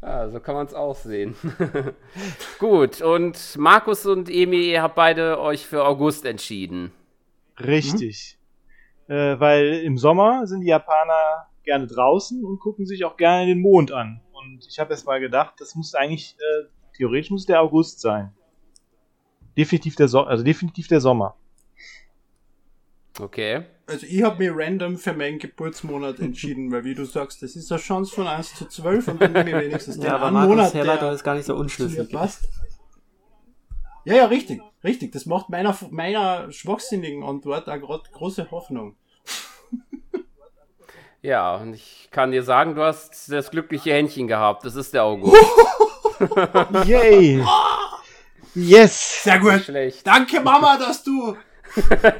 Ja, 0.00 0.30
so 0.30 0.40
kann 0.40 0.54
man 0.54 0.66
es 0.66 0.74
auch 0.74 0.96
sehen. 0.96 1.34
Gut, 2.58 3.00
und 3.02 3.56
Markus 3.56 4.06
und 4.06 4.28
Emi, 4.30 4.70
ihr 4.70 4.82
habt 4.82 4.94
beide 4.94 5.38
euch 5.40 5.66
für 5.66 5.84
August 5.84 6.24
entschieden. 6.24 6.92
Richtig. 7.58 8.38
Äh, 9.08 9.38
weil 9.38 9.80
im 9.84 9.98
Sommer 9.98 10.46
sind 10.46 10.62
die 10.62 10.68
Japaner 10.68 11.48
gerne 11.62 11.86
draußen 11.86 12.44
und 12.44 12.58
gucken 12.58 12.86
sich 12.86 13.04
auch 13.04 13.16
gerne 13.16 13.46
den 13.46 13.60
Mond 13.60 13.92
an. 13.92 14.20
Und 14.32 14.66
ich 14.68 14.78
habe 14.78 14.92
jetzt 14.92 15.06
mal 15.06 15.20
gedacht, 15.20 15.54
das 15.58 15.74
muss 15.74 15.94
eigentlich, 15.94 16.36
äh, 16.38 16.68
theoretisch 16.96 17.30
muss 17.30 17.46
der 17.46 17.60
August 17.60 18.00
sein. 18.00 18.32
Definitiv 19.56 19.96
der, 19.96 20.08
so 20.08 20.22
also 20.22 20.42
definitiv 20.42 20.88
der 20.88 21.00
Sommer. 21.00 21.36
Okay. 23.20 23.64
Also 23.86 24.06
ich 24.06 24.22
habe 24.22 24.38
mich 24.38 24.50
random 24.52 24.96
für 24.96 25.12
meinen 25.12 25.38
Geburtsmonat 25.38 26.18
entschieden, 26.18 26.72
weil 26.72 26.84
wie 26.84 26.94
du 26.94 27.04
sagst, 27.04 27.42
das 27.42 27.54
ist 27.54 27.70
eine 27.70 27.80
Chance 27.80 28.14
von 28.14 28.26
1 28.26 28.54
zu 28.54 28.66
12 28.66 29.08
und 29.08 29.20
dann 29.20 29.32
nehme 29.32 29.50
ich 29.50 29.68
wenigstens 29.68 29.96
den 29.96 30.06
Ja, 30.06 30.16
aber 30.16 30.26
einen 30.26 30.34
Markus 30.34 30.56
Monat, 30.56 30.74
Herleitung 30.74 31.08
der 31.08 31.14
ist 31.14 31.24
gar 31.24 31.34
nicht 31.34 31.44
so 31.44 31.52
mir 31.54 31.60
unschlüssig. 31.60 32.10
passt. 32.10 32.48
Ja, 34.04 34.14
ja, 34.14 34.26
richtig, 34.26 34.60
richtig. 34.82 35.12
Das 35.12 35.26
macht 35.26 35.48
meiner, 35.48 35.76
meiner 35.90 36.50
schwachsinnigen 36.52 37.22
Antwort 37.22 37.68
auch 37.68 37.78
gerade 37.80 38.02
große 38.12 38.50
Hoffnung. 38.50 38.96
Ja, 41.22 41.56
und 41.56 41.72
ich 41.72 42.08
kann 42.10 42.32
dir 42.32 42.42
sagen, 42.42 42.74
du 42.74 42.82
hast 42.82 43.32
das 43.32 43.50
glückliche 43.50 43.94
Händchen 43.94 44.28
gehabt. 44.28 44.64
Das 44.64 44.76
ist 44.76 44.92
der 44.92 45.04
August. 45.04 45.34
Yay! 46.84 47.42
Yes! 48.54 49.22
Sehr 49.24 49.40
Nicht 49.40 49.50
gut. 49.50 49.62
schlecht. 49.62 50.06
Danke, 50.06 50.40
Mama, 50.40 50.76
dass 50.76 51.02
du 51.02 51.34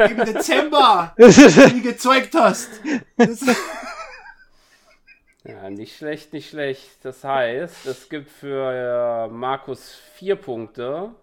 im 0.08 0.24
Dezember 0.24 1.12
mir 1.18 1.82
gezeugt 1.82 2.34
hast. 2.34 2.70
Das, 3.18 3.40
Ja, 5.46 5.68
nicht 5.68 5.98
schlecht, 5.98 6.32
nicht 6.32 6.48
schlecht. 6.48 7.04
Das 7.04 7.22
heißt, 7.22 7.84
es 7.84 8.08
gibt 8.08 8.30
für 8.30 9.28
äh, 9.28 9.28
Markus 9.30 9.94
vier 10.14 10.36
Punkte 10.36 11.14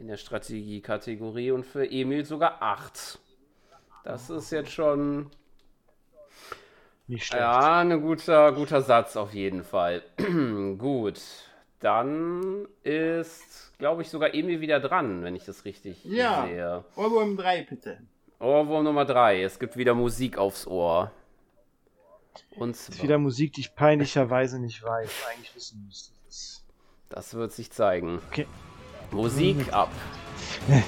in 0.00 0.08
der 0.08 0.16
Strategie-Kategorie 0.16 1.50
und 1.52 1.64
für 1.66 1.88
Emil 1.88 2.24
sogar 2.24 2.62
acht. 2.62 3.18
Das 4.02 4.30
ist 4.30 4.50
jetzt 4.50 4.72
schon 4.72 5.30
Nicht 7.06 7.26
schlecht. 7.26 7.40
ja, 7.42 7.80
ein 7.80 8.00
guter, 8.00 8.52
guter 8.52 8.80
Satz 8.80 9.16
auf 9.16 9.34
jeden 9.34 9.62
Fall. 9.62 10.02
Gut, 10.78 11.20
dann 11.80 12.66
ist, 12.82 13.72
glaube 13.78 14.00
ich, 14.02 14.08
sogar 14.08 14.32
Emil 14.34 14.60
wieder 14.62 14.80
dran, 14.80 15.22
wenn 15.22 15.36
ich 15.36 15.44
das 15.44 15.64
richtig 15.66 16.02
Ja. 16.04 16.46
sehe. 16.46 16.84
Ohrwurm 16.96 17.36
3, 17.36 17.64
bitte. 17.64 17.98
Ohrwurm 18.38 18.84
Nummer 18.84 19.04
drei. 19.04 19.42
Es 19.42 19.58
gibt 19.58 19.76
wieder 19.76 19.92
Musik 19.94 20.38
aufs 20.38 20.66
Ohr. 20.66 21.10
Und 22.56 22.74
Das 22.74 22.88
ist 22.88 23.02
wieder 23.02 23.18
Musik, 23.18 23.52
die 23.52 23.60
ich 23.60 23.74
peinlicherweise 23.74 24.58
nicht 24.58 24.82
weiß, 24.82 25.10
eigentlich 25.30 25.54
wissen 25.54 25.84
müsste. 25.86 26.14
Das- 26.26 26.64
das 27.10 27.34
wird 27.34 27.52
sich 27.52 27.70
zeigen. 27.70 28.18
Okay. 28.30 28.46
Musik 29.12 29.72
ab. 29.72 29.90
Wie 30.68 30.84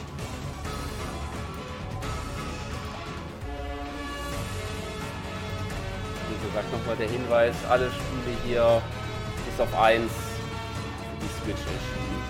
gesagt, 6.46 6.72
nochmal 6.72 6.96
der 6.96 7.08
Hinweis, 7.08 7.54
alle 7.68 7.90
Spiele 7.90 8.36
hier 8.46 8.82
bis 9.46 9.60
auf 9.60 9.74
eins 9.78 10.12
für 10.12 11.16
die 11.20 11.28
Switch 11.42 11.60
erschienen. 11.60 12.22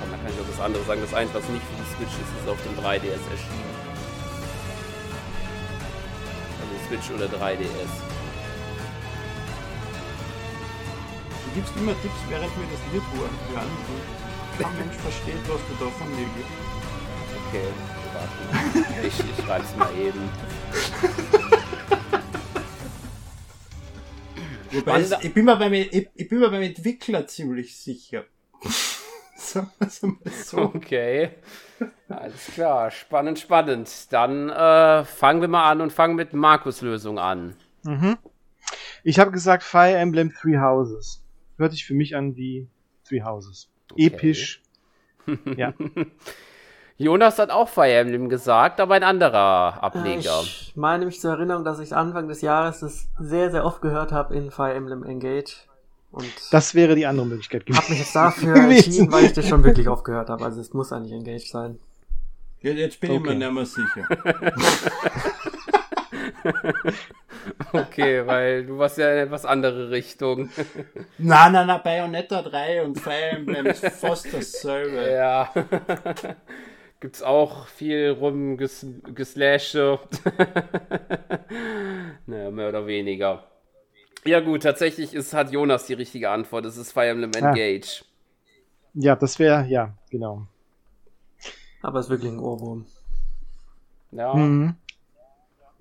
Komm, 0.00 0.10
dann 0.10 0.20
kann 0.22 0.32
ich 0.32 0.40
auch 0.40 0.50
das 0.50 0.60
andere 0.60 0.84
sagen. 0.84 1.00
Das 1.00 1.14
eins, 1.14 1.30
was 1.32 1.48
nicht 1.48 1.62
für 1.62 1.76
die 1.76 1.88
Switch 1.96 2.14
ist, 2.20 2.32
ist 2.42 2.48
auf 2.48 2.60
dem 2.62 2.74
3DS 2.84 3.30
erschienen. 3.30 3.72
Also 6.60 6.74
Switch 6.88 7.10
oder 7.14 7.26
3DS. 7.26 8.21
Gibst 11.54 11.76
immer 11.76 11.92
Tipps, 12.00 12.14
während 12.28 12.50
wir 12.56 12.66
das 12.70 12.80
Lied 12.92 13.02
hören. 13.12 13.70
Und 13.92 14.62
kein 14.62 14.78
Mensch 14.78 14.96
versteht, 14.96 15.42
was 15.48 15.60
du 15.68 15.84
da 15.84 15.90
von 15.90 16.10
mir 16.10 16.26
gibst. 16.36 16.72
Okay, 17.48 17.68
warte. 18.14 19.06
Ich, 19.06 19.18
ich 19.18 19.44
schreib's 19.44 19.76
mal 19.76 19.90
eben. 19.96 20.28
Wobei 24.72 25.00
es, 25.00 25.12
ich, 25.20 25.34
bin 25.34 25.44
mir 25.44 25.56
beim, 25.56 25.72
ich, 25.74 26.08
ich 26.14 26.28
bin 26.28 26.38
mir 26.38 26.50
beim 26.50 26.62
Entwickler 26.62 27.26
ziemlich 27.26 27.76
sicher. 27.76 28.24
So. 29.44 29.66
Okay. 30.56 31.30
Alles 32.08 32.46
klar. 32.54 32.90
Spannend, 32.90 33.38
spannend. 33.38 33.90
Dann 34.10 34.48
äh, 34.48 35.04
fangen 35.04 35.42
wir 35.42 35.48
mal 35.48 35.70
an 35.70 35.82
und 35.82 35.92
fangen 35.92 36.14
mit 36.14 36.32
Markus 36.32 36.80
Lösung 36.80 37.18
an. 37.18 37.54
Mhm. 37.82 38.16
Ich 39.04 39.18
habe 39.18 39.30
gesagt 39.30 39.62
Fire 39.62 39.96
Emblem 39.96 40.32
Three 40.32 40.58
Houses. 40.58 41.21
Hört 41.62 41.70
sich 41.72 41.84
für 41.86 41.94
mich 41.94 42.16
an 42.16 42.34
wie 42.34 42.66
Three 43.08 43.22
Houses. 43.22 43.68
Episch. 43.96 44.60
ja. 45.56 45.72
Jonas 46.98 47.38
hat 47.38 47.50
auch 47.50 47.68
Fire 47.68 47.92
Emblem 47.92 48.28
gesagt, 48.28 48.80
aber 48.80 48.94
ein 48.94 49.04
anderer 49.04 49.80
Ableger. 49.80 50.40
Ich 50.42 50.72
meine 50.74 51.06
mich 51.06 51.20
zur 51.20 51.30
Erinnerung, 51.34 51.62
dass 51.62 51.78
ich 51.78 51.94
Anfang 51.94 52.26
des 52.26 52.40
Jahres 52.40 52.80
das 52.80 53.06
sehr, 53.20 53.52
sehr 53.52 53.64
oft 53.64 53.80
gehört 53.80 54.10
habe 54.10 54.34
in 54.34 54.50
Fire 54.50 54.74
Emblem 54.74 55.04
Engage. 55.04 55.54
Und 56.10 56.26
Das 56.50 56.74
wäre 56.74 56.96
die 56.96 57.06
andere 57.06 57.26
Möglichkeit 57.26 57.62
habe 57.62 57.70
mich 57.70 57.76
gewesen. 57.86 57.98
jetzt 58.00 58.16
dafür 58.16 58.54
Gewesen. 58.54 58.70
entschieden, 58.86 59.12
weil 59.12 59.24
ich 59.26 59.32
das 59.34 59.48
schon 59.48 59.62
wirklich 59.64 59.88
oft 59.88 60.04
gehört 60.04 60.30
habe. 60.30 60.44
Also 60.44 60.60
es 60.60 60.72
muss 60.74 60.92
eigentlich 60.92 61.12
Engage 61.12 61.46
sein. 61.48 61.78
Jetzt 62.60 62.98
bin 62.98 63.12
ich 63.12 63.20
Okay. 63.20 63.34
mir 63.36 63.36
nicht 63.36 63.52
mehr 63.52 63.66
sicher. 63.66 64.08
Okay, 67.72 68.26
weil 68.26 68.66
du 68.66 68.78
warst 68.78 68.98
ja 68.98 69.10
in 69.12 69.18
etwas 69.18 69.44
andere 69.44 69.90
Richtung. 69.90 70.50
na, 71.18 71.48
na, 71.50 71.64
na, 71.64 71.78
Bayonetta 71.78 72.42
3 72.42 72.82
und 72.84 73.00
Fire 73.00 73.30
Emblem 73.30 73.66
ist 73.66 73.84
fast 73.86 74.32
dasselbe. 74.32 75.10
Ja. 75.10 75.52
Gibt's 77.00 77.22
auch 77.22 77.66
viel 77.66 78.10
rumgeslashe. 78.10 79.98
naja, 82.26 82.50
mehr 82.50 82.68
oder 82.68 82.86
weniger. 82.86 83.44
Ja 84.24 84.38
gut, 84.40 84.62
tatsächlich 84.62 85.12
ist, 85.14 85.34
hat 85.34 85.50
Jonas 85.50 85.86
die 85.86 85.94
richtige 85.94 86.30
Antwort. 86.30 86.64
Es 86.66 86.76
ist 86.76 86.92
Fire 86.92 87.08
Emblem 87.08 87.32
Ah. 87.42 87.48
Engage. 87.48 88.04
Ja, 88.94 89.16
das 89.16 89.38
wäre, 89.38 89.66
ja, 89.66 89.94
genau. 90.10 90.46
Aber 91.80 91.98
es 91.98 92.06
ist 92.06 92.10
wirklich 92.10 92.30
ein 92.30 92.38
Ohrwurm. 92.38 92.86
Ja. 94.12 94.32
Mhm. 94.34 94.76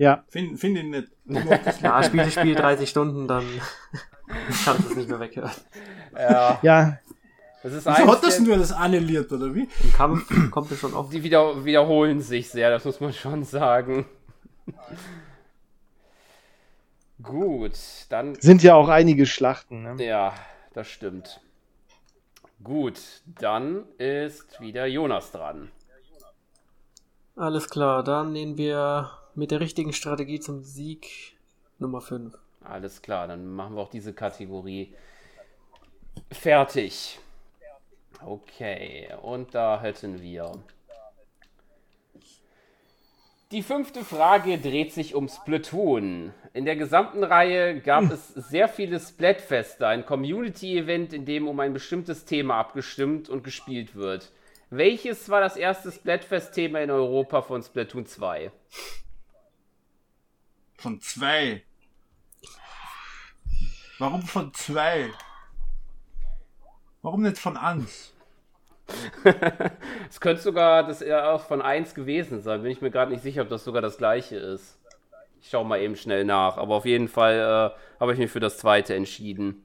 Ja, 0.02 0.24
Finde 0.30 0.58
find 0.58 0.80
ich 0.80 0.84
nicht. 1.26 1.82
Ja, 1.84 2.02
spiele 2.02 2.24
das 2.24 2.34
Spiel 2.34 2.56
30 2.56 2.90
Stunden, 2.90 3.28
dann 3.28 3.46
kannst 4.66 4.86
du 4.86 4.90
es 4.90 4.96
nicht 4.96 5.08
mehr 5.08 5.20
weghören. 5.20 5.52
ja. 6.18 6.60
ja, 6.64 7.00
Das 7.62 7.72
ist 7.72 7.86
Wieso 7.86 8.12
hat 8.12 8.24
das 8.24 8.40
nur 8.40 8.58
das 8.58 8.72
annulliert, 8.72 9.32
oder 9.32 9.54
wie? 9.54 9.70
Im 9.84 9.94
Kampf 9.94 10.50
kommt 10.50 10.72
es 10.72 10.80
schon 10.80 10.96
oft. 10.96 11.14
Die 11.14 11.22
wieder, 11.22 11.64
wiederholen 11.66 12.20
sich 12.20 12.50
sehr, 12.50 12.72
das 12.72 12.84
muss 12.84 13.00
man 13.00 13.14
schon 13.14 13.44
sagen. 13.44 14.08
Gut, 17.22 17.78
dann 18.10 18.34
sind 18.42 18.64
ja 18.64 18.74
auch 18.74 18.90
einige 18.90 19.28
Schlachten. 19.28 19.84
Ne? 19.84 20.04
Ja, 20.04 20.34
das 20.74 20.88
stimmt. 20.88 21.42
Gut, 22.64 23.00
dann 23.40 23.86
ist 24.00 24.60
wieder 24.62 24.88
Jonas 24.88 25.32
dran. 25.32 25.72
Alles 27.36 27.70
klar, 27.70 28.04
dann 28.04 28.32
nehmen 28.32 28.58
wir 28.58 29.12
mit 29.36 29.52
der 29.52 29.60
richtigen 29.60 29.94
Strategie 29.94 30.40
zum 30.40 30.64
Sieg 30.64 31.36
Nummer 31.80 32.02
5. 32.02 32.38
Alles 32.64 33.02
klar, 33.02 33.28
dann 33.28 33.48
machen 33.48 33.76
wir 33.76 33.82
auch 33.82 33.90
diese 33.90 34.14
Kategorie 34.14 34.94
fertig. 36.32 37.20
Okay, 38.24 39.10
und 39.22 39.56
da 39.56 39.82
hätten 39.82 40.22
wir. 40.22 40.52
Die 43.52 43.64
fünfte 43.64 44.06
Frage 44.06 44.58
dreht 44.60 44.94
sich 44.94 45.16
um 45.16 45.28
Splatoon. 45.28 46.34
In 46.54 46.66
der 46.66 46.76
gesamten 46.76 47.24
Reihe 47.24 47.82
gab 47.82 48.10
es 48.12 48.30
sehr 48.30 48.70
viele 48.70 49.00
Splatfeste, 49.00 49.88
ein 49.88 50.06
Community-Event, 50.06 51.12
in 51.12 51.26
dem 51.26 51.48
um 51.48 51.60
ein 51.60 51.74
bestimmtes 51.74 52.24
Thema 52.24 52.56
abgestimmt 52.56 53.28
und 53.28 53.44
gespielt 53.44 53.96
wird. 53.96 54.32
Welches 54.70 55.28
war 55.28 55.42
das 55.42 55.58
erste 55.58 55.92
Splatfest-Thema 55.92 56.80
in 56.80 56.92
Europa 56.92 57.42
von 57.42 57.62
Splatoon 57.62 58.06
2? 58.06 58.52
Von 60.82 61.00
zwei. 61.00 61.64
Warum 64.00 64.24
von 64.24 64.52
zwei? 64.56 65.12
Warum 67.04 67.22
nicht 67.22 67.38
von 67.38 67.56
eins? 67.56 68.14
Es 70.10 70.20
könnte 70.20 70.42
sogar 70.42 70.88
das 70.88 71.04
eher 71.04 71.38
von 71.38 71.62
1 71.62 71.94
gewesen 71.94 72.42
sein. 72.42 72.64
Bin 72.64 72.72
ich 72.72 72.82
mir 72.82 72.90
gerade 72.90 73.12
nicht 73.12 73.22
sicher, 73.22 73.44
ob 73.44 73.50
das 73.50 73.64
sogar 73.64 73.84
das 73.84 73.98
gleiche 73.98 74.38
ist. 74.38 74.80
Ich 75.40 75.50
schaue 75.50 75.66
mal 75.66 75.80
eben 75.80 75.96
schnell 75.96 76.26
nach. 76.26 76.58
Aber 76.58 76.76
auf 76.76 76.86
jeden 76.86 77.08
Fall 77.08 77.36
äh, 77.36 78.00
habe 78.00 78.14
ich 78.14 78.20
mich 78.20 78.32
für 78.32 78.40
das 78.40 78.58
zweite 78.58 78.96
entschieden. 78.96 79.64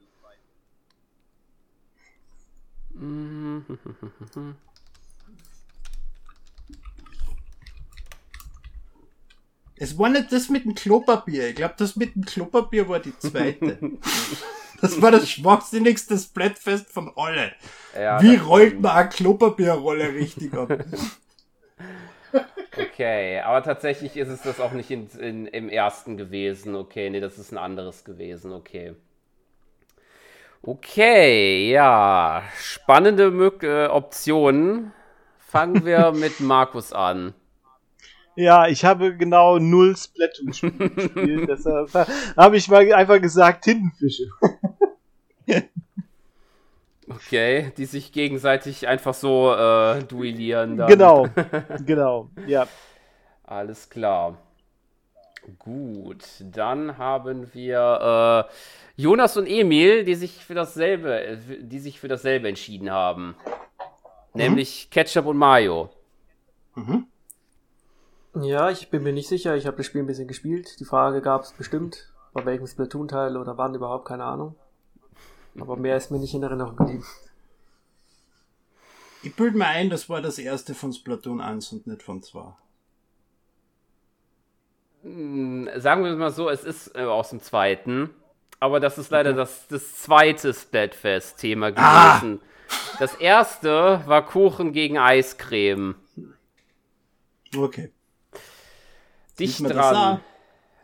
Es 9.79 9.99
war 9.99 10.09
nicht 10.09 10.33
das 10.33 10.49
mit 10.49 10.65
dem 10.65 10.75
Klopapier. 10.75 11.49
Ich 11.49 11.57
glaube, 11.57 11.75
das 11.77 11.97
mit 11.97 12.15
dem 12.15 12.25
Klopapier 12.25 12.89
war 12.89 12.99
die 12.99 13.17
zweite. 13.19 13.79
das 14.81 15.01
war 15.03 15.11
das 15.11 15.29
schwachsinnigste 15.29 16.19
Splatfest 16.19 16.91
von 16.91 17.13
alle. 17.17 17.53
Ja, 17.95 18.23
Wie 18.23 18.37
rollt 18.37 18.81
man 18.81 18.93
eine 18.93 19.09
Klopapierrolle 19.09 20.15
richtig 20.15 20.55
ab? 20.55 20.73
Okay, 22.79 23.41
aber 23.41 23.63
tatsächlich 23.63 24.17
ist 24.17 24.29
es 24.29 24.43
das 24.43 24.61
auch 24.61 24.73
nicht 24.73 24.91
in, 24.91 25.09
in, 25.19 25.47
im 25.47 25.69
ersten 25.71 26.19
gewesen. 26.19 26.75
Okay, 26.75 27.09
nee, 27.09 27.21
das 27.21 27.39
ist 27.39 27.51
ein 27.51 27.59
anderes 27.59 28.05
gewesen. 28.05 28.53
Okay. 28.53 28.95
Okay, 30.63 31.71
ja. 31.71 32.43
Spannende 32.61 33.31
Mög 33.31 33.63
äh, 33.63 33.87
Optionen. 33.87 34.93
Fangen 35.39 35.87
wir 35.87 36.13
mit 36.15 36.41
Markus 36.41 36.93
an. 36.93 37.35
Ja, 38.37 38.69
ich 38.69 38.85
habe 38.85 39.17
genau 39.17 39.59
null 39.59 39.97
Splatoon-Spiele 39.97 40.91
gespielt. 40.91 41.49
Deshalb 41.49 41.93
habe 42.37 42.57
ich 42.57 42.69
mal 42.69 42.93
einfach 42.93 43.21
gesagt 43.21 43.65
Tintenfische. 43.65 44.29
Okay, 47.09 47.73
die 47.77 47.85
sich 47.87 48.13
gegenseitig 48.13 48.89
einfach 48.89 49.15
so 49.15 49.55
äh, 49.55 50.03
duellieren. 50.05 50.77
Dann. 50.77 50.89
Genau, 50.89 51.29
genau. 51.87 52.31
Ja, 52.47 52.67
Alles 53.45 53.89
klar. 53.89 54.39
Gut, 55.61 56.25
dann 56.41 56.99
haben 56.99 57.55
wir 57.55 58.49
äh, 58.49 59.01
Jonas 59.01 59.37
und 59.37 59.47
Emil, 59.47 60.05
die 60.05 60.17
sich 60.17 60.45
für 60.45 60.55
dasselbe, 60.55 61.39
die 61.61 61.79
sich 61.79 62.01
für 62.01 62.09
dasselbe 62.09 62.49
entschieden 62.49 62.91
haben. 62.91 63.37
Nämlich 64.35 64.91
Ketchup 64.91 65.27
und 65.27 65.37
Mayo. 65.37 65.91
Mhm. 66.75 67.07
Ja, 68.43 68.71
ich 68.71 68.91
bin 68.91 69.03
mir 69.03 69.13
nicht 69.13 69.29
sicher. 69.29 69.57
Ich 69.57 69.67
habe 69.67 69.77
das 69.79 69.87
Spiel 69.87 70.03
ein 70.03 70.07
bisschen 70.07 70.29
gespielt. 70.29 70.79
Die 70.81 70.85
Frage 70.85 71.23
gab 71.23 71.43
es 71.43 71.53
bestimmt, 71.53 72.13
bei 72.33 72.45
welchem 72.45 72.67
Splatoon-Teil 72.67 73.37
oder 73.37 73.57
wann 73.57 73.75
überhaupt, 73.75 74.07
keine 74.07 74.25
Ahnung. 74.25 74.55
Aber 75.59 75.77
mehr 75.77 75.97
ist 75.97 76.11
mir 76.11 76.19
nicht 76.19 76.35
in 76.35 76.43
Erinnerung 76.43 76.77
geblieben. 76.77 77.05
Ich 79.23 79.35
bilde 79.35 79.57
mir 79.57 79.67
ein, 79.67 79.89
das 79.89 80.09
war 80.11 80.21
das 80.21 80.39
erste 80.39 80.75
von 80.75 80.93
Splatoon 80.93 81.41
1 81.41 81.73
und 81.73 81.87
nicht 81.87 82.03
von 82.03 82.23
2. 82.23 82.53
Hm, 85.03 85.71
Sagen 85.77 86.05
wir 86.05 86.15
mal 86.15 86.31
so, 86.31 86.51
es 86.51 86.63
ist 86.63 86.95
äh, 86.95 87.05
aus 87.05 87.31
dem 87.31 87.41
zweiten, 87.41 88.11
aber 88.61 88.81
das 88.81 88.99
ist 88.99 89.11
leider 89.11 89.33
das, 89.33 89.67
das 89.69 89.97
zweite 89.97 90.53
Splatfest-Thema 90.53 91.73
Ah! 91.77 92.19
gewesen. 92.19 92.41
Das 92.99 93.15
erste 93.15 94.03
war 94.07 94.27
Kuchen 94.27 94.73
gegen 94.73 94.99
Eiscreme. 94.99 95.95
Okay. 97.57 97.91
Dicht 99.39 99.61
dran. 99.61 99.77
das 99.77 99.95
auch? 99.95 100.19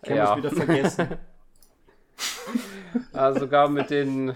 Kann 0.02 0.16
Ja. 0.16 0.36
wieder 0.36 0.50
vergessen. 0.50 1.08
Also 3.14 3.40
sogar 3.40 3.68
mit 3.70 3.88
den 3.90 4.34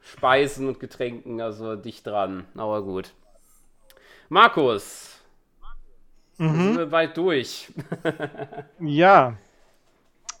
Speisen 0.00 0.66
und 0.66 0.80
Getränken, 0.80 1.40
also 1.42 1.76
dicht 1.76 2.06
dran. 2.06 2.46
Aber 2.56 2.82
gut. 2.82 3.12
Markus, 4.30 5.20
sind 6.38 6.78
wir 6.78 6.86
bald 6.86 7.16
durch. 7.16 7.68
ja. 8.80 9.36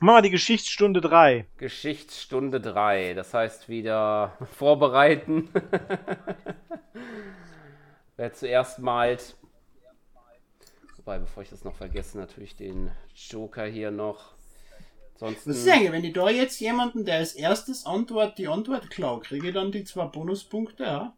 Machen 0.00 0.16
wir 0.16 0.22
die 0.22 0.30
Geschichtsstunde 0.30 1.00
3. 1.00 1.46
Geschichtsstunde 1.58 2.60
3, 2.60 3.14
das 3.14 3.34
heißt 3.34 3.68
wieder 3.68 4.32
vorbereiten. 4.56 5.50
Wer 8.16 8.32
zuerst 8.32 8.78
malt. 8.78 9.36
Wobei, 11.08 11.20
bevor 11.20 11.42
ich 11.42 11.48
das 11.48 11.64
noch 11.64 11.74
vergesse, 11.74 12.18
natürlich 12.18 12.54
den 12.54 12.90
Joker 13.14 13.64
hier 13.64 13.90
noch. 13.90 14.34
Ansonsten, 15.14 15.48
Was 15.48 15.56
ist 15.56 15.68
eigentlich, 15.70 15.90
wenn 15.90 16.04
ich 16.04 16.12
da 16.12 16.28
jetzt 16.28 16.60
jemanden, 16.60 17.06
der 17.06 17.14
als 17.16 17.32
erstes 17.32 17.86
Antwort 17.86 18.36
die 18.36 18.46
Antwort 18.46 18.90
klau, 18.90 19.18
kriege 19.18 19.48
ich 19.48 19.54
dann 19.54 19.72
die 19.72 19.84
zwei 19.84 20.04
Bonuspunkte, 20.04 20.82
ja? 20.82 21.14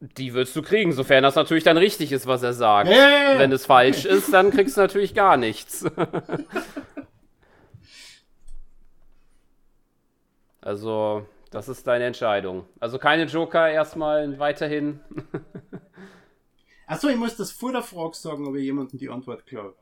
die 0.00 0.32
würdest 0.32 0.56
du 0.56 0.62
kriegen, 0.62 0.92
sofern 0.92 1.22
das 1.22 1.34
natürlich 1.34 1.64
dann 1.64 1.76
richtig 1.76 2.12
ist, 2.12 2.26
was 2.26 2.42
er 2.42 2.54
sagt. 2.54 2.88
Ja, 2.88 2.96
ja, 2.96 3.32
ja. 3.34 3.38
Wenn 3.38 3.52
es 3.52 3.66
falsch 3.66 4.06
ist, 4.06 4.32
dann 4.32 4.50
kriegst 4.50 4.78
du 4.78 4.80
natürlich 4.80 5.12
gar 5.12 5.36
nichts. 5.36 5.84
also, 10.62 11.26
das 11.50 11.68
ist 11.68 11.86
deine 11.86 12.06
Entscheidung. 12.06 12.64
Also 12.80 12.98
keine 12.98 13.24
Joker 13.24 13.68
erstmal 13.68 14.38
weiterhin. 14.38 15.00
Achso, 16.92 17.08
ich 17.08 17.16
muss 17.16 17.36
das 17.36 17.50
vor 17.50 17.72
der 17.72 17.80
Frage 17.82 18.14
sagen, 18.14 18.46
ob 18.46 18.54
ich 18.54 18.64
jemanden 18.64 18.98
die 18.98 19.08
Antwort 19.08 19.46
klau. 19.46 19.72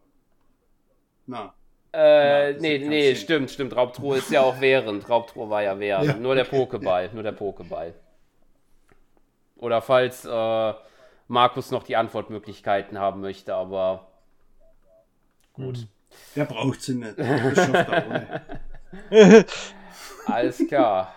Na. 1.27 1.53
Äh, 1.91 2.53
das 2.53 2.63
nee, 2.63 2.79
nee, 2.79 3.15
Sinn. 3.15 3.17
stimmt, 3.17 3.51
stimmt. 3.51 3.75
Raubtruhe 3.75 4.19
ist 4.19 4.31
ja 4.31 4.43
auch 4.43 4.61
während. 4.61 5.09
Raubtruhe 5.09 5.51
war 5.51 5.61
ja 5.61 5.81
während. 5.81 6.07
Ja, 6.07 6.15
nur 6.15 6.37
der 6.37 6.47
okay. 6.47 6.57
Pokéball, 6.57 7.13
nur 7.13 7.25
der 7.25 7.37
Pokéball. 7.37 7.95
Oder 9.57 9.83
falls 9.83 10.25
äh, 10.25 10.75
Markus 11.27 11.73
noch 11.73 11.83
die 11.83 11.97
Antwortmöglichkeiten 11.97 12.97
haben 13.01 13.21
möchte, 13.23 13.57
aber 13.57 14.07
gut. 15.53 15.89
Der 16.37 16.45
braucht 16.45 16.81
sie 16.83 16.95
nicht. 16.95 17.17
Alles 20.27 20.65
klar. 20.69 21.13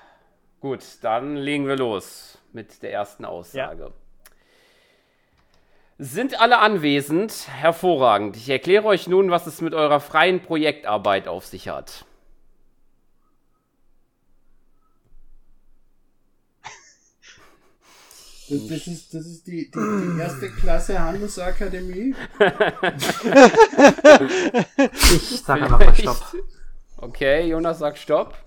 Gut, 0.60 0.82
dann 1.02 1.36
legen 1.36 1.68
wir 1.68 1.76
los 1.76 2.40
mit 2.52 2.82
der 2.82 2.94
ersten 2.94 3.26
Aussage. 3.26 3.94
Sind 6.00 6.40
alle 6.40 6.60
anwesend? 6.60 7.48
Hervorragend. 7.48 8.36
Ich 8.36 8.50
erkläre 8.50 8.86
euch 8.86 9.08
nun, 9.08 9.30
was 9.30 9.46
es 9.46 9.62
mit 9.62 9.74
eurer 9.74 10.00
freien 10.00 10.42
Projektarbeit 10.42 11.28
auf 11.28 11.46
sich 11.46 11.70
hat. 11.70 12.06
Das, 18.50 18.68
das, 18.68 18.88
ist, 18.88 19.14
das 19.14 19.26
ist 19.26 19.48
die, 19.48 19.72
die, 19.72 20.12
die 20.14 20.20
erste 20.20 20.50
Klasse 20.52 21.00
Handelsakademie. 21.00 22.14
Ich 25.16 25.42
sage 25.42 25.64
einfach 25.64 25.80
mal 25.80 25.96
Stopp. 25.96 26.36
Okay, 26.98 27.48
Jonas 27.48 27.80
sagt 27.80 27.98
Stopp. 27.98 28.38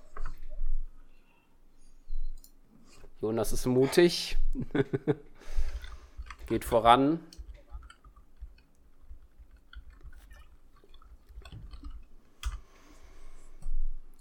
Jonas 3.21 3.51
ist 3.51 3.65
mutig. 3.65 4.37
Geht 6.47 6.63
voran. 6.65 7.19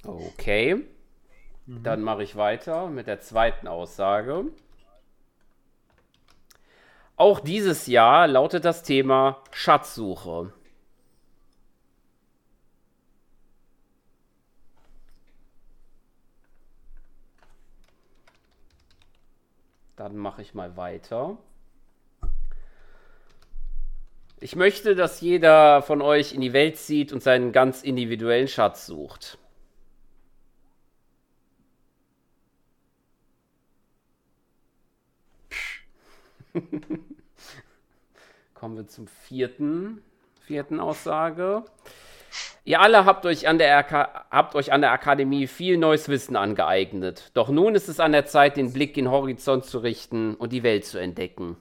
Okay. 0.07 0.87
Dann 1.67 2.01
mache 2.03 2.23
ich 2.23 2.37
weiter 2.37 2.89
mit 2.89 3.09
der 3.09 3.21
zweiten 3.21 3.67
Aussage. 3.67 4.45
Auch 7.17 7.41
dieses 7.41 7.87
Jahr 7.87 8.29
lautet 8.29 8.65
das 8.65 8.83
Thema 8.83 9.43
Schatzsuche. 9.51 10.53
Dann 19.97 20.17
mache 20.17 20.43
ich 20.43 20.55
mal 20.55 20.77
weiter. 20.77 21.39
Ich 24.39 24.55
möchte, 24.55 24.95
dass 24.95 25.23
jeder 25.23 25.81
von 25.81 26.03
euch 26.03 26.35
in 26.35 26.43
die 26.43 26.53
Welt 26.53 26.77
zieht 26.77 27.13
und 27.13 27.23
seinen 27.23 27.51
ganz 27.53 27.83
individuellen 27.83 28.47
Schatz 28.47 28.87
sucht. 28.87 29.39
Kommen 38.55 38.77
wir 38.77 38.87
zum 38.87 39.07
vierten, 39.07 40.03
vierten 40.41 40.81
Aussage. 40.81 41.65
Ihr 42.65 42.81
alle 42.81 43.05
habt 43.05 43.27
euch, 43.27 43.47
an 43.47 43.59
der 43.59 43.89
habt 44.31 44.55
euch 44.55 44.73
an 44.73 44.81
der 44.81 44.91
Akademie 44.93 45.47
viel 45.47 45.79
neues 45.79 46.09
Wissen 46.09 46.37
angeeignet. 46.37 47.31
Doch 47.35 47.49
nun 47.49 47.75
ist 47.75 47.89
es 47.89 48.01
an 48.01 48.13
der 48.13 48.27
Zeit, 48.27 48.57
den 48.57 48.73
Blick 48.73 48.97
in 48.97 49.05
den 49.05 49.13
Horizont 49.13 49.65
zu 49.65 49.79
richten 49.79 50.35
und 50.35 50.53
die 50.53 50.63
Welt 50.63 50.85
zu 50.85 50.99
entdecken. 50.99 51.57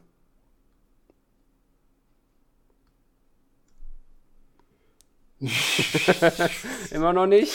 Immer 6.91 7.13
noch 7.13 7.27
nicht? 7.27 7.53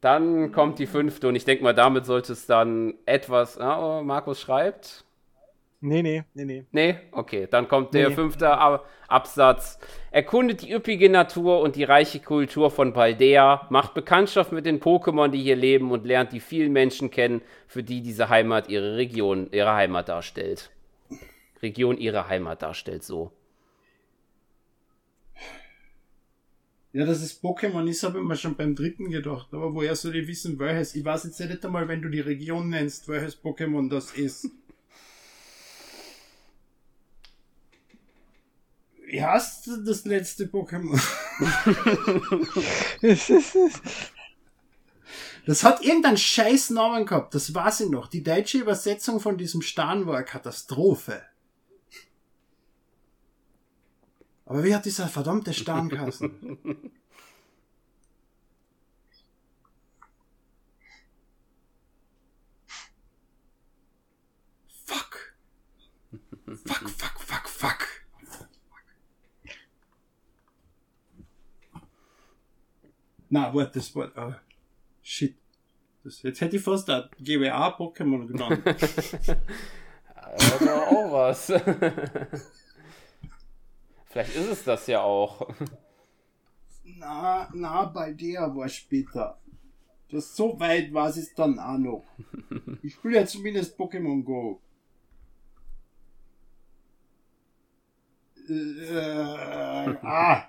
Dann 0.00 0.52
kommt 0.52 0.78
die 0.78 0.86
fünfte 0.86 1.26
und 1.26 1.34
ich 1.34 1.44
denke 1.44 1.64
mal, 1.64 1.74
damit 1.74 2.06
sollte 2.06 2.32
es 2.32 2.46
dann 2.46 2.94
etwas. 3.06 3.58
Oh, 3.58 4.02
Markus 4.04 4.40
schreibt. 4.40 5.05
Nee, 5.80 6.02
nee, 6.02 6.24
nee, 6.34 6.44
nee. 6.44 6.66
Nee? 6.72 6.98
Okay, 7.12 7.46
dann 7.50 7.68
kommt 7.68 7.92
der 7.92 8.08
nee. 8.08 8.14
fünfte 8.14 8.50
Absatz. 9.08 9.78
Erkundet 10.10 10.62
die 10.62 10.72
üppige 10.72 11.10
Natur 11.10 11.60
und 11.60 11.76
die 11.76 11.84
reiche 11.84 12.18
Kultur 12.20 12.70
von 12.70 12.92
Paldea, 12.92 13.66
macht 13.70 13.92
Bekanntschaft 13.92 14.52
mit 14.52 14.64
den 14.64 14.80
Pokémon, 14.80 15.28
die 15.28 15.42
hier 15.42 15.56
leben 15.56 15.90
und 15.90 16.06
lernt 16.06 16.32
die 16.32 16.40
vielen 16.40 16.72
Menschen 16.72 17.10
kennen, 17.10 17.42
für 17.66 17.82
die 17.82 18.00
diese 18.00 18.30
Heimat 18.30 18.68
ihre 18.68 18.96
Region, 18.96 19.48
ihre 19.52 19.74
Heimat 19.74 20.08
darstellt. 20.08 20.70
Region 21.62 21.98
ihre 21.98 22.28
Heimat 22.28 22.62
darstellt, 22.62 23.02
so. 23.02 23.32
Ja, 26.92 27.04
das 27.04 27.22
ist 27.22 27.44
Pokémon 27.44 27.86
ist, 27.86 28.02
habe 28.04 28.18
ich 28.18 28.24
mir 28.24 28.36
schon 28.36 28.56
beim 28.56 28.74
dritten 28.74 29.10
gedacht. 29.10 29.48
Aber 29.52 29.74
woher 29.74 29.94
soll 29.94 30.16
ich 30.16 30.26
wissen, 30.26 30.58
welches? 30.58 30.94
Ich 30.94 31.04
weiß 31.04 31.24
jetzt 31.24 31.38
nicht 31.38 31.64
einmal, 31.64 31.88
wenn 31.88 32.00
du 32.00 32.08
die 32.08 32.20
Region 32.20 32.70
nennst, 32.70 33.06
welches 33.08 33.38
Pokémon 33.38 33.90
das 33.90 34.12
ist. 34.12 34.50
Wie 39.06 39.22
heißt 39.24 39.70
das 39.86 40.04
letzte 40.04 40.46
Pokémon? 40.46 41.00
das 45.46 45.62
hat 45.62 45.84
irgendeinen 45.84 46.16
scheiß 46.16 46.70
Namen 46.70 47.06
gehabt, 47.06 47.32
das 47.32 47.54
weiß 47.54 47.82
ich 47.82 47.90
noch. 47.90 48.08
Die 48.08 48.24
deutsche 48.24 48.58
Übersetzung 48.58 49.20
von 49.20 49.38
diesem 49.38 49.62
Stern 49.62 50.06
war 50.06 50.16
eine 50.16 50.24
Katastrophe. 50.24 51.22
Aber 54.44 54.64
wie 54.64 54.74
hat 54.74 54.84
dieser 54.84 55.06
verdammte 55.06 55.54
Stern 55.54 55.88
geheißen? 55.88 56.90
fuck, 64.84 65.36
fuck, 66.64 66.90
fuck. 66.90 67.05
Na, 73.36 73.52
warte, 73.52 73.78
das 73.78 73.94
war. 73.94 74.10
Oh, 74.16 74.32
shit. 75.02 75.36
Das, 76.02 76.22
jetzt 76.22 76.40
hätte 76.40 76.56
ich 76.56 76.62
fast 76.62 76.88
ein 76.88 77.04
GWA-Pokémon 77.20 78.26
genannt. 78.26 78.62
Aber 80.16 80.88
auch 80.88 81.12
was. 81.12 81.46
Vielleicht 84.06 84.36
ist 84.36 84.48
es 84.48 84.64
das 84.64 84.86
ja 84.86 85.02
auch. 85.02 85.54
Na, 86.84 87.50
na, 87.52 87.84
bei 87.84 88.12
der 88.12 88.56
war 88.56 88.70
später. 88.70 89.38
Das 90.08 90.34
so 90.34 90.58
weit 90.58 90.94
war 90.94 91.10
es 91.10 91.34
dann 91.34 91.58
auch 91.58 91.76
noch. 91.76 92.06
Ich 92.82 92.94
spiele 92.94 93.16
ja 93.16 93.26
zumindest 93.26 93.78
Pokémon 93.78 94.22
Go. 94.22 94.62
Äh, 98.48 99.96
ah, 100.02 100.48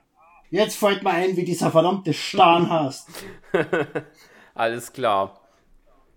jetzt 0.49 0.78
fällt 0.78 1.03
mir 1.03 1.11
ein, 1.11 1.36
wie 1.36 1.45
dieser 1.45 1.72
verdammte 1.72 2.14
Stern 2.14 2.69
hast. 2.69 3.10
Alles 4.53 4.91
klar. 4.91 5.40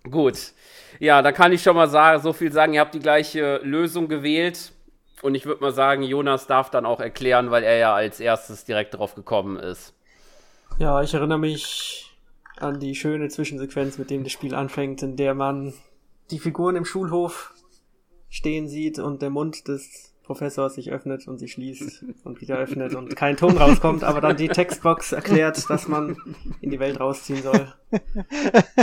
Gut. 0.09 0.53
Ja, 0.99 1.23
da 1.23 1.33
kann 1.33 1.53
ich 1.53 1.63
schon 1.63 1.77
mal 1.77 1.89
sagen, 1.89 2.23
so 2.23 2.33
viel 2.33 2.53
sagen, 2.53 2.75
ihr 2.75 2.81
habt 2.81 2.95
die 2.95 3.01
gleiche 3.01 3.61
Lösung 3.63 4.09
gewählt. 4.09 4.73
Und 5.23 5.35
ich 5.35 5.45
würde 5.45 5.61
mal 5.61 5.73
sagen, 5.73 6.03
Jonas 6.03 6.47
darf 6.47 6.71
dann 6.71 6.87
auch 6.87 7.01
erklären, 7.01 7.51
weil 7.51 7.63
er 7.63 7.77
ja 7.77 7.95
als 7.95 8.21
erstes 8.21 8.65
direkt 8.65 8.95
drauf 8.95 9.15
gekommen 9.15 9.59
ist. 9.59 9.95
Ja, 10.79 11.03
ich 11.03 11.13
erinnere 11.13 11.39
mich 11.39 12.11
an 12.57 12.81
die 12.81 12.95
schöne 12.95 13.29
Zwischensequenz, 13.29 13.99
mit 13.99 14.11
dem 14.11 14.25
das 14.25 14.33
Spiel 14.33 14.55
anfängt, 14.55 15.03
in 15.03 15.17
der 15.17 15.35
man 15.35 15.75
die 16.31 16.39
Figuren 16.39 16.77
im 16.77 16.85
Schulhof 16.85 17.53
stehen 18.31 18.69
sieht 18.69 18.99
und 18.99 19.21
der 19.21 19.31
Mund 19.31 19.69
des 19.69 20.10
Professor 20.31 20.71
sich 20.71 20.93
öffnet 20.93 21.27
und 21.27 21.39
sich 21.39 21.51
schließt 21.55 22.05
und 22.23 22.41
wieder 22.41 22.57
öffnet 22.57 22.95
und 22.95 23.17
kein 23.17 23.37
Ton 23.37 23.57
rauskommt, 23.59 24.05
aber 24.05 24.21
dann 24.21 24.37
die 24.37 24.47
Textbox 24.47 25.11
erklärt, 25.11 25.69
dass 25.69 25.89
man 25.89 26.17
in 26.61 26.71
die 26.71 26.79
Welt 26.79 27.01
rausziehen 27.01 27.43
soll. 27.43 27.73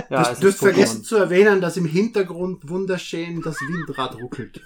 Ja, 0.09 0.33
du, 0.33 0.47
hast 0.47 0.59
vergessen 0.59 1.03
zu 1.03 1.15
erwähnen, 1.15 1.61
dass 1.61 1.77
im 1.77 1.85
Hintergrund 1.85 2.67
wunderschön 2.67 3.41
das 3.41 3.55
Windrad 3.61 4.15
ruckelt. 4.21 4.61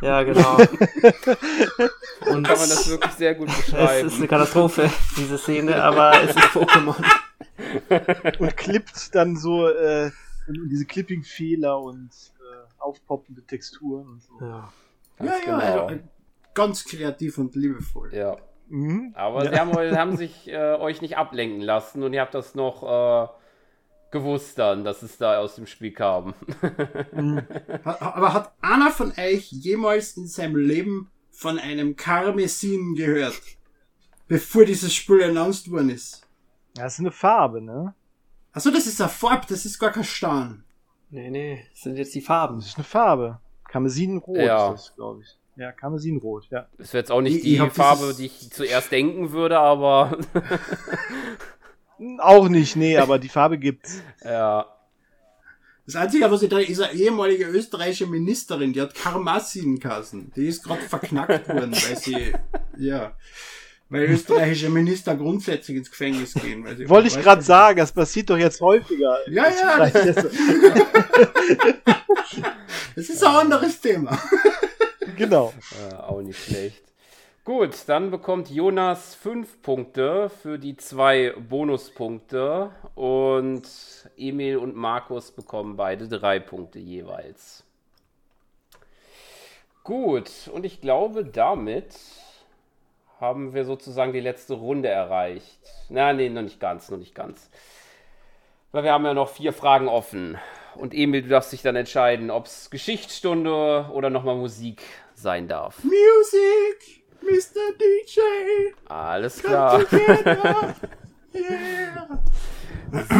Ja, 0.00 0.22
genau. 0.22 0.56
Und 2.26 2.46
kann 2.46 2.58
man 2.58 2.68
das 2.68 2.88
wirklich 2.88 3.12
sehr 3.14 3.34
gut 3.34 3.48
beschreiben. 3.48 4.06
Es 4.06 4.12
ist 4.12 4.18
eine 4.18 4.28
Katastrophe, 4.28 4.88
diese 5.16 5.36
Szene, 5.38 5.82
aber 5.82 6.12
es 6.22 6.30
ist 6.30 6.38
Pokémon. 6.38 7.04
Und 8.38 8.56
klippt 8.56 9.14
dann 9.16 9.36
so 9.36 9.68
äh, 9.68 10.12
diese 10.46 10.84
Clipping-Fehler 10.84 11.80
und 11.80 12.10
äh, 12.38 12.80
aufpoppende 12.80 13.42
Texturen 13.42 14.08
und 14.08 14.22
so. 14.22 14.40
Ja. 14.40 14.72
Ganz 15.20 15.30
ja, 15.30 15.38
genau. 15.44 15.58
ja, 15.58 15.86
also, 15.86 16.00
ganz 16.54 16.84
kreativ 16.84 17.38
und 17.38 17.54
liebevoll. 17.54 18.14
Ja. 18.14 18.36
Mhm. 18.68 19.12
Aber 19.16 19.44
ja. 19.44 19.50
sie 19.50 19.58
haben, 19.58 19.96
haben 19.96 20.16
sich 20.16 20.48
äh, 20.48 20.74
euch 20.74 21.02
nicht 21.02 21.16
ablenken 21.16 21.60
lassen 21.60 22.02
und 22.02 22.12
ihr 22.12 22.20
habt 22.20 22.34
das 22.34 22.54
noch 22.54 22.82
äh, 22.82 23.28
gewusst 24.10 24.58
dann, 24.58 24.84
dass 24.84 25.02
es 25.02 25.18
da 25.18 25.38
aus 25.38 25.56
dem 25.56 25.66
Spiel 25.66 25.92
kam. 25.92 26.34
Mhm. 27.12 27.42
Aber 27.84 28.32
hat 28.32 28.52
einer 28.60 28.90
von 28.90 29.12
euch 29.18 29.50
jemals 29.50 30.16
in 30.16 30.26
seinem 30.28 30.56
Leben 30.56 31.10
von 31.30 31.58
einem 31.58 31.96
Karmesin 31.96 32.94
gehört? 32.94 33.40
Bevor 34.28 34.64
dieses 34.64 34.94
Spiel 34.94 35.24
announced 35.24 35.70
worden 35.70 35.90
ist. 35.90 36.26
Das 36.74 36.94
ist 36.94 37.00
eine 37.00 37.10
Farbe, 37.10 37.60
ne? 37.60 37.94
Achso, 38.52 38.70
das 38.70 38.86
ist 38.86 39.00
eine 39.00 39.10
Farbe, 39.10 39.46
das 39.48 39.64
ist 39.64 39.78
gar 39.78 39.90
kein 39.90 40.04
Stein. 40.04 40.64
Nee, 41.10 41.30
nee, 41.30 41.66
das 41.70 41.82
sind 41.82 41.96
jetzt 41.96 42.14
die 42.14 42.20
Farben. 42.20 42.58
Das 42.58 42.68
ist 42.68 42.76
eine 42.76 42.84
Farbe. 42.84 43.40
Karmesinrot 43.68 44.36
ja. 44.36 44.72
ist 44.72 44.88
das, 44.88 44.94
glaube 44.94 45.22
ich. 45.22 45.39
Ja, 45.60 45.72
Karmesinrot, 45.72 46.46
ja. 46.50 46.66
Das 46.78 46.94
wäre 46.94 47.02
jetzt 47.02 47.12
auch 47.12 47.20
nicht 47.20 47.36
ich, 47.36 47.42
die 47.42 47.56
ich 47.56 47.72
Farbe, 47.74 48.14
die 48.16 48.26
ich 48.26 48.50
zuerst 48.50 48.90
denken 48.90 49.32
würde, 49.32 49.58
aber. 49.58 50.16
auch 52.18 52.48
nicht, 52.48 52.76
nee, 52.76 52.96
aber 52.96 53.18
die 53.18 53.28
Farbe 53.28 53.58
gibt's. 53.58 54.00
Ja. 54.24 54.74
Das 55.84 55.96
Einzige, 55.96 56.30
was 56.30 56.42
ich 56.42 56.48
da 56.48 56.58
ist 56.58 56.80
eine 56.80 56.98
ehemalige 56.98 57.44
österreichische 57.44 58.06
Ministerin, 58.06 58.72
die 58.72 58.80
hat 58.80 58.94
Karmasin-Kassen. 58.94 60.32
Die 60.34 60.46
ist 60.46 60.62
gerade 60.62 60.80
verknackt 60.82 61.48
worden, 61.48 61.72
weil 61.72 61.96
sie, 61.96 62.32
ja, 62.78 63.14
weil 63.90 64.04
österreichische 64.04 64.70
Minister 64.70 65.16
grundsätzlich 65.16 65.76
ins 65.78 65.90
Gefängnis 65.90 66.32
gehen. 66.34 66.64
Weil 66.64 66.76
sie 66.76 66.88
Wollte 66.88 67.08
ich 67.08 67.20
gerade 67.20 67.42
sagen, 67.42 67.78
das 67.78 67.92
passiert 67.92 68.30
doch 68.30 68.38
jetzt 68.38 68.60
häufiger. 68.60 69.18
Ja, 69.28 69.46
ja. 69.48 69.90
Das, 69.90 70.14
das 72.94 73.08
ist 73.10 73.24
ein 73.24 73.34
anderes 73.34 73.80
Thema. 73.80 74.16
Genau. 75.16 75.52
Äh, 75.90 75.94
auch 75.94 76.20
nicht 76.20 76.42
schlecht. 76.42 76.82
Gut, 77.44 77.74
dann 77.86 78.10
bekommt 78.10 78.50
Jonas 78.50 79.14
fünf 79.14 79.62
Punkte 79.62 80.28
für 80.28 80.58
die 80.58 80.76
zwei 80.76 81.32
Bonuspunkte 81.48 82.70
und 82.94 83.62
Emil 84.16 84.58
und 84.58 84.76
Markus 84.76 85.30
bekommen 85.30 85.76
beide 85.76 86.06
drei 86.06 86.38
Punkte 86.38 86.78
jeweils. 86.78 87.64
Gut, 89.84 90.30
und 90.52 90.66
ich 90.66 90.82
glaube, 90.82 91.24
damit 91.24 91.96
haben 93.18 93.54
wir 93.54 93.64
sozusagen 93.64 94.12
die 94.12 94.20
letzte 94.20 94.54
Runde 94.54 94.88
erreicht. 94.88 95.60
Na, 95.88 96.12
nee, 96.12 96.28
noch 96.28 96.42
nicht 96.42 96.60
ganz, 96.60 96.90
noch 96.90 96.98
nicht 96.98 97.14
ganz. 97.14 97.50
Weil 98.72 98.84
wir 98.84 98.92
haben 98.92 99.04
ja 99.04 99.14
noch 99.14 99.30
vier 99.30 99.52
Fragen 99.52 99.88
offen. 99.88 100.38
Und 100.80 100.94
Emil, 100.94 101.22
du 101.22 101.28
darfst 101.28 101.52
dich 101.52 101.60
dann 101.60 101.76
entscheiden, 101.76 102.30
ob 102.30 102.46
es 102.46 102.70
Geschichtsstunde 102.70 103.90
oder 103.92 104.08
nochmal 104.08 104.36
Musik 104.36 104.80
sein 105.14 105.46
darf. 105.46 105.84
Music, 105.84 107.02
Mr. 107.20 107.74
DJ. 107.78 108.20
Alles 108.88 109.42
klar. 109.42 109.84
yeah. 111.34 112.18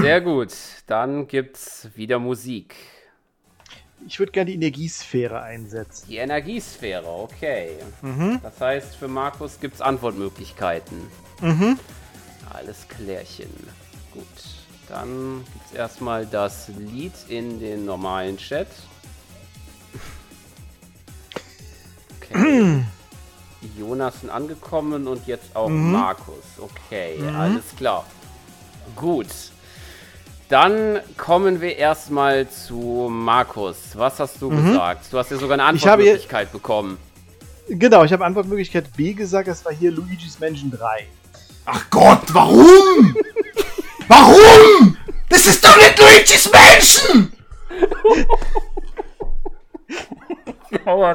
Sehr 0.00 0.22
gut. 0.22 0.52
Dann 0.86 1.28
gibt's 1.28 1.88
wieder 1.94 2.18
Musik. 2.18 2.74
ich 4.06 4.18
würde 4.18 4.32
gerne 4.32 4.50
die 4.50 4.56
Energiesphäre 4.56 5.42
einsetzen. 5.42 6.06
Die 6.08 6.16
Energiesphäre, 6.16 7.06
okay. 7.06 7.76
Mhm. 8.00 8.40
Das 8.42 8.58
heißt, 8.58 8.96
für 8.96 9.08
Markus 9.08 9.60
gibt 9.60 9.74
es 9.74 9.80
Antwortmöglichkeiten. 9.82 10.98
Mhm. 11.42 11.78
Alles 12.52 12.88
klärchen. 12.88 13.50
Gut. 14.12 14.59
Dann 14.90 15.44
gibt 15.52 15.66
es 15.66 15.72
erstmal 15.72 16.26
das 16.26 16.68
Lied 16.76 17.12
in 17.28 17.60
den 17.60 17.84
normalen 17.84 18.36
Chat. 18.36 18.66
Okay. 22.20 22.82
Jonas 23.78 24.20
sind 24.20 24.30
angekommen 24.30 25.06
und 25.06 25.26
jetzt 25.26 25.54
auch 25.54 25.68
Markus. 25.68 26.42
Okay, 26.58 27.18
alles 27.36 27.64
klar. 27.76 28.04
Gut. 28.96 29.26
Dann 30.48 30.98
kommen 31.16 31.60
wir 31.60 31.76
erstmal 31.76 32.48
zu 32.48 33.08
Markus. 33.10 33.76
Was 33.94 34.18
hast 34.18 34.42
du 34.42 34.48
gesagt? 34.48 35.04
Du 35.12 35.18
hast 35.18 35.30
ja 35.30 35.36
sogar 35.36 35.60
eine 35.60 35.76
Ich 35.76 35.86
habe 35.86 36.02
hier- 36.02 36.12
Antwortmöglichkeit 36.14 36.50
bekommen. 36.52 36.98
Genau, 37.68 38.02
ich 38.02 38.12
habe 38.12 38.24
Antwortmöglichkeit 38.24 38.92
B 38.96 39.12
gesagt, 39.12 39.46
das 39.46 39.64
war 39.64 39.72
hier 39.72 39.92
Luigi's 39.92 40.40
Mansion 40.40 40.72
3. 40.72 41.06
Ach 41.66 41.88
Gott, 41.90 42.22
warum? 42.32 43.14
warum? 44.08 44.79
Das 45.40 45.54
ist 45.54 45.64
doch 45.64 45.74
nicht 45.74 45.98
Luigi's 45.98 46.52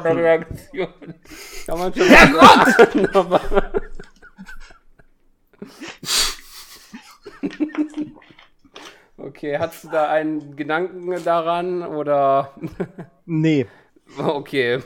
der 0.00 0.16
Reaktion. 0.16 0.88
Kann 1.64 1.78
man 1.78 1.94
schon 1.94 2.08
aber 3.14 3.40
Okay, 9.16 9.58
hast 9.60 9.84
du 9.84 9.90
da 9.90 10.10
einen 10.10 10.56
Gedanken 10.56 11.04
daran 11.22 11.84
oder 11.84 12.52
Nee. 13.26 13.68
okay. 14.18 14.82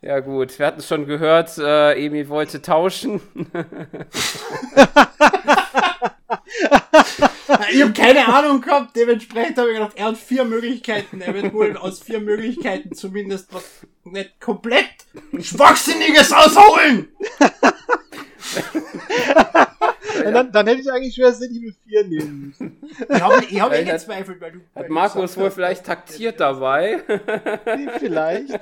Ja 0.00 0.20
gut, 0.20 0.58
wir 0.58 0.66
hatten 0.66 0.78
es 0.78 0.88
schon 0.88 1.04
gehört, 1.04 1.58
äh, 1.58 2.02
Emi 2.02 2.30
wollte 2.30 2.62
tauschen. 2.62 3.20
Ich 7.72 7.82
habe 7.82 7.92
keine 7.92 8.26
Ahnung 8.28 8.60
gehabt, 8.60 8.94
dementsprechend 8.94 9.56
habe 9.58 9.70
ich 9.70 9.74
gedacht, 9.74 9.92
er 9.96 10.06
hat 10.06 10.18
vier 10.18 10.44
Möglichkeiten. 10.44 11.20
Er 11.20 11.34
wird 11.34 11.54
wohl 11.54 11.76
aus 11.76 12.00
vier 12.00 12.20
Möglichkeiten 12.20 12.94
zumindest 12.94 13.52
was 13.52 13.64
nicht 14.04 14.38
komplett 14.40 14.88
Schwachsinniges 15.40 16.32
ausholen! 16.32 17.08
Ja, 20.24 20.32
Dann, 20.32 20.50
dann 20.50 20.66
hätte 20.66 20.80
ich 20.80 20.90
eigentlich 20.90 21.20
Resident 21.20 21.56
Evil 21.56 21.74
4 21.86 22.04
nehmen 22.04 22.46
müssen. 22.48 22.76
Ich 23.08 23.20
habe 23.22 23.44
ich 23.44 23.60
hab 23.60 23.70
Hat- 23.72 23.84
gezweifelt, 23.86 24.40
weil 24.40 24.52
du. 24.52 24.60
Hat 24.74 24.88
Markus 24.88 25.22
gesagt 25.22 25.38
wohl 25.38 25.50
vielleicht 25.52 25.86
taktiert 25.86 26.40
dabei? 26.40 27.02
Nee, 27.76 27.88
vielleicht. 27.98 28.58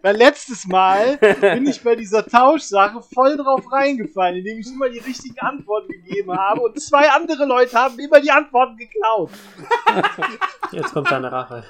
Weil 0.00 0.16
letztes 0.16 0.66
Mal 0.66 1.18
bin 1.18 1.66
ich 1.66 1.82
bei 1.82 1.96
dieser 1.96 2.24
Tauschsache 2.24 3.02
voll 3.02 3.36
drauf 3.36 3.70
reingefallen, 3.70 4.38
indem 4.38 4.58
ich 4.60 4.68
immer 4.68 4.88
die 4.88 5.00
richtigen 5.00 5.38
Antworten 5.40 5.88
gegeben 5.88 6.32
habe 6.32 6.60
und 6.62 6.80
zwei 6.80 7.10
andere 7.10 7.44
Leute 7.44 7.76
haben 7.76 7.98
immer 7.98 8.20
die 8.20 8.30
Antworten 8.30 8.76
geklaut. 8.78 9.30
Jetzt 10.72 10.92
kommt 10.94 11.08
seine 11.08 11.30
Rache. 11.30 11.64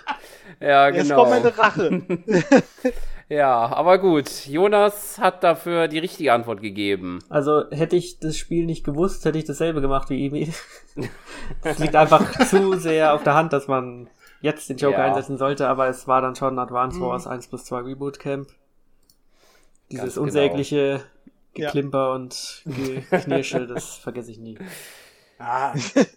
Ja, 0.61 0.89
Jetzt 0.91 1.09
genau. 1.09 1.25
kommt 1.25 1.31
meine 1.31 1.59
Rache. 1.59 2.03
Ja, 3.29 3.73
aber 3.75 3.99
gut. 3.99 4.47
Jonas 4.47 5.19
hat 5.19 5.43
dafür 5.43 5.89
die 5.89 5.99
richtige 5.99 6.33
Antwort 6.33 6.61
gegeben. 6.61 7.21
Also 7.29 7.65
hätte 7.71 7.97
ich 7.97 8.19
das 8.21 8.37
Spiel 8.37 8.67
nicht 8.67 8.85
gewusst, 8.85 9.25
hätte 9.25 9.39
ich 9.39 9.45
dasselbe 9.45 9.81
gemacht 9.81 10.11
wie 10.11 10.27
Emi. 10.27 10.53
Es 11.63 11.79
liegt 11.79 11.97
einfach 11.97 12.39
zu 12.49 12.75
sehr 12.79 13.15
auf 13.15 13.23
der 13.23 13.35
Hand, 13.35 13.53
dass 13.53 13.67
man 13.67 14.09
jetzt 14.43 14.69
den 14.69 14.77
Joker 14.77 14.99
Ja. 14.99 15.05
einsetzen 15.07 15.39
sollte, 15.39 15.69
aber 15.69 15.89
es 15.89 16.07
war 16.07 16.21
dann 16.21 16.35
schon 16.37 16.59
Advance 16.59 17.01
Wars 17.01 17.27
1 17.27 17.49
plus 17.49 17.65
2 17.65 17.79
Reboot 17.81 18.19
Camp. 18.19 18.49
Dieses 19.91 20.03
Ganz 20.05 20.15
genau. 20.15 20.25
unsägliche 20.25 21.01
Ja. 21.57 21.67
Geklimper 21.67 22.13
und 22.13 22.63
Geknirsche, 23.11 23.67
das 23.67 23.95
vergesse 23.97 24.31
ich 24.33 24.39
nie. 24.39 24.59
Ah, 25.39 25.75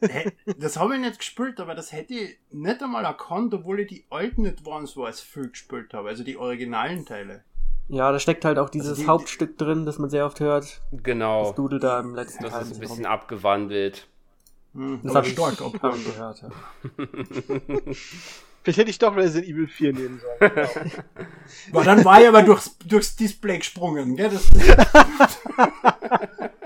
das 0.60 0.77
habe 0.77 0.95
ich 0.95 1.02
nicht 1.02 1.18
gespielt, 1.19 1.60
aber 1.60 1.76
das 1.76 1.91
hätte 1.91 2.14
ich 2.14 2.38
nicht 2.52 2.81
einmal 2.84 3.03
erkannt, 3.06 3.53
obwohl 3.53 3.80
ich 3.81 3.88
die 3.88 4.06
alten 4.10 4.45
Advance 4.45 4.95
Wars 4.95 5.19
viel 5.22 5.49
gespielt 5.49 5.94
habe, 5.94 6.10
also 6.10 6.23
die 6.23 6.38
originalen 6.38 7.06
Teile. 7.06 7.44
Ja, 7.89 8.11
da 8.11 8.19
steckt 8.19 8.44
halt 8.45 8.60
auch 8.60 8.69
dieses 8.69 8.91
Also 8.91 9.02
die- 9.03 9.07
Hauptstück 9.07 9.57
drin, 9.57 9.85
das 9.85 9.98
man 9.98 10.10
sehr 10.10 10.26
oft 10.26 10.39
hört. 10.39 10.81
Genau. 10.91 11.45
Das 11.45 11.56
Dudel 11.56 11.80
da 11.80 11.99
im 12.02 12.15
letzten 12.15 12.44
Das 12.44 12.53
Teil. 12.53 12.61
ist 12.64 12.73
ein 12.76 12.80
bisschen 12.80 13.06
rum. 13.06 13.14
abgewandelt. 13.14 14.07
Hm, 14.73 14.99
Das 15.03 15.11
aber 15.11 15.18
habe 15.19 15.27
ich, 15.27 15.34
stark 15.34 15.61
abgehandelt. 15.61 16.06
gehört. 16.06 16.41
Ja. 16.41 16.49
Vielleicht 18.64 18.80
hätte 18.80 18.89
ich 18.89 18.99
doch 18.99 19.15
Resident 19.15 19.49
Evil 19.49 19.68
4 19.69 19.94
nehmen 19.94 20.19
sollen. 20.19 20.52
Boah, 21.72 21.84
dann 21.85 22.03
war 22.03 22.22
ich 22.22 22.27
aber 22.27 22.44
durchs, 22.44 22.77
durchs 22.80 23.15
Display 23.15 23.60
gesprungen, 23.60 24.18
gell? 24.18 24.30
Das, 24.30 24.52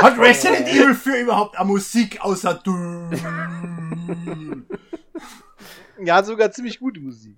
Hat 0.00 0.18
Resident 0.18 0.68
Evil 0.68 0.94
4 0.94 1.22
überhaupt 1.22 1.56
eine 1.56 1.66
Musik 1.66 2.20
außer 2.20 2.54
du? 2.54 3.10
Ja, 6.04 6.22
sogar 6.22 6.50
ziemlich 6.50 6.78
gute 6.78 7.00
Musik. 7.00 7.36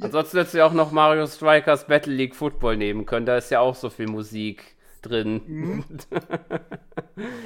Ansonsten 0.00 0.38
hättest 0.38 0.54
du 0.54 0.58
ja 0.58 0.66
auch 0.66 0.72
noch 0.72 0.92
Mario 0.92 1.26
Strikers 1.26 1.86
Battle 1.86 2.14
League 2.14 2.34
Football 2.34 2.76
nehmen 2.76 3.04
können. 3.06 3.26
Da 3.26 3.36
ist 3.36 3.50
ja 3.50 3.60
auch 3.60 3.74
so 3.74 3.90
viel 3.90 4.06
Musik 4.06 4.76
drin. 5.02 5.84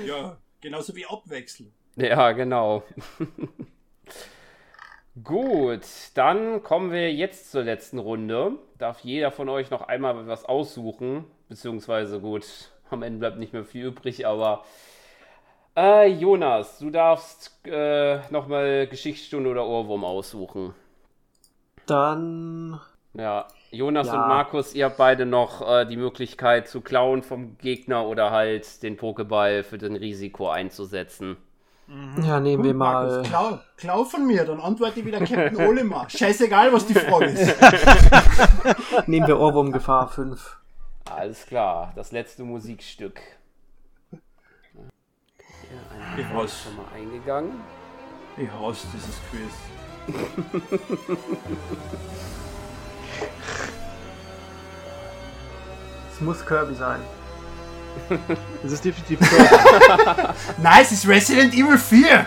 Ja, 0.06 0.38
genauso 0.60 0.94
wie 0.94 1.04
Abwechseln. 1.04 1.72
Ja, 1.96 2.30
genau. 2.30 2.84
Gut, 5.22 5.82
dann 6.14 6.62
kommen 6.62 6.92
wir 6.92 7.12
jetzt 7.12 7.50
zur 7.50 7.62
letzten 7.62 7.98
Runde. 7.98 8.58
Darf 8.78 9.00
jeder 9.00 9.32
von 9.32 9.48
euch 9.48 9.70
noch 9.70 9.82
einmal 9.82 10.26
was 10.26 10.44
aussuchen? 10.44 11.24
Beziehungsweise 11.48 12.20
gut, 12.20 12.72
am 12.90 13.02
Ende 13.02 13.18
bleibt 13.18 13.38
nicht 13.38 13.52
mehr 13.52 13.64
viel 13.64 13.86
übrig, 13.86 14.26
aber 14.26 14.64
äh, 15.76 16.06
Jonas, 16.08 16.78
du 16.78 16.90
darfst 16.90 17.52
äh, 17.66 18.18
nochmal 18.30 18.86
Geschichtsstunde 18.86 19.50
oder 19.50 19.66
Ohrwurm 19.66 20.04
aussuchen. 20.04 20.74
Dann 21.86 22.80
Ja, 23.14 23.46
Jonas 23.70 24.06
Ja. 24.08 24.14
und 24.22 24.28
Markus, 24.28 24.74
ihr 24.74 24.86
habt 24.86 24.96
beide 24.96 25.26
noch 25.26 25.60
äh, 25.68 25.84
die 25.84 25.96
Möglichkeit 25.96 26.68
zu 26.68 26.80
klauen 26.80 27.22
vom 27.22 27.58
Gegner 27.58 28.06
oder 28.06 28.30
halt 28.30 28.82
den 28.82 28.96
Pokéball 28.96 29.62
für 29.64 29.78
den 29.78 29.96
Risiko 29.96 30.48
einzusetzen. 30.48 31.36
ja, 32.22 32.40
nehmen 32.40 32.64
wir 32.64 32.72
mal. 32.74 33.06
Markus, 33.06 33.28
klau, 33.28 33.58
klau 33.76 34.04
von 34.04 34.26
mir, 34.26 34.44
dann 34.44 34.60
antworte 34.60 35.00
ich 35.00 35.06
wieder 35.06 35.18
Captain 35.18 35.56
Olimar. 35.68 36.08
Scheißegal, 36.08 36.72
was 36.72 36.86
die 36.86 36.94
Frage 36.94 37.26
ist. 37.26 37.56
Nehmen 39.08 39.26
wir 39.26 39.38
Ohrwurm 39.38 39.70
Gefahr 39.72 40.08
5. 40.08 40.56
Alles 41.10 41.44
klar, 41.46 41.92
das 41.96 42.12
letzte 42.12 42.44
Musikstück. 42.44 43.20
Ja, 44.10 44.18
Ich 46.18 46.24
ein 46.24 46.34
hasse, 46.34 46.64
schon 46.64 46.76
mal 46.76 46.86
eingegangen. 46.94 47.60
ich 48.36 48.50
hasse 48.50 48.86
dieses 48.92 49.16
Quiz. 49.30 49.52
Es 56.12 56.20
muss 56.20 56.44
Kirby 56.46 56.74
sein. 56.74 57.00
Das 58.62 58.72
ist 58.72 58.84
definitiv 58.84 59.18
Kirby. 59.20 60.28
Nein, 60.62 60.82
es 60.82 60.92
ist 60.92 61.06
Resident 61.08 61.54
Evil 61.54 61.78
4. 61.78 62.26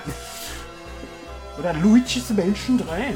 Oder 1.59 1.73
Luigi's 1.73 2.29
Mansion 2.29 2.77
3. 2.77 3.13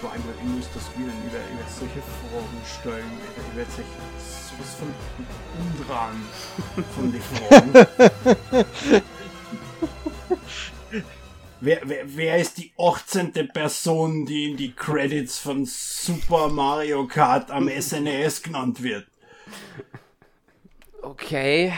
Vor 0.00 0.12
allem, 0.12 0.22
ich 0.38 0.44
muss 0.44 0.68
das 0.74 0.90
wieder 0.96 1.12
über, 1.26 1.38
über 1.38 1.68
solche 1.68 2.02
Fragen 2.02 2.62
stellen. 2.80 3.18
Werde 3.54 3.70
sich 3.70 3.86
sowas 4.50 4.74
von 4.74 4.94
umdran 5.58 6.16
von 6.94 7.12
den 7.12 7.22
Fragen. 7.22 7.72
wer, 11.60 11.80
wer, 11.84 12.04
wer 12.04 12.36
ist 12.36 12.58
die 12.58 12.72
18. 12.78 13.32
Person, 13.52 14.26
die 14.26 14.50
in 14.50 14.56
die 14.56 14.72
Credits 14.72 15.38
von 15.38 15.64
Super 15.64 16.48
Mario 16.48 17.06
Kart 17.06 17.50
am 17.50 17.68
SNES 17.68 18.42
genannt 18.42 18.82
wird? 18.82 19.06
Okay. 21.02 21.72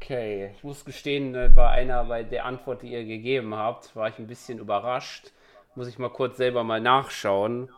Okay, 0.00 0.52
ich 0.56 0.64
muss 0.64 0.84
gestehen, 0.84 1.34
äh, 1.34 1.48
bei 1.54 1.68
einer, 1.68 2.04
bei 2.04 2.22
der 2.22 2.44
Antwort, 2.44 2.82
die 2.82 2.92
ihr 2.92 3.04
gegeben 3.04 3.54
habt, 3.54 3.94
war 3.94 4.08
ich 4.08 4.18
ein 4.18 4.26
bisschen 4.26 4.58
überrascht. 4.58 5.30
Muss 5.74 5.88
ich 5.88 5.98
mal 5.98 6.10
kurz 6.10 6.36
selber 6.36 6.64
mal 6.64 6.80
nachschauen, 6.80 7.70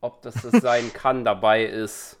ob 0.00 0.22
das 0.22 0.34
das 0.42 0.62
sein 0.62 0.92
kann, 0.94 1.24
dabei 1.24 1.64
ist. 1.64 2.20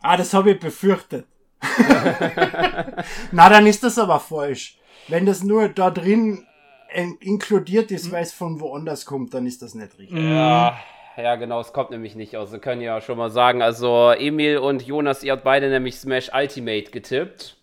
Ah, 0.00 0.16
das 0.16 0.34
habe 0.34 0.52
ich 0.52 0.60
befürchtet. 0.60 1.26
Na, 3.32 3.48
dann 3.48 3.66
ist 3.66 3.82
das 3.82 3.98
aber 3.98 4.20
falsch. 4.20 4.78
Wenn 5.08 5.26
das 5.26 5.42
nur 5.42 5.68
da 5.68 5.90
drin 5.90 6.46
in- 6.94 7.16
inkludiert 7.20 7.90
ist, 7.90 8.12
weil 8.12 8.22
es 8.22 8.32
von 8.32 8.60
woanders 8.60 9.06
kommt, 9.06 9.34
dann 9.34 9.46
ist 9.46 9.62
das 9.62 9.74
nicht 9.74 9.98
richtig. 9.98 10.18
Ja, 10.18 10.78
ja, 11.16 11.34
genau, 11.36 11.60
es 11.60 11.72
kommt 11.72 11.90
nämlich 11.90 12.14
nicht 12.14 12.36
aus. 12.36 12.52
Wir 12.52 12.58
können 12.60 12.80
ja 12.82 13.00
schon 13.00 13.18
mal 13.18 13.30
sagen, 13.30 13.62
also 13.62 14.10
Emil 14.12 14.58
und 14.58 14.82
Jonas, 14.82 15.22
ihr 15.24 15.32
habt 15.32 15.44
beide 15.44 15.68
nämlich 15.68 15.96
Smash 15.98 16.30
Ultimate 16.32 16.90
getippt. 16.90 17.56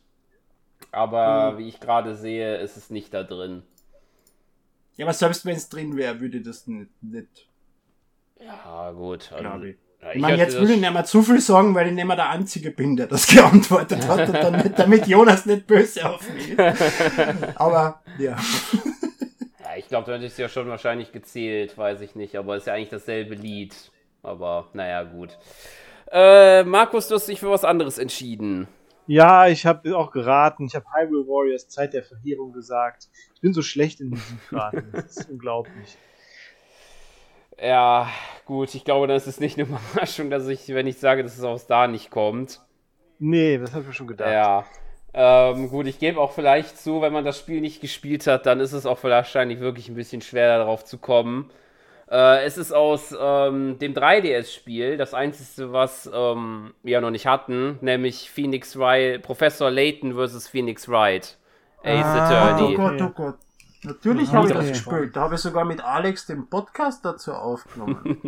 Aber 0.91 1.57
wie 1.57 1.67
ich 1.67 1.79
gerade 1.79 2.15
sehe, 2.15 2.57
ist 2.57 2.77
es 2.77 2.89
nicht 2.89 3.13
da 3.13 3.23
drin. 3.23 3.63
Ja, 4.97 5.05
aber 5.05 5.13
selbst 5.13 5.45
wenn 5.45 5.55
es 5.55 5.69
drin 5.69 5.95
wäre, 5.97 6.19
würde 6.19 6.41
das 6.41 6.67
nicht, 6.67 6.89
nicht 7.01 7.47
Ja, 8.39 8.91
gut. 8.91 9.31
Also, 9.33 9.65
ich. 9.65 9.75
ja, 10.01 10.11
Ich 10.13 10.21
meine, 10.21 10.33
hatte 10.33 10.43
jetzt 10.43 10.61
will 10.61 10.71
ich 10.71 10.79
nicht 10.79 10.93
mehr 10.93 11.03
zu 11.05 11.21
viel 11.21 11.41
sagen, 11.41 11.75
weil 11.75 11.87
ich 11.87 11.93
nicht 11.93 12.05
mehr 12.05 12.15
der 12.15 12.29
Einzige 12.29 12.71
bin, 12.71 12.95
der 12.95 13.07
das 13.07 13.27
geantwortet 13.33 14.07
hat 14.07 14.29
und 14.29 14.35
damit, 14.35 14.79
damit 14.79 15.07
Jonas 15.07 15.45
nicht 15.45 15.67
böse 15.67 16.09
auf 16.09 16.21
mich 16.33 16.51
ist. 16.51 16.83
Aber, 17.55 18.01
ja. 18.17 18.37
Ja, 19.59 19.77
ich 19.77 19.87
glaube, 19.87 20.05
du 20.05 20.13
hättest 20.17 20.37
ja 20.37 20.47
schon 20.47 20.67
wahrscheinlich 20.69 21.11
gezählt, 21.11 21.75
weiß 21.77 22.01
ich 22.01 22.13
nicht, 22.15 22.35
aber 22.35 22.55
ist 22.55 22.67
ja 22.67 22.73
eigentlich 22.73 22.89
dasselbe 22.91 23.33
Lied. 23.33 23.73
Aber 24.21 24.69
naja, 24.73 25.01
gut. 25.03 25.37
Äh, 26.11 26.63
Markus, 26.63 27.07
du 27.07 27.15
hast 27.15 27.27
dich 27.27 27.39
für 27.39 27.49
was 27.49 27.63
anderes 27.63 27.97
entschieden. 27.97 28.67
Ja, 29.07 29.47
ich 29.47 29.65
habe 29.65 29.95
auch 29.97 30.11
geraten. 30.11 30.65
Ich 30.65 30.75
habe 30.75 30.85
Hyrule 30.91 31.27
Warriors 31.27 31.69
Zeit 31.69 31.93
der 31.93 32.03
Verheerung 32.03 32.53
gesagt. 32.53 33.07
Ich 33.35 33.41
bin 33.41 33.53
so 33.53 33.61
schlecht 33.61 34.01
in 34.01 34.09
Musikraten. 34.09 34.89
Das 34.91 35.17
ist 35.17 35.29
unglaublich. 35.29 35.97
Ja, 37.61 38.09
gut, 38.45 38.73
ich 38.75 38.83
glaube, 38.83 39.07
das 39.07 39.27
ist 39.27 39.39
nicht 39.39 39.57
eine 39.57 39.67
Überraschung, 39.67 40.29
dass 40.31 40.47
ich, 40.47 40.67
wenn 40.69 40.87
ich 40.87 40.97
sage, 40.97 41.23
dass 41.23 41.37
es 41.37 41.43
aus 41.43 41.67
da 41.67 41.87
nicht 41.87 42.09
kommt. 42.09 42.61
Nee, 43.19 43.57
das 43.57 43.71
habe 43.71 43.81
ich 43.81 43.87
mir 43.87 43.93
schon 43.93 44.07
gedacht. 44.07 44.31
Ja. 44.31 44.65
Ähm, 45.13 45.69
gut, 45.69 45.87
ich 45.87 45.99
gebe 45.99 46.19
auch 46.19 46.33
vielleicht 46.33 46.77
zu, 46.77 47.01
wenn 47.01 47.13
man 47.13 47.23
das 47.23 47.39
Spiel 47.39 47.61
nicht 47.61 47.79
gespielt 47.79 48.27
hat, 48.27 48.45
dann 48.45 48.59
ist 48.59 48.73
es 48.73 48.85
auch 48.85 49.01
wahrscheinlich 49.03 49.61
wirklich 49.61 49.87
ein 49.87 49.95
bisschen 49.95 50.21
schwer 50.21 50.57
darauf 50.57 50.83
zu 50.83 50.97
kommen. 50.97 51.49
Äh, 52.09 52.43
es 52.45 52.57
ist 52.57 52.71
aus 52.71 53.15
ähm, 53.19 53.79
dem 53.79 53.93
3DS-Spiel, 53.93 54.97
das 54.97 55.13
einzige, 55.13 55.73
was 55.73 56.09
ähm, 56.13 56.73
wir 56.83 57.01
noch 57.01 57.09
nicht 57.11 57.25
hatten, 57.25 57.77
nämlich 57.81 58.29
Phoenix 58.29 58.77
Wright, 58.77 59.21
Professor 59.23 59.71
Layton 59.71 60.13
vs. 60.13 60.47
Phoenix 60.47 60.87
Wright. 60.87 61.37
Ace 61.83 62.03
Ah, 62.05 62.17
Oh 62.51 62.55
Attorney. 62.57 62.75
Gott, 62.75 63.01
oh 63.01 63.09
Gott. 63.09 63.35
Natürlich 63.83 64.31
habe 64.33 64.47
ich 64.47 64.53
das 64.53 64.67
gespielt. 64.69 65.15
Da 65.15 65.21
habe 65.21 65.35
ich 65.35 65.41
sogar 65.41 65.63
mit 65.65 65.81
Alex 65.83 66.25
den 66.25 66.47
Podcast 66.47 67.05
dazu 67.05 67.33
aufgenommen. 67.33 68.19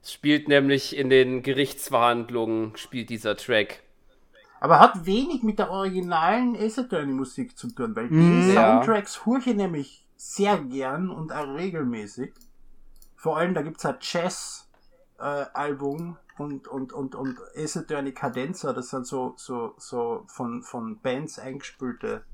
Es 0.00 0.12
spielt 0.12 0.46
nämlich 0.48 0.96
in 0.96 1.10
den 1.10 1.42
Gerichtsverhandlungen, 1.42 2.76
spielt 2.76 3.10
dieser 3.10 3.36
Track. 3.36 3.82
Aber 4.60 4.78
hat 4.78 5.06
wenig 5.06 5.42
mit 5.42 5.58
der 5.58 5.70
originalen 5.70 6.56
Ace 6.56 6.78
Attorney 6.78 7.12
Musik 7.12 7.58
zu 7.58 7.68
tun, 7.68 7.94
weil 7.96 8.08
die 8.08 8.14
Mhm. 8.14 8.54
Ja. 8.54 8.80
Soundtracks 8.82 9.20
ich 9.44 9.54
nämlich 9.54 10.03
sehr 10.16 10.58
gern 10.58 11.10
und 11.10 11.32
auch 11.32 11.54
regelmäßig. 11.54 12.32
Vor 13.16 13.36
allem, 13.38 13.54
da 13.54 13.62
gibt's 13.62 13.84
ein 13.84 13.96
Jazz-Album 14.00 14.68
und, 16.38 16.68
und, 16.68 16.92
und, 16.92 17.14
und 17.14 17.38
Ace 17.56 17.76
Attorney 17.78 18.12
Cadenza, 18.12 18.72
das 18.72 18.90
sind 18.90 19.06
so, 19.06 19.34
so, 19.36 19.74
so 19.78 20.24
von, 20.26 20.62
von 20.62 21.00
Bands 21.00 21.38
eingespülte 21.38 22.24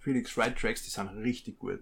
Felix 0.00 0.36
Wright 0.36 0.58
Tracks, 0.58 0.82
die 0.82 0.90
sind 0.90 1.08
richtig 1.22 1.58
gut. 1.58 1.80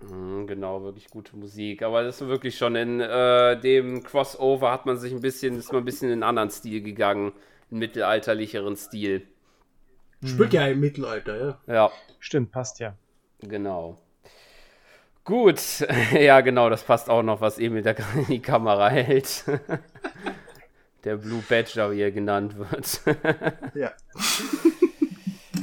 Mhm, 0.00 0.46
Genau, 0.46 0.82
wirklich 0.82 1.08
gute 1.10 1.36
Musik. 1.36 1.82
Aber 1.82 2.02
das 2.02 2.20
ist 2.20 2.28
wirklich 2.28 2.56
schon 2.56 2.74
in 2.76 3.00
äh, 3.00 3.60
dem 3.60 4.02
Crossover 4.02 4.70
hat 4.72 4.86
man 4.86 4.96
sich 4.96 5.12
ein 5.12 5.20
bisschen, 5.20 5.56
ist 5.58 5.72
man 5.72 5.82
ein 5.82 5.84
bisschen 5.84 6.08
in 6.08 6.14
einen 6.14 6.22
anderen 6.22 6.50
Stil 6.50 6.82
gegangen. 6.82 7.32
Einen 7.70 7.80
mittelalterlicheren 7.80 8.76
Stil. 8.76 9.26
Spielt 10.24 10.52
ja 10.52 10.66
im 10.66 10.80
Mittelalter, 10.80 11.38
ja. 11.38 11.60
Ja, 11.66 11.92
Stimmt, 12.18 12.50
passt 12.50 12.80
ja. 12.80 12.96
Genau. 13.40 13.96
Gut, 15.24 15.60
ja, 16.12 16.40
genau, 16.40 16.70
das 16.70 16.82
passt 16.82 17.10
auch 17.10 17.22
noch, 17.22 17.42
was 17.42 17.58
Emil 17.58 17.82
da 17.82 17.92
gerade 17.92 18.18
in 18.20 18.26
die 18.26 18.40
Kamera 18.40 18.88
hält. 18.88 19.44
Der 21.04 21.16
Blue 21.16 21.42
Badger, 21.48 21.92
wie 21.92 22.00
er 22.00 22.10
genannt 22.10 22.54
wird. 22.58 23.00
Ja. 23.74 23.92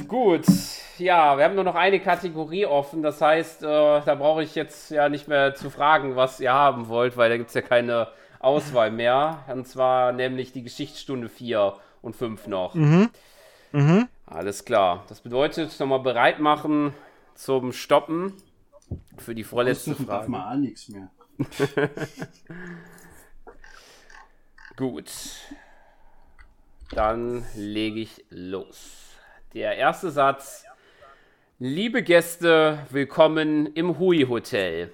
Gut, 0.08 0.46
ja, 0.98 1.36
wir 1.36 1.44
haben 1.44 1.54
nur 1.54 1.64
noch 1.64 1.74
eine 1.74 2.00
Kategorie 2.00 2.64
offen. 2.64 3.02
Das 3.02 3.20
heißt, 3.20 3.62
äh, 3.62 3.66
da 3.66 4.14
brauche 4.14 4.42
ich 4.42 4.54
jetzt 4.54 4.90
ja 4.90 5.08
nicht 5.08 5.28
mehr 5.28 5.54
zu 5.54 5.68
fragen, 5.68 6.16
was 6.16 6.40
ihr 6.40 6.52
haben 6.52 6.88
wollt, 6.88 7.16
weil 7.16 7.28
da 7.28 7.36
gibt 7.36 7.48
es 7.48 7.54
ja 7.54 7.60
keine 7.60 8.08
Auswahl 8.38 8.90
mehr. 8.90 9.40
Und 9.48 9.66
zwar 9.66 10.12
nämlich 10.12 10.52
die 10.52 10.62
Geschichtsstunde 10.62 11.28
4 11.28 11.74
und 12.02 12.16
5 12.16 12.46
noch. 12.46 12.74
Mhm. 12.74 13.10
Mhm. 13.72 14.08
Alles 14.26 14.64
klar. 14.64 15.04
Das 15.08 15.20
bedeutet, 15.20 15.78
nochmal 15.78 16.00
bereit 16.00 16.38
machen 16.38 16.94
zum 17.36 17.72
Stoppen 17.72 18.32
für 19.18 19.34
die 19.34 19.44
vorletzte 19.44 19.92
Aussuchen 19.92 20.06
darf 20.06 20.26
Frage. 20.26 20.30
man 20.30 20.52
auch 20.52 20.56
nichts 20.56 20.88
mehr. 20.88 21.10
Gut. 24.76 25.10
Dann 26.90 27.44
lege 27.54 28.00
ich 28.00 28.24
los. 28.30 29.16
Der 29.54 29.76
erste 29.76 30.10
Satz. 30.10 30.64
Liebe 31.58 32.02
Gäste, 32.02 32.86
willkommen 32.90 33.66
im 33.66 33.98
Hui 33.98 34.26
Hotel. 34.28 34.92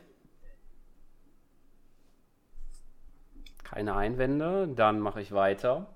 Keine 3.64 3.94
Einwände, 3.94 4.69
dann 4.69 5.01
mache 5.01 5.20
ich 5.20 5.32
weiter. 5.32 5.93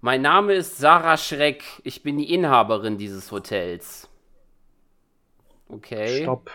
Mein 0.00 0.22
Name 0.22 0.54
ist 0.54 0.78
Sarah 0.78 1.16
Schreck. 1.16 1.62
Ich 1.84 2.02
bin 2.02 2.18
die 2.18 2.34
Inhaberin 2.34 2.98
dieses 2.98 3.30
Hotels. 3.30 4.08
Okay. 5.72 6.22
Stopp. 6.22 6.50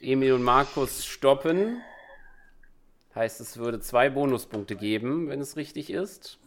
Emil 0.00 0.32
und 0.32 0.42
Markus 0.42 1.04
stoppen. 1.04 1.82
Heißt, 3.14 3.40
es 3.40 3.56
würde 3.58 3.80
zwei 3.80 4.08
Bonuspunkte 4.10 4.74
geben, 4.74 5.28
wenn 5.28 5.40
es 5.40 5.56
richtig 5.56 5.90
ist. 5.90 6.38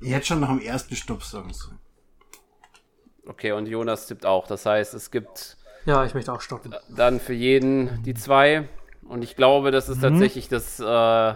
Hätte 0.00 0.26
schon 0.26 0.40
nach 0.40 0.48
dem 0.48 0.60
ersten 0.60 0.94
Stopp 0.94 1.22
sagen 1.24 1.52
sollen. 1.52 1.78
Okay, 3.26 3.52
und 3.52 3.66
Jonas 3.66 4.06
tippt 4.06 4.26
auch. 4.26 4.46
Das 4.46 4.66
heißt, 4.66 4.94
es 4.94 5.10
gibt 5.10 5.56
Ja, 5.86 6.04
ich 6.04 6.14
möchte 6.14 6.32
auch 6.32 6.40
stoppen. 6.40 6.74
dann 6.88 7.20
für 7.20 7.34
jeden 7.34 8.02
die 8.02 8.14
zwei. 8.14 8.68
Und 9.08 9.22
ich 9.22 9.34
glaube, 9.36 9.70
das 9.70 9.88
ist 9.88 10.00
tatsächlich 10.00 10.48
das 10.48 10.78
äh, 10.80 11.34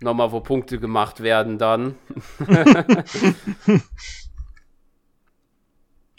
nochmal, 0.00 0.32
wo 0.32 0.40
Punkte 0.40 0.78
gemacht 0.78 1.20
werden 1.22 1.58
dann. 1.58 1.96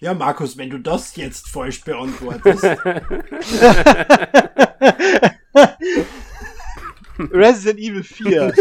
Ja, 0.01 0.13
Markus, 0.15 0.57
wenn 0.57 0.71
du 0.71 0.79
das 0.79 1.15
jetzt 1.15 1.47
falsch 1.47 1.83
beantwortest, 1.83 2.63
Resident 7.31 7.79
Evil 7.79 8.03
4. 8.03 8.47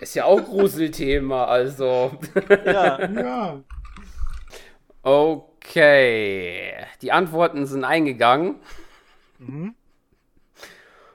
Ist 0.00 0.14
ja 0.14 0.24
auch 0.24 0.42
Gruselthema, 0.42 1.44
also. 1.44 2.18
ja. 2.64 3.10
ja. 3.10 3.60
Okay. 5.02 6.72
Die 7.02 7.12
Antworten 7.12 7.66
sind 7.66 7.84
eingegangen. 7.84 8.56
Mhm. 9.38 9.74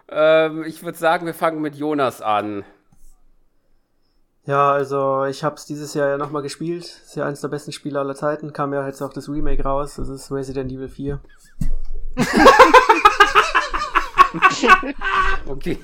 Ähm, 0.08 0.64
ich 0.66 0.84
würde 0.84 1.00
sagen, 1.00 1.26
wir 1.26 1.34
fangen 1.34 1.62
mit 1.62 1.76
Jonas 1.76 2.22
an. 2.22 2.64
Ja, 4.49 4.71
also 4.71 5.26
ich 5.26 5.43
habe 5.43 5.57
es 5.57 5.65
dieses 5.67 5.93
Jahr 5.93 6.09
ja 6.09 6.17
nochmal 6.17 6.41
gespielt. 6.41 6.84
Ist 6.84 7.15
ja 7.15 7.27
eines 7.27 7.41
der 7.41 7.49
besten 7.49 7.71
Spiele 7.71 7.99
aller 7.99 8.15
Zeiten. 8.15 8.51
Kam 8.51 8.73
ja 8.73 8.84
jetzt 8.88 8.99
auch 9.03 9.13
das 9.13 9.30
Remake 9.30 9.61
raus. 9.61 9.97
Das 9.97 10.09
ist 10.09 10.31
Resident 10.31 10.71
Evil 10.71 10.89
4. 10.89 11.19
Okay. 15.47 15.80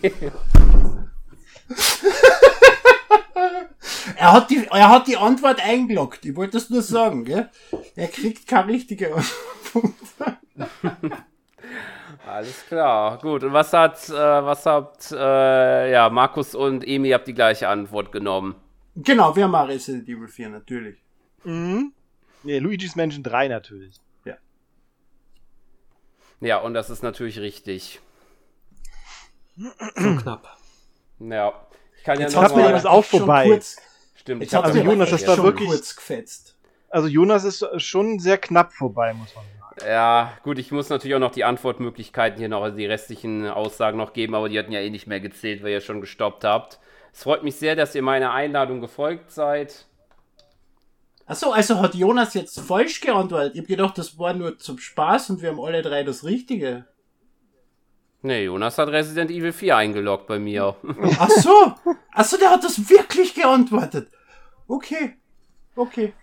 Er 4.17 4.31
hat, 4.31 4.51
die, 4.51 4.67
er 4.67 4.89
hat 4.89 5.07
die 5.07 5.17
Antwort 5.17 5.59
eingeloggt. 5.63 6.25
Ich 6.25 6.35
wollte 6.35 6.53
das 6.53 6.69
nur 6.69 6.83
sagen, 6.83 7.25
gell? 7.25 7.49
Er 7.95 8.07
kriegt 8.07 8.47
keine 8.47 8.71
richtige 8.71 9.15
Antwort. 9.15 9.93
Alles 12.27 12.65
klar. 12.67 13.17
Gut. 13.19 13.43
Und 13.43 13.53
was 13.53 13.71
hat, 13.73 14.09
äh, 14.09 14.13
was 14.13 14.65
habt, 14.65 15.11
äh, 15.11 15.91
ja, 15.91 16.09
Markus 16.09 16.55
und 16.55 16.87
Emi 16.87 17.09
habt 17.11 17.27
die 17.27 17.33
gleiche 17.33 17.67
Antwort 17.67 18.11
genommen. 18.11 18.55
Genau, 18.95 19.35
wir 19.35 19.43
haben 19.43 19.55
auch 19.55 19.67
Resident 19.67 20.07
Evil 20.07 20.27
4, 20.27 20.49
natürlich. 20.49 20.97
Mhm. 21.43 21.93
Nee, 22.43 22.59
Luigi's 22.59 22.95
Mansion 22.95 23.23
3 23.23 23.47
natürlich. 23.47 23.99
Ja, 26.41 26.57
und 26.57 26.73
das 26.73 26.89
ist 26.89 27.01
natürlich 27.01 27.39
richtig. 27.39 28.01
So 29.55 29.71
knapp. 30.17 30.57
Ja. 31.19 31.53
Ich 31.97 32.03
kann 32.03 32.19
Jetzt 32.19 32.35
ja 32.35 32.41
noch 32.41 32.55
mir 32.55 32.63
mal, 32.63 32.71
das 32.73 32.85
auch 32.85 33.05
vorbei. 33.05 33.45
Kurz, 33.47 33.77
Stimmt. 34.15 34.41
jetzt 34.41 34.51
ich 34.51 34.55
hab 34.55 34.65
hat's 34.65 34.75
Also 34.75 34.85
Jonas, 34.89 35.09
das 35.11 35.25
war 35.27 35.37
wirklich- 35.43 35.69
kurz 35.69 35.95
gefetzt. 35.95 36.57
Also 36.89 37.07
Jonas 37.07 37.45
ist 37.45 37.65
schon 37.81 38.19
sehr 38.19 38.37
knapp 38.37 38.73
vorbei, 38.73 39.13
muss 39.13 39.33
man 39.33 39.45
sagen. 39.45 39.54
Ja, 39.83 40.37
gut, 40.43 40.57
ich 40.57 40.71
muss 40.71 40.89
natürlich 40.89 41.15
auch 41.15 41.19
noch 41.19 41.31
die 41.31 41.43
Antwortmöglichkeiten 41.43 42.39
hier 42.39 42.47
noch, 42.47 42.63
also 42.63 42.77
die 42.77 42.85
restlichen 42.85 43.47
Aussagen 43.47 43.97
noch 43.97 44.13
geben, 44.13 44.35
aber 44.35 44.47
die 44.47 44.57
hatten 44.57 44.71
ja 44.71 44.79
eh 44.79 44.89
nicht 44.89 45.07
mehr 45.07 45.19
gezählt, 45.19 45.63
weil 45.63 45.71
ihr 45.71 45.81
schon 45.81 45.99
gestoppt 45.99 46.45
habt. 46.45 46.79
Es 47.11 47.23
freut 47.23 47.43
mich 47.43 47.55
sehr, 47.55 47.75
dass 47.75 47.95
ihr 47.95 48.01
meiner 48.01 48.31
Einladung 48.31 48.79
gefolgt 48.79 49.31
seid. 49.31 49.85
Achso, 51.25 51.51
also 51.51 51.81
hat 51.81 51.95
Jonas 51.95 52.35
jetzt 52.35 52.59
falsch 52.59 53.01
geantwortet. 53.01 53.55
Ich 53.55 53.61
hab 53.61 53.67
gedacht, 53.67 53.97
das 53.97 54.19
war 54.19 54.33
nur 54.33 54.57
zum 54.59 54.77
Spaß 54.77 55.31
und 55.31 55.41
wir 55.41 55.49
haben 55.49 55.59
alle 55.59 55.81
drei 55.81 56.03
das 56.03 56.23
Richtige. 56.23 56.85
Nee, 58.21 58.45
Jonas 58.45 58.77
hat 58.77 58.89
Resident 58.89 59.29
Evil 59.29 59.53
4 59.53 59.75
eingeloggt 59.75 60.27
bei 60.27 60.39
mir. 60.39 60.75
Ach 61.19 61.29
so, 61.29 61.73
ach 62.11 62.25
so, 62.25 62.37
der 62.37 62.51
hat 62.51 62.63
das 62.63 62.89
wirklich 62.89 63.33
geantwortet. 63.33 64.09
Okay, 64.67 65.15
okay. 65.75 66.13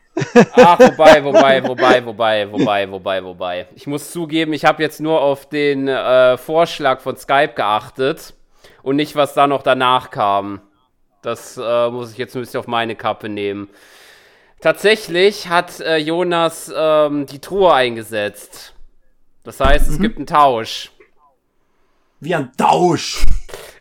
Ach, 0.53 0.79
wobei, 0.79 1.25
wobei, 1.25 1.67
wobei, 1.67 2.05
wobei, 2.05 2.53
wobei, 2.53 2.91
wobei, 2.91 3.25
wobei. 3.25 3.67
Ich 3.75 3.87
muss 3.87 4.11
zugeben, 4.11 4.53
ich 4.53 4.65
habe 4.65 4.83
jetzt 4.83 5.01
nur 5.01 5.21
auf 5.21 5.49
den 5.49 5.89
äh, 5.89 6.37
Vorschlag 6.37 7.01
von 7.01 7.17
Skype 7.17 7.55
geachtet 7.55 8.35
und 8.83 8.97
nicht, 8.97 9.17
was 9.17 9.35
da 9.35 9.47
noch 9.47 9.63
danach 9.63 10.11
kam. 10.11 10.61
Das 11.23 11.57
äh, 11.57 11.91
muss 11.91 12.13
ich 12.13 12.19
jetzt 12.19 12.35
ein 12.37 12.41
bisschen 12.41 12.61
auf 12.61 12.67
meine 12.67 12.97
Kappe 12.97 13.29
nehmen. 13.29 13.71
Tatsächlich 14.61 15.49
hat 15.49 15.81
äh, 15.81 15.97
Jonas 15.97 16.73
ähm, 16.75 17.27
die 17.27 17.41
Truhe 17.41 17.73
eingesetzt. 17.73 18.75
Das 19.45 19.59
heißt, 19.59 19.89
es 19.89 19.99
gibt 19.99 20.19
einen 20.19 20.27
Tausch. 20.27 20.92
Wie 22.23 22.37
ein 22.37 22.53
Tausch. 22.57 23.25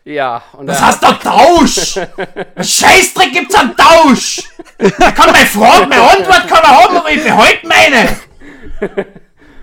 Ja, 0.04 0.42
und 0.54 0.66
Das 0.66 0.80
er 0.80 0.86
heißt 0.88 1.02
doch 1.04 1.16
Tausch! 1.20 1.96
Ein 1.96 2.64
Scheißdreck 2.64 3.32
gibt's 3.32 3.54
am 3.54 3.76
Tausch! 3.76 4.42
Ich 4.78 4.96
kann 4.96 5.30
meine 5.30 5.46
Frage, 5.46 5.86
meine 5.86 6.02
Antwort 6.02 6.48
kann 6.48 6.64
er 6.64 6.82
haben, 6.82 6.96
aber 6.96 7.10
ich 7.12 7.22
behalte 7.22 7.68
meine! 7.68 8.18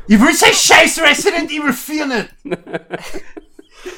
Ich 0.08 0.18
will 0.18 0.34
sein 0.34 0.54
scheiß 0.54 1.02
Resident 1.02 1.52
Evil 1.52 1.74
4 1.74 2.06
nicht! 2.06 2.30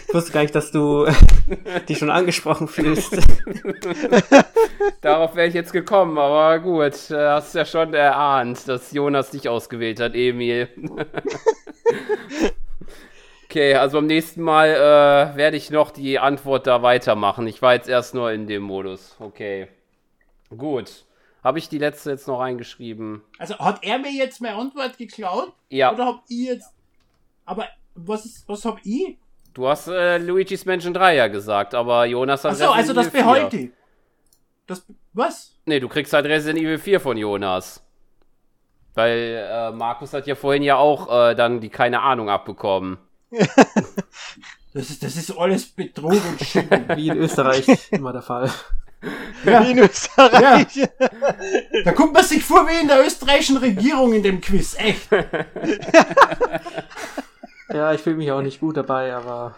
Ich 0.08 0.14
wusste 0.16 0.32
gar 0.32 0.42
nicht, 0.42 0.56
dass 0.56 0.72
du 0.72 1.06
dich 1.88 2.00
schon 2.00 2.10
angesprochen 2.10 2.68
fühlst. 2.68 3.16
Darauf 5.02 5.36
wäre 5.36 5.48
ich 5.48 5.54
jetzt 5.54 5.74
gekommen, 5.74 6.18
aber 6.18 6.58
gut, 6.58 7.12
äh, 7.12 7.28
hast 7.30 7.54
ja 7.54 7.66
schon 7.66 7.94
erahnt, 7.94 8.68
dass 8.68 8.92
Jonas 8.92 9.30
dich 9.30 9.48
ausgewählt 9.48 10.00
hat, 10.00 10.16
Emil. 10.16 10.70
okay, 13.52 13.76
also 13.76 13.98
beim 13.98 14.08
nächsten 14.08 14.42
Mal 14.42 14.70
äh, 14.70 15.36
werde 15.36 15.58
ich 15.58 15.70
noch 15.72 15.92
die 15.92 16.20
Antwort 16.20 16.68
da 16.68 16.82
weitermachen. 16.82 17.46
Ich 17.48 17.62
war 17.62 17.74
jetzt 17.74 17.90
erst 17.90 18.16
nur 18.16 18.32
in 18.32 18.48
dem 18.48 18.64
Modus. 18.64 19.18
Okay. 19.20 19.68
Gut. 20.58 21.06
Habe 21.44 21.60
ich 21.60 21.68
die 21.68 21.78
letzte 21.78 22.12
jetzt 22.12 22.28
noch 22.28 22.40
reingeschrieben? 22.40 23.22
Also 23.40 23.58
hat 23.60 23.84
er 23.84 24.00
mir 24.00 24.12
jetzt 24.12 24.42
meine 24.42 24.56
Antwort 24.56 24.98
geklaut? 24.98 25.52
Ja. 25.70 25.92
Oder 25.92 26.06
hab 26.06 26.24
ich 26.30 26.48
jetzt. 26.48 26.74
Aber 27.46 27.68
was 27.96 28.26
ist, 28.26 28.48
was 28.48 28.64
hab 28.64 28.80
ich? 28.86 29.18
Du 29.54 29.68
hast 29.68 29.88
äh, 29.88 30.18
Luigi's 30.18 30.66
Mansion 30.66 30.94
3 30.94 31.16
ja 31.16 31.28
gesagt, 31.28 31.74
aber 31.74 32.06
Jonas 32.06 32.46
hat 32.46 32.52
Achso, 32.54 32.72
also 32.72 32.94
das 32.94 33.08
Evil 33.08 33.20
4. 33.20 33.22
behalte 33.22 33.58
ich. 33.58 33.72
Das. 34.66 34.86
Was? 35.14 35.58
Nee, 35.66 35.82
du 35.82 35.90
kriegst 35.90 36.14
halt 36.14 36.26
Resident 36.26 36.60
Evil 36.64 36.78
4 36.78 37.02
von 37.02 37.18
Jonas. 37.18 37.84
Weil 38.94 39.46
äh, 39.50 39.72
Markus 39.72 40.14
hat 40.14 40.28
ja 40.28 40.36
vorhin 40.36 40.64
ja 40.64 40.78
auch 40.78 41.32
äh, 41.32 41.36
dann 41.36 41.60
die 41.60 41.70
keine 41.70 42.02
Ahnung 42.02 42.30
abbekommen. 42.30 42.98
Das 44.74 44.90
ist, 44.90 45.04
das 45.04 45.18
ist 45.18 45.38
alles 45.38 45.66
Betrug 45.66 46.14
und 46.14 46.42
Schicken. 46.42 46.86
Wie 46.96 47.10
in 47.10 47.18
Österreich 47.18 47.68
immer 47.92 48.14
der 48.14 48.22
Fall. 48.22 48.50
Ja. 49.44 49.66
Wie 49.66 49.72
in 49.72 49.80
Österreich. 49.80 50.90
Da 51.84 51.92
kommt 51.92 52.14
man 52.14 52.24
sich 52.24 52.42
vor 52.42 52.66
wie 52.70 52.80
in 52.80 52.88
der 52.88 53.06
österreichischen 53.06 53.58
Regierung 53.58 54.14
in 54.14 54.24
dem 54.24 54.40
Quiz. 54.40 54.76
Echt. 54.78 55.10
Ja, 57.74 57.94
ich 57.94 58.02
fühle 58.02 58.18
mich 58.18 58.30
auch 58.34 58.42
nicht 58.42 58.60
gut 58.60 58.76
dabei, 58.76 59.14
aber. 59.14 59.56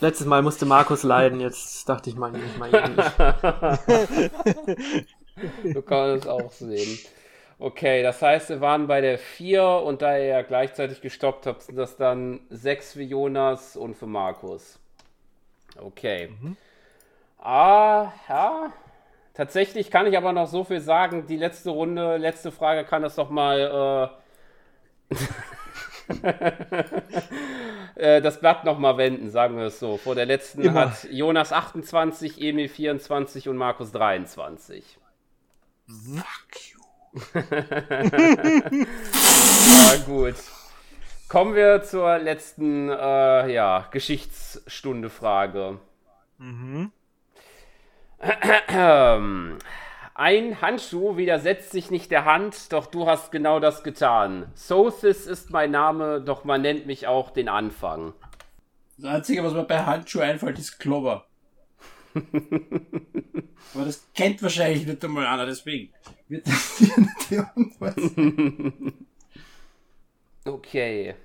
Letztes 0.00 0.26
Mal 0.26 0.42
musste 0.42 0.66
Markus 0.66 1.04
leiden, 1.04 1.38
jetzt 1.38 1.88
dachte 1.88 2.10
ich 2.10 2.16
mal 2.16 2.32
nicht 2.32 2.58
mal 2.58 2.74
ihn 2.74 2.96
nicht. 2.96 3.12
So 5.74 5.82
kann 5.82 5.98
man 5.98 6.18
es 6.18 6.26
auch 6.26 6.50
sehen. 6.50 6.98
Okay, 7.58 8.02
das 8.02 8.20
heißt, 8.20 8.50
wir 8.50 8.60
waren 8.60 8.86
bei 8.86 9.00
der 9.00 9.18
4 9.18 9.64
und 9.64 10.02
da 10.02 10.18
ihr 10.18 10.26
ja 10.26 10.42
gleichzeitig 10.42 11.00
gestoppt 11.00 11.46
habt, 11.46 11.62
sind 11.62 11.76
das 11.76 11.96
dann 11.96 12.40
6 12.50 12.92
für 12.92 13.02
Jonas 13.02 13.76
und 13.76 13.94
für 13.94 14.06
Markus. 14.06 14.78
Okay. 15.78 16.30
Ah, 17.38 18.12
ja. 18.28 18.72
Tatsächlich 19.32 19.90
kann 19.90 20.06
ich 20.06 20.16
aber 20.16 20.32
noch 20.32 20.48
so 20.48 20.64
viel 20.64 20.80
sagen. 20.80 21.26
Die 21.26 21.36
letzte 21.36 21.70
Runde, 21.70 22.16
letzte 22.16 22.50
Frage 22.52 22.84
kann 22.84 23.02
das 23.02 23.14
doch 23.14 23.30
mal 23.30 24.10
äh, 25.10 25.14
äh, 27.96 28.22
das 28.22 28.40
Blatt 28.40 28.64
noch 28.64 28.78
mal 28.78 28.96
wenden, 28.96 29.30
sagen 29.30 29.56
wir 29.56 29.66
es 29.66 29.78
so. 29.78 29.96
Vor 29.96 30.14
der 30.14 30.26
letzten 30.26 30.62
Immer. 30.62 30.90
hat 30.90 31.04
Jonas 31.10 31.52
28, 31.52 32.40
Emil 32.40 32.68
24 32.68 33.48
und 33.48 33.56
Markus 33.56 33.92
23. 33.92 34.98
Ja, 39.66 39.96
gut. 40.06 40.34
Kommen 41.28 41.54
wir 41.54 41.82
zur 41.82 42.18
letzten 42.18 42.88
äh, 42.88 43.52
ja, 43.52 43.88
Geschichtsstunde-Frage. 43.90 45.80
Mhm. 46.38 46.92
Ein 50.14 50.60
Handschuh 50.62 51.16
widersetzt 51.16 51.72
sich 51.72 51.90
nicht 51.90 52.10
der 52.10 52.24
Hand, 52.24 52.72
doch 52.72 52.86
du 52.86 53.06
hast 53.06 53.32
genau 53.32 53.60
das 53.60 53.82
getan. 53.82 54.50
Sothis 54.54 55.26
ist 55.26 55.50
mein 55.50 55.72
Name, 55.72 56.22
doch 56.22 56.44
man 56.44 56.62
nennt 56.62 56.86
mich 56.86 57.06
auch 57.06 57.30
den 57.30 57.48
Anfang. 57.48 58.14
Das 58.96 59.12
Einzige, 59.12 59.44
was 59.44 59.52
mir 59.52 59.64
bei 59.64 59.84
Handschuhe 59.84 60.22
einfällt, 60.22 60.58
ist 60.58 60.78
Clover. 60.78 61.26
Aber 63.74 63.84
das 63.84 64.06
kennt 64.14 64.42
wahrscheinlich 64.42 64.86
nicht 64.86 65.04
einmal 65.04 65.26
einer, 65.26 65.44
deswegen 65.44 65.92
wird 66.28 66.46
das 66.46 66.78
hier 66.78 66.98
nicht 66.98 67.10
die 67.30 67.38
Antwort 67.38 68.00
sein. 68.00 68.92
Okay, 70.44 71.16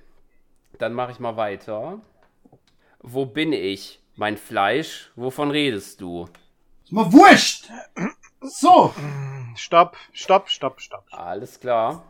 dann 0.78 0.94
mache 0.94 1.12
ich 1.12 1.20
mal 1.20 1.36
weiter. 1.36 2.00
Wo 2.98 3.24
bin 3.24 3.52
ich? 3.52 4.00
Mein 4.16 4.36
Fleisch? 4.36 5.12
Wovon 5.14 5.52
redest 5.52 6.00
du? 6.00 6.26
Ist 6.82 6.92
mir 6.92 7.12
wurscht! 7.12 7.70
So! 8.40 8.92
Stopp, 9.54 9.96
stopp, 10.12 10.48
stopp, 10.50 10.80
stopp. 10.80 11.04
Alles 11.10 11.60
klar. 11.60 12.02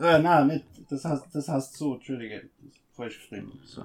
Äh, 0.00 0.18
nein, 0.18 0.48
nicht. 0.48 0.64
Das 0.90 1.04
heißt, 1.04 1.26
das 1.32 1.48
heißt 1.48 1.76
so, 1.76 1.94
Entschuldige. 1.94 2.50
Das 2.58 2.72
ist 2.72 2.80
falsch 2.96 3.18
geschrieben. 3.18 3.60
So. 3.64 3.84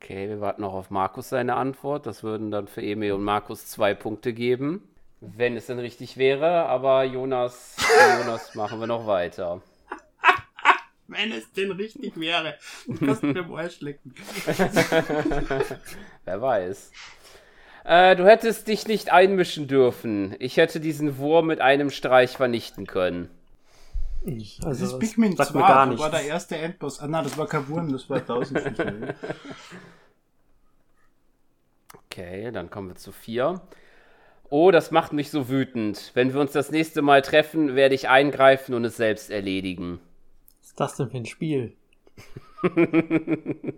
Okay, 0.00 0.28
wir 0.28 0.40
warten 0.40 0.62
noch 0.62 0.72
auf 0.72 0.90
Markus 0.90 1.28
seine 1.28 1.56
Antwort. 1.56 2.06
Das 2.06 2.22
würden 2.22 2.50
dann 2.50 2.68
für 2.68 2.82
Emil 2.82 3.12
und 3.12 3.22
Markus 3.24 3.66
zwei 3.66 3.92
Punkte 3.94 4.32
geben. 4.32 4.82
Wenn 5.20 5.56
es 5.56 5.66
denn 5.66 5.78
richtig 5.78 6.16
wäre, 6.18 6.66
aber 6.66 7.04
Jonas, 7.04 7.76
Jonas 8.18 8.54
machen 8.54 8.80
wir 8.80 8.86
noch 8.86 9.06
weiter. 9.06 9.62
Wenn 11.08 11.32
es 11.32 11.50
denn 11.52 11.70
richtig 11.72 12.18
wäre. 12.18 12.56
Du 12.86 13.06
kannst 13.06 13.22
mir 13.22 13.40
am 13.40 13.54
Arsch 13.54 13.80
lecken. 13.80 14.14
Wer 16.24 16.42
weiß. 16.42 16.92
Äh, 17.84 18.16
du 18.16 18.26
hättest 18.26 18.66
dich 18.66 18.88
nicht 18.88 19.12
einmischen 19.12 19.68
dürfen. 19.68 20.34
Ich 20.40 20.56
hätte 20.56 20.80
diesen 20.80 21.18
Wurm 21.18 21.46
mit 21.46 21.60
einem 21.60 21.90
Streich 21.90 22.36
vernichten 22.36 22.86
können. 22.86 23.30
Das 24.24 24.66
Also, 24.66 24.86
ist 24.86 24.98
Pikmin 24.98 25.36
2, 25.36 25.44
sagt 25.44 25.54
mir 25.54 25.60
gar 25.60 25.86
das 25.86 26.00
war 26.00 26.10
der 26.10 26.24
erste 26.24 26.56
Endboss. 26.56 26.98
Ah 26.98 27.06
nein, 27.06 27.22
das 27.22 27.38
war 27.38 27.46
kein 27.46 27.68
Wurm, 27.68 27.92
das 27.92 28.10
war 28.10 28.18
1000 28.18 29.14
Okay, 32.06 32.50
dann 32.50 32.68
kommen 32.68 32.88
wir 32.88 32.96
zu 32.96 33.12
vier. 33.12 33.60
Oh, 34.48 34.70
das 34.70 34.90
macht 34.90 35.12
mich 35.12 35.30
so 35.30 35.48
wütend. 35.48 36.12
Wenn 36.14 36.32
wir 36.32 36.40
uns 36.40 36.52
das 36.52 36.70
nächste 36.70 37.02
Mal 37.02 37.22
treffen, 37.22 37.74
werde 37.74 37.94
ich 37.94 38.08
eingreifen 38.08 38.74
und 38.74 38.84
es 38.84 38.96
selbst 38.96 39.30
erledigen. 39.30 39.98
Was 40.60 40.68
ist 40.68 40.80
das 40.80 40.96
denn 40.96 41.10
für 41.10 41.16
ein 41.18 41.26
Spiel? 41.26 41.76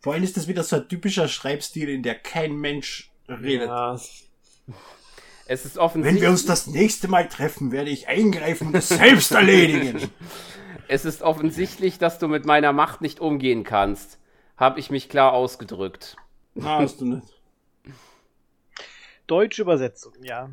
Vor 0.00 0.12
allem 0.14 0.22
ist 0.22 0.36
das 0.36 0.46
wieder 0.48 0.62
so 0.62 0.76
ein 0.76 0.88
typischer 0.88 1.28
Schreibstil, 1.28 1.88
in 1.88 2.02
der 2.02 2.14
kein 2.16 2.54
Mensch 2.56 3.10
redet. 3.28 3.68
Ja, 3.68 3.94
es- 3.94 4.22
ist 5.48 5.76
Wenn 5.76 5.82
offensichtlich. 5.82 6.22
wir 6.22 6.30
uns 6.30 6.44
das 6.46 6.66
nächste 6.66 7.08
Mal 7.08 7.28
treffen, 7.28 7.70
werde 7.72 7.90
ich 7.90 8.08
eingreifen 8.08 8.68
und 8.68 8.76
es 8.76 8.88
selbst 8.88 9.32
erledigen. 9.32 10.10
Es 10.88 11.04
ist 11.04 11.22
offensichtlich, 11.22 11.98
dass 11.98 12.20
du 12.20 12.28
mit 12.28 12.46
meiner 12.46 12.72
Macht 12.72 13.00
nicht 13.00 13.18
umgehen 13.18 13.64
kannst. 13.64 14.20
Hab 14.56 14.78
ich 14.78 14.88
mich 14.88 15.08
klar 15.08 15.32
ausgedrückt. 15.32 16.14
Na, 16.54 16.78
hast 16.78 17.00
du 17.00 17.06
nicht. 17.06 17.26
Deutsche 19.26 19.62
Übersetzung, 19.62 20.12
ja. 20.22 20.48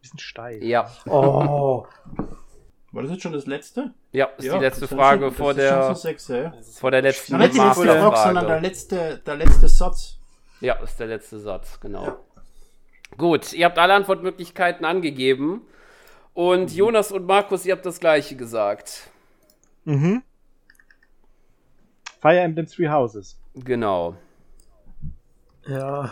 Bisschen 0.00 0.18
steil. 0.18 0.62
Ja, 0.64 0.90
Oh, 1.06 1.86
War 2.92 3.02
das 3.02 3.12
jetzt 3.12 3.22
schon 3.22 3.32
das 3.32 3.46
letzte? 3.46 3.94
ja, 4.12 4.26
ist 4.36 4.44
die 4.44 4.48
letzte 4.48 4.82
das 4.82 4.90
Frage 4.90 5.26
schon, 5.26 5.34
vor 5.34 5.54
das 5.54 5.62
ist 5.64 5.70
schon 5.70 5.78
der, 5.78 5.94
so 5.94 6.00
sechste, 6.00 6.36
ja. 6.42 6.52
vor 6.78 6.90
der 6.90 7.02
letzten 7.02 7.32
Na, 7.32 7.38
nicht 7.38 7.54
die 7.54 7.58
letzte. 7.58 7.82
Frage, 7.86 8.16
sondern 8.16 8.46
der 8.46 8.60
letzte, 8.60 9.18
der 9.24 9.36
letzte 9.36 9.68
Satz. 9.68 10.18
Ja, 10.60 10.74
ist 10.82 10.98
der 11.00 11.06
letzte 11.06 11.38
Satz, 11.38 11.80
genau. 11.80 12.24
Gut, 13.18 13.52
ihr 13.52 13.66
habt 13.66 13.78
alle 13.78 13.94
Antwortmöglichkeiten 13.94 14.84
angegeben. 14.86 15.62
Und 16.34 16.72
Jonas 16.72 17.12
und 17.12 17.26
Markus, 17.26 17.66
ihr 17.66 17.74
habt 17.74 17.84
das 17.84 18.00
gleiche 18.00 18.36
gesagt. 18.36 19.10
Mhm. 19.84 20.22
Fire 22.20 22.38
Emblem 22.40 22.66
Three 22.66 22.88
Houses. 22.88 23.38
Genau. 23.54 24.16
ja. 25.66 26.10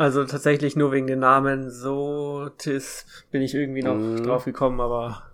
Also 0.00 0.24
tatsächlich 0.24 0.76
nur 0.76 0.92
wegen 0.92 1.06
den 1.06 1.18
Namen 1.18 1.70
so 1.70 2.48
Tis 2.56 3.04
bin 3.30 3.42
ich 3.42 3.54
irgendwie 3.54 3.82
noch 3.82 3.96
Mhm. 3.96 4.22
drauf 4.24 4.46
gekommen, 4.46 4.80
aber 4.80 5.24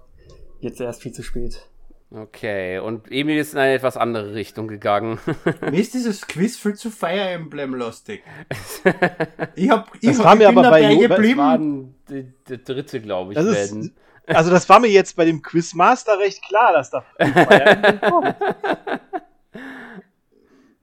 jetzt 0.61 0.81
erst 0.81 1.03
viel 1.03 1.13
zu 1.13 1.23
spät. 1.23 1.69
Okay, 2.11 2.81
und 2.81 3.09
Emil 3.13 3.39
ist 3.39 3.53
in 3.53 3.61
eine 3.61 3.75
etwas 3.75 3.97
andere 3.97 4.35
Richtung 4.35 4.67
gegangen. 4.67 5.21
Mir 5.61 5.81
ist 5.81 5.95
dieses 5.95 6.27
Quiz 6.27 6.57
viel 6.57 6.75
zu 6.75 6.91
Fire 6.91 7.29
Emblem 7.31 7.75
lustig. 7.75 8.25
Ich 9.55 9.71
hab, 9.71 9.95
ich, 10.01 10.01
Das 10.09 10.19
hab, 10.19 10.25
war 10.25 10.33
ich 10.35 10.39
mir 10.41 10.49
aber 10.49 10.63
bei 10.63 10.81
dabei 10.83 10.93
Jo- 10.95 11.07
Das 11.09 11.17
geblieben. 11.17 11.41
ein- 12.09 12.35
der, 12.49 12.59
dritte, 12.59 13.01
glaube 13.01 13.33
ich, 13.33 13.39
Das 13.39 13.47
ist, 13.47 13.93
also 14.27 14.51
das 14.51 14.69
war 14.69 14.81
mir 14.81 14.89
jetzt 14.91 15.15
bei 15.17 15.25
dem 15.25 15.43
Quizmaster 15.43 16.19
recht 16.19 16.43
klar, 16.45 16.73
dass 16.73 16.91
da 16.91 17.03
Fire 17.21 17.61
Emblem 17.67 18.01
kommt. 18.01 18.35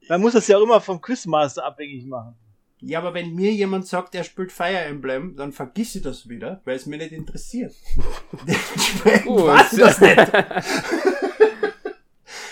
Man 0.07 0.22
muss 0.22 0.31
das 0.34 0.47
ja 0.47 0.57
auch 0.57 0.61
immer 0.64 0.80
vom 0.80 1.01
Quizmaster 1.01 1.65
abhängig 1.65 2.05
machen. 2.05 2.35
Ja, 2.85 2.99
aber 2.99 3.14
wenn 3.14 3.34
mir 3.34 3.53
jemand 3.53 3.88
sagt, 3.88 4.14
er 4.14 4.26
spielt 4.26 4.51
Fire 4.51 4.77
Emblem, 4.80 5.38
dann 5.38 5.53
vergiss 5.53 5.95
ich 5.95 6.01
das 6.01 6.27
wieder, 6.27 6.60
weil 6.65 6.76
es 6.76 6.85
mich 6.85 6.99
nicht 6.99 7.14
interessiert. 7.14 7.73
Gut. 9.23 9.47
weiß 9.47 9.73
ich 9.73 9.80
das 9.80 10.01
nicht. 10.01 10.18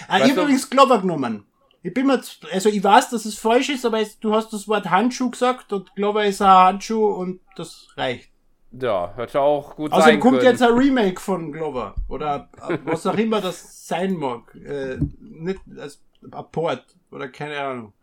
ah, 0.08 0.18
ich 0.18 0.32
habe 0.32 0.42
übrigens 0.42 0.70
Glover 0.70 1.02
genommen. 1.02 1.46
Ich 1.84 1.94
bin 1.94 2.08
mir, 2.08 2.22
also 2.52 2.70
ich 2.70 2.84
weiß, 2.84 3.10
dass 3.10 3.26
es 3.26 3.38
falsch 3.38 3.70
ist, 3.70 3.86
aber 3.86 4.00
jetzt, 4.00 4.24
du 4.24 4.34
hast 4.34 4.54
das 4.54 4.68
Wort 4.68 4.90
Handschuh 4.90 5.32
gesagt 5.32 5.74
und 5.74 5.94
Glover 5.96 6.24
ist 6.26 6.42
ein 6.42 6.48
Handschuh 6.48 7.08
und 7.08 7.42
das 7.56 7.88
reicht. 7.98 8.30
Ja, 8.72 9.14
hätte 9.18 9.42
auch 9.42 9.76
gut 9.76 9.92
Außerdem 9.92 10.14
sein 10.14 10.20
kommt 10.22 10.38
können. 10.38 10.52
jetzt 10.52 10.62
ein 10.62 10.74
Remake 10.74 11.20
von 11.20 11.52
Glover. 11.52 11.96
Oder 12.08 12.50
äh, 12.70 12.78
was 12.86 13.06
auch 13.06 13.18
immer 13.18 13.42
das 13.42 13.86
sein 13.88 14.16
mag. 14.16 14.56
Äh, 14.56 14.98
nicht 15.20 15.60
als 15.78 16.02
ein 16.24 16.46
Port 16.52 16.86
oder 17.12 17.28
keine 17.28 17.60
Ahnung. 17.60 17.94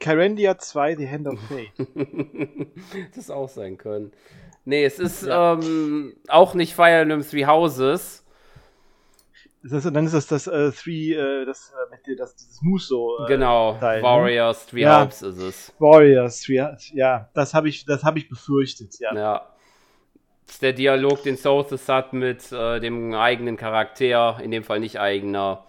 Kyrandia 0.00 0.58
2, 0.58 0.96
The 0.96 1.08
Hand 1.08 1.26
of 1.28 1.38
Fate. 1.48 1.72
das 3.16 3.30
auch 3.30 3.48
sein 3.48 3.78
können. 3.78 4.12
Nee, 4.64 4.84
es 4.84 4.98
ist 4.98 5.26
ähm, 5.28 6.14
auch 6.28 6.54
nicht 6.54 6.74
Fire 6.74 7.00
Emblem 7.00 7.22
Three 7.22 7.44
Houses. 7.46 8.24
Das 9.62 9.84
dann 9.84 10.04
ist 10.04 10.12
das 10.12 10.26
das 10.26 10.46
äh, 10.46 10.72
Three, 10.72 11.12
äh, 11.14 11.46
das, 11.46 11.72
äh, 12.06 12.16
das 12.16 12.36
dieses 12.36 12.60
Muso. 12.62 13.18
Äh, 13.24 13.28
Genau, 13.28 13.76
Teil, 13.80 13.98
ne? 13.98 14.02
Warriors 14.02 14.66
Three 14.66 14.82
Ja. 14.82 15.04
Houses 15.06 15.36
ist 15.36 15.42
es. 15.42 15.74
Warriors, 15.78 16.40
Three, 16.42 16.62
ja, 16.92 17.28
das 17.34 17.54
habe 17.54 17.68
ich, 17.68 17.84
das 17.86 18.04
habe 18.04 18.18
ich 18.18 18.28
befürchtet, 18.28 18.98
ja. 19.00 19.14
Ja. 19.14 19.46
Das 20.46 20.56
ist 20.56 20.62
der 20.62 20.74
Dialog, 20.74 21.22
den 21.22 21.36
Sothis 21.38 21.88
hat 21.88 22.12
mit 22.12 22.52
äh, 22.52 22.78
dem 22.80 23.14
eigenen 23.14 23.56
Charakter, 23.56 24.38
in 24.42 24.50
dem 24.50 24.64
Fall 24.64 24.80
nicht 24.80 25.00
eigener. 25.00 25.64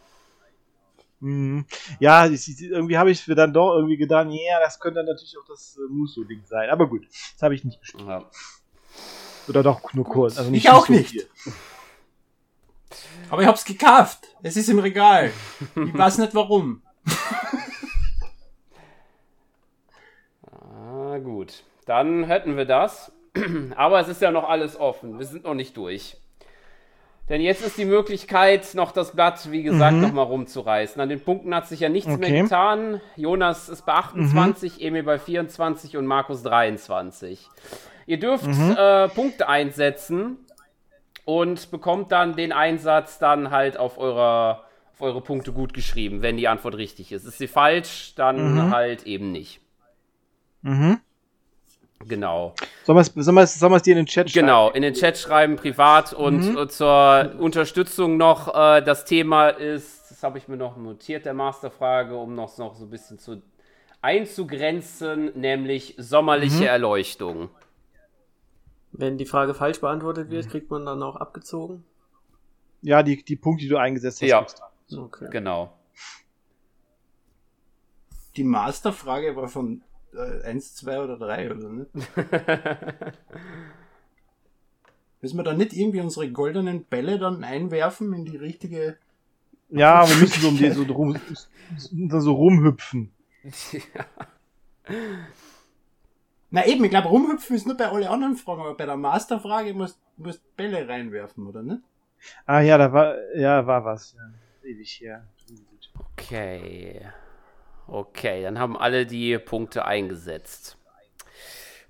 Mhm. 1.25 1.65
Ja, 1.99 2.27
ich, 2.27 2.61
irgendwie 2.61 2.97
habe 2.99 3.09
ich 3.09 3.27
mir 3.27 3.33
dann 3.33 3.51
doch 3.51 3.73
irgendwie 3.75 3.97
gedacht, 3.97 4.27
ja, 4.29 4.59
das 4.59 4.79
könnte 4.79 4.99
dann 4.99 5.07
natürlich 5.07 5.35
auch 5.41 5.47
das 5.47 5.75
äh, 5.77 5.91
Muso-Ding 5.91 6.43
sein. 6.45 6.69
Aber 6.69 6.87
gut, 6.87 7.07
das 7.33 7.41
habe 7.41 7.55
ich 7.55 7.63
nicht 7.63 7.79
gespielt. 7.81 8.07
Ja. 8.07 8.29
Oder 9.47 9.63
doch 9.63 9.93
nur 9.93 10.05
kurz. 10.05 10.37
Also 10.37 10.51
Ich 10.51 10.69
auch 10.69 10.85
so 10.85 10.93
nicht. 10.93 11.09
viel. 11.09 11.27
Aber 13.31 13.41
ich 13.41 13.47
hab's 13.47 13.65
gekauft. 13.65 14.27
Es 14.43 14.55
ist 14.55 14.69
im 14.69 14.77
Regal. 14.79 15.31
Ich 15.75 15.97
weiß 15.97 16.19
nicht 16.19 16.35
warum. 16.35 16.81
Ah, 20.51 21.17
gut. 21.19 21.63
Dann 21.85 22.23
hätten 22.23 22.57
wir 22.57 22.65
das. 22.65 23.11
Aber 23.75 23.99
es 23.99 24.07
ist 24.07 24.21
ja 24.21 24.31
noch 24.31 24.47
alles 24.47 24.77
offen. 24.79 25.19
Wir 25.19 25.25
sind 25.25 25.43
noch 25.43 25.53
nicht 25.53 25.75
durch. 25.77 26.17
Denn 27.27 27.41
jetzt 27.41 27.65
ist 27.65 27.77
die 27.79 27.85
Möglichkeit, 27.85 28.75
noch 28.75 28.91
das 28.91 29.13
Blatt, 29.13 29.51
wie 29.51 29.63
gesagt, 29.63 29.97
noch 29.97 30.11
mal 30.13 30.21
rumzureißen. 30.21 31.01
An 31.01 31.09
den 31.09 31.21
Punkten 31.21 31.55
hat 31.55 31.67
sich 31.67 31.79
ja 31.79 31.89
nichts 31.89 32.07
mehr 32.07 32.29
Okay. 32.29 32.41
getan. 32.43 33.01
Jonas 33.15 33.67
ist 33.67 33.83
bei 33.85 33.93
28, 33.93 34.79
Emil 34.81 35.01
bei 35.01 35.17
24 35.17 35.97
und 35.97 36.05
Markus 36.05 36.43
23. 36.43 37.49
Ihr 38.05 38.19
dürft 38.19 38.45
äh, 38.47 39.07
Punkte 39.09 39.49
einsetzen 39.49 40.37
und 41.25 41.71
bekommt 41.71 42.11
dann 42.11 42.35
den 42.35 42.51
Einsatz 42.51 43.17
dann 43.17 43.49
halt 43.49 43.77
auf, 43.77 43.97
eurer, 43.97 44.65
auf 44.93 45.01
eure 45.01 45.21
Punkte 45.21 45.51
gut 45.51 45.73
geschrieben, 45.73 46.21
wenn 46.21 46.37
die 46.37 46.47
Antwort 46.47 46.75
richtig 46.77 47.11
ist. 47.11 47.25
Ist 47.25 47.39
sie 47.39 47.47
falsch, 47.47 48.13
dann 48.15 48.69
halt 48.69 49.07
eben 49.07 49.31
nicht. 49.31 49.61
Mhm. 50.61 50.99
Genau. 51.99 52.53
Sollen 52.83 52.97
wir 52.97 53.41
es 53.41 53.83
dir 53.83 53.91
in 53.91 53.97
den 53.97 54.05
Chat 54.05 54.29
schreiben? 54.29 54.45
Genau, 54.45 54.69
in 54.71 54.81
den 54.81 54.93
Chat 54.93 55.17
schreiben, 55.17 55.55
privat 55.55 56.13
und 56.13 56.55
äh, 56.55 56.67
zur 56.67 57.35
Unterstützung 57.39 58.17
noch 58.17 58.53
äh, 58.53 58.81
das 58.81 59.05
Thema 59.05 59.49
ist, 59.49 60.11
das 60.11 60.21
habe 60.21 60.37
ich 60.37 60.47
mir 60.47 60.57
noch 60.57 60.77
notiert, 60.77 61.25
der 61.25 61.33
Masterfrage, 61.33 62.15
um 62.15 62.35
noch, 62.35 62.57
noch 62.57 62.75
so 62.75 62.85
ein 62.85 62.89
bisschen 62.89 63.17
zu 63.17 63.41
einzugrenzen, 64.01 65.31
nämlich 65.39 65.95
sommerliche 65.97 66.67
Erleuchtung. 66.67 67.49
Wenn 68.91 69.17
die 69.17 69.25
Frage 69.25 69.53
falsch 69.53 69.81
beantwortet 69.81 70.29
wird, 70.29 70.47
kriegt 70.49 70.69
man 70.69 70.85
dann 70.85 71.01
auch 71.01 71.15
abgezogen. 71.15 71.83
Ja, 72.81 73.01
die, 73.01 73.23
die 73.23 73.35
Punkte, 73.35 73.63
die 73.63 73.69
du 73.69 73.77
eingesetzt 73.77 74.21
hast. 74.21 74.61
Ja. 74.89 74.99
Okay. 74.99 75.27
Genau. 75.31 75.73
Die 78.37 78.43
Masterfrage 78.43 79.35
war 79.35 79.47
von 79.47 79.81
1, 80.17 80.75
2 80.75 81.03
oder 81.03 81.17
3, 81.17 81.51
oder 81.51 81.69
nicht? 81.69 81.89
Müssen 85.21 85.37
wir 85.37 85.43
da 85.43 85.53
nicht 85.53 85.73
irgendwie 85.73 86.01
unsere 86.01 86.31
goldenen 86.31 86.85
Bälle 86.85 87.17
dann 87.17 87.43
einwerfen 87.43 88.13
in 88.13 88.25
die 88.25 88.37
richtige. 88.37 88.97
Ja, 89.69 90.07
wir 90.07 90.15
müssen 90.17 90.41
so 90.41 90.49
um 90.49 90.57
die 90.57 90.69
so, 90.69 90.83
rum, 90.83 91.19
so 91.77 92.33
rumhüpfen. 92.33 93.11
Na 96.51 96.65
eben, 96.67 96.83
ich 96.83 96.91
glaube, 96.91 97.07
rumhüpfen 97.07 97.55
ist 97.55 97.65
nur 97.65 97.75
bei 97.75 97.87
alle 97.87 98.09
anderen 98.09 98.37
Fragen, 98.37 98.61
aber 98.61 98.75
bei 98.75 98.85
der 98.85 98.97
Masterfrage 98.97 99.73
musst 99.73 99.99
du 100.17 100.31
Bälle 100.55 100.87
reinwerfen, 100.87 101.47
oder 101.47 101.63
nicht? 101.63 101.81
Ah 102.45 102.61
ja, 102.61 102.77
da 102.77 102.93
war, 102.93 103.15
ja, 103.35 103.65
war 103.65 103.83
was. 103.83 104.15
Ja. 104.15 104.69
Ewig 104.69 105.01
her. 105.01 105.27
Okay. 106.11 107.01
Okay, 107.87 108.41
dann 108.43 108.59
haben 108.59 108.77
alle 108.77 109.05
die 109.05 109.37
Punkte 109.37 109.85
eingesetzt. 109.85 110.77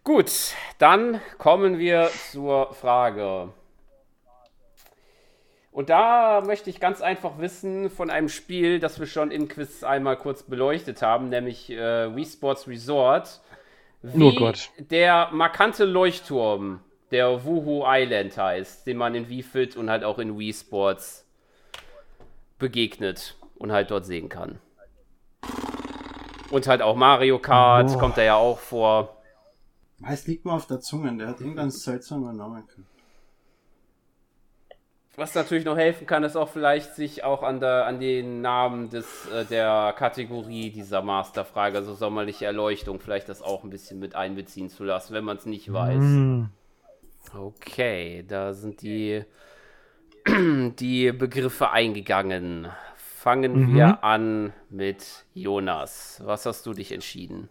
Gut, 0.03 0.53
dann 0.77 1.21
kommen 1.37 1.79
wir 1.79 2.11
zur 2.31 2.73
Frage. 2.73 3.49
Und 5.71 5.89
da 5.89 6.41
möchte 6.45 6.69
ich 6.69 6.79
ganz 6.79 7.01
einfach 7.01 7.37
wissen 7.37 7.89
von 7.89 8.09
einem 8.09 8.29
Spiel, 8.29 8.79
das 8.79 8.99
wir 8.99 9.07
schon 9.07 9.31
im 9.31 9.47
Quiz 9.47 9.83
einmal 9.83 10.15
kurz 10.15 10.43
beleuchtet 10.43 11.01
haben, 11.01 11.29
nämlich 11.29 11.69
äh, 11.69 12.15
Wii 12.15 12.25
Sports 12.25 12.67
Resort. 12.67 13.41
Wie 14.01 14.23
Oh 14.23 14.31
Gott. 14.35 14.69
der 14.77 15.29
markante 15.33 15.83
Leuchtturm, 15.83 16.79
der 17.11 17.43
Wuhu 17.43 17.83
Island 17.85 18.37
heißt, 18.37 18.85
den 18.87 18.97
man 18.97 19.15
in 19.15 19.27
Wii 19.27 19.43
Fit 19.43 19.75
und 19.75 19.89
halt 19.89 20.03
auch 20.03 20.19
in 20.19 20.37
Wii 20.37 20.53
Sports 20.53 21.27
begegnet 22.59 23.35
und 23.55 23.71
halt 23.71 23.91
dort 23.91 24.05
sehen 24.05 24.29
kann. 24.29 24.59
Und 26.51 26.67
halt 26.67 26.81
auch 26.81 26.95
Mario 26.95 27.39
Kart 27.39 27.91
Oh. 27.93 27.97
kommt 27.97 28.17
da 28.17 28.23
ja 28.23 28.35
auch 28.35 28.59
vor. 28.59 29.17
Es 30.07 30.27
liegt 30.27 30.45
mir 30.45 30.53
auf 30.53 30.67
der 30.67 30.79
Zunge, 30.79 31.15
der 31.17 31.29
hat 31.29 31.39
irgendeinen 31.39 31.71
seltsamen 31.71 32.35
Namen. 32.35 32.63
Was 35.17 35.33
natürlich 35.33 35.63
noch 35.63 35.77
helfen 35.77 36.05
kann, 36.05 36.25
ist 36.25 36.35
auch 36.35 36.49
vielleicht 36.49 36.93
sich 36.95 37.23
auch 37.23 37.41
an, 37.41 37.61
der, 37.61 37.85
an 37.85 38.01
den 38.01 38.41
Namen 38.41 38.89
des, 38.89 39.25
äh, 39.29 39.45
der 39.45 39.95
Kategorie 39.97 40.71
dieser 40.71 41.01
Masterfrage, 41.01 41.77
also 41.77 41.93
sommerliche 41.93 42.45
Erleuchtung, 42.45 42.99
vielleicht 42.99 43.29
das 43.29 43.41
auch 43.41 43.63
ein 43.63 43.69
bisschen 43.69 43.97
mit 43.99 44.13
einbeziehen 44.13 44.69
zu 44.69 44.83
lassen, 44.83 45.13
wenn 45.13 45.23
man 45.23 45.37
es 45.37 45.45
nicht 45.45 45.71
weiß. 45.71 45.95
Hm. 45.95 46.49
Okay, 47.33 48.25
da 48.27 48.53
sind 48.53 48.81
die, 48.81 49.23
die 50.27 51.11
Begriffe 51.13 51.71
eingegangen. 51.71 52.67
Fangen 53.25 53.73
wir 53.73 54.03
an 54.03 54.53
mit 54.69 55.25
Jonas. 55.33 56.21
Was 56.23 56.45
hast 56.45 56.63
du 56.67 56.75
dich 56.75 56.91
entschieden? 56.91 57.49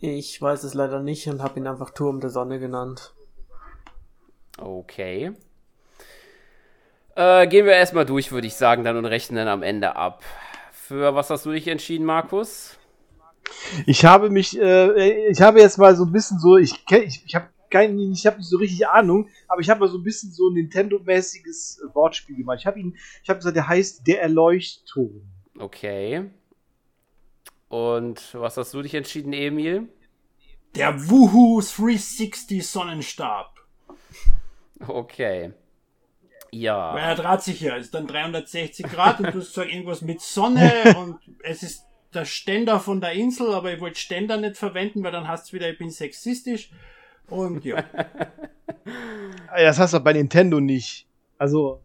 Ich 0.00 0.42
weiß 0.42 0.64
es 0.64 0.74
leider 0.74 0.98
nicht 0.98 1.28
und 1.28 1.44
habe 1.44 1.60
ihn 1.60 1.68
einfach 1.68 1.90
Turm 1.90 2.18
der 2.18 2.30
Sonne 2.30 2.58
genannt. 2.58 3.14
Okay. 4.58 5.30
Äh, 7.14 7.46
gehen 7.46 7.66
wir 7.66 7.74
erstmal 7.74 8.04
durch, 8.04 8.32
würde 8.32 8.48
ich 8.48 8.56
sagen, 8.56 8.82
dann 8.82 8.96
und 8.96 9.04
rechnen 9.04 9.36
dann 9.36 9.46
am 9.46 9.62
Ende 9.62 9.94
ab. 9.94 10.24
Für 10.72 11.14
was 11.14 11.30
hast 11.30 11.46
du 11.46 11.52
dich 11.52 11.68
entschieden, 11.68 12.04
Markus? 12.04 12.76
Ich 13.86 14.04
habe 14.04 14.28
mich, 14.28 14.60
äh, 14.60 15.28
ich 15.28 15.40
habe 15.40 15.60
jetzt 15.60 15.78
mal 15.78 15.94
so 15.94 16.04
ein 16.04 16.10
bisschen 16.10 16.40
so, 16.40 16.56
ich 16.56 16.84
ich, 16.90 17.22
ich 17.24 17.34
habe 17.36 17.46
kein, 17.70 17.98
ich 17.98 18.26
habe 18.26 18.38
nicht 18.38 18.48
so 18.48 18.58
richtig 18.58 18.86
Ahnung, 18.86 19.28
aber 19.48 19.60
ich 19.60 19.70
habe 19.70 19.80
mal 19.80 19.88
so 19.88 19.98
ein 19.98 20.04
bisschen 20.04 20.32
so 20.32 20.48
ein 20.48 20.54
Nintendo-mäßiges 20.54 21.82
äh, 21.82 21.94
Wortspiel 21.94 22.36
gemacht. 22.36 22.58
Ich 22.60 22.66
habe 22.66 22.80
ihn, 22.80 22.96
ich 23.22 23.28
habe 23.28 23.38
gesagt, 23.38 23.56
der 23.56 23.68
heißt 23.68 24.06
der 24.06 24.22
Erleuchtturm. 24.22 25.22
Okay. 25.58 26.30
Und 27.68 28.34
was 28.34 28.56
hast 28.56 28.74
du 28.74 28.82
dich 28.82 28.94
entschieden, 28.94 29.32
Emil? 29.32 29.88
Der 30.74 31.08
Wuhu 31.08 31.60
360 31.60 32.66
Sonnenstab. 32.66 33.54
Okay. 34.86 35.52
Ja. 36.52 36.94
Weil 36.94 37.02
er 37.02 37.14
dreht 37.14 37.42
sich 37.42 37.60
ja, 37.60 37.76
ist 37.76 37.94
dann 37.94 38.06
360 38.06 38.86
Grad 38.86 39.20
und 39.20 39.34
du 39.34 39.40
sagst 39.40 39.70
irgendwas 39.72 40.02
mit 40.02 40.20
Sonne 40.20 40.94
und 40.96 41.18
es 41.42 41.62
ist 41.62 41.84
der 42.12 42.24
Ständer 42.24 42.80
von 42.80 43.00
der 43.00 43.12
Insel, 43.12 43.54
aber 43.54 43.72
ich 43.72 43.80
wollte 43.80 43.98
Ständer 43.98 44.36
nicht 44.36 44.56
verwenden, 44.56 45.02
weil 45.04 45.12
dann 45.12 45.28
hast 45.28 45.48
du 45.48 45.56
wieder, 45.56 45.70
ich 45.70 45.78
bin 45.78 45.90
sexistisch. 45.90 46.70
Und 47.30 47.64
ja, 47.64 47.82
Das 49.56 49.78
hast 49.78 49.94
du 49.94 50.00
bei 50.00 50.12
Nintendo 50.12 50.60
nicht. 50.60 51.06
Also, 51.38 51.80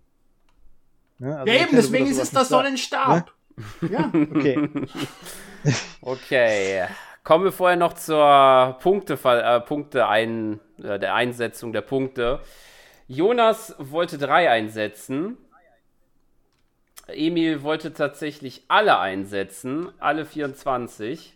Ne? 1.18 1.38
Also 1.38 1.52
Ja, 1.52 1.54
eben, 1.54 1.76
Nintendo 1.76 1.82
deswegen 1.82 2.08
ist 2.08 2.20
es 2.22 2.32
der 2.32 2.46
sowas 2.46 2.50
Sonnenstab. 2.50 3.32
Ja. 3.82 4.08
nicht 4.08 4.32
sagen. 4.32 4.32
Okay. 4.36 4.70
Okay. 6.02 6.86
Kommen 7.24 7.46
wir 7.46 7.52
vorher 7.52 7.76
noch 7.76 7.94
zur 7.94 8.78
Punkte, 8.84 9.18
äh, 9.24 9.60
Punkte 9.62 10.08
ein, 10.08 10.60
äh, 10.78 11.00
der 11.00 11.16
Einsetzung 11.16 11.74
der 11.74 11.82
Punkte. 11.82 12.40
Jonas 13.08 13.74
wollte 13.80 14.20
drei 14.20 14.52
einsetzen. 14.52 15.38
Emil 17.08 17.64
wollte 17.64 17.94
tatsächlich 17.94 18.66
alle 18.68 19.00
einsetzen, 19.00 19.92
alle 19.98 20.24
24. 20.26 21.36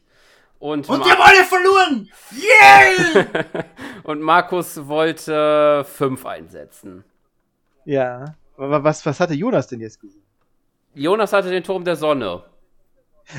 Und, 0.60 0.90
Und 0.90 1.06
die 1.06 1.10
haben 1.10 1.22
alle 1.22 1.44
verloren! 1.46 2.10
Yay! 2.32 3.26
und 4.04 4.20
Markus 4.22 4.88
wollte 4.88 5.86
fünf 5.86 6.26
einsetzen. 6.26 7.06
Ja. 7.86 8.36
Aber 8.58 8.84
was, 8.84 9.06
was 9.06 9.20
hatte 9.22 9.34
Jonas 9.34 9.68
denn 9.68 9.80
jetzt 9.80 10.02
gesagt? 10.02 10.22
Jonas 10.94 11.32
hatte 11.32 11.50
den 11.50 11.64
Turm 11.64 11.86
der 11.86 11.96
Sonne. 11.96 12.44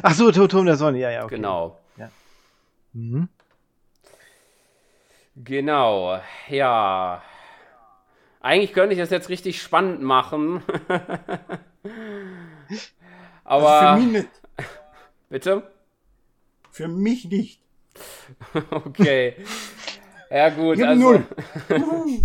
Ach 0.03 0.15
so, 0.15 0.31
Tur- 0.33 0.49
Turm 0.49 0.65
der 0.67 0.77
Sonne, 0.77 0.99
ja, 0.99 1.11
ja, 1.11 1.25
okay. 1.25 1.37
Genau. 1.37 1.77
Mhm. 2.93 3.29
Genau, 5.37 6.21
ja. 6.49 7.23
Eigentlich 8.41 8.73
könnte 8.73 8.95
ich 8.95 8.99
das 8.99 9.11
jetzt 9.11 9.29
richtig 9.29 9.63
spannend 9.63 10.03
machen. 10.03 10.63
Aber 13.45 13.81
Also 13.81 13.97
für 14.01 14.07
mich 14.07 14.13
nicht. 14.23 14.29
bitte? 15.29 15.70
Für 16.71 16.89
mich 16.89 17.25
nicht. 17.27 17.61
Okay. 18.71 19.35
Ja 20.31 20.49
gut, 20.51 20.77
Ich 20.77 20.83
hab 20.83 20.91
also 20.91 21.03
null. 21.03 21.27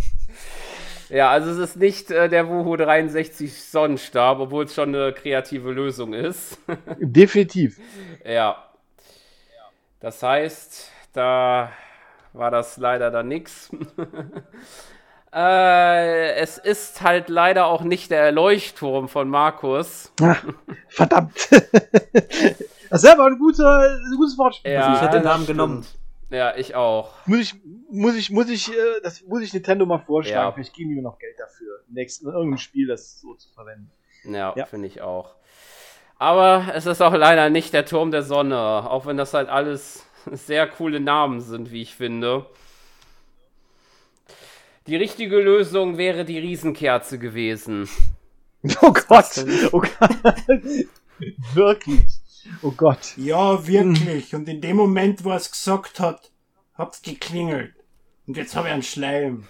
Ja, 1.09 1.29
also 1.29 1.51
es 1.51 1.57
ist 1.69 1.75
nicht 1.75 2.09
äh, 2.09 2.29
der 2.29 2.47
Wuhu 2.47 2.75
63 2.75 3.53
Sonnenstab, 3.53 4.39
obwohl 4.39 4.65
es 4.65 4.73
schon 4.73 4.95
eine 4.95 5.13
kreative 5.13 5.71
Lösung 5.71 6.13
ist. 6.13 6.57
Definitiv. 6.99 7.79
ja. 8.25 8.57
Das 9.99 10.21
heißt, 10.21 10.89
da 11.13 11.71
war 12.33 12.51
das 12.51 12.77
leider 12.77 13.11
dann 13.11 13.27
nix. 13.27 13.69
äh, 15.33 16.31
es 16.33 16.57
ist 16.57 17.01
halt 17.01 17.29
leider 17.29 17.67
auch 17.67 17.81
nicht 17.83 18.11
der 18.11 18.31
Leuchtturm 18.31 19.07
von 19.07 19.29
Markus. 19.29 20.11
Ah, 20.21 20.37
verdammt. 20.89 21.49
Das 22.95 23.03
ist 23.03 23.09
aber 23.09 23.25
ein 23.25 23.37
guter, 23.39 23.79
ein 23.79 24.15
gutes 24.17 24.37
Wortspiel. 24.37 24.71
Ja, 24.71 24.95
ich 24.95 25.01
hätte 25.01 25.17
den 25.17 25.23
Namen 25.23 25.43
stimmt. 25.43 25.57
genommen. 25.57 25.85
Ja, 26.29 26.55
ich 26.55 26.75
auch. 26.75 27.11
Muss 27.25 27.39
ich, 27.39 27.55
muss 27.91 28.15
ich, 28.15 28.31
muss 28.31 28.49
ich, 28.49 28.69
äh, 28.71 28.73
das 29.03 29.21
muss 29.23 29.41
ich 29.41 29.53
Nintendo 29.53 29.85
mal 29.85 29.99
vorschlagen. 29.99 30.47
Ja. 30.47 30.51
Vielleicht 30.51 30.73
geben 30.73 30.89
die 30.89 30.95
mir 30.95 31.01
noch 31.03 31.19
Geld 31.19 31.39
dafür. 31.39 31.81
Nächsten, 31.89 32.25
in 32.27 32.33
irgendeinem 32.33 32.57
Spiel 32.57 32.87
das 32.87 33.19
so 33.21 33.33
zu 33.35 33.49
verwenden. 33.53 33.91
Ja, 34.23 34.53
Ja. 34.55 34.65
finde 34.65 34.87
ich 34.87 35.01
auch. 35.01 35.35
Aber 36.17 36.65
es 36.73 36.85
ist 36.85 37.01
auch 37.01 37.13
leider 37.13 37.49
nicht 37.49 37.73
der 37.73 37.85
Turm 37.85 38.09
der 38.11 38.23
Sonne, 38.23 38.57
auch 38.57 39.05
wenn 39.05 39.17
das 39.17 39.33
halt 39.33 39.49
alles 39.49 40.05
sehr 40.31 40.65
coole 40.67 40.99
Namen 40.99 41.41
sind, 41.41 41.71
wie 41.71 41.81
ich 41.81 41.93
finde. 41.95 42.45
Die 44.87 44.95
richtige 44.95 45.39
Lösung 45.41 45.97
wäre 45.97 46.25
die 46.25 46.39
Riesenkerze 46.39 47.19
gewesen. 47.19 47.89
Oh 48.81 48.91
Gott. 48.91 49.37
denn? 49.37 49.69
Oh 49.73 49.79
Gott. 49.79 50.09
Wirklich. 51.53 52.14
Oh 52.65 52.71
Gott. 52.75 53.13
Ja, 53.15 53.67
wirklich. 53.67 54.33
Und 54.33 54.49
in 54.49 54.59
dem 54.59 54.77
Moment, 54.77 55.23
wo 55.23 55.29
er 55.29 55.35
es 55.35 55.51
gesagt 55.51 55.99
hat, 55.99 56.31
hat's 56.73 57.03
geklingelt. 57.03 57.75
Und 58.25 58.37
jetzt 58.37 58.55
habe 58.55 58.69
ich 58.69 58.73
einen 58.73 58.81
Schleim. 58.81 59.45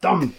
Verdammt. 0.00 0.34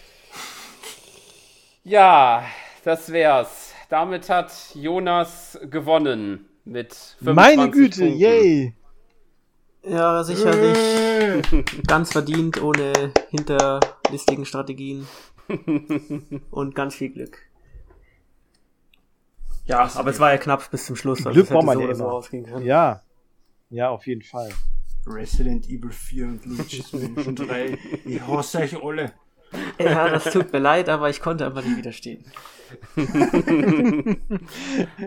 Ja, 1.82 2.44
das 2.82 3.12
wär's. 3.12 3.74
Damit 3.90 4.30
hat 4.30 4.52
Jonas 4.74 5.58
gewonnen 5.70 6.46
mit 6.64 6.94
25 6.94 7.34
Meine 7.34 7.70
Güte, 7.70 8.00
Punkten. 8.00 8.18
yay. 8.18 8.74
Ja, 9.82 10.24
sicherlich 10.24 10.78
Äh, 10.78 11.42
ganz 11.86 12.10
verdient, 12.12 12.62
ohne 12.62 13.12
hinterlistigen 13.28 14.46
Strategien. 14.46 15.06
Und 16.50 16.74
ganz 16.74 16.94
viel 16.94 17.10
Glück. 17.10 17.36
Ja, 19.66 19.90
aber 19.94 20.10
es 20.10 20.20
war 20.20 20.30
ja 20.32 20.38
knapp 20.38 20.70
bis 20.70 20.86
zum 20.86 20.96
Schluss. 20.96 21.18
Glück 21.22 21.36
es 21.36 21.48
braucht 21.48 21.68
hätte 21.68 21.78
man 21.86 21.94
so 21.94 22.04
ja 22.04 22.10
ausgehen 22.10 22.44
können. 22.46 22.64
Ja. 22.66 23.02
Ja, 23.70 23.88
auf 23.90 24.06
jeden 24.06 24.22
Fall. 24.22 24.50
Resident 25.06 25.66
Evil 25.68 25.90
4 25.90 26.24
und 26.26 26.46
Luigi's 26.46 26.92
Mansion 27.14 27.34
3. 27.36 27.78
Ich 28.04 28.20
hasse 28.26 28.58
euch 28.60 28.82
alle. 28.82 29.12
Ja, 29.78 30.08
das 30.08 30.24
tut 30.24 30.52
mir 30.52 30.58
leid, 30.58 30.88
aber 30.88 31.10
ich 31.10 31.20
konnte 31.20 31.46
einfach 31.46 31.62
nicht 31.64 31.76
widerstehen. 31.76 32.24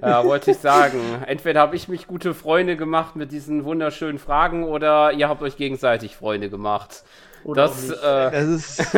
Ja, 0.01 0.23
wollte 0.23 0.51
ich 0.51 0.57
sagen. 0.57 0.99
Entweder 1.25 1.61
habe 1.61 1.75
ich 1.75 1.87
mich 1.87 2.07
gute 2.07 2.33
Freunde 2.33 2.77
gemacht 2.77 3.15
mit 3.15 3.31
diesen 3.31 3.65
wunderschönen 3.65 4.19
Fragen 4.19 4.63
oder 4.63 5.11
ihr 5.11 5.27
habt 5.27 5.41
euch 5.41 5.57
gegenseitig 5.57 6.15
Freunde 6.15 6.49
gemacht. 6.49 7.03
Oder 7.43 7.65
auch 7.65 7.69
Das, 7.69 7.87
nicht. 7.89 7.97
äh, 8.03 8.31
Das 8.31 8.45
ist. 8.47 8.97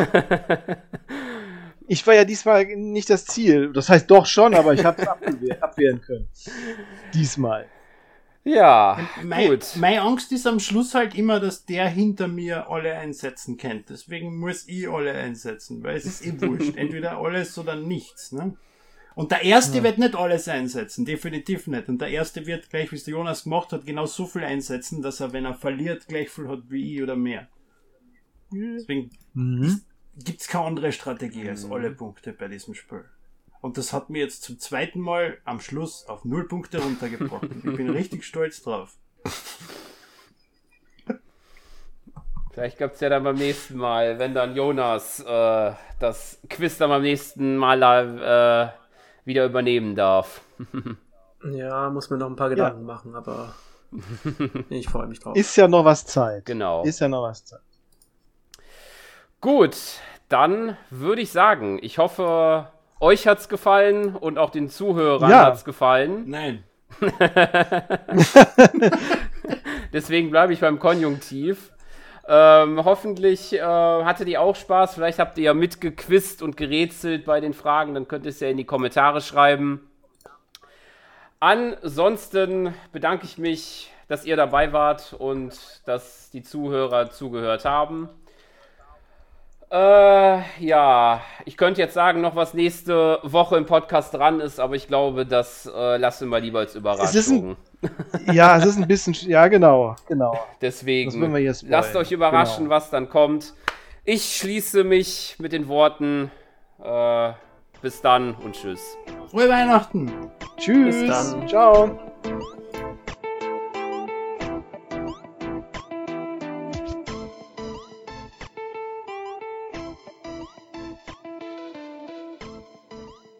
ich 1.92 2.06
war 2.06 2.14
ja 2.14 2.24
diesmal 2.24 2.64
nicht 2.76 3.10
das 3.10 3.24
Ziel. 3.26 3.72
Das 3.72 3.88
heißt 3.88 4.08
doch 4.08 4.24
schon, 4.24 4.54
aber 4.54 4.74
ich 4.74 4.84
habe 4.84 5.02
es 5.02 5.08
abwehr, 5.08 5.62
abwehren 5.62 6.00
können. 6.00 6.28
Diesmal. 7.12 7.66
ja, 8.44 8.96
Mein, 9.24 9.50
gut. 9.50 9.66
meine 9.76 10.02
Angst 10.02 10.30
ist 10.30 10.46
am 10.46 10.60
Schluss 10.60 10.94
halt 10.94 11.16
immer, 11.16 11.40
dass 11.40 11.64
der 11.66 11.88
hinter 11.88 12.28
mir 12.28 12.70
alle 12.70 12.94
einsetzen 12.96 13.56
kennt. 13.56 13.90
Deswegen 13.90 14.38
muss 14.38 14.68
ich 14.68 14.88
alle 14.88 15.12
einsetzen, 15.14 15.82
weil 15.82 15.96
es 15.96 16.04
ist 16.06 16.24
eh 16.24 16.40
wurscht. 16.40 16.76
Entweder 16.76 17.18
alles 17.18 17.58
oder 17.58 17.74
nichts. 17.74 18.30
Ne? 18.30 18.56
Und 19.16 19.32
der 19.32 19.42
Erste 19.42 19.82
wird 19.82 19.98
nicht 19.98 20.14
alles 20.14 20.46
einsetzen, 20.46 21.04
definitiv 21.04 21.66
nicht. 21.66 21.88
Und 21.88 22.00
der 22.00 22.08
Erste 22.08 22.46
wird 22.46 22.70
gleich, 22.70 22.92
wie 22.92 22.96
es 22.96 23.04
der 23.04 23.14
Jonas 23.14 23.42
gemacht 23.42 23.72
hat, 23.72 23.84
genau 23.84 24.06
so 24.06 24.26
viel 24.26 24.44
einsetzen, 24.44 25.02
dass 25.02 25.18
er, 25.18 25.32
wenn 25.32 25.44
er 25.44 25.54
verliert, 25.54 26.06
gleich 26.06 26.30
viel 26.30 26.46
hat 26.48 26.60
wie 26.68 26.94
ich 26.94 27.02
oder 27.02 27.16
mehr. 27.16 27.48
Deswegen 28.52 29.10
Mhm. 29.34 29.80
Gibt's 30.24 30.48
keine 30.48 30.66
andere 30.66 30.92
Strategie 30.92 31.48
als 31.48 31.70
alle 31.70 31.90
Punkte 31.90 32.32
bei 32.32 32.48
diesem 32.48 32.74
Spiel. 32.74 33.04
Und 33.60 33.76
das 33.76 33.92
hat 33.92 34.10
mir 34.10 34.20
jetzt 34.20 34.42
zum 34.42 34.58
zweiten 34.58 35.00
Mal 35.00 35.38
am 35.44 35.60
Schluss 35.60 36.06
auf 36.06 36.24
null 36.24 36.48
Punkte 36.48 36.78
runtergebrochen. 36.80 37.62
Ich 37.64 37.76
bin 37.76 37.90
richtig 37.90 38.24
stolz 38.24 38.62
drauf. 38.62 38.96
Vielleicht 42.52 42.78
gibt's 42.78 43.00
ja 43.00 43.08
dann 43.08 43.22
beim 43.22 43.36
nächsten 43.36 43.76
Mal, 43.76 44.18
wenn 44.18 44.34
dann 44.34 44.56
Jonas 44.56 45.20
äh, 45.20 45.72
das 46.00 46.40
Quiz 46.48 46.78
dann 46.78 46.90
beim 46.90 47.02
nächsten 47.02 47.56
Mal 47.56 48.72
äh, 48.74 49.26
wieder 49.26 49.44
übernehmen 49.44 49.94
darf. 49.94 50.40
Ja, 51.42 51.88
muss 51.88 52.10
mir 52.10 52.18
noch 52.18 52.26
ein 52.26 52.36
paar 52.36 52.50
Gedanken 52.50 52.84
machen, 52.84 53.14
aber 53.14 53.54
ich 54.68 54.88
freue 54.88 55.06
mich 55.06 55.20
drauf. 55.20 55.36
Ist 55.36 55.56
ja 55.56 55.68
noch 55.68 55.84
was 55.84 56.04
Zeit. 56.04 56.44
Genau. 56.44 56.84
Ist 56.84 57.00
ja 57.00 57.08
noch 57.08 57.22
was 57.22 57.44
Zeit. 57.44 57.62
Gut, 59.40 59.76
dann 60.28 60.76
würde 60.90 61.22
ich 61.22 61.32
sagen, 61.32 61.78
ich 61.82 61.98
hoffe, 61.98 62.68
euch 63.00 63.26
hat's 63.26 63.48
gefallen 63.48 64.14
und 64.14 64.38
auch 64.38 64.50
den 64.50 64.68
Zuhörern 64.68 65.30
Ja. 65.30 65.46
hat's 65.46 65.64
gefallen. 65.64 66.24
Nein. 66.28 66.64
Deswegen 69.92 70.30
bleibe 70.30 70.52
ich 70.52 70.60
beim 70.60 70.78
Konjunktiv. 70.78 71.72
Ähm, 72.28 72.84
hoffentlich 72.84 73.54
äh, 73.54 73.60
hattet 73.60 74.28
ihr 74.28 74.40
auch 74.40 74.54
Spaß. 74.56 74.94
Vielleicht 74.94 75.18
habt 75.18 75.38
ihr 75.38 75.44
ja 75.44 75.54
mitgequizt 75.54 76.42
und 76.42 76.56
gerätselt 76.56 77.24
bei 77.24 77.40
den 77.40 77.54
Fragen. 77.54 77.94
Dann 77.94 78.06
könnt 78.06 78.26
ihr 78.26 78.30
es 78.30 78.40
ja 78.40 78.48
in 78.48 78.56
die 78.56 78.64
Kommentare 78.64 79.20
schreiben. 79.20 79.88
Ansonsten 81.40 82.74
bedanke 82.92 83.24
ich 83.24 83.38
mich, 83.38 83.90
dass 84.08 84.24
ihr 84.26 84.36
dabei 84.36 84.72
wart 84.72 85.14
und 85.14 85.58
dass 85.86 86.30
die 86.30 86.42
Zuhörer 86.42 87.10
zugehört 87.10 87.64
haben. 87.64 88.08
Äh, 89.72 90.40
ja, 90.64 91.20
ich 91.44 91.56
könnte 91.56 91.80
jetzt 91.80 91.94
sagen, 91.94 92.20
noch 92.20 92.34
was 92.34 92.54
nächste 92.54 93.20
Woche 93.22 93.56
im 93.56 93.66
Podcast 93.66 94.12
dran 94.14 94.40
ist, 94.40 94.58
aber 94.58 94.74
ich 94.74 94.88
glaube, 94.88 95.24
das 95.26 95.70
äh, 95.72 95.96
lassen 95.96 96.28
wir 96.28 96.40
lieber 96.40 96.58
als 96.58 96.74
Es 96.74 97.14
ist 97.14 97.30
ein- 97.30 97.38
Überraschung. 97.38 97.56
Ja, 98.32 98.56
es 98.58 98.66
ist 98.66 98.76
ein 98.78 98.88
bisschen. 98.88 99.14
sch- 99.14 99.28
Ja, 99.28 99.46
genau. 99.48 99.94
Genau. 100.08 100.36
Deswegen 100.60 101.18
wollen 101.20 101.32
wir 101.32 101.40
jetzt 101.40 101.62
lasst 101.68 101.94
euch 101.96 102.10
überraschen, 102.12 102.64
Genau. 102.64 102.70
was 102.74 102.90
dann 102.90 103.08
kommt. 103.08 103.54
Ich 104.04 104.36
schließe 104.38 104.82
mich 104.84 105.36
mit 105.38 105.52
den 105.52 105.68
Worten 105.68 106.30
äh, 106.82 107.32
bis 107.80 108.00
dann 108.02 108.34
und 108.34 108.56
tschüss. 108.56 108.96
Frohe 109.30 109.48
Weihnachten! 109.48 110.10
Tschüss. 110.56 110.96
Bis 111.00 111.08
dann. 111.08 111.48
Ciao. 111.48 111.98